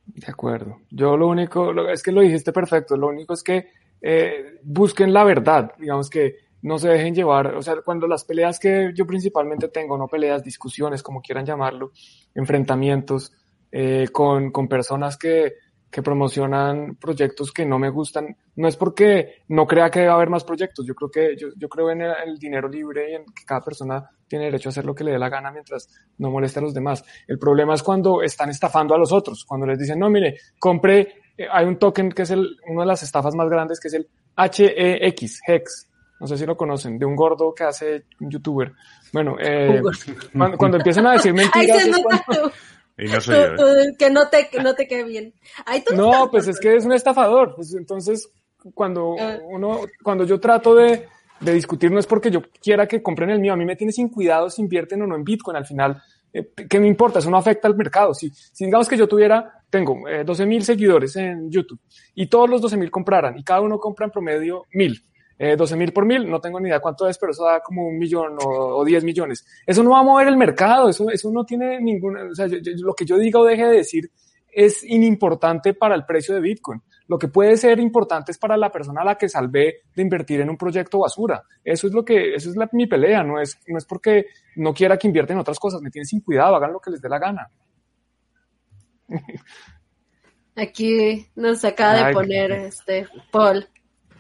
De 0.05 0.31
acuerdo. 0.31 0.81
Yo 0.89 1.17
lo 1.17 1.27
único, 1.27 1.89
es 1.89 2.03
que 2.03 2.11
lo 2.11 2.21
dijiste 2.21 2.51
perfecto, 2.53 2.95
lo 2.95 3.07
único 3.07 3.33
es 3.33 3.43
que 3.43 3.67
eh, 4.01 4.59
busquen 4.63 5.11
la 5.13 5.23
verdad, 5.23 5.73
digamos 5.77 6.09
que 6.09 6.37
no 6.63 6.79
se 6.79 6.89
dejen 6.89 7.13
llevar, 7.13 7.55
o 7.55 7.61
sea, 7.61 7.75
cuando 7.85 8.07
las 8.07 8.25
peleas 8.25 8.59
que 8.59 8.91
yo 8.95 9.05
principalmente 9.05 9.67
tengo, 9.67 9.97
no 9.97 10.07
peleas, 10.07 10.43
discusiones, 10.43 11.03
como 11.03 11.21
quieran 11.21 11.45
llamarlo, 11.45 11.91
enfrentamientos 12.33 13.31
eh, 13.71 14.07
con, 14.11 14.51
con 14.51 14.67
personas 14.67 15.17
que 15.17 15.53
que 15.93 16.01
promocionan 16.01 16.95
proyectos 16.95 17.51
que 17.51 17.67
no 17.67 17.77
me 17.77 17.91
gustan, 17.91 18.35
no 18.55 18.67
es 18.67 18.75
porque 18.75 19.43
no 19.49 19.67
crea 19.67 19.91
que 19.91 19.99
debe 19.99 20.11
haber 20.11 20.27
más 20.27 20.43
proyectos, 20.43 20.87
yo 20.87 20.95
creo 20.95 21.11
que 21.11 21.37
yo, 21.37 21.49
yo 21.55 21.69
creo 21.69 21.91
en 21.91 22.01
el, 22.01 22.39
dinero 22.39 22.67
libre 22.67 23.11
y 23.11 23.13
en 23.13 23.25
que 23.25 23.45
cada 23.45 23.61
persona 23.61 24.09
tiene 24.27 24.45
derecho 24.45 24.69
a 24.69 24.71
hacer 24.71 24.85
lo 24.85 24.95
que 24.95 25.03
le 25.03 25.11
dé 25.11 25.19
la 25.19 25.29
gana 25.29 25.51
mientras 25.51 25.87
no 26.17 26.31
moleste 26.31 26.57
a 26.57 26.63
los 26.63 26.73
demás. 26.73 27.05
El 27.27 27.37
problema 27.37 27.75
es 27.75 27.83
cuando 27.83 28.23
están 28.23 28.49
estafando 28.49 28.95
a 28.95 28.97
los 28.97 29.11
otros, 29.11 29.45
cuando 29.45 29.67
les 29.67 29.77
dicen, 29.77 29.99
no, 29.99 30.09
mire, 30.09 30.39
compre, 30.57 31.21
eh, 31.37 31.45
hay 31.51 31.65
un 31.67 31.77
token 31.77 32.11
que 32.11 32.23
es 32.23 32.31
el, 32.31 32.57
una 32.67 32.81
de 32.81 32.87
las 32.87 33.03
estafas 33.03 33.35
más 33.35 33.47
grandes 33.47 33.79
que 33.79 33.89
es 33.89 33.93
el 33.93 34.09
HEX, 34.35 35.41
HEX, 35.47 35.91
no 36.23 36.27
sé 36.27 36.37
si 36.37 36.45
lo 36.45 36.55
conocen, 36.55 36.97
de 36.97 37.05
un 37.05 37.17
gordo 37.17 37.53
que 37.53 37.65
hace 37.65 38.05
un 38.21 38.29
youtuber. 38.29 38.71
Bueno, 39.11 39.35
eh, 39.37 39.81
cuando, 40.57 40.77
empiezan 40.77 41.05
a 41.05 41.11
decir 41.13 41.33
mentiras... 41.33 41.85
Y 42.95 43.05
no 43.05 43.19
soy 43.19 43.35
yo, 43.35 43.67
¿eh? 43.75 43.95
que 43.97 44.11
no 44.11 44.29
te, 44.29 44.47
que 44.49 44.61
no 44.61 44.75
te 44.75 44.87
quede 44.87 45.03
bien. 45.03 45.33
no, 45.95 46.29
pues 46.29 46.47
es 46.47 46.59
que 46.59 46.75
es 46.75 46.85
un 46.85 46.93
estafador. 46.93 47.55
Pues 47.55 47.73
entonces, 47.73 48.29
cuando 48.75 49.15
ah. 49.19 49.39
uno, 49.49 49.79
cuando 50.03 50.25
yo 50.25 50.39
trato 50.39 50.75
de, 50.75 51.07
de, 51.39 51.53
discutir, 51.55 51.91
no 51.91 51.97
es 51.97 52.05
porque 52.05 52.29
yo 52.29 52.43
quiera 52.61 52.87
que 52.87 53.01
compren 53.01 53.31
el 53.31 53.39
mío. 53.39 53.51
A 53.51 53.57
mí 53.57 53.65
me 53.65 53.75
tiene 53.75 53.91
sin 53.91 54.09
cuidado 54.09 54.47
si 54.47 54.61
invierten 54.61 55.01
o 55.01 55.07
no 55.07 55.15
en 55.15 55.23
Bitcoin. 55.23 55.57
Al 55.57 55.65
final, 55.65 56.03
eh, 56.31 56.51
¿qué 56.69 56.79
me 56.79 56.87
importa? 56.87 57.17
Eso 57.17 57.31
no 57.31 57.37
afecta 57.37 57.67
al 57.67 57.75
mercado. 57.75 58.13
Si, 58.13 58.29
si 58.29 58.65
digamos 58.65 58.87
que 58.87 58.95
yo 58.95 59.07
tuviera, 59.07 59.63
tengo 59.71 60.07
eh, 60.07 60.23
12 60.23 60.45
mil 60.45 60.63
seguidores 60.63 61.15
en 61.15 61.49
YouTube 61.49 61.79
y 62.13 62.27
todos 62.27 62.47
los 62.47 62.61
12 62.61 62.77
mil 62.77 62.91
compraran 62.91 63.39
y 63.39 63.43
cada 63.43 63.61
uno 63.61 63.79
compra 63.79 64.05
en 64.05 64.11
promedio 64.11 64.65
mil 64.71 65.03
eh, 65.37 65.55
12 65.55 65.75
mil 65.75 65.91
por 65.91 66.05
mil, 66.05 66.29
no 66.29 66.39
tengo 66.39 66.59
ni 66.59 66.69
idea 66.69 66.79
cuánto 66.79 67.07
es, 67.07 67.17
pero 67.17 67.31
eso 67.31 67.45
da 67.45 67.59
como 67.61 67.87
un 67.87 67.97
millón 67.97 68.37
o, 68.43 68.83
10 68.83 69.03
millones. 69.03 69.45
Eso 69.65 69.83
no 69.83 69.91
va 69.91 69.99
a 69.99 70.03
mover 70.03 70.27
el 70.27 70.37
mercado, 70.37 70.89
eso, 70.89 71.09
eso 71.09 71.31
no 71.31 71.45
tiene 71.45 71.79
ninguna, 71.81 72.23
o 72.25 72.35
sea, 72.35 72.47
lo 72.47 72.93
que 72.93 73.05
yo 73.05 73.17
diga 73.17 73.39
o 73.39 73.45
deje 73.45 73.65
de 73.65 73.77
decir 73.77 74.11
es 74.53 74.83
inimportante 74.83 75.73
para 75.73 75.95
el 75.95 76.05
precio 76.05 76.35
de 76.35 76.41
Bitcoin. 76.41 76.81
Lo 77.07 77.17
que 77.17 77.27
puede 77.27 77.57
ser 77.57 77.79
importante 77.79 78.31
es 78.31 78.37
para 78.37 78.55
la 78.55 78.71
persona 78.71 79.01
a 79.01 79.05
la 79.05 79.17
que 79.17 79.27
salvé 79.27 79.81
de 79.95 80.01
invertir 80.01 80.41
en 80.41 80.49
un 80.49 80.57
proyecto 80.57 80.99
basura. 80.99 81.43
Eso 81.63 81.87
es 81.87 81.93
lo 81.93 82.05
que, 82.05 82.35
eso 82.35 82.49
es 82.49 82.55
la, 82.55 82.69
mi 82.71 82.87
pelea, 82.87 83.23
no 83.23 83.41
es, 83.41 83.59
no 83.67 83.77
es 83.77 83.85
porque 83.85 84.27
no 84.55 84.73
quiera 84.73 84.97
que 84.97 85.07
invierten 85.07 85.37
en 85.37 85.41
otras 85.41 85.59
cosas, 85.59 85.81
me 85.81 85.89
tienen 85.89 86.05
sin 86.05 86.21
cuidado, 86.21 86.55
hagan 86.55 86.73
lo 86.73 86.79
que 86.79 86.91
les 86.91 87.01
dé 87.01 87.09
la 87.09 87.19
gana. 87.19 87.49
Aquí 90.55 91.27
nos 91.35 91.65
acaba 91.65 92.07
de 92.07 92.13
poner 92.13 92.51
este 92.51 93.07
Paul. 93.31 93.67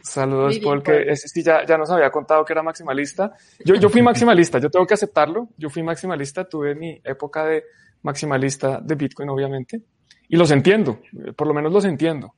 Saludos, 0.03 0.55
bien, 0.55 0.63
Paul, 0.63 0.83
que 0.83 1.03
ese 1.03 1.29
sí 1.29 1.41
ya, 1.41 1.65
ya 1.65 1.77
nos 1.77 1.89
había 1.89 2.11
contado 2.11 2.43
que 2.43 2.51
era 2.51 2.61
maximalista. 2.61 3.31
Yo, 3.63 3.75
yo 3.75 3.89
fui 3.89 4.01
maximalista, 4.03 4.59
yo 4.59 4.69
tengo 4.69 4.85
que 4.85 4.95
aceptarlo. 4.95 5.49
Yo 5.57 5.69
fui 5.69 5.81
maximalista, 5.81 6.43
tuve 6.43 6.75
mi 6.75 6.99
época 7.03 7.45
de 7.45 7.63
maximalista 8.01 8.81
de 8.81 8.95
Bitcoin, 8.95 9.29
obviamente. 9.29 9.81
Y 10.27 10.35
los 10.35 10.51
entiendo, 10.51 10.99
eh, 11.25 11.31
por 11.31 11.47
lo 11.47 11.53
menos 11.53 11.71
los 11.71 11.85
entiendo. 11.85 12.35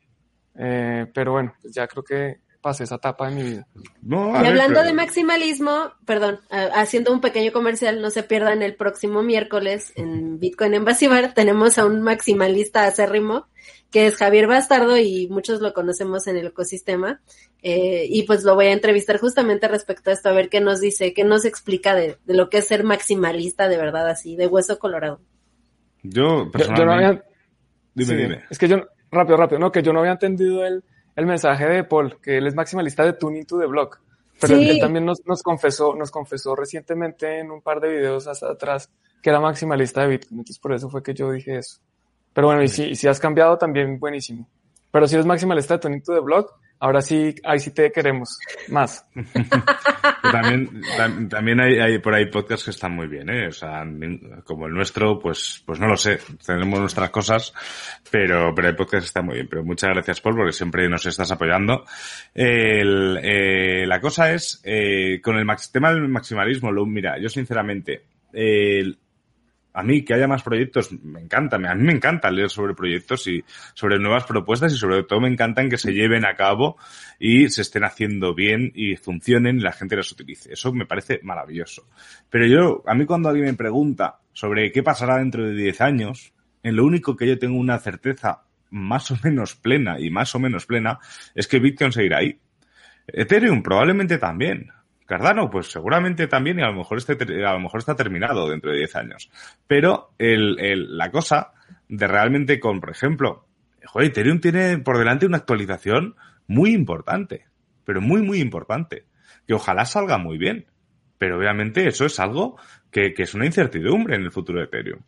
Eh, 0.57 1.07
pero 1.11 1.33
bueno, 1.33 1.55
pues 1.59 1.73
ya 1.73 1.87
creo 1.87 2.03
que 2.03 2.41
pasé 2.65 2.83
esa 2.85 2.95
etapa 2.95 3.29
de 3.29 3.35
mi 3.35 3.43
vida. 3.43 3.67
No, 4.01 4.29
Y 4.29 4.33
ver, 4.39 4.47
hablando 4.47 4.73
pero- 4.79 4.87
de 4.87 4.93
maximalismo, 4.93 5.91
perdón, 6.03 6.39
ah, 6.49 6.69
haciendo 6.73 7.13
un 7.13 7.21
pequeño 7.21 7.51
comercial, 7.51 8.01
no 8.01 8.09
se 8.09 8.23
pierdan 8.23 8.63
el 8.63 8.75
próximo 8.75 9.21
miércoles 9.21 9.93
en 9.95 10.39
Bitcoin 10.39 10.73
en 10.73 10.83
Basibar, 10.83 11.35
tenemos 11.35 11.77
a 11.77 11.85
un 11.85 12.01
maximalista 12.01 12.87
acérrimo, 12.87 13.45
que 13.91 14.07
es 14.07 14.15
Javier 14.15 14.47
Bastardo 14.47 14.97
y 14.97 15.27
muchos 15.29 15.61
lo 15.61 15.73
conocemos 15.73 16.25
en 16.25 16.37
el 16.37 16.47
ecosistema. 16.47 17.21
Eh, 17.61 18.07
y 18.09 18.23
pues 18.23 18.43
lo 18.43 18.55
voy 18.55 18.65
a 18.65 18.71
entrevistar 18.73 19.19
justamente 19.19 19.67
respecto 19.67 20.09
a 20.09 20.13
esto, 20.13 20.29
a 20.29 20.33
ver 20.33 20.49
qué 20.49 20.59
nos 20.61 20.81
dice, 20.81 21.13
qué 21.13 21.23
nos 21.23 21.45
explica 21.45 21.93
de, 21.93 22.17
de 22.25 22.33
lo 22.33 22.49
que 22.49 22.57
es 22.57 22.67
ser 22.67 22.83
maximalista 22.83 23.67
de 23.67 23.77
verdad, 23.77 24.09
así, 24.09 24.35
de 24.35 24.47
hueso 24.47 24.79
colorado. 24.79 25.21
Yo, 26.01 26.11
Yo, 26.11 26.23
yo 26.23 26.45
no 26.45 26.51
personalmente... 26.51 27.05
había, 27.05 27.23
Dime, 27.93 28.09
sí, 28.09 28.15
dime. 28.17 28.43
Es 28.49 28.57
que 28.57 28.67
yo, 28.67 28.77
rápido, 29.11 29.37
rápido, 29.37 29.59
no, 29.59 29.71
que 29.71 29.81
yo 29.83 29.93
no 29.93 29.99
había 29.99 30.11
entendido 30.13 30.65
el, 30.65 30.83
el 31.15 31.25
mensaje 31.25 31.65
de 31.65 31.83
Paul, 31.83 32.19
que 32.21 32.37
él 32.37 32.47
es 32.47 32.55
maximalista 32.55 33.03
de 33.03 33.13
Tuning 33.13 33.45
to 33.45 33.59
the 33.59 33.65
Block. 33.65 33.99
Pero 34.41 34.57
Sí. 34.57 34.69
él 34.69 34.79
también 34.79 35.05
nos, 35.05 35.25
nos 35.25 35.41
confesó, 35.41 35.95
nos 35.95 36.11
confesó 36.11 36.55
recientemente 36.55 37.39
en 37.39 37.51
un 37.51 37.61
par 37.61 37.79
de 37.79 37.89
videos 37.89 38.27
hasta 38.27 38.51
atrás 38.51 38.89
que 39.21 39.29
era 39.29 39.39
maximalista 39.39 40.01
de 40.01 40.07
Bitcoin. 40.07 40.39
Entonces 40.39 40.59
por 40.59 40.73
eso 40.73 40.89
fue 40.89 41.01
que 41.01 41.13
yo 41.13 41.31
dije 41.31 41.57
eso. 41.57 41.79
Pero 42.33 42.47
bueno, 42.47 42.61
y 42.61 42.67
si, 42.67 42.83
y 42.83 42.95
si 42.95 43.07
has 43.07 43.19
cambiado 43.19 43.57
también 43.57 43.97
buenísimo. 43.97 44.47
Pero 44.91 45.07
si 45.07 45.15
eres 45.15 45.25
maximalista 45.25 45.75
de 45.75 45.79
Tuning 45.79 46.03
to 46.03 46.13
the 46.13 46.19
Block, 46.19 46.53
ahora 46.79 47.01
sí, 47.01 47.33
ahí 47.43 47.59
sí 47.59 47.71
te 47.71 47.91
queremos 47.91 48.37
más. 48.69 49.05
También, 50.31 50.81
tam- 50.97 51.29
también 51.29 51.59
hay, 51.61 51.79
hay 51.79 51.99
por 51.99 52.13
ahí 52.15 52.25
podcasts 52.27 52.65
que 52.65 52.71
están 52.71 52.93
muy 52.93 53.07
bien, 53.07 53.29
¿eh? 53.29 53.47
O 53.47 53.51
sea, 53.51 53.85
como 54.43 54.65
el 54.65 54.73
nuestro, 54.73 55.19
pues, 55.19 55.61
pues 55.65 55.79
no 55.79 55.87
lo 55.87 55.95
sé. 55.97 56.17
Tenemos 56.45 56.79
nuestras 56.79 57.09
cosas, 57.11 57.53
pero, 58.09 58.53
pero 58.55 58.67
hay 58.69 58.73
podcasts 58.73 59.05
que 59.05 59.07
están 59.07 59.25
muy 59.25 59.35
bien. 59.35 59.47
Pero 59.47 59.63
muchas 59.63 59.91
gracias, 59.91 60.21
Paul, 60.21 60.35
porque 60.37 60.51
siempre 60.51 60.89
nos 60.89 61.05
estás 61.05 61.31
apoyando. 61.31 61.85
Eh, 62.33 63.85
la 63.85 63.99
cosa 64.01 64.31
es, 64.33 64.61
eh, 64.63 65.19
con 65.21 65.37
el 65.37 65.45
max- 65.45 65.71
tema 65.71 65.91
del 65.93 66.07
maximalismo, 66.07 66.71
lo, 66.71 66.85
mira, 66.85 67.19
yo 67.19 67.29
sinceramente, 67.29 68.01
el- 68.33 68.97
a 69.75 69.83
mí 69.83 70.03
que 70.03 70.13
haya 70.13 70.27
más 70.27 70.41
proyectos 70.41 70.91
me 71.03 71.19
encanta, 71.19 71.57
a 71.57 71.75
mí 71.75 71.83
me 71.83 71.91
encanta 71.91 72.31
leer 72.31 72.49
sobre 72.49 72.73
proyectos 72.73 73.27
y 73.27 73.43
sobre 73.73 73.99
nuevas 73.99 74.23
propuestas 74.23 74.73
y 74.73 74.77
sobre 74.77 75.03
todo 75.03 75.19
me 75.19 75.27
encantan 75.27 75.69
que 75.69 75.77
se 75.77 75.93
lleven 75.93 76.25
a 76.25 76.35
cabo 76.35 76.77
y 77.19 77.49
se 77.49 77.61
estén 77.61 77.83
haciendo 77.83 78.33
bien 78.33 78.71
y 78.73 78.95
funcionen 78.95 79.57
y 79.57 79.61
la 79.61 79.73
gente 79.73 79.97
las 79.97 80.11
utilice. 80.11 80.53
Eso 80.53 80.71
me 80.71 80.85
parece 80.85 81.19
maravilloso. 81.23 81.87
Pero 82.29 82.47
yo, 82.47 82.83
a 82.87 82.95
mí 82.95 83.05
cuando 83.05 83.29
alguien 83.29 83.47
me 83.47 83.53
pregunta 83.53 84.19
sobre 84.31 84.71
qué 84.71 84.81
pasará 84.81 85.17
dentro 85.17 85.43
de 85.45 85.53
10 85.53 85.81
años, 85.81 86.33
en 86.63 86.75
lo 86.75 86.85
único 86.85 87.15
que 87.15 87.27
yo 87.27 87.37
tengo 87.37 87.57
una 87.57 87.77
certeza 87.77 88.43
más 88.69 89.11
o 89.11 89.17
menos 89.23 89.55
plena 89.55 89.99
y 89.99 90.09
más 90.09 90.33
o 90.35 90.39
menos 90.39 90.65
plena 90.65 90.99
es 91.33 91.47
que 91.47 91.59
Bitcoin 91.59 91.91
seguirá 91.91 92.19
ahí. 92.19 92.39
Ethereum 93.07 93.61
probablemente 93.61 94.17
también. 94.17 94.71
Cardano, 95.05 95.49
pues 95.49 95.67
seguramente 95.71 96.27
también 96.27 96.59
y 96.59 96.63
a 96.63 96.67
lo 96.67 96.73
mejor, 96.77 96.97
esté 96.97 97.15
ter- 97.15 97.45
a 97.45 97.53
lo 97.53 97.59
mejor 97.59 97.79
está 97.79 97.95
terminado 97.95 98.49
dentro 98.49 98.71
de 98.71 98.77
10 98.77 98.95
años. 98.95 99.29
Pero 99.67 100.11
el, 100.17 100.59
el- 100.59 100.97
la 100.97 101.11
cosa 101.11 101.51
de 101.87 102.07
realmente 102.07 102.59
con, 102.59 102.79
por 102.79 102.89
ejemplo, 102.89 103.45
joder, 103.85 104.09
Ethereum 104.09 104.39
tiene 104.39 104.79
por 104.79 104.97
delante 104.97 105.25
una 105.27 105.37
actualización 105.37 106.15
muy 106.47 106.73
importante, 106.73 107.45
pero 107.83 108.01
muy, 108.01 108.21
muy 108.23 108.39
importante, 108.39 109.05
que 109.47 109.53
ojalá 109.53 109.85
salga 109.85 110.17
muy 110.17 110.37
bien. 110.39 110.65
Pero 111.17 111.37
obviamente 111.37 111.87
eso 111.87 112.05
es 112.05 112.19
algo 112.19 112.59
que, 112.91 113.13
que 113.13 113.23
es 113.23 113.33
una 113.35 113.45
incertidumbre 113.45 114.15
en 114.15 114.23
el 114.23 114.31
futuro 114.31 114.59
de 114.59 114.65
Ethereum. 114.65 114.99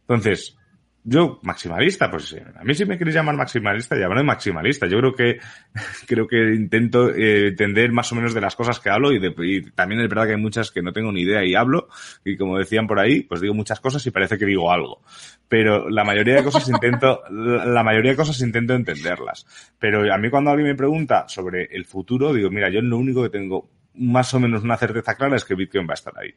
Entonces, 0.00 0.58
yo, 1.06 1.38
maximalista, 1.42 2.10
pues 2.10 2.34
a 2.56 2.64
mí 2.64 2.74
si 2.74 2.86
me 2.86 2.96
queréis 2.96 3.14
llamar 3.14 3.36
maximalista, 3.36 3.94
llamarme 3.94 4.22
maximalista. 4.24 4.86
Yo 4.86 4.98
creo 5.00 5.14
que, 5.14 5.38
creo 6.06 6.26
que 6.26 6.54
intento 6.54 7.10
eh, 7.10 7.48
entender 7.48 7.92
más 7.92 8.10
o 8.12 8.14
menos 8.14 8.32
de 8.32 8.40
las 8.40 8.56
cosas 8.56 8.80
que 8.80 8.88
hablo 8.88 9.12
y, 9.12 9.18
de- 9.18 9.34
y 9.38 9.70
también 9.72 10.00
es 10.00 10.08
verdad 10.08 10.24
que 10.24 10.32
hay 10.32 10.40
muchas 10.40 10.70
que 10.70 10.80
no 10.80 10.94
tengo 10.94 11.12
ni 11.12 11.20
idea 11.20 11.44
y 11.44 11.54
hablo 11.54 11.88
y 12.24 12.38
como 12.38 12.56
decían 12.58 12.86
por 12.86 12.98
ahí, 12.98 13.20
pues 13.22 13.42
digo 13.42 13.52
muchas 13.52 13.80
cosas 13.80 14.04
y 14.06 14.10
parece 14.10 14.38
que 14.38 14.46
digo 14.46 14.72
algo. 14.72 15.02
Pero 15.46 15.90
la 15.90 16.04
mayoría 16.04 16.36
de 16.36 16.42
cosas 16.42 16.66
intento, 16.70 17.22
la 17.30 17.82
mayoría 17.84 18.12
de 18.12 18.16
cosas 18.16 18.40
intento 18.40 18.72
entenderlas. 18.74 19.46
Pero 19.78 20.10
a 20.12 20.16
mí 20.16 20.30
cuando 20.30 20.50
alguien 20.52 20.68
me 20.68 20.74
pregunta 20.74 21.28
sobre 21.28 21.64
el 21.64 21.84
futuro, 21.84 22.32
digo, 22.32 22.48
mira, 22.50 22.70
yo 22.70 22.80
lo 22.80 22.96
único 22.96 23.22
que 23.22 23.28
tengo 23.28 23.68
más 23.96 24.32
o 24.34 24.40
menos 24.40 24.64
una 24.64 24.78
certeza 24.78 25.14
clara 25.16 25.36
es 25.36 25.44
que 25.44 25.54
Bitcoin 25.54 25.86
va 25.86 25.92
a 25.92 25.94
estar 26.00 26.14
ahí. 26.18 26.34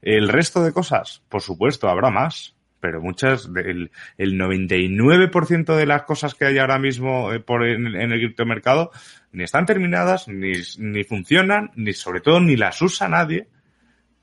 El 0.00 0.28
resto 0.28 0.64
de 0.64 0.72
cosas, 0.72 1.22
por 1.28 1.42
supuesto, 1.42 1.88
habrá 1.88 2.10
más, 2.10 2.55
pero 2.80 3.00
muchas, 3.00 3.52
del 3.52 3.90
el 4.18 4.38
99% 4.38 5.76
de 5.76 5.86
las 5.86 6.02
cosas 6.02 6.34
que 6.34 6.44
hay 6.44 6.58
ahora 6.58 6.78
mismo 6.78 7.32
eh, 7.32 7.40
por 7.40 7.66
en, 7.66 7.86
en 7.86 8.12
el 8.12 8.18
criptomercado 8.18 8.90
ni 9.36 9.44
están 9.44 9.66
terminadas, 9.66 10.28
ni, 10.28 10.52
ni 10.78 11.04
funcionan, 11.04 11.70
ni 11.74 11.92
sobre 11.92 12.22
todo 12.22 12.40
ni 12.40 12.56
las 12.56 12.80
usa 12.80 13.06
nadie. 13.06 13.46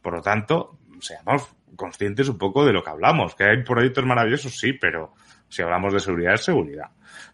Por 0.01 0.13
lo 0.13 0.21
tanto, 0.23 0.79
seamos 1.01 1.55
conscientes 1.75 2.27
un 2.29 2.39
poco 2.39 2.65
de 2.65 2.73
lo 2.73 2.83
que 2.83 2.89
hablamos, 2.89 3.35
que 3.35 3.43
hay 3.43 3.63
proyectos 3.63 4.05
maravillosos, 4.05 4.57
sí, 4.57 4.73
pero 4.73 5.13
si 5.49 5.61
hablamos 5.61 5.93
de 5.93 5.99
seguridad 5.99 6.33
es 6.33 6.43
seguridad. 6.43 6.89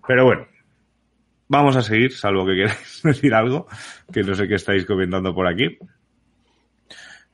Pero 0.05 0.25
bueno, 0.25 0.47
vamos 1.47 1.77
a 1.77 1.81
seguir, 1.81 2.11
salvo 2.11 2.45
que 2.45 2.55
queráis 2.55 3.01
decir 3.03 3.33
algo, 3.33 3.67
que 4.11 4.23
no 4.23 4.35
sé 4.35 4.47
qué 4.47 4.55
estáis 4.55 4.85
comentando 4.85 5.33
por 5.33 5.47
aquí. 5.47 5.77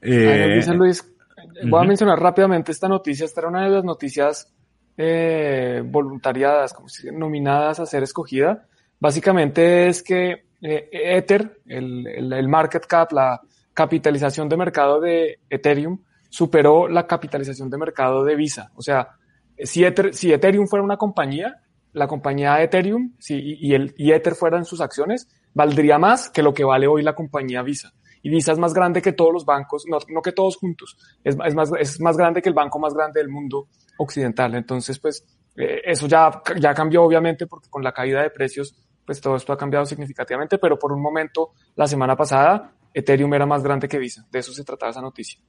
Eh, 0.01 0.61
Luis, 0.75 1.14
voy 1.63 1.83
a 1.83 1.87
mencionar 1.87 2.19
rápidamente 2.19 2.71
esta 2.71 2.87
noticia. 2.87 3.25
Esta 3.25 3.41
era 3.41 3.49
una 3.49 3.63
de 3.63 3.69
las 3.69 3.83
noticias 3.83 4.51
eh, 4.97 5.81
voluntariadas, 5.85 6.73
como 6.73 6.87
si 6.89 7.11
nominadas 7.11 7.79
a 7.79 7.85
ser 7.85 8.03
escogida. 8.03 8.65
Básicamente 8.99 9.87
es 9.87 10.01
que 10.03 10.45
eh, 10.61 10.89
Ether, 10.91 11.59
el, 11.67 12.07
el- 12.07 12.33
el 12.33 12.47
market 12.47 12.85
cap, 12.85 13.11
la 13.11 13.41
capitalización 13.73 14.47
de 14.49 14.57
mercado 14.57 14.99
de 15.01 15.39
Ethereum, 15.49 15.99
superó 16.29 16.87
la 16.87 17.05
capitalización 17.07 17.69
de 17.69 17.77
mercado 17.77 18.23
de 18.23 18.35
Visa. 18.35 18.71
O 18.75 18.81
sea, 18.81 19.09
si, 19.57 19.83
Ether- 19.83 20.13
si 20.13 20.31
Ethereum 20.33 20.67
fuera 20.67 20.83
una 20.83 20.97
compañía, 20.97 21.61
la 21.93 22.07
compañía 22.07 22.61
Ethereum 22.61 23.13
si, 23.19 23.35
y, 23.35 23.69
y 23.69 23.73
el, 23.73 23.93
y 23.97 24.11
Ether 24.11 24.35
fueran 24.35 24.65
sus 24.65 24.81
acciones, 24.81 25.27
valdría 25.53 25.97
más 25.97 26.29
que 26.29 26.41
lo 26.41 26.53
que 26.53 26.63
vale 26.63 26.87
hoy 26.87 27.03
la 27.03 27.15
compañía 27.15 27.61
Visa. 27.61 27.93
Y 28.25 28.29
Visa 28.31 28.53
es 28.53 28.57
más 28.57 28.73
grande 28.73 29.03
que 29.03 29.13
todos 29.13 29.31
los 29.31 29.45
bancos, 29.45 29.85
no, 29.87 29.99
no 30.09 30.19
que 30.23 30.31
todos 30.31 30.57
juntos, 30.57 30.97
es, 31.23 31.37
es, 31.45 31.53
más, 31.53 31.71
es 31.79 32.01
más 32.01 32.17
grande 32.17 32.41
que 32.41 32.49
el 32.49 32.55
banco 32.55 32.79
más 32.79 32.91
grande 32.95 33.19
del 33.19 33.29
mundo 33.29 33.67
occidental. 33.99 34.55
Entonces, 34.55 34.97
pues, 34.97 35.23
eh, 35.55 35.81
eso 35.85 36.07
ya, 36.07 36.41
ya 36.59 36.73
cambió 36.73 37.03
obviamente 37.03 37.45
porque 37.45 37.69
con 37.69 37.83
la 37.83 37.91
caída 37.91 38.23
de 38.23 38.31
precios, 38.31 38.75
pues 39.05 39.21
todo 39.21 39.35
esto 39.35 39.53
ha 39.53 39.57
cambiado 39.57 39.85
significativamente, 39.85 40.57
pero 40.57 40.79
por 40.79 40.91
un 40.91 41.03
momento, 41.03 41.51
la 41.75 41.85
semana 41.85 42.15
pasada, 42.15 42.73
Ethereum 42.91 43.31
era 43.35 43.45
más 43.45 43.61
grande 43.61 43.87
que 43.87 43.99
Visa. 43.99 44.25
De 44.31 44.39
eso 44.39 44.51
se 44.53 44.63
trataba 44.63 44.89
esa 44.89 45.01
noticia. 45.01 45.39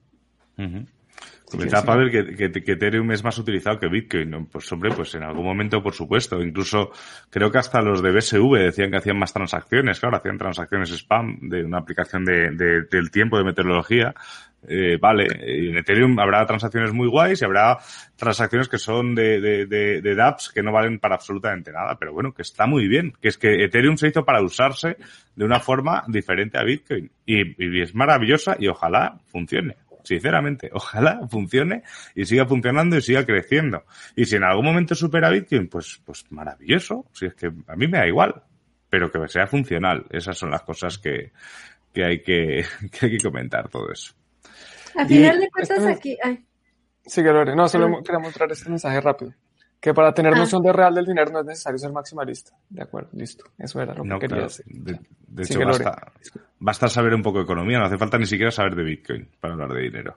Ujú. 0.58 0.84
Sí, 0.84 0.86
Comentaba 1.48 1.82
sí. 1.82 1.86
Pavel 1.86 2.10
que, 2.10 2.50
que, 2.50 2.50
que 2.64 2.72
Ethereum 2.72 3.12
es 3.12 3.22
más 3.22 3.38
utilizado 3.38 3.78
que 3.78 3.88
Bitcoin. 3.88 4.46
Pues 4.50 4.70
hombre, 4.72 4.90
pues 4.94 5.14
en 5.14 5.22
algún 5.22 5.44
momento, 5.44 5.80
por 5.80 5.94
supuesto. 5.94 6.42
Incluso 6.42 6.90
creo 7.30 7.52
que 7.52 7.58
hasta 7.58 7.80
los 7.82 8.02
de 8.02 8.10
BSV 8.10 8.52
decían 8.64 8.90
que 8.90 8.96
hacían 8.96 9.18
más 9.18 9.32
transacciones. 9.32 10.00
Claro, 10.00 10.16
hacían 10.16 10.38
transacciones 10.38 10.90
spam 10.90 11.38
de 11.48 11.62
una 11.64 11.78
aplicación 11.78 12.24
de, 12.24 12.50
de- 12.50 12.82
del 12.90 13.10
tiempo 13.12 13.38
de 13.38 13.44
meteorología. 13.44 14.12
Eh, 14.68 14.98
vale, 15.00 15.26
y 15.46 15.68
en 15.68 15.76
Ethereum 15.78 16.18
habrá 16.18 16.44
transacciones 16.44 16.92
muy 16.92 17.06
guays 17.08 17.40
y 17.40 17.44
habrá 17.44 17.78
transacciones 18.16 18.68
que 18.68 18.78
son 18.78 19.14
de, 19.14 19.40
de, 19.40 19.66
de, 19.66 20.02
de 20.02 20.14
dApps 20.16 20.50
que 20.52 20.62
no 20.62 20.72
valen 20.72 20.98
para 20.98 21.14
absolutamente 21.14 21.70
nada, 21.70 21.96
pero 22.00 22.12
bueno, 22.12 22.32
que 22.32 22.42
está 22.42 22.66
muy 22.66 22.88
bien, 22.88 23.12
que 23.20 23.28
es 23.28 23.38
que 23.38 23.62
Ethereum 23.62 23.96
se 23.96 24.08
hizo 24.08 24.24
para 24.24 24.42
usarse 24.42 24.96
de 25.36 25.44
una 25.44 25.60
forma 25.60 26.02
diferente 26.08 26.58
a 26.58 26.64
Bitcoin 26.64 27.08
y, 27.24 27.64
y 27.64 27.80
es 27.80 27.94
maravillosa 27.94 28.56
y 28.58 28.66
ojalá 28.66 29.20
funcione. 29.26 29.76
Sinceramente, 30.06 30.70
ojalá 30.72 31.26
funcione 31.28 31.82
y 32.14 32.24
siga 32.24 32.46
funcionando 32.46 32.96
y 32.96 33.02
siga 33.02 33.26
creciendo. 33.26 33.84
Y 34.14 34.24
si 34.24 34.36
en 34.36 34.44
algún 34.44 34.64
momento 34.64 34.94
supera 34.94 35.30
Bitcoin, 35.30 35.66
pues, 35.68 36.00
pues 36.04 36.24
maravilloso. 36.30 37.06
Si 37.12 37.26
es 37.26 37.34
que 37.34 37.46
a 37.66 37.74
mí 37.74 37.88
me 37.88 37.98
da 37.98 38.06
igual, 38.06 38.42
pero 38.88 39.10
que 39.10 39.26
sea 39.26 39.46
funcional. 39.48 40.06
Esas 40.10 40.38
son 40.38 40.50
las 40.52 40.62
cosas 40.62 40.96
que, 40.98 41.32
que 41.92 42.04
hay 42.04 42.22
que, 42.22 42.64
que 42.92 43.06
hay 43.06 43.16
que 43.16 43.22
comentar 43.24 43.68
todo 43.68 43.90
eso. 43.90 44.14
A 44.96 45.02
Y 45.02 45.08
final 45.08 45.40
de 45.40 45.50
cuentas 45.50 45.78
esto- 45.78 45.88
aquí, 45.90 46.16
ay, 46.22 46.44
Sí, 47.04 47.22
Lore. 47.22 47.54
No, 47.54 47.68
solo 47.68 47.86
Ah. 47.86 48.02
quería 48.04 48.18
mostrar 48.18 48.50
este 48.52 48.68
mensaje 48.68 49.00
rápido. 49.00 49.32
Que 49.86 49.94
para 49.94 50.12
tener 50.12 50.34
Ah. 50.34 50.38
noción 50.38 50.60
de 50.64 50.72
real 50.72 50.92
del 50.96 51.04
dinero 51.06 51.30
no 51.30 51.38
es 51.42 51.46
necesario 51.46 51.78
ser 51.78 51.92
maximalista. 51.92 52.50
De 52.68 52.82
acuerdo, 52.82 53.10
listo. 53.12 53.44
Eso 53.56 53.80
era 53.80 53.94
lo 53.94 54.02
que 54.02 54.08
No, 54.08 54.18
quería 54.18 54.36
claro. 54.38 54.48
decir. 54.48 54.64
De, 54.66 55.42
hecho, 55.44 55.58
que 55.60 55.64
basta, 55.64 56.12
basta 56.58 56.88
saber 56.88 57.14
un 57.14 57.22
poco 57.22 57.38
de 57.38 57.44
economía, 57.44 57.78
no 57.78 57.84
hace 57.84 57.96
falta 57.96 58.18
ni 58.18 58.26
siquiera 58.26 58.50
saber 58.50 58.74
de 58.74 58.82
Bitcoin 58.82 59.28
para 59.38 59.54
hablar 59.54 59.70
de 59.74 59.82
dinero. 59.82 60.16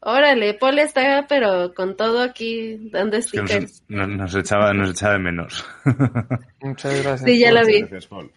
Órale, 0.00 0.52
Paul 0.52 0.80
está, 0.80 1.24
pero 1.26 1.72
con 1.72 1.96
todo 1.96 2.20
aquí 2.20 2.90
dando 2.90 3.16
Es 3.16 3.30
que 3.32 3.38
stickers. 3.38 3.84
nos, 3.88 4.06
nos- 4.06 4.18
nos 4.18 4.34
echaba, 4.34 4.74
nos 4.74 4.90
echaba 4.90 5.14
de 5.14 5.18
menos. 5.20 5.64
Muchas 6.60 7.02
gracias. 7.02 7.22
Sí, 7.22 7.38
ya 7.38 7.52
lo 7.52 7.64
vi. 7.64 7.80
Gracias, 7.80 8.06
Paul. 8.06 8.30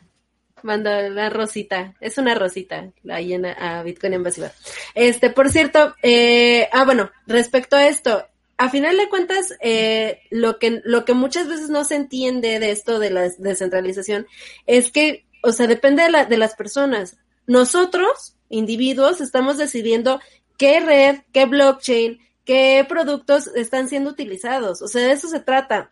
Mando 0.61 0.89
la 1.09 1.29
rosita, 1.29 1.93
es 1.99 2.17
una 2.17 2.35
rosita, 2.35 2.89
la 3.03 3.19
llena 3.19 3.51
a 3.51 3.83
Bitcoin 3.83 4.13
Invasiva. 4.13 4.49
Este, 4.95 5.29
por 5.29 5.49
cierto, 5.49 5.93
eh, 6.01 6.69
ah, 6.71 6.85
bueno, 6.85 7.11
respecto 7.27 7.75
a 7.75 7.85
esto, 7.89 8.25
a 8.63 8.69
final 8.69 8.95
de 8.95 9.09
cuentas, 9.09 9.53
eh, 9.59 10.21
lo 10.29 10.57
que, 10.57 10.81
lo 10.85 11.03
que 11.03 11.13
muchas 11.13 11.49
veces 11.49 11.69
no 11.69 11.83
se 11.83 11.95
entiende 11.95 12.59
de 12.59 12.71
esto 12.71 12.97
de 12.97 13.09
la 13.09 13.27
descentralización 13.37 14.25
es 14.67 14.89
que, 14.89 15.25
o 15.43 15.51
sea, 15.51 15.67
depende 15.67 16.03
de, 16.03 16.09
la, 16.09 16.23
de 16.23 16.37
las 16.37 16.55
personas. 16.55 17.17
Nosotros, 17.45 18.37
individuos, 18.47 19.19
estamos 19.19 19.57
decidiendo 19.57 20.21
qué 20.57 20.79
red, 20.79 21.23
qué 21.33 21.43
blockchain, 21.45 22.21
qué 22.45 22.85
productos 22.87 23.47
están 23.47 23.89
siendo 23.89 24.11
utilizados. 24.11 24.81
O 24.81 24.87
sea, 24.87 25.07
de 25.07 25.11
eso 25.11 25.27
se 25.27 25.41
trata. 25.41 25.91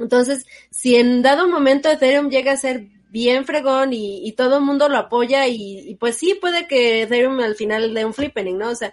Entonces, 0.00 0.44
si 0.70 0.96
en 0.96 1.22
dado 1.22 1.46
momento 1.46 1.88
Ethereum 1.88 2.30
llega 2.30 2.50
a 2.50 2.56
ser 2.56 2.88
bien 3.10 3.44
fregón 3.44 3.92
y, 3.92 4.26
y 4.26 4.32
todo 4.32 4.56
el 4.56 4.64
mundo 4.64 4.88
lo 4.88 4.96
apoya 4.96 5.46
y, 5.46 5.88
y 5.88 5.94
pues 5.94 6.16
sí 6.16 6.34
puede 6.34 6.66
que 6.66 7.02
Ethereum 7.02 7.38
al 7.38 7.54
final 7.54 7.94
dé 7.94 8.04
un 8.04 8.12
flippening, 8.12 8.58
¿no? 8.58 8.70
O 8.70 8.74
sea, 8.74 8.92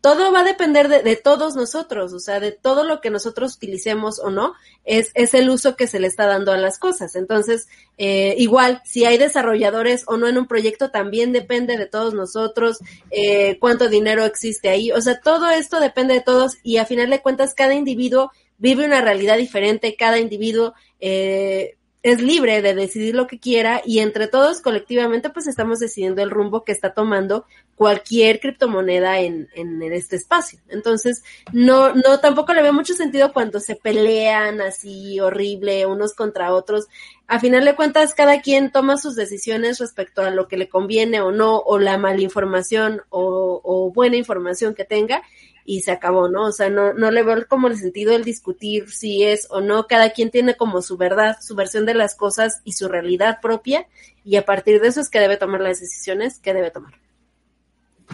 todo 0.00 0.32
va 0.32 0.40
a 0.40 0.44
depender 0.44 0.88
de, 0.88 1.02
de 1.02 1.16
todos 1.16 1.56
nosotros, 1.56 2.12
o 2.12 2.20
sea, 2.20 2.38
de 2.40 2.52
todo 2.52 2.84
lo 2.84 3.00
que 3.00 3.10
nosotros 3.10 3.56
utilicemos 3.56 4.20
o 4.20 4.30
no, 4.30 4.54
es, 4.84 5.10
es 5.14 5.34
el 5.34 5.50
uso 5.50 5.76
que 5.76 5.86
se 5.86 5.98
le 5.98 6.06
está 6.06 6.26
dando 6.26 6.52
a 6.52 6.56
las 6.56 6.78
cosas. 6.78 7.16
Entonces, 7.16 7.68
eh, 7.96 8.34
igual, 8.38 8.80
si 8.84 9.04
hay 9.04 9.18
desarrolladores 9.18 10.04
o 10.06 10.16
no 10.16 10.28
en 10.28 10.38
un 10.38 10.46
proyecto, 10.46 10.90
también 10.90 11.32
depende 11.32 11.76
de 11.76 11.86
todos 11.86 12.14
nosotros, 12.14 12.78
eh, 13.10 13.58
cuánto 13.60 13.88
dinero 13.88 14.24
existe 14.24 14.68
ahí, 14.68 14.92
o 14.92 15.00
sea, 15.00 15.20
todo 15.20 15.50
esto 15.50 15.80
depende 15.80 16.14
de 16.14 16.20
todos 16.20 16.58
y 16.62 16.76
a 16.76 16.86
final 16.86 17.10
de 17.10 17.20
cuentas 17.20 17.54
cada 17.54 17.74
individuo 17.74 18.30
vive 18.58 18.84
una 18.84 19.00
realidad 19.00 19.38
diferente, 19.38 19.96
cada 19.96 20.18
individuo 20.18 20.74
eh, 21.00 21.77
es 22.08 22.20
libre 22.20 22.62
de 22.62 22.74
decidir 22.74 23.14
lo 23.14 23.26
que 23.26 23.38
quiera 23.38 23.82
y 23.84 24.00
entre 24.00 24.26
todos 24.26 24.60
colectivamente 24.60 25.30
pues 25.30 25.46
estamos 25.46 25.78
decidiendo 25.78 26.22
el 26.22 26.30
rumbo 26.30 26.64
que 26.64 26.72
está 26.72 26.92
tomando 26.92 27.44
cualquier 27.74 28.40
criptomoneda 28.40 29.20
en, 29.20 29.48
en, 29.54 29.80
este 29.92 30.16
espacio. 30.16 30.58
Entonces, 30.68 31.22
no, 31.52 31.94
no, 31.94 32.18
tampoco 32.20 32.52
le 32.52 32.62
veo 32.62 32.72
mucho 32.72 32.94
sentido 32.94 33.32
cuando 33.32 33.60
se 33.60 33.76
pelean 33.76 34.60
así 34.60 35.20
horrible 35.20 35.86
unos 35.86 36.12
contra 36.12 36.52
otros. 36.52 36.88
A 37.28 37.38
final 37.38 37.64
de 37.64 37.76
cuentas, 37.76 38.14
cada 38.14 38.40
quien 38.40 38.72
toma 38.72 38.96
sus 38.96 39.14
decisiones 39.14 39.78
respecto 39.78 40.22
a 40.22 40.30
lo 40.30 40.48
que 40.48 40.56
le 40.56 40.68
conviene 40.68 41.20
o 41.20 41.30
no, 41.30 41.58
o 41.58 41.78
la 41.78 41.98
malinformación 41.98 43.02
o, 43.10 43.60
o 43.62 43.92
buena 43.92 44.16
información 44.16 44.74
que 44.74 44.84
tenga 44.84 45.22
y 45.70 45.82
se 45.82 45.92
acabó, 45.92 46.30
¿no? 46.30 46.46
O 46.46 46.52
sea, 46.52 46.70
no, 46.70 46.94
no 46.94 47.10
le 47.10 47.22
veo 47.22 47.46
como 47.46 47.68
el 47.68 47.76
sentido 47.76 48.16
el 48.16 48.24
discutir 48.24 48.90
si 48.90 49.24
es 49.24 49.46
o 49.50 49.60
no, 49.60 49.86
cada 49.86 50.12
quien 50.14 50.30
tiene 50.30 50.56
como 50.56 50.80
su 50.80 50.96
verdad, 50.96 51.36
su 51.42 51.54
versión 51.54 51.84
de 51.84 51.92
las 51.92 52.14
cosas 52.14 52.62
y 52.64 52.72
su 52.72 52.88
realidad 52.88 53.40
propia, 53.42 53.86
y 54.24 54.36
a 54.36 54.46
partir 54.46 54.80
de 54.80 54.88
eso 54.88 55.02
es 55.02 55.10
que 55.10 55.20
debe 55.20 55.36
tomar 55.36 55.60
las 55.60 55.78
decisiones 55.78 56.38
que 56.38 56.54
debe 56.54 56.70
tomar. 56.70 56.94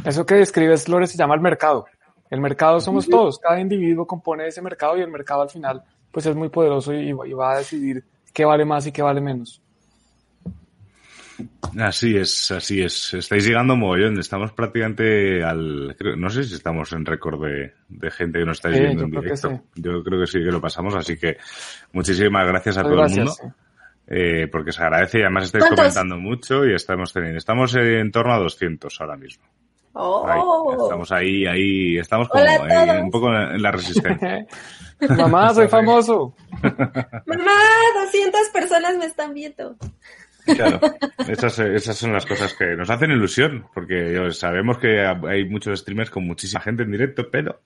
Eso 0.05 0.27
que 0.27 0.35
describes, 0.35 0.89
Lore, 0.89 1.07
se 1.07 1.17
llama 1.17 1.37
el 1.37 1.41
mercado. 1.43 1.87
El 2.29 2.41
mercado 2.41 2.81
somos 2.81 3.09
todos, 3.09 3.39
cada 3.39 3.61
individuo 3.61 4.05
compone 4.05 4.49
ese 4.49 4.61
mercado 4.61 4.99
y 4.99 5.03
el 5.03 5.09
mercado 5.13 5.43
al 5.43 5.51
final 5.51 5.85
pues 6.11 6.27
es 6.27 6.35
muy 6.35 6.49
poderoso 6.49 6.93
y, 6.93 7.11
y 7.11 7.33
va 7.35 7.53
a 7.53 7.59
decidir 7.59 8.03
qué 8.33 8.45
vale 8.45 8.65
más 8.65 8.85
y 8.89 8.91
qué 8.91 9.03
vale 9.03 9.21
menos. 9.21 9.63
Así 11.79 12.17
es, 12.17 12.51
así 12.53 12.83
es. 12.83 13.15
Estáis 13.15 13.45
llegando 13.47 13.75
mogollón. 13.77 14.19
Estamos 14.19 14.53
prácticamente 14.53 15.43
al. 15.43 15.95
creo- 15.99 16.17
no 16.17 16.31
sé 16.31 16.45
si 16.45 16.55
estamos 16.55 16.93
en 16.93 17.05
récord 17.05 17.43
de, 17.45 17.73
de 17.89 18.11
gente 18.11 18.39
que 18.39 18.45
nos 18.45 18.59
estáis 18.59 18.77
Sí, 18.77 18.83
viendo 18.83 19.01
yo 19.01 19.05
en 19.07 19.11
creo 19.11 19.23
que 19.23 19.27
directo. 19.29 19.51
sí. 19.51 19.81
Yo 19.83 20.05
creo 20.05 20.21
que 20.21 20.27
sí 20.27 20.39
que 20.39 20.53
lo 20.53 20.61
pasamos, 20.61 20.95
así 20.95 21.17
que 21.17 21.37
muchísimas 21.93 22.47
gracias 22.47 22.77
a 22.79 22.83
Muchas 22.83 22.93
todo 22.93 23.01
gracias, 23.01 23.19
el 23.41 23.45
mundo. 23.47 23.57
sí. 23.59 24.05
eh, 24.09 24.49
porque 24.53 24.73
se 24.73 24.83
agradece 24.83 25.19
y 25.19 25.23
además 25.23 25.45
estáis 25.47 25.65
¿Cuántos? 25.65 25.79
comentando 25.81 26.17
mucho 26.19 26.65
y 26.67 26.75
estamos 26.75 27.13
teniendo. 27.13 27.39
Estamos 27.39 27.75
en 27.75 28.13
torno 28.13 28.33
a 28.35 28.39
200 28.39 29.01
ahora 29.01 29.17
mismo. 29.17 29.45
Ahí, 29.47 30.41
Oh, 30.43 30.77
estamos 30.85 31.13
ahí, 31.13 31.47
ahí. 31.47 31.99
Estamos 31.99 32.29
como 32.29 32.43
eh, 32.45 33.01
un 33.01 33.11
poco 33.13 33.29
en 33.33 33.63
la 33.63 33.71
resistencia. 33.71 34.45
Mamá, 35.17 35.53
soy 35.55 35.69
famoso. 35.69 36.35
mamá, 37.27 37.53
200 38.05 38.49
personas 38.53 38.97
me 38.97 39.07
están 39.07 39.35
viendo. 39.35 39.77
Claro, 40.45 40.81
esas, 41.29 41.59
esas 41.59 41.97
son 41.97 42.13
las 42.13 42.27
cosas 42.27 42.55
que 42.55 42.77
nos 42.77 42.91
hacen 42.91 43.11
ilusión, 43.11 43.67
porque 43.73 44.29
sabemos 44.33 44.79
que 44.79 45.01
hay 45.01 45.45
muchos 45.49 45.81
streamers 45.81 46.11
con 46.11 46.27
muchísima 46.27 46.61
gente 46.61 46.83
en 46.83 46.93
directo, 46.93 47.29
pero 47.31 47.63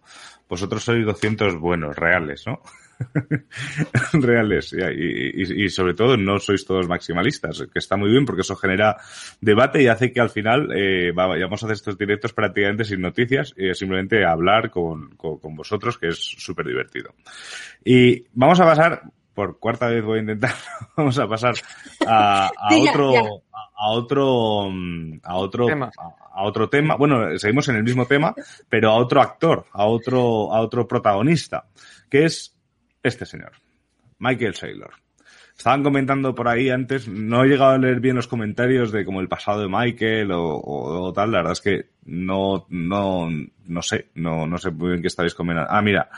vosotros 0.49 0.85
sois 0.85 1.05
200 1.05 1.59
buenos, 1.59 1.97
reales, 1.97 2.45
¿no? 2.47 2.62
reales. 4.12 4.72
Y, 4.72 5.68
sobre 5.68 5.95
todo 5.95 6.16
no 6.16 6.39
sois 6.39 6.64
todos 6.64 6.89
maximalistas, 6.89 7.64
que 7.72 7.79
está 7.79 7.97
muy 7.97 8.11
bien 8.11 8.24
porque 8.24 8.41
eso 8.43 8.57
genera 8.57 8.97
debate 9.41 9.83
y 9.83 9.89
hace 9.89 10.12
que 10.12 10.20
al 10.20 10.31
final 10.31 10.68
eh, 10.74 11.12
va- 11.12 11.26
vayamos 11.26 11.62
a 11.62 11.66
hacer 11.66 11.74
estos 11.74 11.99
directos 11.99 12.33
prácticamente 12.33 12.85
sin 12.85 13.01
noticias 13.01 13.55
y 13.57 13.72
simplemente 13.74 14.24
hablar 14.24 14.70
con, 14.70 15.11
con- 15.16 15.39
con 15.39 15.55
vosotros, 15.55 15.99
que 15.99 16.09
es 16.09 16.18
súper 16.18 16.66
divertido. 16.66 17.14
Y 17.85 18.24
vamos 18.33 18.59
a 18.61 18.64
pasar, 18.64 19.03
por 19.39 19.61
cuarta 19.61 19.86
vez 19.86 20.05
voy 20.05 20.18
a 20.18 20.22
intentar, 20.22 20.51
vamos 20.97 21.16
a 21.16 21.28
pasar 21.28 21.55
a, 22.05 22.47
a 22.49 22.51
Sí, 22.70 22.82
ya, 22.82 22.91
otro, 22.91 23.12
ya. 23.12 23.20
a 23.20 23.68
a 23.76 23.91
otro, 23.91 24.68
a 25.22 25.36
otro, 25.36 25.66
Tema. 25.66 25.93
a, 25.97 26.41
a 26.41 26.43
otro 26.43 26.68
tema. 26.68 26.97
Bueno, 26.97 27.39
seguimos 27.39 27.68
en 27.68 27.76
el 27.76 27.84
mismo 27.84 28.05
tema, 28.07 28.34
pero 28.68 28.91
a 28.91 28.97
otro 28.97 29.20
actor, 29.20 29.66
a 29.70 29.86
otro, 29.86 30.53
a 30.53 30.61
otro 30.61 30.89
protagonista, 30.89 31.68
que 32.11 32.24
es 32.24 32.57
este 33.01 33.26
señor, 33.26 33.53
Michael 34.18 34.57
Saylor. 34.57 34.91
Estaban 35.59 35.83
comentando 35.83 36.37
por 36.37 36.47
ahí 36.47 36.71
antes, 36.71 37.09
no 37.09 37.43
he 37.43 37.49
llegado 37.49 37.73
a 37.73 37.79
leer 37.79 37.99
bien 37.99 38.15
los 38.15 38.29
comentarios 38.29 38.93
de 38.93 39.05
como 39.05 39.21
el 39.21 39.27
pasado 39.27 39.61
de 39.61 39.69
Michael 39.69 40.31
o, 40.31 40.41
o- 40.63 41.13
tal, 41.13 41.33
la 41.33 41.39
verdad 41.39 41.53
es 41.55 41.61
que 41.61 41.87
no, 42.05 42.65
no, 42.71 43.29
no 43.67 43.83
sé, 43.83 44.07
no, 44.15 44.47
no 44.47 44.57
sé 44.57 44.71
muy 44.71 44.91
bien 44.91 45.03
qué 45.03 45.09
estabais 45.09 45.35
comentando. 45.35 45.69
Ah, 45.73 45.83
mira, 45.83 46.09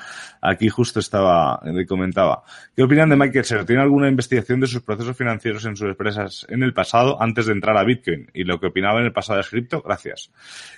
aquí 0.43 0.69
justo 0.69 1.01
estaba, 1.01 1.59
eh, 1.65 1.87
comentaba. 1.87 2.43
¿Qué 2.77 2.83
opinan 2.83 3.09
de 3.09 3.17
Michael 3.17 3.45
Saylor? 3.47 3.65
¿Tiene 3.65 3.81
alguna 3.81 4.09
investigación 4.11 4.61
de 4.61 4.67
sus 4.67 4.83
procesos 4.83 5.17
financieros 5.17 5.65
en 5.65 5.75
sus 5.75 5.89
empresas 5.89 6.47
en 6.51 6.63
el 6.63 6.75
pasado 6.75 7.21
antes 7.21 7.47
de 7.47 7.53
entrar 7.53 7.79
a 7.79 7.83
Bitcoin? 7.85 8.31
Y 8.35 8.45
lo 8.45 8.61
que 8.61 8.67
opinaba 8.67 9.01
en 9.01 9.07
el 9.07 9.13
pasado 9.13 9.39
de 9.39 9.49
cripto, 9.49 9.81
gracias. 9.81 10.31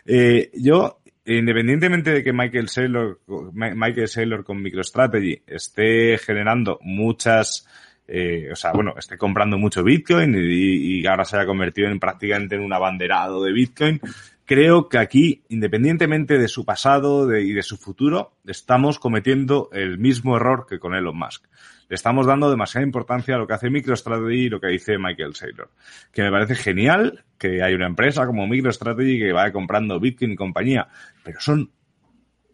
Eh, 0.07 0.53
yo, 0.55 1.01
independientemente 1.27 2.13
de 2.13 2.23
que 2.23 2.33
Michael 2.33 2.69
Saylor, 2.69 3.21
Michael 3.53 4.07
Saylor 4.09 4.45
con 4.45 4.63
MicroStrategy 4.63 5.43
esté 5.49 6.17
generando 6.19 6.79
muchas, 6.83 7.67
eh, 8.15 8.51
o 8.53 8.57
sea, 8.57 8.73
bueno, 8.73 8.93
esté 8.99 9.17
comprando 9.17 9.57
mucho 9.57 9.83
Bitcoin 9.83 10.35
y, 10.35 11.01
y 11.01 11.07
ahora 11.07 11.25
se 11.25 11.37
haya 11.37 11.47
convertido 11.47 11.89
en 11.89 11.99
prácticamente 11.99 12.57
en 12.57 12.61
un 12.61 12.75
abanderado 12.75 13.43
de 13.43 13.53
Bitcoin, 13.53 14.03
creo 14.45 14.91
que 14.91 14.99
aquí, 14.99 15.45
independientemente 15.49 16.37
de 16.37 16.47
su 16.47 16.67
pasado 16.67 17.35
y 17.35 17.55
de 17.55 17.63
su 17.63 17.79
futuro, 17.79 18.35
estamos 18.47 18.99
cometiendo 18.99 19.71
el 19.73 19.97
mismo 19.97 20.37
error 20.37 20.67
que 20.69 20.79
con 20.79 20.95
Elon 20.95 21.17
Musk. 21.17 21.47
Le 21.89 21.95
estamos 21.95 22.27
dando 22.27 22.51
demasiada 22.51 22.85
importancia 22.85 23.35
a 23.35 23.39
lo 23.39 23.47
que 23.47 23.55
hace 23.55 23.71
MicroStrategy 23.71 24.45
y 24.45 24.49
lo 24.51 24.61
que 24.61 24.67
dice 24.67 24.99
Michael 24.99 25.35
Saylor. 25.35 25.71
Que 26.13 26.21
me 26.23 26.31
parece 26.31 26.55
genial 26.55 27.25
que 27.39 27.63
hay 27.63 27.73
una 27.73 27.87
empresa 27.87 28.27
como 28.27 28.47
MicroStrategy 28.47 29.21
que 29.21 29.33
vaya 29.33 29.55
comprando 29.55 29.99
Bitcoin 29.99 30.33
y 30.33 30.37
compañía, 30.37 30.87
pero 31.25 31.41
son, 31.41 31.71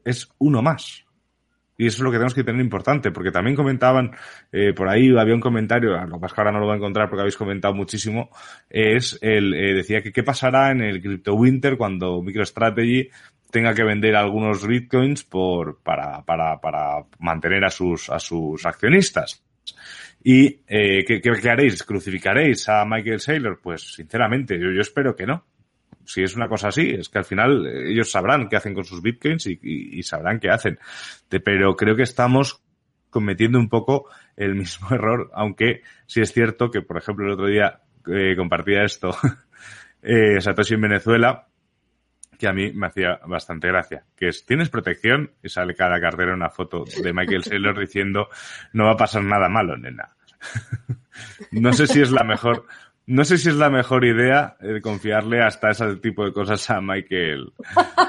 es 0.05 0.29
uno 0.39 0.63
más. 0.63 1.05
Y 1.81 1.87
eso 1.87 1.99
es 1.99 2.03
lo 2.03 2.11
que 2.11 2.17
tenemos 2.17 2.35
que 2.35 2.43
tener 2.43 2.61
importante, 2.61 3.13
porque 3.13 3.31
también 3.31 3.55
comentaban, 3.55 4.11
eh, 4.51 4.73
por 4.75 4.89
ahí 4.89 5.17
había 5.17 5.35
un 5.35 5.41
comentario, 5.41 5.91
lo 5.91 6.27
es 6.27 6.33
que 6.33 6.41
ahora 6.41 6.51
no 6.51 6.59
lo 6.59 6.67
voy 6.67 6.75
a 6.75 6.79
encontrar 6.79 7.09
porque 7.09 7.21
habéis 7.21 7.37
comentado 7.37 7.73
muchísimo, 7.73 8.31
es 8.69 9.17
el, 9.23 9.55
eh, 9.55 9.75
decía 9.75 10.03
que 10.03 10.13
qué 10.13 10.25
pasará 10.25 10.73
en 10.73 10.83
el 10.83 11.01
Crypto 11.01 11.35
Winter 11.35 11.77
cuando 11.77 12.21
MicroStrategy 12.21 13.11
tenga 13.53 13.75
que 13.75 13.85
vender 13.85 14.17
algunos 14.17 14.67
bitcoins 14.67 15.23
por, 15.23 15.79
para, 15.81 16.25
para, 16.25 16.61
para 16.61 17.05
mantener 17.21 17.65
a 17.65 17.71
sus, 17.71 18.11
a 18.11 18.19
sus 18.19 18.67
accionistas. 18.67 19.45
¿Y 20.25 20.47
eh, 20.67 21.05
¿qué, 21.07 21.21
qué, 21.21 21.31
qué 21.41 21.49
haréis? 21.49 21.85
¿Crucificaréis 21.85 22.69
a 22.69 22.85
Michael 22.85 23.21
Saylor? 23.21 23.61
Pues 23.63 23.95
sinceramente, 23.95 24.59
yo, 24.59 24.73
yo 24.73 24.81
espero 24.81 25.15
que 25.15 25.27
no 25.27 25.45
si 26.09 26.23
es 26.23 26.35
una 26.35 26.49
cosa 26.49 26.69
así, 26.69 26.91
es 26.91 27.11
que 27.11 27.19
al 27.19 27.27
final 27.27 27.67
eh, 27.67 27.91
ellos 27.91 28.11
sabrán 28.11 28.49
qué 28.49 28.57
hacen 28.57 28.73
con 28.73 28.85
sus 28.85 29.03
bitcoins 29.03 29.47
y, 29.47 30.03
sabrán 30.03 30.41
qué 30.41 30.49
hacen. 30.49 30.79
Pero 31.29 31.77
creo 31.77 31.97
que 31.97 32.03
estamos 32.03 32.63
cometiendo 33.11 33.59
un 33.59 33.69
poco 33.69 34.09
el 34.35 34.55
mismo 34.55 34.89
error, 34.95 35.31
aunque 35.35 35.83
sí 36.07 36.23
es 36.23 36.33
cierto 36.33 36.71
que, 36.71 36.81
por 36.81 36.97
ejemplo, 36.97 37.27
el 37.27 37.33
otro 37.33 37.47
día 37.47 37.83
eh, 38.07 38.35
compartía 38.37 38.85
esto 38.85 39.15
eh, 40.03 40.41
Satoshi 40.41 40.75
en 40.75 40.81
Venezuela, 40.81 41.47
que 42.39 42.49
a 42.49 42.55
mí 42.55 42.73
me 42.73 42.87
hacía 42.87 43.21
bastante 43.27 43.69
gracia, 43.69 44.05
que 44.17 44.29
es, 44.29 44.47
¿tienes 44.47 44.71
protección? 44.71 45.33
Y 45.43 45.51
sale 45.51 45.75
cada 45.75 46.01
cartera 46.01 46.33
una 46.33 46.49
foto 46.49 46.85
de 47.03 47.13
Michael 47.13 47.45
Saylor 47.45 47.79
diciendo, 47.79 48.29
no 48.73 48.85
va 48.85 48.93
a 48.93 48.97
pasar 48.97 49.25
nada 49.25 49.51
malo, 49.51 49.77
nena. 49.77 50.17
no 51.51 51.73
sé 51.75 51.87
si 51.87 52.01
es 52.01 52.13
la 52.13 52.25
mejor 52.25 52.65
no 53.09 53.25
sé 53.25 53.39
si 53.39 53.49
es 53.49 53.55
la 53.55 53.71
mejor 53.71 54.05
idea 54.05 54.59
eh, 54.61 54.81
confiarle 54.83 55.43
hasta 55.43 55.71
ese 55.71 55.97
tipo 55.97 56.27
de 56.27 56.33
cosas 56.33 56.69
a 56.69 56.83
Michael, 56.83 57.55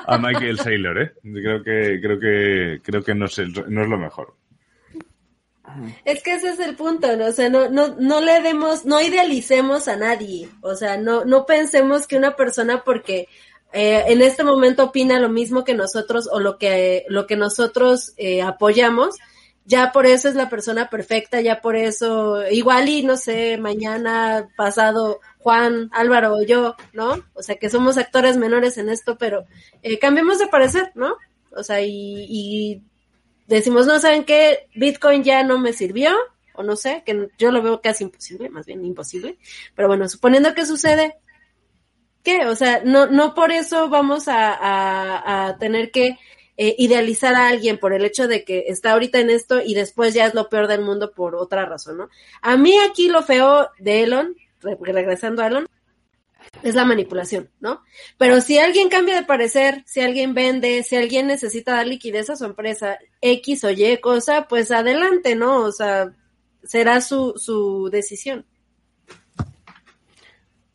a 0.06 0.18
Michael 0.18 0.60
Saylor, 0.60 1.02
¿eh? 1.02 1.14
Creo 1.24 1.64
que, 1.64 2.00
creo 2.02 2.20
que, 2.20 2.82
creo 2.84 3.02
que 3.02 3.16
no 3.16 3.26
es, 3.26 3.40
no 3.40 3.84
es 3.84 3.90
lo 3.90 3.98
mejor. 3.98 4.36
Es 6.04 6.22
que 6.22 6.34
ese 6.34 6.50
es 6.50 6.60
el 6.60 6.76
punto, 6.76 7.16
¿no? 7.16 7.28
O 7.28 7.32
sea, 7.32 7.50
no, 7.50 7.70
no, 7.70 7.96
no 7.98 8.20
le 8.20 8.42
demos, 8.42 8.86
no 8.86 9.00
idealicemos 9.00 9.88
a 9.88 9.96
nadie. 9.96 10.50
O 10.62 10.76
sea, 10.76 10.98
no, 10.98 11.24
no 11.24 11.46
pensemos 11.46 12.06
que 12.06 12.18
una 12.18 12.36
persona 12.36 12.84
porque 12.84 13.30
eh, 13.72 14.04
en 14.08 14.22
este 14.22 14.44
momento 14.44 14.86
opina 14.86 15.18
lo 15.18 15.30
mismo 15.30 15.64
que 15.64 15.76
nosotros 15.76 16.28
o 16.30 16.42
lo 16.42 16.58
que, 16.58 17.06
lo 17.08 17.26
que 17.26 17.38
nosotros 17.38 18.14
eh, 18.18 18.42
apoyamos, 18.42 19.16
ya 19.70 19.92
por 19.92 20.08
eso 20.08 20.28
es 20.28 20.34
la 20.34 20.50
persona 20.50 20.90
perfecta, 20.90 21.42
ya 21.42 21.62
por 21.62 21.76
eso, 21.76 22.42
igual 22.50 22.90
y 22.90 23.04
no 23.04 23.18
sé, 23.18 23.60
mañana, 23.60 24.50
pasado, 24.58 25.20
Juan, 25.38 25.90
Álvaro 25.94 26.36
o 26.36 26.42
yo, 26.42 26.76
¿no? 26.92 27.24
O 27.36 27.44
sea, 27.44 27.56
que 27.56 27.70
somos 27.70 28.00
actores 28.00 28.36
menores 28.36 28.80
en 28.80 28.90
esto, 28.90 29.18
pero 29.20 29.46
eh, 29.84 30.00
cambiemos 30.00 30.40
de 30.40 30.48
parecer, 30.48 30.92
¿no? 30.96 31.16
O 31.52 31.62
sea, 31.62 31.82
y, 31.82 32.26
y 32.28 32.84
decimos, 33.46 33.86
no, 33.86 34.00
¿saben 34.00 34.24
qué? 34.24 34.68
Bitcoin 34.74 35.24
ya 35.24 35.44
no 35.44 35.60
me 35.60 35.72
sirvió, 35.72 36.18
o 36.56 36.64
no 36.64 36.76
sé, 36.76 37.04
que 37.06 37.30
yo 37.38 37.52
lo 37.52 37.62
veo 37.62 37.80
casi 37.80 38.04
imposible, 38.04 38.50
más 38.50 38.66
bien 38.66 38.84
imposible, 38.84 39.38
pero 39.76 39.88
bueno, 39.88 40.10
suponiendo 40.10 40.56
que 40.56 40.66
sucede, 40.66 41.16
¿qué? 42.24 42.48
O 42.48 42.56
sea, 42.56 42.82
no, 42.84 43.06
no 43.06 43.36
por 43.36 43.52
eso 43.52 43.88
vamos 43.88 44.24
a, 44.28 45.56
tener 45.60 45.92
que 45.92 46.18
eh, 46.62 46.76
idealizar 46.78 47.36
a 47.36 47.48
alguien 47.48 47.78
por 47.78 47.94
el 47.94 48.04
hecho 48.04 48.28
de 48.28 48.44
que 48.44 48.66
está 48.68 48.92
ahorita 48.92 49.18
en 49.22 49.30
esto 49.30 49.62
y 49.66 49.76
después 49.76 50.14
ya 50.14 50.26
es 50.26 50.34
lo 50.34 50.50
peor 50.50 50.68
del 50.68 50.82
mundo 50.82 51.14
por 51.14 51.36
otra 51.36 51.66
razón, 51.66 51.96
¿no? 51.96 52.10
A 52.42 52.58
mí 52.58 52.74
aquí 52.80 53.08
lo 53.08 53.24
feo 53.24 53.70
de 53.80 54.04
Elon, 54.04 54.36
regresando 54.82 55.42
a 55.42 55.48
Elon, 55.48 55.68
es 56.62 56.76
la 56.76 56.84
manipulación, 56.84 57.50
¿no? 57.62 57.82
Pero 58.18 58.42
si 58.42 58.60
alguien 58.60 58.90
cambia 58.90 59.16
de 59.16 59.26
parecer, 59.26 59.84
si 59.86 60.02
alguien 60.02 60.34
vende, 60.34 60.84
si 60.84 60.98
alguien 60.98 61.28
necesita 61.28 61.76
dar 61.76 61.88
liquidez 61.88 62.30
a 62.30 62.36
su 62.36 62.44
empresa, 62.44 63.00
X 63.22 63.64
o 63.64 63.70
Y 63.70 63.96
cosa, 64.02 64.46
pues 64.50 64.70
adelante, 64.72 65.38
¿no? 65.38 65.62
O 65.62 65.72
sea, 65.72 66.14
será 66.62 67.00
su, 67.00 67.36
su 67.38 67.90
decisión. 67.90 68.46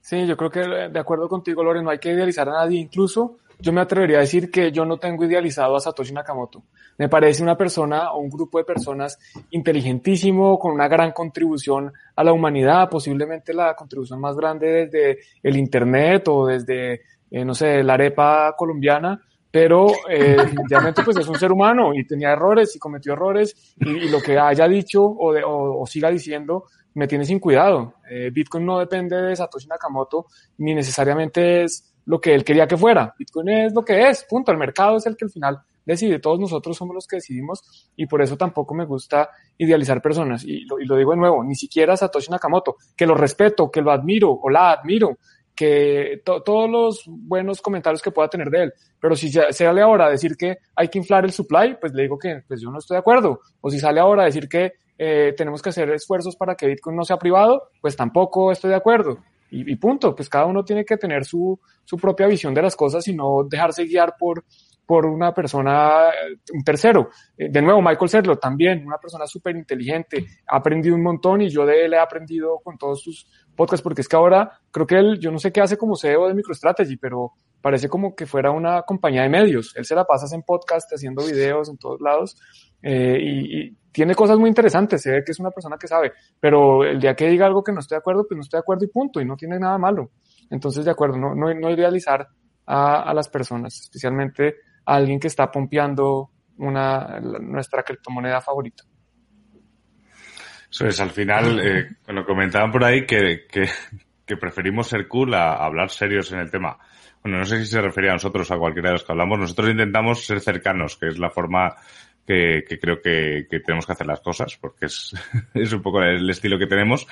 Sí, 0.00 0.26
yo 0.26 0.34
creo 0.38 0.50
que 0.50 0.60
de 0.60 0.98
acuerdo 0.98 1.28
contigo, 1.28 1.62
Loren, 1.62 1.84
no 1.84 1.90
hay 1.90 1.98
que 1.98 2.12
idealizar 2.12 2.48
a 2.48 2.52
nadie, 2.52 2.80
incluso 2.80 3.36
yo 3.58 3.72
me 3.72 3.80
atrevería 3.80 4.18
a 4.18 4.20
decir 4.20 4.50
que 4.50 4.72
yo 4.72 4.84
no 4.84 4.98
tengo 4.98 5.24
idealizado 5.24 5.76
a 5.76 5.80
Satoshi 5.80 6.12
Nakamoto. 6.12 6.62
Me 6.98 7.08
parece 7.08 7.42
una 7.42 7.56
persona 7.56 8.12
o 8.12 8.20
un 8.20 8.30
grupo 8.30 8.58
de 8.58 8.64
personas 8.64 9.18
inteligentísimo, 9.50 10.58
con 10.58 10.72
una 10.72 10.88
gran 10.88 11.12
contribución 11.12 11.92
a 12.16 12.24
la 12.24 12.32
humanidad, 12.32 12.88
posiblemente 12.88 13.52
la 13.52 13.74
contribución 13.74 14.20
más 14.20 14.36
grande 14.36 14.86
desde 14.86 15.18
el 15.42 15.56
Internet 15.56 16.28
o 16.28 16.46
desde, 16.46 17.02
eh, 17.30 17.44
no 17.44 17.54
sé, 17.54 17.82
la 17.82 17.94
arepa 17.94 18.54
colombiana, 18.56 19.20
pero 19.50 19.86
eh, 20.08 20.36
definitivamente 20.38 21.04
pues 21.04 21.16
es 21.16 21.28
un 21.28 21.38
ser 21.38 21.52
humano 21.52 21.94
y 21.94 22.04
tenía 22.04 22.32
errores 22.32 22.74
y 22.74 22.78
cometió 22.80 23.12
errores 23.12 23.74
y, 23.78 23.88
y 23.88 24.08
lo 24.08 24.20
que 24.20 24.36
haya 24.36 24.66
dicho 24.66 25.04
o, 25.04 25.32
de, 25.32 25.44
o, 25.44 25.80
o, 25.80 25.86
siga 25.86 26.10
diciendo 26.10 26.64
me 26.94 27.06
tiene 27.06 27.24
sin 27.24 27.40
cuidado. 27.40 27.94
Eh, 28.10 28.30
Bitcoin 28.32 28.66
no 28.66 28.78
depende 28.78 29.16
de 29.20 29.36
Satoshi 29.36 29.68
Nakamoto 29.68 30.26
ni 30.58 30.74
necesariamente 30.74 31.64
es 31.64 31.93
lo 32.06 32.20
que 32.20 32.34
él 32.34 32.44
quería 32.44 32.66
que 32.66 32.76
fuera. 32.76 33.14
Bitcoin 33.18 33.48
es 33.48 33.74
lo 33.74 33.84
que 33.84 34.08
es, 34.08 34.24
punto. 34.24 34.52
El 34.52 34.58
mercado 34.58 34.96
es 34.96 35.06
el 35.06 35.16
que 35.16 35.24
al 35.24 35.30
final 35.30 35.60
decide. 35.84 36.18
Todos 36.18 36.38
nosotros 36.38 36.76
somos 36.76 36.94
los 36.94 37.06
que 37.06 37.16
decidimos 37.16 37.90
y 37.96 38.06
por 38.06 38.22
eso 38.22 38.36
tampoco 38.36 38.74
me 38.74 38.84
gusta 38.84 39.30
idealizar 39.58 40.00
personas. 40.00 40.44
Y 40.44 40.64
lo, 40.64 40.80
y 40.80 40.86
lo 40.86 40.96
digo 40.96 41.12
de 41.12 41.18
nuevo, 41.18 41.42
ni 41.44 41.54
siquiera 41.54 41.96
Satoshi 41.96 42.30
Nakamoto, 42.30 42.76
que 42.96 43.06
lo 43.06 43.14
respeto, 43.14 43.70
que 43.70 43.82
lo 43.82 43.90
admiro 43.90 44.30
o 44.30 44.50
la 44.50 44.72
admiro, 44.72 45.18
que 45.54 46.20
to 46.24 46.42
todos 46.42 46.68
los 46.68 47.04
buenos 47.06 47.62
comentarios 47.62 48.02
que 48.02 48.10
pueda 48.10 48.28
tener 48.28 48.50
de 48.50 48.64
él. 48.64 48.72
Pero 49.00 49.14
si 49.14 49.30
sale 49.30 49.80
ahora 49.80 50.06
a 50.06 50.10
decir 50.10 50.36
que 50.36 50.58
hay 50.74 50.88
que 50.88 50.98
inflar 50.98 51.24
el 51.24 51.32
supply, 51.32 51.76
pues 51.80 51.92
le 51.94 52.02
digo 52.02 52.18
que 52.18 52.42
pues 52.46 52.60
yo 52.60 52.70
no 52.70 52.78
estoy 52.78 52.96
de 52.96 53.00
acuerdo. 53.00 53.40
O 53.60 53.70
si 53.70 53.78
sale 53.78 54.00
ahora 54.00 54.22
a 54.22 54.26
decir 54.26 54.48
que 54.48 54.72
eh, 54.96 55.34
tenemos 55.36 55.60
que 55.60 55.70
hacer 55.70 55.90
esfuerzos 55.90 56.36
para 56.36 56.54
que 56.54 56.66
Bitcoin 56.66 56.96
no 56.96 57.04
sea 57.04 57.16
privado, 57.16 57.70
pues 57.80 57.96
tampoco 57.96 58.52
estoy 58.52 58.70
de 58.70 58.76
acuerdo 58.76 59.18
y, 59.60 59.76
punto. 59.76 60.14
Pues 60.14 60.28
cada 60.28 60.46
uno 60.46 60.64
tiene 60.64 60.84
que 60.84 60.96
tener 60.96 61.24
su, 61.24 61.58
su 61.84 61.96
propia 61.96 62.26
visión 62.26 62.52
de 62.54 62.62
las 62.62 62.76
cosas 62.76 63.06
y 63.08 63.14
no 63.14 63.44
dejarse 63.48 63.84
guiar 63.84 64.14
por, 64.18 64.44
por 64.86 65.06
una 65.06 65.32
persona, 65.32 66.10
un 66.52 66.64
tercero. 66.64 67.10
De 67.36 67.62
nuevo, 67.62 67.80
Michael 67.80 68.08
Serlo 68.08 68.36
también, 68.36 68.86
una 68.86 68.98
persona 68.98 69.26
súper 69.26 69.56
inteligente, 69.56 70.24
ha 70.48 70.56
aprendido 70.56 70.94
un 70.94 71.02
montón 71.02 71.42
y 71.42 71.48
yo 71.48 71.64
de 71.64 71.84
él 71.84 71.94
he 71.94 71.98
aprendido 71.98 72.58
con 72.62 72.76
todos 72.76 73.02
sus 73.02 73.26
podcasts, 73.54 73.82
porque 73.82 74.02
es 74.02 74.08
que 74.08 74.16
ahora 74.16 74.60
creo 74.70 74.86
que 74.86 74.96
él, 74.96 75.18
yo 75.18 75.30
no 75.30 75.38
sé 75.38 75.52
qué 75.52 75.60
hace 75.60 75.76
como 75.76 75.96
CEO 75.96 76.28
de 76.28 76.34
MicroStrategy, 76.34 76.96
pero 76.96 77.32
parece 77.64 77.88
como 77.88 78.14
que 78.14 78.26
fuera 78.26 78.50
una 78.50 78.82
compañía 78.82 79.22
de 79.22 79.30
medios. 79.30 79.74
Él 79.74 79.86
se 79.86 79.94
la 79.94 80.04
pasa 80.04 80.26
en 80.36 80.42
podcast, 80.42 80.92
haciendo 80.92 81.24
videos 81.24 81.70
en 81.70 81.78
todos 81.78 81.98
lados 81.98 82.36
eh, 82.82 83.16
y, 83.18 83.58
y 83.58 83.76
tiene 83.90 84.14
cosas 84.14 84.38
muy 84.38 84.50
interesantes, 84.50 85.00
se 85.00 85.10
ve 85.10 85.22
que 85.24 85.32
es 85.32 85.40
una 85.40 85.50
persona 85.50 85.78
que 85.80 85.88
sabe, 85.88 86.12
pero 86.38 86.84
el 86.84 87.00
día 87.00 87.14
que 87.14 87.26
diga 87.26 87.46
algo 87.46 87.64
que 87.64 87.72
no 87.72 87.80
estoy 87.80 87.94
de 87.96 88.00
acuerdo, 88.00 88.26
pues 88.28 88.36
no 88.36 88.42
estoy 88.42 88.58
de 88.58 88.62
acuerdo 88.62 88.84
y 88.84 88.88
punto, 88.88 89.18
y 89.18 89.24
no 89.24 89.34
tiene 89.34 89.58
nada 89.58 89.78
malo. 89.78 90.10
Entonces, 90.50 90.84
de 90.84 90.90
acuerdo, 90.90 91.16
no, 91.16 91.34
no, 91.34 91.54
no 91.54 91.70
idealizar 91.70 92.28
a, 92.66 93.02
a, 93.02 93.14
las 93.14 93.30
personas, 93.30 93.80
especialmente 93.80 94.56
a 94.84 94.96
alguien 94.96 95.18
que 95.18 95.28
está 95.28 95.50
pompeando 95.50 96.32
una, 96.58 97.18
la, 97.18 97.38
nuestra 97.38 97.82
criptomoneda 97.82 98.42
favorita. 98.42 98.84
Eso 100.70 100.86
es, 100.86 101.00
al 101.00 101.10
final, 101.10 101.60
eh, 101.60 101.88
bueno, 102.04 102.26
comentaban 102.26 102.70
por 102.70 102.84
ahí 102.84 103.06
que, 103.06 103.46
que, 103.48 103.70
que 104.26 104.36
preferimos 104.36 104.88
ser 104.88 105.08
cool 105.08 105.32
a 105.32 105.54
hablar 105.54 105.88
serios 105.88 106.30
en 106.32 106.40
el 106.40 106.50
tema. 106.50 106.76
Bueno, 107.24 107.38
no 107.38 107.46
sé 107.46 107.58
si 107.60 107.64
se 107.64 107.80
refería 107.80 108.10
a 108.10 108.14
nosotros, 108.14 108.50
a 108.50 108.58
cualquiera 108.58 108.90
de 108.90 108.96
los 108.96 109.04
que 109.04 109.12
hablamos. 109.12 109.38
Nosotros 109.38 109.70
intentamos 109.70 110.26
ser 110.26 110.40
cercanos, 110.40 110.98
que 110.98 111.06
es 111.06 111.18
la 111.18 111.30
forma 111.30 111.74
que, 112.26 112.64
que 112.68 112.78
creo 112.78 113.00
que, 113.00 113.46
que, 113.48 113.60
tenemos 113.60 113.86
que 113.86 113.92
hacer 113.92 114.06
las 114.06 114.20
cosas, 114.20 114.58
porque 114.60 114.84
es, 114.84 115.14
es 115.54 115.72
un 115.72 115.80
poco 115.80 116.02
el 116.02 116.28
estilo 116.28 116.58
que 116.58 116.66
tenemos. 116.66 117.06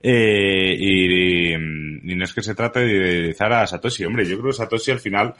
Eh, 0.00 0.72
y, 0.78 1.54
y, 1.54 2.14
no 2.14 2.24
es 2.24 2.32
que 2.32 2.42
se 2.42 2.54
trate 2.54 2.78
de 2.78 2.92
idealizar 2.92 3.52
a 3.52 3.66
Satoshi. 3.66 4.04
Hombre, 4.04 4.24
yo 4.24 4.38
creo 4.38 4.52
que 4.52 4.56
Satoshi 4.56 4.92
al 4.92 5.00
final 5.00 5.34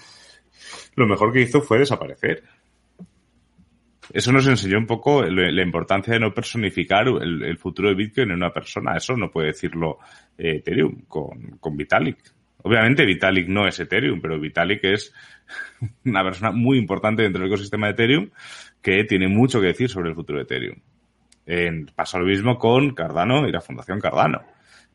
lo 0.97 1.07
mejor 1.07 1.33
que 1.33 1.43
hizo 1.43 1.61
fue 1.61 1.79
desaparecer. 1.79 2.43
Eso 4.13 4.33
nos 4.33 4.49
enseñó 4.49 4.79
un 4.79 4.87
poco 4.87 5.23
la 5.23 5.63
importancia 5.63 6.15
de 6.15 6.21
no 6.21 6.35
personificar 6.35 7.07
el, 7.07 7.45
el 7.45 7.59
futuro 7.59 7.91
de 7.91 7.95
Bitcoin 7.95 8.31
en 8.31 8.39
una 8.39 8.51
persona. 8.51 8.97
Eso 8.97 9.17
no 9.17 9.31
puede 9.31 9.49
decirlo 9.49 9.99
eh, 10.37 10.57
Ethereum 10.57 11.03
con, 11.07 11.59
con 11.61 11.77
Vitalik. 11.77 12.36
Obviamente 12.63 13.05
Vitalik 13.05 13.49
no 13.49 13.67
es 13.67 13.79
Ethereum, 13.79 14.21
pero 14.21 14.41
Vitalik 14.41 14.83
es 14.85 15.13
una 16.05 16.23
persona 16.25 16.51
muy 16.51 16.79
importante 16.79 17.23
dentro 17.23 17.43
del 17.43 17.51
ecosistema 17.51 17.87
de 17.87 17.93
Ethereum 17.93 18.31
que 18.83 19.05
tiene 19.05 19.29
mucho 19.29 19.61
que 19.61 19.69
decir 19.69 19.89
sobre 19.89 20.11
el 20.11 20.15
futuro 20.15 20.39
de 20.39 20.45
Ethereum. 20.45 20.79
Pasa 21.95 22.19
lo 22.19 22.27
mismo 22.27 22.59
con 22.59 22.95
Cardano 22.95 23.49
y 23.49 23.53
la 23.53 23.61
Fundación 23.61 24.01
Cardano. 24.01 24.43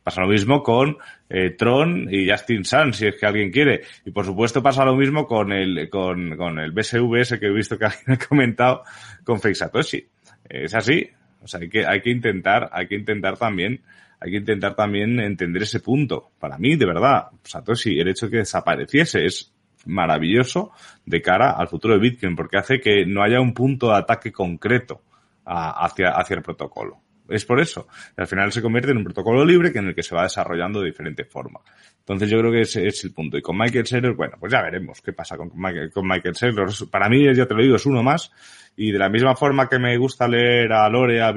Pasa 0.04 0.22
lo 0.22 0.28
mismo 0.28 0.64
con 0.64 0.98
eh, 1.30 1.52
Tron 1.52 2.08
y 2.12 2.30
Justin 2.30 2.66
Sun, 2.66 2.94
si 2.94 3.08
es 3.08 3.16
que 3.16 3.26
alguien 3.26 3.52
quiere. 3.52 3.82
Y 4.04 4.12
por 4.12 4.26
supuesto 4.26 4.64
pasa 4.64 4.84
lo 4.84 4.96
mismo 4.96 5.28
con 5.28 5.52
el, 5.52 5.90
con, 5.90 6.36
con 6.38 6.60
el 6.60 6.72
BSV 6.72 7.40
que 7.40 7.46
he 7.46 7.52
visto 7.52 7.78
que 7.78 7.86
alguien 7.86 8.12
ha 8.14 8.18
comentado 8.18 8.84
con 9.24 9.40
Fake 9.40 9.56
Satoshi. 9.56 10.04
Es 10.50 10.74
así. 10.74 11.08
O 11.44 11.48
sea, 11.48 11.60
hay 11.60 11.70
que, 11.70 11.86
hay 11.86 12.02
que 12.02 12.10
intentar, 12.10 12.70
hay 12.72 12.88
que 12.88 12.96
intentar 12.96 13.38
también, 13.38 13.82
hay 14.22 14.32
que 14.32 14.38
intentar 14.38 14.76
también 14.76 15.20
entender 15.20 15.64
ese 15.64 15.80
punto. 15.80 16.30
Para 16.40 16.60
mí, 16.60 16.76
de 16.76 16.86
verdad, 16.86 17.30
Satoshi, 17.44 18.00
el 18.00 18.08
hecho 18.08 18.28
de 18.28 18.32
que 18.34 18.38
desapareciese 18.38 19.26
es 19.26 19.52
maravilloso 19.88 20.72
de 21.04 21.24
cara 21.24 21.54
al 21.54 21.68
futuro 21.68 21.96
de 21.96 22.00
Bitcoin, 22.00 22.36
porque 22.36 22.58
hace 22.58 22.80
que 22.80 23.04
no 23.04 23.24
haya 23.24 23.42
un 23.42 23.56
punto 23.56 23.90
de 23.90 23.98
ataque 23.98 24.32
concreto 24.32 25.02
hacia, 25.44 26.10
hacia 26.10 26.36
el 26.36 26.44
protocolo. 26.44 27.02
Es 27.28 27.46
por 27.46 27.60
eso. 27.60 27.88
al 28.16 28.28
final 28.28 28.52
se 28.52 28.62
convierte 28.62 28.92
en 28.92 28.98
un 28.98 29.06
protocolo 29.06 29.44
libre 29.44 29.72
que 29.72 29.80
en 29.80 29.88
el 29.88 29.96
que 29.96 30.04
se 30.04 30.14
va 30.14 30.24
desarrollando 30.24 30.82
de 30.82 30.88
diferente 30.88 31.24
forma. 31.24 31.62
Entonces 32.00 32.30
yo 32.30 32.38
creo 32.40 32.52
que 32.52 32.62
ese 32.62 32.86
es 32.86 33.04
el 33.06 33.14
punto. 33.14 33.38
Y 33.38 33.42
con 33.42 33.58
Michael 33.58 33.88
Saylor, 33.88 34.16
bueno, 34.16 34.36
pues 34.40 34.52
ya 34.52 34.62
veremos 34.62 35.02
qué 35.02 35.14
pasa 35.14 35.36
con 35.36 35.50
Michael, 35.56 35.92
con 35.92 36.06
Michael 36.08 36.36
Saylor. 36.36 36.70
Para 36.92 37.10
mí, 37.10 37.24
ya 37.34 37.46
te 37.48 37.54
lo 37.56 37.64
digo, 37.64 37.78
es 37.78 37.86
uno 37.86 38.04
más. 38.04 38.32
Y 38.76 38.92
de 38.92 39.00
la 39.00 39.10
misma 39.10 39.36
forma 39.36 39.70
que 39.70 39.80
me 39.80 39.98
gusta 39.98 40.28
leer 40.28 40.74
a 40.74 40.90
Lore, 40.90 41.22
a, 41.22 41.30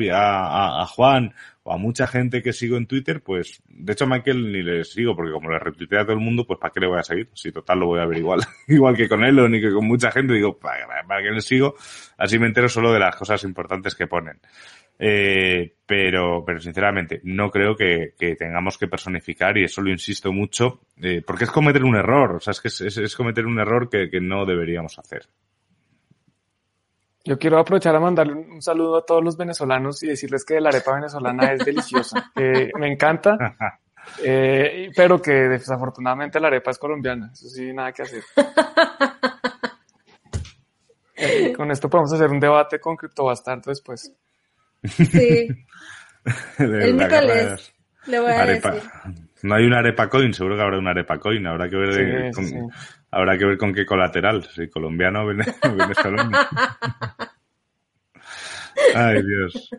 a 0.82 0.86
Juan 0.86 1.32
o 1.66 1.72
a 1.72 1.78
mucha 1.78 2.06
gente 2.06 2.42
que 2.42 2.52
sigo 2.52 2.76
en 2.76 2.86
Twitter, 2.86 3.22
pues 3.22 3.62
de 3.66 3.94
hecho 3.94 4.04
a 4.04 4.08
Michael 4.08 4.52
ni 4.52 4.62
le 4.62 4.84
sigo 4.84 5.16
porque 5.16 5.32
como 5.32 5.50
le 5.50 5.58
retuitea 5.58 6.02
a 6.02 6.04
todo 6.04 6.12
el 6.12 6.22
mundo, 6.22 6.46
pues 6.46 6.58
¿para 6.60 6.70
qué 6.70 6.80
le 6.80 6.86
voy 6.86 6.98
a 6.98 7.02
seguir? 7.02 7.30
Si 7.32 7.50
total 7.52 7.80
lo 7.80 7.86
voy 7.86 8.00
a 8.00 8.06
ver 8.06 8.18
igual, 8.18 8.40
igual 8.68 8.94
que 8.94 9.08
con 9.08 9.24
él 9.24 9.38
o 9.38 9.48
ni 9.48 9.62
que 9.62 9.72
con 9.72 9.86
mucha 9.86 10.10
gente, 10.10 10.34
digo, 10.34 10.58
¿para, 10.58 11.22
qué 11.22 11.30
le 11.30 11.40
sigo? 11.40 11.74
Así 12.18 12.38
me 12.38 12.46
entero 12.46 12.68
solo 12.68 12.92
de 12.92 12.98
las 12.98 13.16
cosas 13.16 13.42
importantes 13.44 13.94
que 13.94 14.06
ponen. 14.06 14.38
Eh, 14.98 15.74
pero, 15.86 16.44
pero 16.46 16.60
sinceramente, 16.60 17.20
no 17.24 17.50
creo 17.50 17.74
que, 17.74 18.12
que, 18.18 18.36
tengamos 18.36 18.76
que 18.76 18.86
personificar, 18.86 19.56
y 19.56 19.64
eso 19.64 19.80
lo 19.80 19.90
insisto 19.90 20.32
mucho, 20.32 20.82
eh, 21.02 21.22
porque 21.26 21.44
es 21.44 21.50
cometer 21.50 21.82
un 21.82 21.96
error, 21.96 22.36
o 22.36 22.40
sea, 22.40 22.52
es 22.52 22.60
que 22.60 22.68
es, 22.68 22.80
es, 22.82 22.98
es 22.98 23.16
cometer 23.16 23.46
un 23.46 23.58
error 23.58 23.88
que, 23.88 24.08
que, 24.08 24.20
no 24.20 24.46
deberíamos 24.46 24.98
hacer. 24.98 25.26
Yo 27.24 27.38
quiero 27.38 27.58
aprovechar 27.58 27.96
a 27.96 28.00
mandarle 28.00 28.34
un, 28.34 28.60
saludo 28.60 28.98
a 28.98 29.06
todos 29.06 29.24
los 29.24 29.36
venezolanos 29.36 30.02
y 30.02 30.08
decirles 30.08 30.44
que 30.44 30.60
la 30.60 30.68
arepa 30.68 30.94
venezolana 30.94 31.52
es 31.52 31.64
deliciosa, 31.64 32.30
que 32.36 32.70
me 32.78 32.92
encanta. 32.92 33.36
Eh, 34.22 34.90
pero 34.94 35.18
que 35.18 35.32
desafortunadamente 35.32 36.38
la 36.38 36.48
arepa 36.48 36.70
es 36.70 36.78
colombiana. 36.78 37.30
Eso 37.32 37.48
sí, 37.48 37.72
nada 37.72 37.90
que 37.90 38.02
hacer. 38.02 38.22
Eh, 41.16 41.54
con 41.56 41.70
esto 41.70 41.88
podemos 41.88 42.12
hacer 42.12 42.28
un 42.28 42.40
debate 42.40 42.80
con 42.80 42.96
Criptobastardo 42.96 43.70
después. 43.70 44.12
Sí. 44.82 45.48
De 46.58 46.90
El 46.90 46.98
de 46.98 47.56
le 48.06 48.20
voy 48.20 48.32
a 48.32 48.42
arepa. 48.42 48.72
decir. 48.72 48.90
No 49.42 49.54
hay 49.54 49.64
una 49.64 49.78
arepa 49.78 50.08
coin, 50.08 50.32
seguro 50.32 50.56
que 50.56 50.62
habrá 50.62 50.78
una 50.78 50.90
arepa 50.90 51.18
coin. 51.18 51.46
Habrá 51.46 51.68
que 51.68 51.76
ver, 51.76 51.92
Sí, 51.92 52.00
sí, 52.00 52.32
con, 52.32 52.44
sí. 52.46 52.56
Habrá 53.14 53.38
que 53.38 53.44
ver 53.46 53.58
con 53.58 53.72
qué 53.72 53.84
colateral, 53.86 54.44
si 54.44 54.68
colombiano 54.68 55.22
o 55.22 55.26
vene- 55.26 55.54
o 55.62 55.70
venezolano. 55.76 56.30
Ay, 58.94 59.22
Dios. 59.22 59.70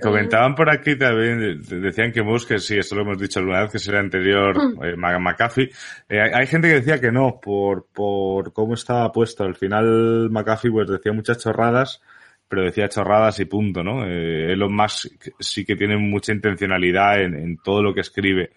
Comentaban 0.00 0.54
por 0.54 0.70
aquí 0.70 0.96
también, 0.96 1.42
eh, 1.42 1.56
decían 1.80 2.12
que 2.12 2.22
Musk, 2.22 2.48
que 2.48 2.58
sí, 2.58 2.78
esto 2.78 2.94
lo 2.94 3.02
hemos 3.02 3.18
dicho 3.18 3.40
alguna 3.40 3.62
vez, 3.62 3.72
que 3.72 3.78
sería 3.80 3.98
anterior 4.00 4.54
eh, 4.84 4.94
Ma- 4.96 5.18
McAfee. 5.18 5.70
Eh, 6.08 6.20
hay, 6.20 6.46
gente 6.46 6.68
que 6.68 6.74
decía 6.74 7.00
que 7.00 7.10
no, 7.10 7.40
por, 7.40 7.88
por 7.92 8.52
cómo 8.52 8.74
estaba 8.74 9.10
puesto. 9.10 9.42
Al 9.44 9.56
final 9.56 10.28
McAfee 10.30 10.70
pues 10.70 10.88
decía 10.88 11.12
muchas 11.12 11.38
chorradas, 11.38 12.00
pero 12.48 12.62
decía 12.62 12.88
chorradas 12.88 13.40
y 13.40 13.46
punto, 13.46 13.82
¿no? 13.82 14.06
Eh, 14.06 14.52
Elon 14.52 14.72
Musk 14.74 15.10
sí 15.40 15.64
que 15.64 15.74
tiene 15.74 15.96
mucha 15.96 16.32
intencionalidad 16.32 17.20
en, 17.20 17.34
en 17.34 17.56
todo 17.58 17.82
lo 17.82 17.92
que 17.92 18.02
escribe. 18.02 18.52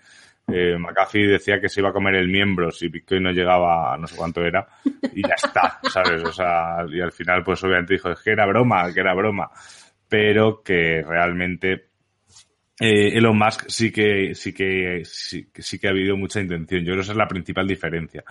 Eh, 0.48 0.76
McAfee 0.78 1.28
decía 1.28 1.62
que 1.62 1.70
se 1.70 1.80
iba 1.80 1.90
a 1.90 1.94
comer 1.94 2.16
el 2.16 2.28
miembro 2.28 2.72
si 2.72 2.90
Bitcoin 2.90 3.24
no 3.24 3.32
llegaba 3.32 3.94
a 3.94 3.98
no 3.98 4.06
sé 4.08 4.16
cuánto 4.18 4.42
era 4.44 4.68
y 5.14 5.22
ya 5.26 5.36
está, 5.36 5.80
¿sabes? 5.90 6.24
O 6.24 6.32
sea, 6.34 6.86
y 6.90 7.00
al 7.00 7.12
final 7.12 7.44
pues 7.44 7.64
obviamente 7.64 7.94
dijo 7.94 8.10
es 8.12 8.20
que 8.22 8.32
era 8.32 8.46
broma, 8.46 8.92
que 8.94 9.00
era 9.00 9.14
broma, 9.14 9.50
pero 10.10 10.62
que 10.62 11.04
realmente 11.08 11.92
eh, 12.80 13.16
Elon 13.18 13.38
Musk 13.38 13.66
sí 13.70 13.92
que 13.92 14.34
sí 14.34 14.54
que 14.54 15.04
sí, 15.06 15.50
que 15.54 15.62
sí 15.62 15.78
que 15.80 15.88
ha 15.88 15.92
habido 15.92 16.18
mucha 16.18 16.42
intención. 16.42 16.82
Yo 16.82 16.88
creo 16.88 16.96
que 16.98 17.02
esa 17.04 17.12
es 17.12 17.18
la 17.18 17.28
principal 17.28 17.68
diferencia, 17.68 18.24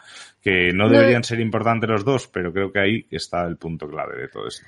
que 0.43 0.73
no 0.74 0.89
No. 0.89 0.91
deberían 0.91 1.23
ser 1.24 1.41
importantes 1.41 1.89
los 1.89 2.05
dos, 2.05 2.27
pero 2.27 2.53
creo 2.53 2.73
que 2.73 2.81
ahí 2.81 3.07
está 3.11 3.47
el 3.47 3.57
punto 3.57 3.89
clave 3.89 4.20
de 4.23 4.28
todo 4.28 4.49
esto. 4.49 4.66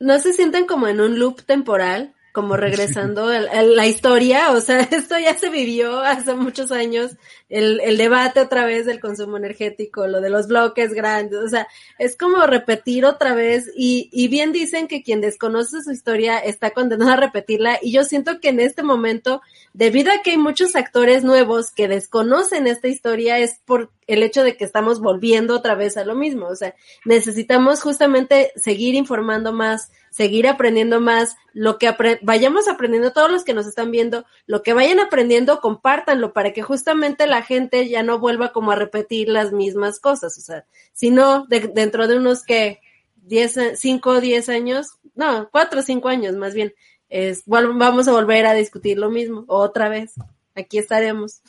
¿No 0.00 0.18
se 0.20 0.32
sienten 0.32 0.64
como 0.66 0.86
en 0.86 1.00
un 1.00 1.18
loop 1.18 1.42
temporal? 1.42 2.14
Como 2.32 2.56
regresando 2.58 3.32
el- 3.32 3.74
la 3.76 3.86
historia, 3.86 4.52
o 4.52 4.60
sea, 4.60 4.80
esto 4.90 5.18
ya 5.18 5.36
se 5.36 5.50
vivió 5.50 6.00
hace 6.00 6.34
muchos 6.34 6.70
años, 6.72 7.16
el, 7.48 7.80
el 7.80 7.96
debate 7.96 8.40
otra 8.40 8.64
vez 8.66 8.86
del 8.86 9.00
consumo 9.00 9.36
energético, 9.38 10.06
lo 10.06 10.20
de 10.20 10.30
los 10.30 10.46
bloques 10.48 10.92
grandes, 10.92 11.38
o 11.38 11.48
sea, 11.48 11.66
es 11.98 12.16
como 12.16 12.46
repetir 12.46 13.04
otra 13.06 13.34
vez 13.34 13.70
y, 13.74 14.08
y 14.12 14.28
bien 14.28 14.52
dicen 14.52 14.86
que 14.88 15.02
quien 15.02 15.20
desconoce 15.20 15.82
su 15.82 15.90
historia 15.90 16.38
está 16.38 16.70
condenado 16.70 17.12
a 17.12 17.16
repetirla 17.16 17.78
y 17.82 17.92
yo 17.92 18.04
siento 18.04 18.40
que 18.40 18.50
en 18.50 18.60
este 18.60 18.82
momento, 18.82 19.40
debido 19.72 20.12
a 20.12 20.22
que 20.22 20.32
hay 20.32 20.38
muchos 20.38 20.76
actores 20.76 21.24
nuevos 21.24 21.70
que 21.72 21.88
desconocen 21.88 22.66
esta 22.66 22.88
historia, 22.88 23.38
es 23.38 23.60
por 23.64 23.90
el 24.08 24.22
hecho 24.24 24.42
de 24.42 24.56
que 24.56 24.64
estamos 24.64 25.00
volviendo 25.00 25.54
otra 25.54 25.74
vez 25.76 25.96
a 25.96 26.04
lo 26.04 26.16
mismo, 26.16 26.46
o 26.48 26.56
sea, 26.56 26.74
necesitamos 27.04 27.80
justamente 27.82 28.52
seguir 28.56 28.94
informando 28.94 29.52
más, 29.52 29.92
seguir 30.10 30.48
aprendiendo 30.48 31.00
más, 31.00 31.36
lo 31.52 31.78
que 31.78 31.88
apre- 31.88 32.18
vayamos 32.22 32.66
aprendiendo, 32.68 33.12
todos 33.12 33.30
los 33.30 33.44
que 33.44 33.54
nos 33.54 33.66
están 33.66 33.90
viendo, 33.90 34.24
lo 34.46 34.62
que 34.62 34.72
vayan 34.72 34.98
aprendiendo, 34.98 35.60
compártanlo 35.60 36.32
para 36.32 36.52
que 36.52 36.62
justamente 36.62 37.26
la 37.26 37.42
gente 37.42 37.88
ya 37.88 38.02
no 38.02 38.18
vuelva 38.18 38.52
como 38.52 38.72
a 38.72 38.76
repetir 38.76 39.28
las 39.28 39.52
mismas 39.52 40.00
cosas, 40.00 40.36
o 40.38 40.40
sea, 40.40 40.64
si 40.92 41.10
no, 41.10 41.46
de- 41.46 41.70
dentro 41.72 42.08
de 42.08 42.16
unos 42.16 42.42
que 42.44 42.80
10, 43.24 43.58
5 43.76 44.10
o 44.10 44.20
10 44.20 44.48
años, 44.48 44.98
no, 45.14 45.48
4 45.52 45.80
o 45.80 45.82
5 45.82 46.08
años 46.08 46.34
más 46.34 46.54
bien, 46.54 46.74
es, 47.10 47.42
vamos 47.46 48.08
a 48.08 48.12
volver 48.12 48.46
a 48.46 48.54
discutir 48.54 48.98
lo 48.98 49.10
mismo, 49.10 49.44
otra 49.48 49.88
vez, 49.88 50.14
aquí 50.58 50.78
estaremos. 50.78 51.42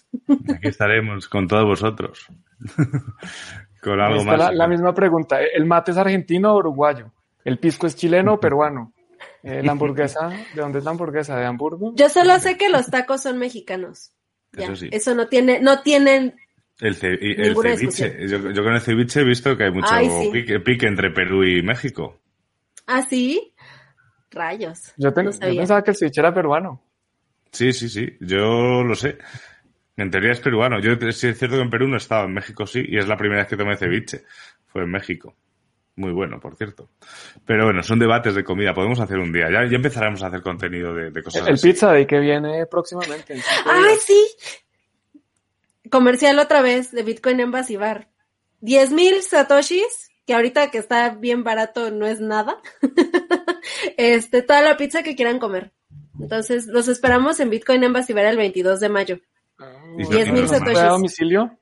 Aquí 0.54 0.68
estaremos 0.68 1.28
con 1.28 1.48
todos 1.48 1.66
vosotros. 1.66 2.28
con 3.82 4.00
algo 4.02 4.24
más. 4.24 4.38
la, 4.38 4.52
la 4.52 4.68
misma 4.68 4.94
pregunta. 4.94 5.40
¿El 5.42 5.66
mate 5.66 5.92
es 5.92 5.98
argentino 5.98 6.54
o 6.54 6.58
uruguayo? 6.58 7.12
¿El 7.46 7.58
pisco 7.60 7.88
es 7.88 7.96
chileno 7.96 8.34
o 8.34 8.40
peruano? 8.40 8.94
Eh, 9.44 9.62
¿La 9.64 9.72
hamburguesa? 9.74 10.30
¿De 10.54 10.62
dónde 10.62 10.80
es 10.80 10.86
la 10.86 10.92
hamburguesa? 10.92 11.38
¿De 11.38 11.46
Hamburgo? 11.46 11.94
Yo 11.96 12.10
solo 12.10 12.38
sé 12.40 12.58
que 12.58 12.70
los 12.70 12.88
tacos 12.88 13.22
son 13.24 13.38
mexicanos. 13.38 14.12
Ya, 14.54 14.66
Eso 14.66 14.76
sí. 14.76 14.90
eso 14.92 15.16
no 15.16 15.28
tiene, 15.28 15.60
no 15.62 15.82
tienen 15.82 16.36
El, 16.80 16.96
ce- 16.96 17.18
ceviche. 17.18 18.28
Yo, 18.28 18.52
yo 18.52 18.64
con 18.64 18.74
el 18.74 18.82
ceviche 18.82 19.22
he 19.22 19.24
visto 19.24 19.56
que 19.56 19.66
hay 19.66 19.72
mucho 19.72 19.88
Ay, 19.92 20.10
sí. 20.10 20.30
pique, 20.32 20.60
pique 20.60 20.88
entre 20.88 21.12
Perú 21.12 21.44
y 21.44 21.62
México. 21.62 22.20
¿Ah, 22.88 23.04
sí? 23.04 23.54
Rayos. 24.32 24.94
Yo, 24.98 25.14
ten- 25.14 25.26
no 25.26 25.32
yo 25.32 25.40
pensaba 25.40 25.84
que 25.84 25.92
el 25.92 25.98
ceviche 25.98 26.20
era 26.22 26.34
peruano. 26.34 26.82
Sí, 27.52 27.74
sí, 27.74 27.90
sí. 27.90 28.18
Yo 28.20 28.84
lo 28.84 28.96
sé. 28.96 29.18
En 29.98 30.10
teoría 30.12 30.32
es 30.32 30.40
peruano. 30.40 30.80
Yo 30.80 30.96
sí 31.12 31.28
es 31.28 31.38
cierto 31.38 31.58
que 31.58 31.62
en 31.64 31.70
Perú 31.70 31.88
no 31.88 31.98
estaba, 31.98 32.24
en 32.26 32.34
México 32.34 32.66
sí, 32.66 32.84
y 32.88 32.98
es 32.98 33.08
la 33.08 33.18
primera 33.18 33.42
vez 33.42 33.50
que 33.50 33.58
tomé 33.58 33.76
ceviche. 33.76 34.24
Fue 34.68 34.84
en 34.84 34.92
México. 34.92 35.36
Muy 35.96 36.14
bueno, 36.14 36.40
por 36.40 36.56
cierto. 36.56 36.90
Pero 37.46 37.66
bueno, 37.66 37.84
son 37.84 38.00
debates 38.00 38.34
de 38.34 38.44
comida. 38.44 38.74
Podemos 38.74 39.00
hacer 39.02 39.18
un 39.20 39.34
día. 39.34 39.50
Ya, 39.52 39.66
ya 39.70 39.76
empezaremos 39.76 40.24
a 40.24 40.28
hacer 40.28 40.42
contenido 40.42 40.94
de, 40.94 41.12
de 41.12 41.24
cosas 41.24 41.42
El, 41.42 41.50
el 41.50 41.54
así. 41.56 41.68
pizza 41.68 41.92
de 41.92 42.08
que 42.08 42.20
viene 42.20 42.66
próximamente. 42.68 43.44
¡Ay, 43.66 43.84
días. 43.84 44.02
sí! 44.06 44.24
Comercial 45.90 46.40
otra 46.40 46.62
vez 46.62 46.92
de 46.92 47.04
Bitcoin 47.04 47.40
Embassy 47.42 47.76
Bar. 47.76 48.08
10 48.62 48.92
mil 48.92 49.22
satoshis, 49.22 50.12
que 50.26 50.34
ahorita 50.36 50.72
que 50.72 50.78
está 50.78 51.10
bien 51.10 51.44
barato 51.44 51.92
no 51.92 52.06
es 52.06 52.22
nada. 52.22 52.58
este, 53.98 54.42
toda 54.42 54.62
la 54.62 54.78
pizza 54.78 55.04
que 55.04 55.16
quieran 55.16 55.40
comer. 55.40 55.74
Entonces, 56.20 56.68
los 56.68 56.88
esperamos 56.88 57.40
en 57.40 57.50
Bitcoin 57.50 57.84
Embassy 57.84 58.14
Bar 58.14 58.26
el 58.26 58.38
22 58.38 58.80
de 58.80 58.90
mayo. 58.90 59.20
Y 59.98 60.04
¿No 60.04 60.10
10,000 60.10 60.26
se 60.26 60.32
puede 60.32 60.48
satoshis. 60.48 60.80
a 60.80 60.88
domicilio? 60.90 61.60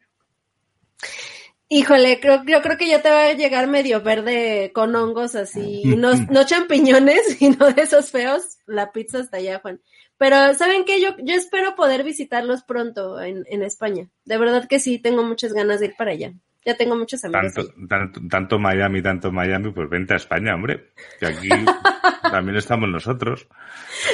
Híjole, 1.70 2.20
creo, 2.22 2.44
yo 2.46 2.62
creo 2.62 2.78
que 2.78 2.88
ya 2.88 3.02
te 3.02 3.10
va 3.10 3.26
a 3.26 3.34
llegar 3.34 3.68
medio 3.68 4.02
verde 4.02 4.72
con 4.74 4.96
hongos 4.96 5.36
así, 5.36 5.82
y 5.84 5.96
no, 5.98 6.12
no 6.32 6.46
champiñones, 6.46 7.22
sino 7.38 7.72
de 7.72 7.82
esos 7.82 8.12
feos, 8.12 8.58
la 8.66 8.92
pizza 8.92 9.20
hasta 9.20 9.38
allá, 9.38 9.60
Juan. 9.60 9.82
Pero, 10.18 10.54
¿saben 10.56 10.86
qué? 10.86 11.02
Yo, 11.02 11.10
yo 11.20 11.36
espero 11.36 11.76
poder 11.76 12.04
visitarlos 12.04 12.64
pronto 12.64 13.22
en, 13.22 13.44
en 13.50 13.62
España. 13.64 14.10
De 14.26 14.38
verdad 14.38 14.68
que 14.68 14.80
sí, 14.80 14.98
tengo 14.98 15.24
muchas 15.24 15.54
ganas 15.54 15.80
de 15.80 15.88
ir 15.88 15.96
para 15.98 16.12
allá. 16.12 16.34
Ya 16.68 16.76
tengo 16.76 16.98
muchos 16.98 17.23
amigos. 17.23 17.53
Tanto, 17.53 17.72
ahí. 17.72 17.88
tanto, 17.88 18.22
tanto 18.30 18.60
Miami, 18.60 19.02
tanto 19.02 19.31
Miami, 19.31 19.72
pues 19.72 19.89
vente 19.89 20.15
a 20.15 20.18
España, 20.18 20.53
hombre. 20.53 20.89
Que 21.18 21.27
aquí 21.27 21.48
también 22.30 22.57
estamos 22.57 22.89
nosotros. 22.89 23.48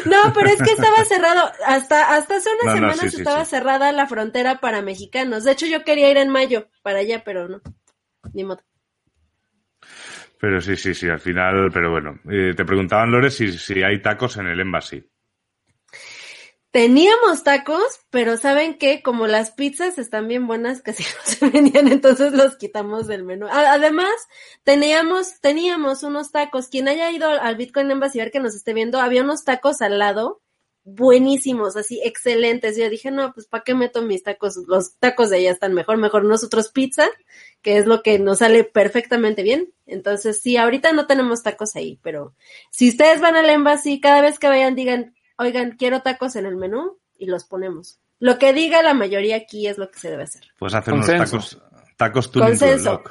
No, 0.05 0.31
pero 0.35 0.49
es 0.49 0.61
que 0.61 0.73
estaba 0.73 1.03
cerrado, 1.03 1.51
hasta, 1.65 2.15
hasta 2.15 2.35
hace 2.35 2.49
unas 2.61 2.75
No, 2.75 2.91
semanas 2.93 3.11
sí, 3.11 3.17
estaba 3.17 3.43
sí. 3.43 3.49
cerrada 3.49 3.91
la 3.91 4.05
frontera 4.05 4.59
para 4.59 4.83
mexicanos. 4.83 5.45
De 5.45 5.53
hecho, 5.53 5.65
yo 5.65 5.83
quería 5.83 6.11
ir 6.11 6.17
en 6.17 6.29
mayo 6.29 6.67
para 6.83 6.99
allá, 6.99 7.23
pero 7.25 7.47
no. 7.47 7.59
Ni 8.33 8.43
modo. 8.43 8.61
Pero 10.39 10.61
sí, 10.61 10.75
sí, 10.75 10.93
sí, 10.93 11.09
al 11.09 11.19
final, 11.19 11.71
pero 11.73 11.89
bueno. 11.89 12.19
Eh, 12.29 12.53
te 12.55 12.65
preguntaban, 12.65 13.09
Lore, 13.09 13.31
si, 13.31 13.51
si 13.51 13.81
hay 13.81 13.99
tacos 13.99 14.37
en 14.37 14.45
el 14.45 14.59
embassy. 14.59 15.03
Teníamos 16.73 17.43
tacos, 17.43 17.99
pero 18.09 18.35
¿saben 18.35 18.79
qué? 18.79 19.03
Como 19.03 19.27
las 19.27 19.51
pizzas 19.51 19.99
están 19.99 20.27
bien 20.27 20.47
buenas, 20.47 20.81
casi 20.81 21.03
no 21.17 21.23
se 21.23 21.47
vendían, 21.47 21.87
entonces 21.87 22.33
los 22.33 22.57
quitamos 22.57 23.05
del 23.05 23.23
menú. 23.23 23.45
Además, 23.51 24.11
teníamos, 24.63 25.39
teníamos 25.39 26.01
unos 26.01 26.31
tacos. 26.31 26.69
Quien 26.69 26.87
haya 26.87 27.11
ido 27.11 27.29
al 27.29 27.55
Bitcoin 27.57 27.91
Embassy 27.91 28.17
ver 28.17 28.31
que 28.31 28.39
nos 28.39 28.55
esté 28.55 28.73
viendo, 28.73 28.99
había 28.99 29.21
unos 29.21 29.43
tacos 29.43 29.83
al 29.83 29.99
lado, 29.99 30.41
buenísimos, 30.83 31.77
así, 31.77 32.01
excelentes. 32.03 32.75
Yo 32.75 32.89
dije, 32.89 33.11
no, 33.11 33.35
pues 33.35 33.45
¿para 33.45 33.63
qué 33.63 33.75
meto 33.75 34.01
mis 34.01 34.23
tacos? 34.23 34.57
Los 34.67 34.97
tacos 34.97 35.29
de 35.29 35.37
allá 35.37 35.51
están 35.51 35.75
mejor, 35.75 35.97
mejor 35.97 36.25
nosotros 36.25 36.69
pizza, 36.69 37.07
que 37.61 37.77
es 37.77 37.85
lo 37.85 38.01
que 38.01 38.17
nos 38.17 38.39
sale 38.39 38.63
perfectamente 38.63 39.43
bien. 39.43 39.71
Entonces, 39.85 40.39
sí, 40.41 40.57
ahorita 40.57 40.91
no 40.91 41.05
tenemos 41.05 41.43
tacos 41.43 41.75
ahí, 41.75 41.99
pero 42.01 42.33
si 42.71 42.89
ustedes 42.89 43.21
van 43.21 43.35
al 43.35 43.51
Embassy, 43.51 44.01
cada 44.01 44.21
vez 44.21 44.39
que 44.39 44.47
vayan 44.47 44.73
digan, 44.73 45.13
oigan, 45.37 45.71
quiero 45.77 46.01
tacos 46.01 46.35
en 46.35 46.45
el 46.45 46.55
menú 46.55 46.97
y 47.17 47.25
los 47.25 47.43
ponemos. 47.43 47.99
Lo 48.19 48.37
que 48.37 48.53
diga 48.53 48.81
la 48.81 48.93
mayoría 48.93 49.35
aquí 49.35 49.67
es 49.67 49.77
lo 49.77 49.91
que 49.91 49.99
se 49.99 50.09
debe 50.09 50.23
hacer. 50.23 50.43
Puedes 50.57 50.75
hacer 50.75 50.93
unos 50.93 51.07
tacos, 51.07 51.61
tacos 51.97 52.27
Consenso. 52.29 53.01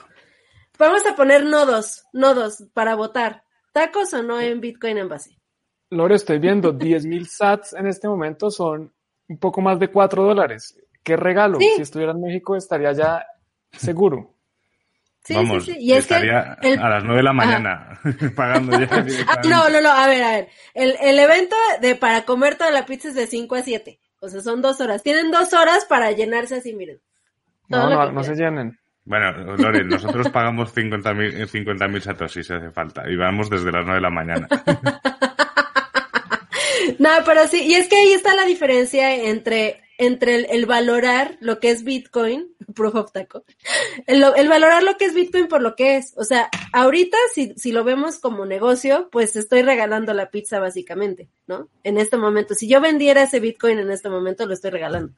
Vamos 0.79 1.07
a 1.07 1.15
poner 1.15 1.45
nodos, 1.45 2.05
nodos 2.13 2.65
para 2.73 2.95
votar. 2.95 3.45
¿Tacos 3.73 4.13
o 4.15 4.23
no 4.23 4.41
en 4.41 4.61
Bitcoin 4.61 4.99
Embassy? 4.99 5.39
Lore, 5.91 6.15
estoy 6.15 6.39
viendo 6.39 6.73
10.000 6.79 7.27
sats 7.27 7.73
en 7.75 7.87
este 7.87 8.09
momento 8.09 8.51
son 8.51 8.93
un 9.29 9.39
poco 9.39 9.61
más 9.61 9.79
de 9.79 9.89
4 9.89 10.25
dólares. 10.25 10.79
¿Qué 11.03 11.17
regalo? 11.17 11.59
Sí. 11.59 11.71
Si 11.77 11.83
estuviera 11.83 12.13
en 12.13 12.21
México 12.21 12.57
estaría 12.57 12.93
ya 12.93 13.27
seguro. 13.73 14.32
Sí, 15.25 15.35
Vamos, 15.35 15.65
sí, 15.65 15.73
sí. 15.75 15.79
Y 15.81 15.93
es 15.93 16.07
que 16.07 16.15
estaría 16.15 16.59
el- 16.63 16.81
a 16.81 16.89
las 16.89 17.05
nueve 17.05 17.19
de 17.19 17.23
la 17.23 17.33
mañana 17.33 18.01
pagando 18.37 18.79
ya 18.79 18.89
Ah, 19.29 19.41
no, 19.49 19.69
no, 19.69 19.81
no, 19.81 19.91
a 19.91 20.07
ver, 20.09 20.23
a 20.23 20.31
ver. 20.33 20.49
El, 20.75 20.97
el 21.01 21.19
evento 21.19 21.55
de 21.81 21.95
para 21.95 22.23
comer 22.23 22.57
toda 22.57 22.71
la 22.73 22.85
pizza 22.87 23.09
es 23.09 23.15
de 23.15 23.27
5 23.29 23.55
a 23.55 23.63
7. 23.63 24.01
O 24.21 24.29
sea, 24.29 24.41
son 24.41 24.63
dos 24.63 24.81
horas. 24.81 25.03
Tienen 25.03 25.31
dos 25.31 25.53
horas 25.53 25.85
para 25.85 26.11
llenarse 26.13 26.57
así, 26.57 26.75
miren. 26.75 27.01
Todo 27.69 27.89
No, 27.91 28.05
no, 28.07 28.13
no 28.13 28.23
se 28.25 28.35
llenen. 28.35 28.79
Bueno, 29.05 29.33
Lore, 29.57 29.85
nosotros 29.85 30.29
pagamos 30.31 30.75
50.000 30.75 31.49
50.000 31.49 32.01
satoshis 32.01 32.47
si 32.47 32.53
hace 32.53 32.71
falta 32.71 33.09
y 33.09 33.17
vamos 33.17 33.49
desde 33.51 33.71
las 33.73 33.85
9 33.85 33.95
de 33.95 34.01
la 34.01 34.11
mañana. 34.11 34.49
No, 36.99 37.11
pero 37.25 37.47
sí, 37.49 37.63
y 37.65 37.75
es 37.75 37.89
que 37.89 37.97
ahí 37.97 38.13
está 38.13 38.35
la 38.35 38.45
diferencia 38.45 39.15
entre 39.15 39.82
entre 40.03 40.35
el, 40.35 40.67
valorar 40.67 41.37
lo 41.41 41.61
que 41.61 41.71
es 41.71 41.85
Bitcoin, 41.85 42.55
proof 42.75 42.95
of 42.95 43.13
taco, 43.13 43.45
el, 44.07 44.25
el, 44.37 44.49
valorar 44.49 44.83
lo 44.83 44.97
que 44.97 45.05
es 45.07 45.15
Bitcoin 45.15 45.49
por 45.49 45.63
lo 45.63 45.75
que 45.77 45.97
es. 45.97 46.13
O 46.17 46.25
sea, 46.25 46.49
ahorita 46.73 47.17
si, 47.35 47.55
si 47.57 47.73
lo 47.73 47.85
vemos 47.85 48.19
como 48.19 48.45
negocio, 48.47 49.09
pues 49.11 49.37
estoy 49.37 49.63
regalando 49.63 50.13
la 50.15 50.31
pizza 50.31 50.61
básicamente, 50.61 51.29
¿no? 51.47 51.69
En 51.85 51.99
este 51.99 52.17
momento, 52.17 52.55
si 52.55 52.69
yo 52.69 52.81
vendiera 52.81 53.23
ese 53.23 53.41
Bitcoin 53.41 53.79
en 53.79 53.91
este 53.91 54.09
momento, 54.09 54.47
lo 54.47 54.55
estoy 54.55 54.71
regalando. 54.71 55.15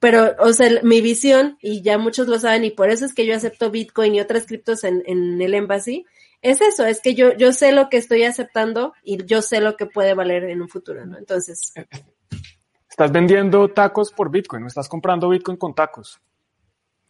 Pero, 0.00 0.36
o 0.38 0.52
sea, 0.52 0.70
mi 0.82 1.00
visión, 1.00 1.58
y 1.60 1.82
ya 1.82 1.98
muchos 1.98 2.28
lo 2.28 2.38
saben, 2.38 2.64
y 2.64 2.70
por 2.70 2.90
eso 2.90 3.04
es 3.04 3.14
que 3.14 3.26
yo 3.26 3.34
acepto 3.34 3.70
Bitcoin 3.70 4.14
y 4.14 4.20
otras 4.20 4.46
criptos 4.46 4.84
en, 4.84 5.02
en 5.06 5.40
el 5.42 5.54
Embassy, 5.54 6.06
es 6.40 6.60
eso, 6.60 6.86
es 6.86 7.00
que 7.00 7.14
yo, 7.14 7.36
yo 7.36 7.52
sé 7.52 7.72
lo 7.72 7.88
que 7.88 7.96
estoy 7.96 8.22
aceptando 8.22 8.94
y 9.02 9.24
yo 9.24 9.42
sé 9.42 9.60
lo 9.60 9.76
que 9.76 9.86
puede 9.86 10.14
valer 10.14 10.44
en 10.44 10.62
un 10.62 10.68
futuro, 10.68 11.04
¿no? 11.04 11.18
Entonces. 11.18 11.72
Estás 12.98 13.12
vendiendo 13.12 13.68
tacos 13.68 14.10
por 14.10 14.28
Bitcoin, 14.28 14.62
no 14.62 14.66
estás 14.66 14.88
comprando 14.88 15.28
Bitcoin 15.28 15.56
con 15.56 15.72
tacos. 15.72 16.20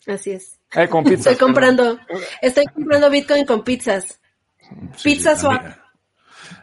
Así 0.07 0.33
es. 0.33 0.61
Eh, 0.75 0.87
con 0.87 1.03
pizzas. 1.03 1.29
Estoy 1.33 1.47
comprando, 1.47 1.99
estoy 2.43 2.67
comprando 2.67 3.09
Bitcoin 3.09 3.47
con 3.47 3.65
pizzas. 3.65 4.21
Sí, 4.95 5.15
pizzas 5.15 5.41
sí, 5.41 5.47
o 5.47 5.51
a, 5.51 5.59
mí, 5.59 5.69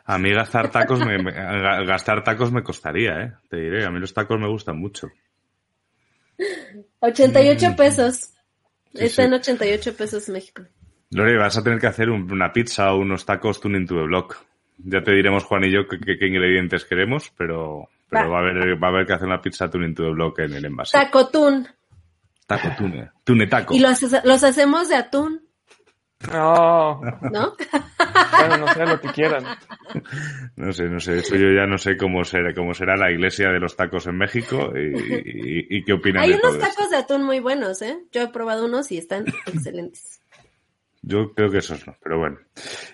a 0.05 0.17
mí 0.19 0.31
gastar 0.31 0.69
tacos 0.69 0.99
me, 1.03 1.17
me, 1.17 1.31
gastar 1.31 2.23
tacos 2.23 2.51
me 2.51 2.61
costaría, 2.61 3.19
eh. 3.23 3.33
Te 3.49 3.57
diré, 3.57 3.83
a 3.83 3.89
mí 3.89 3.99
los 3.99 4.13
tacos 4.13 4.39
me 4.39 4.47
gustan 4.47 4.77
mucho. 4.79 5.07
88 6.99 7.75
pesos. 7.75 8.15
Sí, 8.93 9.05
Está 9.05 9.23
sí. 9.23 9.27
en 9.27 9.33
88 9.33 9.95
pesos 9.97 10.29
México. 10.29 10.61
Lore, 11.09 11.35
vas 11.39 11.57
a 11.57 11.63
tener 11.63 11.79
que 11.79 11.87
hacer 11.87 12.11
un- 12.11 12.31
una 12.31 12.53
pizza 12.53 12.93
o 12.93 12.99
unos 12.99 13.25
tacos 13.25 13.59
tuning 13.59 13.87
to 13.87 13.95
the 13.95 14.03
block. 14.03 14.37
Ya 14.77 15.01
te 15.01 15.13
diremos, 15.13 15.45
Juan 15.45 15.63
y 15.63 15.71
yo, 15.71 15.87
qué 15.87 16.27
ingredientes 16.27 16.85
queremos, 16.85 17.33
pero, 17.35 17.89
pero 18.09 18.29
Va. 18.29 18.41
va. 18.41 18.47
a 18.47 18.51
haber, 18.51 18.81
va 18.83 18.87
a 18.87 18.91
haber 18.91 19.05
que 19.05 19.13
hacer 19.13 19.27
una 19.27 19.41
pizza 19.41 19.69
tuning 19.69 19.93
to 19.95 20.03
the 20.03 20.11
block 20.11 20.39
en 20.39 20.53
el 20.53 20.65
envase. 20.65 20.97
Tacotún. 20.97 21.67
Taco 22.47 22.67
tune. 22.77 23.09
Tune 23.23 23.47
taco. 23.47 23.73
Y 23.73 23.79
los, 23.79 24.01
los 24.23 24.43
hacemos 24.43 24.87
de 24.89 24.95
atún, 24.95 25.41
No, 26.31 27.01
¿no? 27.31 27.53
bueno, 28.39 28.57
no 28.57 28.67
sé 28.73 28.85
lo 28.85 29.01
que 29.01 29.07
quieran. 29.09 29.43
No 30.55 30.71
sé, 30.71 30.83
no 30.85 30.99
sé. 30.99 31.17
Eso 31.19 31.35
yo 31.35 31.49
ya 31.51 31.65
no 31.65 31.77
sé 31.79 31.97
cómo 31.97 32.23
será, 32.23 32.53
cómo 32.53 32.73
será 32.73 32.95
la 32.97 33.11
iglesia 33.11 33.49
de 33.49 33.59
los 33.59 33.75
tacos 33.75 34.05
en 34.07 34.17
México 34.17 34.71
y, 34.75 34.79
y- 34.95 35.67
y 35.77 35.83
qué 35.83 35.93
opinan 35.93 36.23
Hay 36.23 36.33
de 36.33 36.37
todo 36.39 36.51
unos 36.51 36.63
esto. 36.63 36.75
tacos 36.75 36.91
de 36.91 36.97
atún 36.97 37.23
muy 37.23 37.39
buenos, 37.39 37.81
¿eh? 37.81 37.97
Yo 38.11 38.21
he 38.21 38.27
probado 38.29 38.65
unos 38.65 38.91
y 38.91 38.97
están 38.99 39.25
excelentes. 39.47 40.21
Yo 41.07 41.31
creo 41.33 41.51
que 41.51 41.59
esos 41.59 41.85
no, 41.85 41.95
pero 42.01 42.17
bueno. 42.17 42.37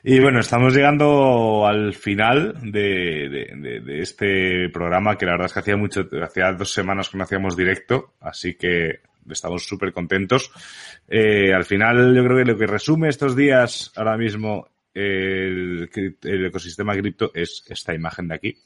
Y 0.03 0.19
bueno, 0.19 0.39
estamos 0.41 0.75
llegando 0.75 1.65
al 1.65 1.93
final 1.93 2.55
de, 2.61 3.29
de- 3.29 3.53
de- 3.55 3.79
de 3.79 4.01
este 4.01 4.69
programa 4.69 5.17
que 5.17 5.25
la 5.25 5.31
verdad 5.33 5.45
es 5.45 5.53
que 5.53 5.59
hacía 5.59 5.77
mucho, 5.77 6.09
hacía 6.21 6.51
dos 6.51 6.73
semanas 6.73 7.07
que 7.09 7.17
no 7.17 7.23
hacíamos 7.23 7.55
directo, 7.55 8.13
así 8.19 8.55
que 8.55 8.99
estamos 9.29 9.65
súper 9.65 9.93
contentos. 9.93 10.51
Eh, 11.07 11.53
al 11.53 11.63
final 11.63 12.13
yo 12.13 12.23
creo 12.25 12.37
que 12.39 12.51
lo 12.51 12.57
que 12.57 12.67
resume 12.67 13.07
estos 13.07 13.33
días 13.35 13.93
ahora 13.95 14.17
mismo 14.17 14.67
el, 14.93 15.89
el 16.23 16.45
ecosistema 16.47 16.93
cripto 16.97 17.31
es 17.33 17.63
esta 17.69 17.93
imagen 17.93 18.27
de 18.27 18.35
aquí. 18.35 18.57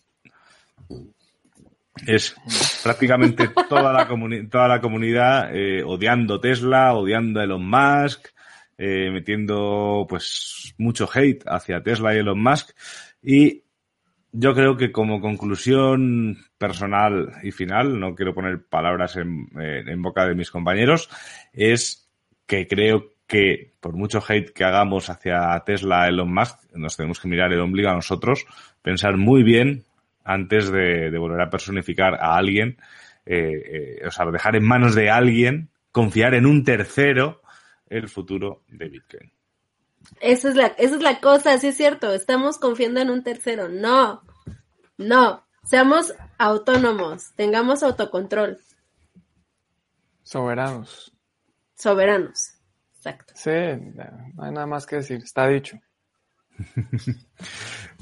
Es 2.08 2.36
prácticamente 2.84 3.50
toda 3.70 3.94
la, 3.94 4.08
toda 4.50 4.68
la 4.68 4.82
comunidad 4.82 5.56
eh, 5.56 5.84
odiando 5.84 6.40
Tesla, 6.40 6.94
odiando 6.94 7.40
a 7.40 7.44
Elon 7.44 7.66
Musk, 7.70 8.28
eh, 8.78 9.10
metiendo 9.12 10.06
pues 10.10 10.74
mucho 10.78 11.10
hate 11.14 11.44
hacia 11.46 11.82
Tesla 11.82 12.14
y 12.14 12.20
Elon 12.20 12.42
Musk. 12.42 12.72
Y 13.22 13.64
yo 14.32 14.54
creo 14.54 14.76
que 14.76 14.92
como 14.92 15.22
conclusión 15.22 16.38
personal 16.58 17.32
y 17.44 17.52
final, 17.52 18.00
no 18.00 18.16
quiero 18.16 18.34
poner 18.34 18.66
palabras 18.66 19.16
en, 19.16 20.02
boca 20.02 20.28
de 20.28 20.36
mis 20.36 20.52
compañeros, 20.52 21.10
es 21.54 22.10
que 22.46 22.68
creo 22.68 23.14
que 23.28 23.74
por 23.80 23.96
mucho 23.96 24.22
hate 24.28 24.52
que 24.52 24.66
hagamos 24.66 25.10
hacia 25.10 25.58
Tesla, 25.66 26.08
Elon 26.08 26.34
Musk, 26.34 26.60
nos 26.74 26.98
tenemos 26.98 27.20
que 27.20 27.30
mirar 27.30 27.54
el 27.54 27.62
ombligo 27.62 27.90
a 27.90 27.96
nosotros, 27.96 28.46
pensar 28.82 29.18
muy 29.18 29.44
bien 29.44 29.86
antes 30.26 30.70
de, 30.70 31.10
de 31.10 31.18
volver 31.18 31.40
a 31.42 31.50
personificar 31.50 32.16
a 32.16 32.36
alguien, 32.36 32.78
eh, 33.26 34.00
eh, 34.02 34.08
o 34.08 34.12
sea, 34.12 34.26
dejar 34.26 34.56
en 34.56 34.66
manos 34.66 34.96
de 34.96 35.10
alguien, 35.10 35.70
confiar 35.92 36.36
en 36.36 36.46
un 36.46 36.64
tercero 36.64 37.42
el 37.88 38.08
futuro 38.10 38.64
de 38.68 38.90
Bitcoin. 38.90 39.32
Esa 40.20 40.50
es 40.50 40.56
la, 40.56 40.68
esa 40.68 40.96
es 40.96 41.02
la 41.02 41.20
cosa, 41.20 41.58
sí 41.58 41.68
es 41.68 41.78
cierto. 41.78 42.14
Estamos 42.14 42.58
confiando 42.58 43.00
en 43.02 43.10
un 43.10 43.24
tercero. 43.24 43.70
No, 43.70 44.24
no. 44.98 45.44
Seamos 45.64 46.14
autónomos, 46.38 47.32
tengamos 47.36 47.82
autocontrol, 47.82 48.60
Soberanos. 50.22 51.12
soberanos. 51.76 52.54
Exacto. 52.98 53.34
Sí, 53.36 53.50
no 53.50 54.44
hay 54.44 54.52
nada 54.52 54.68
más 54.68 54.86
que 54.86 54.98
decir, 54.98 55.18
está 55.24 55.48
dicho. 55.48 55.80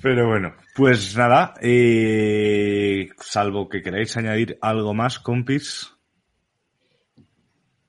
Pero 0.01 0.27
bueno, 0.27 0.53
pues 0.75 1.15
nada, 1.15 1.53
eh, 1.61 3.09
salvo 3.19 3.69
que 3.69 3.81
queráis 3.81 4.15
añadir 4.17 4.57
algo 4.61 4.93
más, 4.93 5.19
compis. 5.19 5.89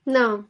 No, 0.05 0.49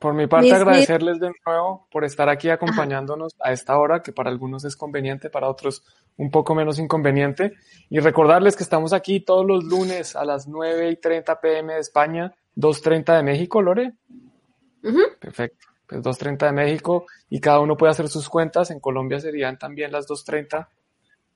Por 0.00 0.14
mi 0.14 0.26
parte, 0.26 0.52
agradecerles 0.52 1.18
de 1.20 1.32
nuevo 1.46 1.86
por 1.90 2.04
estar 2.04 2.28
aquí 2.28 2.50
acompañándonos 2.50 3.34
a 3.40 3.52
esta 3.52 3.78
hora, 3.78 4.02
que 4.02 4.12
para 4.12 4.30
algunos 4.30 4.64
es 4.64 4.76
conveniente, 4.76 5.30
para 5.30 5.48
otros 5.48 5.84
un 6.16 6.30
poco 6.30 6.54
menos 6.54 6.78
inconveniente. 6.78 7.54
Y 7.88 8.00
recordarles 8.00 8.56
que 8.56 8.62
estamos 8.62 8.92
aquí 8.92 9.20
todos 9.20 9.46
los 9.46 9.64
lunes 9.64 10.14
a 10.14 10.24
las 10.24 10.46
9 10.48 10.90
y 10.90 10.96
30 10.96 11.40
pm 11.40 11.74
de 11.74 11.80
España, 11.80 12.34
2.30 12.56 13.16
de 13.16 13.22
México, 13.22 13.62
Lore. 13.62 13.94
Perfecto. 15.18 15.66
Pues 15.86 16.02
2.30 16.02 16.46
de 16.46 16.52
México 16.52 17.06
y 17.30 17.40
cada 17.40 17.60
uno 17.60 17.76
puede 17.76 17.92
hacer 17.92 18.08
sus 18.08 18.28
cuentas. 18.28 18.70
En 18.70 18.80
Colombia 18.80 19.20
serían 19.20 19.58
también 19.58 19.92
las 19.92 20.06
2.30. 20.06 20.68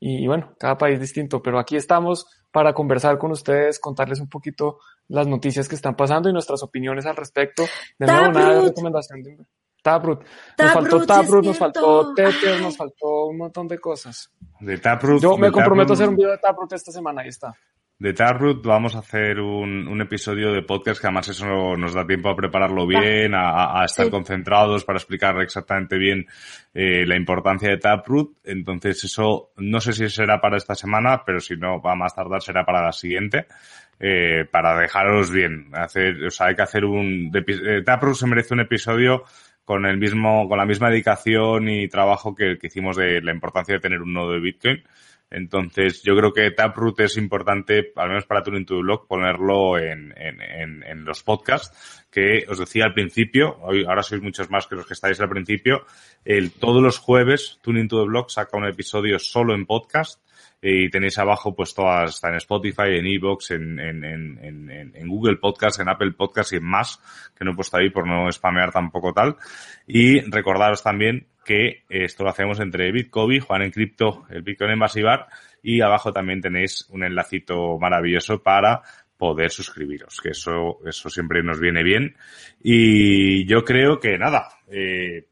Y 0.00 0.26
bueno, 0.26 0.54
cada 0.58 0.76
país 0.76 0.98
distinto, 0.98 1.42
pero 1.42 1.58
aquí 1.58 1.76
estamos 1.76 2.26
para 2.52 2.72
conversar 2.72 3.18
con 3.18 3.30
ustedes, 3.30 3.78
contarles 3.78 4.20
un 4.20 4.28
poquito 4.28 4.78
las 5.08 5.26
noticias 5.26 5.68
que 5.68 5.74
están 5.74 5.96
pasando 5.96 6.28
y 6.28 6.32
nuestras 6.32 6.62
opiniones 6.62 7.06
al 7.06 7.16
respecto. 7.16 7.64
De 7.98 8.06
nuevo, 8.06 8.32
nada 8.32 8.54
de 8.54 8.68
recomendación 8.68 9.22
de 9.22 9.38
Taproot. 9.82 10.24
Nos 10.58 10.72
faltó 10.72 11.06
Taproot, 11.06 11.44
nos 11.44 11.58
faltó 11.58 12.14
Tether, 12.14 12.60
nos 12.60 12.76
faltó 12.76 13.26
un 13.26 13.38
montón 13.38 13.66
de 13.68 13.78
cosas. 13.78 14.30
De 14.60 14.78
Taproot. 14.78 15.22
Yo 15.22 15.36
me 15.36 15.50
comprometo 15.50 15.92
a 15.92 15.94
hacer 15.94 16.08
un 16.08 16.16
video 16.16 16.30
de 16.30 16.38
Taproot 16.38 16.72
esta 16.72 16.92
semana, 16.92 17.22
ahí 17.22 17.28
está. 17.28 17.54
De 18.00 18.14
Taproot 18.14 18.64
vamos 18.64 18.96
a 18.96 19.00
hacer 19.00 19.38
un, 19.40 19.86
un 19.86 20.00
episodio 20.00 20.52
de 20.52 20.62
podcast 20.62 20.98
que 21.00 21.06
además 21.06 21.28
eso 21.28 21.44
no- 21.46 21.76
nos 21.76 21.92
da 21.92 22.06
tiempo 22.06 22.30
a 22.30 22.34
prepararlo 22.34 22.86
bien, 22.86 23.34
a, 23.34 23.84
estar 23.84 24.06
Sí. 24.06 24.10
concentrados 24.10 24.84
para 24.86 24.96
explicar 24.98 25.38
exactamente 25.42 25.98
bien 25.98 26.26
eh, 26.72 27.04
la 27.06 27.14
importancia 27.14 27.68
de 27.68 27.76
Taproot. 27.76 28.38
Entonces 28.44 29.04
eso 29.04 29.50
no 29.58 29.80
sé 29.80 29.92
si 29.92 30.08
será 30.08 30.40
para 30.40 30.56
esta 30.56 30.74
semana, 30.74 31.22
pero 31.26 31.40
si 31.40 31.56
no 31.56 31.82
va 31.82 31.92
a 31.92 31.94
más 31.94 32.14
tardar 32.14 32.40
será 32.40 32.64
para 32.64 32.82
la 32.82 32.92
siguiente. 32.92 33.46
eh, 34.02 34.46
para 34.50 34.80
dejaros 34.80 35.30
bien. 35.30 35.68
Hacer, 35.74 36.24
o 36.24 36.30
sea, 36.30 36.46
hay 36.46 36.54
que 36.56 36.62
hacer 36.62 36.86
un... 36.86 37.30
de 37.30 37.40
eh, 37.48 37.82
Taproot 37.84 38.14
se 38.16 38.26
merece 38.26 38.54
un 38.54 38.60
episodio 38.60 39.24
con 39.62 39.84
el 39.84 39.98
mismo, 39.98 40.48
con 40.48 40.56
la 40.56 40.64
misma 40.64 40.88
dedicación 40.88 41.68
y 41.68 41.86
trabajo 41.86 42.34
que, 42.34 42.56
que 42.56 42.68
hicimos 42.68 42.96
de 42.96 43.20
la 43.20 43.30
importancia 43.30 43.74
de 43.74 43.80
tener 43.80 44.00
un 44.00 44.14
nodo 44.14 44.32
de 44.32 44.40
Bitcoin. 44.40 44.82
Entonces, 45.30 46.02
yo 46.02 46.16
creo 46.16 46.32
que 46.32 46.50
Taproot 46.50 47.00
es 47.00 47.16
importante, 47.16 47.92
al 47.94 48.08
menos 48.08 48.26
para 48.26 48.42
Tuning 48.42 48.66
to 48.66 48.74
the 48.76 48.82
Blog, 48.82 49.06
ponerlo 49.06 49.78
en, 49.78 50.12
en, 50.16 50.40
en, 50.40 50.82
en 50.82 51.04
los 51.04 51.22
podcasts, 51.22 52.04
que 52.10 52.44
os 52.48 52.58
decía 52.58 52.86
al 52.86 52.94
principio, 52.94 53.56
hoy, 53.62 53.84
ahora 53.84 54.02
sois 54.02 54.20
muchos 54.20 54.50
más 54.50 54.66
que 54.66 54.74
los 54.74 54.86
que 54.86 54.94
estáis 54.94 55.20
al 55.20 55.28
principio, 55.28 55.86
el, 56.24 56.50
todos 56.50 56.82
los 56.82 56.98
jueves 56.98 57.60
Tuning 57.62 57.86
to 57.86 58.00
the 58.00 58.08
Blog 58.08 58.30
saca 58.30 58.56
un 58.56 58.66
episodio 58.66 59.18
solo 59.20 59.54
en 59.54 59.66
podcast, 59.66 60.20
y 60.62 60.90
tenéis 60.90 61.16
abajo 61.18 61.54
pues 61.54 61.74
todas, 61.74 62.10
está 62.10 62.28
en 62.28 62.34
Spotify, 62.34 62.98
en 62.98 63.06
Evox, 63.06 63.52
en, 63.52 63.78
en, 63.78 64.04
en, 64.04 64.38
en, 64.42 64.92
en 64.94 65.08
Google 65.08 65.36
Podcast, 65.36 65.80
en 65.80 65.88
Apple 65.88 66.12
Podcast 66.12 66.52
y 66.52 66.56
en 66.56 66.64
más, 66.64 67.00
que 67.34 67.44
no 67.44 67.52
he 67.52 67.54
puesto 67.54 67.78
ahí 67.78 67.88
por 67.88 68.06
no 68.06 68.30
spamear 68.30 68.70
tampoco 68.70 69.14
tal. 69.14 69.36
Y 69.86 70.20
recordaros 70.30 70.82
también 70.82 71.26
que 71.50 71.82
esto 71.88 72.22
lo 72.22 72.30
hacemos 72.30 72.60
entre 72.60 72.92
Bitcoin, 72.92 73.40
Juan 73.40 73.62
en 73.62 73.72
Cripto, 73.72 74.24
el 74.30 74.42
Bitcoin 74.42 74.70
en 74.70 74.78
Basibar, 74.78 75.26
y 75.60 75.80
abajo 75.80 76.12
también 76.12 76.40
tenéis 76.40 76.86
un 76.90 77.02
enlacito 77.02 77.76
maravilloso 77.76 78.40
para 78.40 78.82
poder 79.16 79.50
suscribiros, 79.50 80.20
que 80.22 80.28
eso, 80.28 80.78
eso 80.86 81.10
siempre 81.10 81.42
nos 81.42 81.58
viene 81.58 81.82
bien. 81.82 82.14
Y 82.62 83.48
yo 83.48 83.64
creo 83.64 83.98
que 83.98 84.16
nada, 84.16 84.46
eh, 84.70 85.26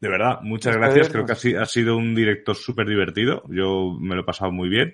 de 0.00 0.08
verdad, 0.08 0.40
muchas 0.42 0.76
gracias. 0.76 1.08
Creo 1.08 1.24
que 1.24 1.56
ha 1.56 1.66
sido 1.66 1.96
un 1.96 2.12
directo 2.12 2.52
súper 2.52 2.88
divertido. 2.88 3.44
Yo 3.48 3.96
me 4.00 4.16
lo 4.16 4.22
he 4.22 4.24
pasado 4.24 4.50
muy 4.50 4.68
bien 4.68 4.92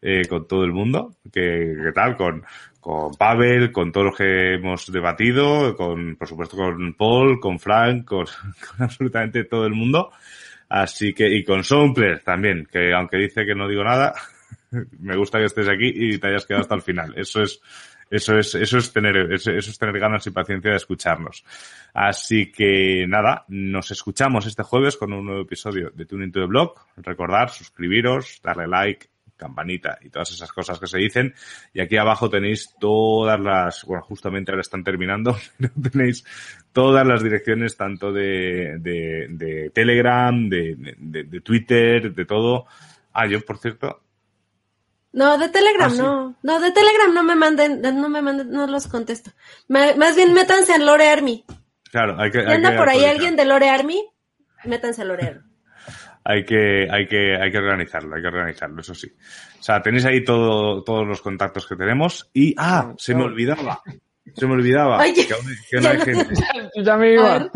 eh, 0.00 0.22
con 0.28 0.46
todo 0.46 0.62
el 0.62 0.72
mundo. 0.72 1.16
¿Qué, 1.32 1.74
qué 1.82 1.92
tal? 1.92 2.16
Con, 2.16 2.44
con 2.80 3.14
Pavel, 3.14 3.70
con 3.70 3.92
todos 3.92 4.06
los 4.06 4.16
que 4.16 4.54
hemos 4.54 4.90
debatido, 4.90 5.76
con, 5.76 6.16
por 6.16 6.26
supuesto, 6.26 6.56
con 6.56 6.94
Paul, 6.94 7.38
con 7.38 7.58
Frank, 7.58 8.04
con, 8.04 8.26
absolutamente 8.78 9.44
todo 9.44 9.66
el 9.66 9.74
mundo. 9.74 10.10
Así 10.68 11.12
que, 11.12 11.28
y 11.28 11.44
con 11.44 11.64
Soundplayer 11.64 12.20
también, 12.22 12.66
que 12.70 12.92
aunque 12.92 13.16
dice 13.18 13.44
que 13.44 13.54
no 13.54 13.68
digo 13.68 13.82
nada, 13.84 14.14
Me 14.98 15.16
gusta 15.16 15.38
que 15.38 15.46
estés 15.46 15.68
aquí 15.68 15.92
y 15.94 16.18
te 16.18 16.28
hayas 16.28 16.46
quedado 16.46 16.62
hasta 16.62 16.74
el 16.74 16.82
final. 16.82 17.12
Eso 17.16 17.42
es, 17.42 17.60
eso 18.10 18.38
es, 18.38 18.54
eso 18.54 18.78
es 18.78 18.92
tener, 18.92 19.32
eso 19.32 19.50
es 19.52 19.78
tener 19.78 19.98
ganas 19.98 20.26
y 20.26 20.30
paciencia 20.30 20.70
de 20.70 20.76
escucharnos. 20.76 21.44
Así 21.92 22.50
que 22.52 23.06
nada, 23.08 23.44
nos 23.48 23.90
escuchamos 23.90 24.46
este 24.46 24.62
jueves 24.62 24.96
con 24.96 25.12
un 25.12 25.26
nuevo 25.26 25.42
episodio 25.42 25.90
de 25.90 26.06
Tuning 26.06 26.32
to 26.32 26.40
the 26.40 26.46
Blog. 26.46 26.74
Recordar, 26.96 27.50
suscribiros, 27.50 28.40
darle 28.42 28.66
like, 28.68 29.08
campanita 29.40 29.98
y 30.02 30.10
todas 30.10 30.30
esas 30.30 30.52
cosas 30.52 30.78
que 30.78 30.86
se 30.86 30.98
dicen. 30.98 31.34
Y 31.72 31.80
aquí 31.80 31.96
abajo 31.96 32.28
tenéis 32.28 32.74
todas 32.78 33.40
las, 33.40 33.84
bueno, 33.84 34.04
justamente 34.04 34.52
ahora 34.52 34.60
están 34.60 34.84
terminando, 34.84 35.36
pero 35.58 35.72
tenéis 35.90 36.24
todas 36.72 37.06
las 37.06 37.22
direcciones 37.22 37.76
tanto 37.76 38.12
de, 38.12 38.76
de, 38.78 39.26
de 39.30 39.70
Telegram, 39.70 40.48
de, 40.48 40.76
de, 40.76 41.24
de, 41.24 41.40
Twitter, 41.40 42.14
de 42.14 42.24
todo. 42.26 42.66
Ah, 43.12 43.26
yo, 43.26 43.40
por 43.40 43.58
cierto. 43.58 44.02
No, 45.12 45.38
de 45.38 45.48
Telegram 45.48 45.90
ah, 45.92 45.96
no. 45.96 46.36
No, 46.42 46.60
de 46.60 46.70
Telegram 46.70 47.12
no 47.12 47.24
me 47.24 47.34
manden, 47.34 47.80
no 47.80 48.08
me 48.08 48.22
manden, 48.22 48.50
no 48.50 48.66
los 48.66 48.86
contesto. 48.86 49.32
más 49.68 50.14
bien 50.14 50.34
métanse 50.34 50.74
en 50.74 50.86
Lore 50.86 51.08
Army. 51.08 51.44
Claro, 51.90 52.20
hay 52.20 52.30
que. 52.30 52.44
Si 52.44 52.46
anda 52.46 52.76
por 52.76 52.88
ahí 52.88 53.04
alguien 53.04 53.34
de 53.34 53.44
Lore 53.44 53.70
Army, 53.70 54.06
métanse 54.64 55.02
a 55.02 55.04
Lore 55.06 55.26
Army 55.26 55.49
hay 56.24 56.44
que, 56.44 56.86
hay 56.90 57.06
que, 57.06 57.36
hay 57.36 57.50
que 57.50 57.58
organizarlo, 57.58 58.16
hay 58.16 58.22
que 58.22 58.28
organizarlo, 58.28 58.80
eso 58.80 58.94
sí. 58.94 59.10
O 59.58 59.62
sea, 59.62 59.80
tenéis 59.80 60.04
ahí 60.04 60.24
todo, 60.24 60.82
todos 60.82 61.06
los 61.06 61.20
contactos 61.20 61.66
que 61.66 61.76
tenemos 61.76 62.30
y, 62.32 62.54
ah, 62.58 62.94
se 62.98 63.14
me 63.14 63.24
olvidaba, 63.24 63.82
se 64.34 64.46
me 64.46 64.52
olvidaba 64.52 65.02
que 65.04 65.32
aún, 65.32 65.46
que 65.68 65.88
hay 65.88 66.00
gente. 66.00 66.34
Ya 66.82 66.96
me 66.96 67.14
iba. 67.14 67.50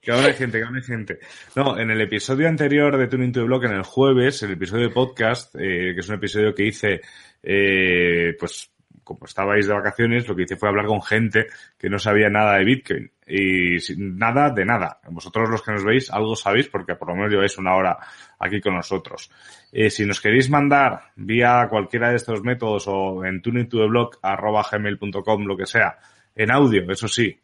Que 0.00 0.12
aún 0.12 0.24
hay 0.24 0.32
gente, 0.32 0.58
que 0.58 0.64
aún 0.64 0.76
hay 0.76 0.82
gente. 0.82 1.18
No, 1.54 1.78
en 1.78 1.90
el 1.90 2.00
episodio 2.00 2.48
anterior 2.48 2.96
de 2.96 3.06
Tuning 3.06 3.32
to 3.32 3.40
the 3.40 3.46
Block, 3.46 3.64
en 3.64 3.72
el 3.72 3.82
jueves, 3.82 4.42
el 4.42 4.52
episodio 4.52 4.88
de 4.88 4.94
podcast, 4.94 5.54
eh, 5.56 5.92
que 5.94 6.00
es 6.00 6.08
un 6.08 6.14
episodio 6.14 6.54
que 6.54 6.66
hice, 6.66 7.00
eh, 7.42 8.34
pues, 8.38 8.70
como 9.10 9.26
estabais 9.26 9.66
de 9.66 9.74
vacaciones, 9.74 10.28
lo 10.28 10.36
que 10.36 10.44
hice 10.44 10.56
fue 10.56 10.68
hablar 10.68 10.86
con 10.86 11.02
gente 11.02 11.48
que 11.76 11.90
no 11.90 11.98
sabía 11.98 12.30
nada 12.30 12.58
de 12.58 12.64
Bitcoin. 12.64 13.10
Y 13.26 13.78
nada 13.96 14.50
de 14.50 14.64
nada. 14.64 15.00
Vosotros 15.10 15.50
los 15.50 15.62
que 15.62 15.72
nos 15.72 15.82
veis, 15.82 16.12
algo 16.12 16.36
sabéis 16.36 16.68
porque 16.68 16.94
por 16.94 17.08
lo 17.08 17.16
menos 17.16 17.32
lleváis 17.32 17.58
una 17.58 17.74
hora 17.74 17.98
aquí 18.38 18.60
con 18.60 18.76
nosotros. 18.76 19.28
Eh, 19.72 19.90
si 19.90 20.06
nos 20.06 20.20
queréis 20.20 20.48
mandar 20.48 21.10
vía 21.16 21.66
cualquiera 21.68 22.10
de 22.10 22.16
estos 22.16 22.44
métodos 22.44 22.84
o 22.86 23.24
en 23.24 23.42
tuningtotheblog.com, 23.42 25.44
lo 25.44 25.56
que 25.56 25.66
sea, 25.66 25.98
en 26.36 26.52
audio, 26.52 26.88
eso 26.88 27.08
sí, 27.08 27.36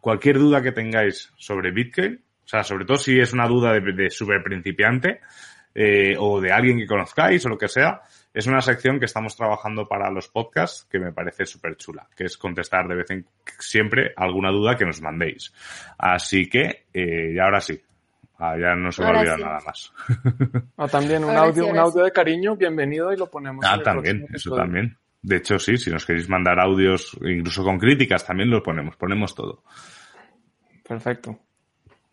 cualquier 0.00 0.38
duda 0.38 0.62
que 0.62 0.70
tengáis 0.70 1.32
sobre 1.36 1.72
Bitcoin, 1.72 2.22
o 2.44 2.48
sea, 2.48 2.62
sobre 2.62 2.84
todo 2.84 2.96
si 2.96 3.18
es 3.18 3.32
una 3.32 3.48
duda 3.48 3.72
de, 3.72 3.80
de 3.92 4.08
super 4.08 4.40
principiante, 4.44 5.18
eh, 5.74 6.14
o 6.16 6.40
de 6.40 6.52
alguien 6.52 6.78
que 6.78 6.86
conozcáis 6.86 7.44
o 7.44 7.48
lo 7.48 7.58
que 7.58 7.66
sea, 7.68 8.02
es 8.38 8.46
una 8.46 8.60
sección 8.60 9.00
que 9.00 9.06
estamos 9.06 9.34
trabajando 9.34 9.88
para 9.88 10.12
los 10.12 10.28
podcasts 10.28 10.86
que 10.88 11.00
me 11.00 11.10
parece 11.10 11.44
súper 11.44 11.76
chula, 11.76 12.08
que 12.14 12.22
es 12.22 12.38
contestar 12.38 12.86
de 12.86 12.94
vez 12.94 13.10
en 13.10 13.26
siempre 13.58 14.12
alguna 14.14 14.52
duda 14.52 14.76
que 14.76 14.86
nos 14.86 15.02
mandéis. 15.02 15.52
Así 15.98 16.48
que, 16.48 16.86
eh, 16.94 17.32
y 17.34 17.38
ahora 17.40 17.60
sí. 17.60 17.82
Ah, 18.38 18.54
ya 18.56 18.76
no 18.76 18.92
se 18.92 19.02
me 19.02 19.08
olvida 19.10 19.36
nada 19.36 19.58
más. 19.66 19.92
O 20.76 20.86
también 20.86 21.24
un 21.24 21.36
audio, 21.36 21.66
un 21.66 21.78
audio 21.78 22.04
de 22.04 22.12
cariño, 22.12 22.54
bienvenido 22.54 23.12
y 23.12 23.16
lo 23.16 23.28
ponemos. 23.28 23.64
Ah, 23.68 23.82
también, 23.82 24.24
eso 24.32 24.54
también. 24.54 24.96
De 25.20 25.38
hecho, 25.38 25.58
sí, 25.58 25.76
si 25.76 25.90
nos 25.90 26.06
queréis 26.06 26.28
mandar 26.28 26.60
audios, 26.60 27.18
incluso 27.20 27.64
con 27.64 27.76
críticas, 27.76 28.24
también 28.24 28.50
lo 28.50 28.62
ponemos, 28.62 28.94
ponemos 28.94 29.34
todo. 29.34 29.64
Perfecto. 30.86 31.40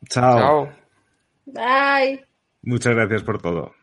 Chao. 0.10 0.40
Chao. 0.40 0.70
Bye. 1.46 2.26
Muchas 2.64 2.96
gracias 2.96 3.22
por 3.22 3.40
todo. 3.40 3.75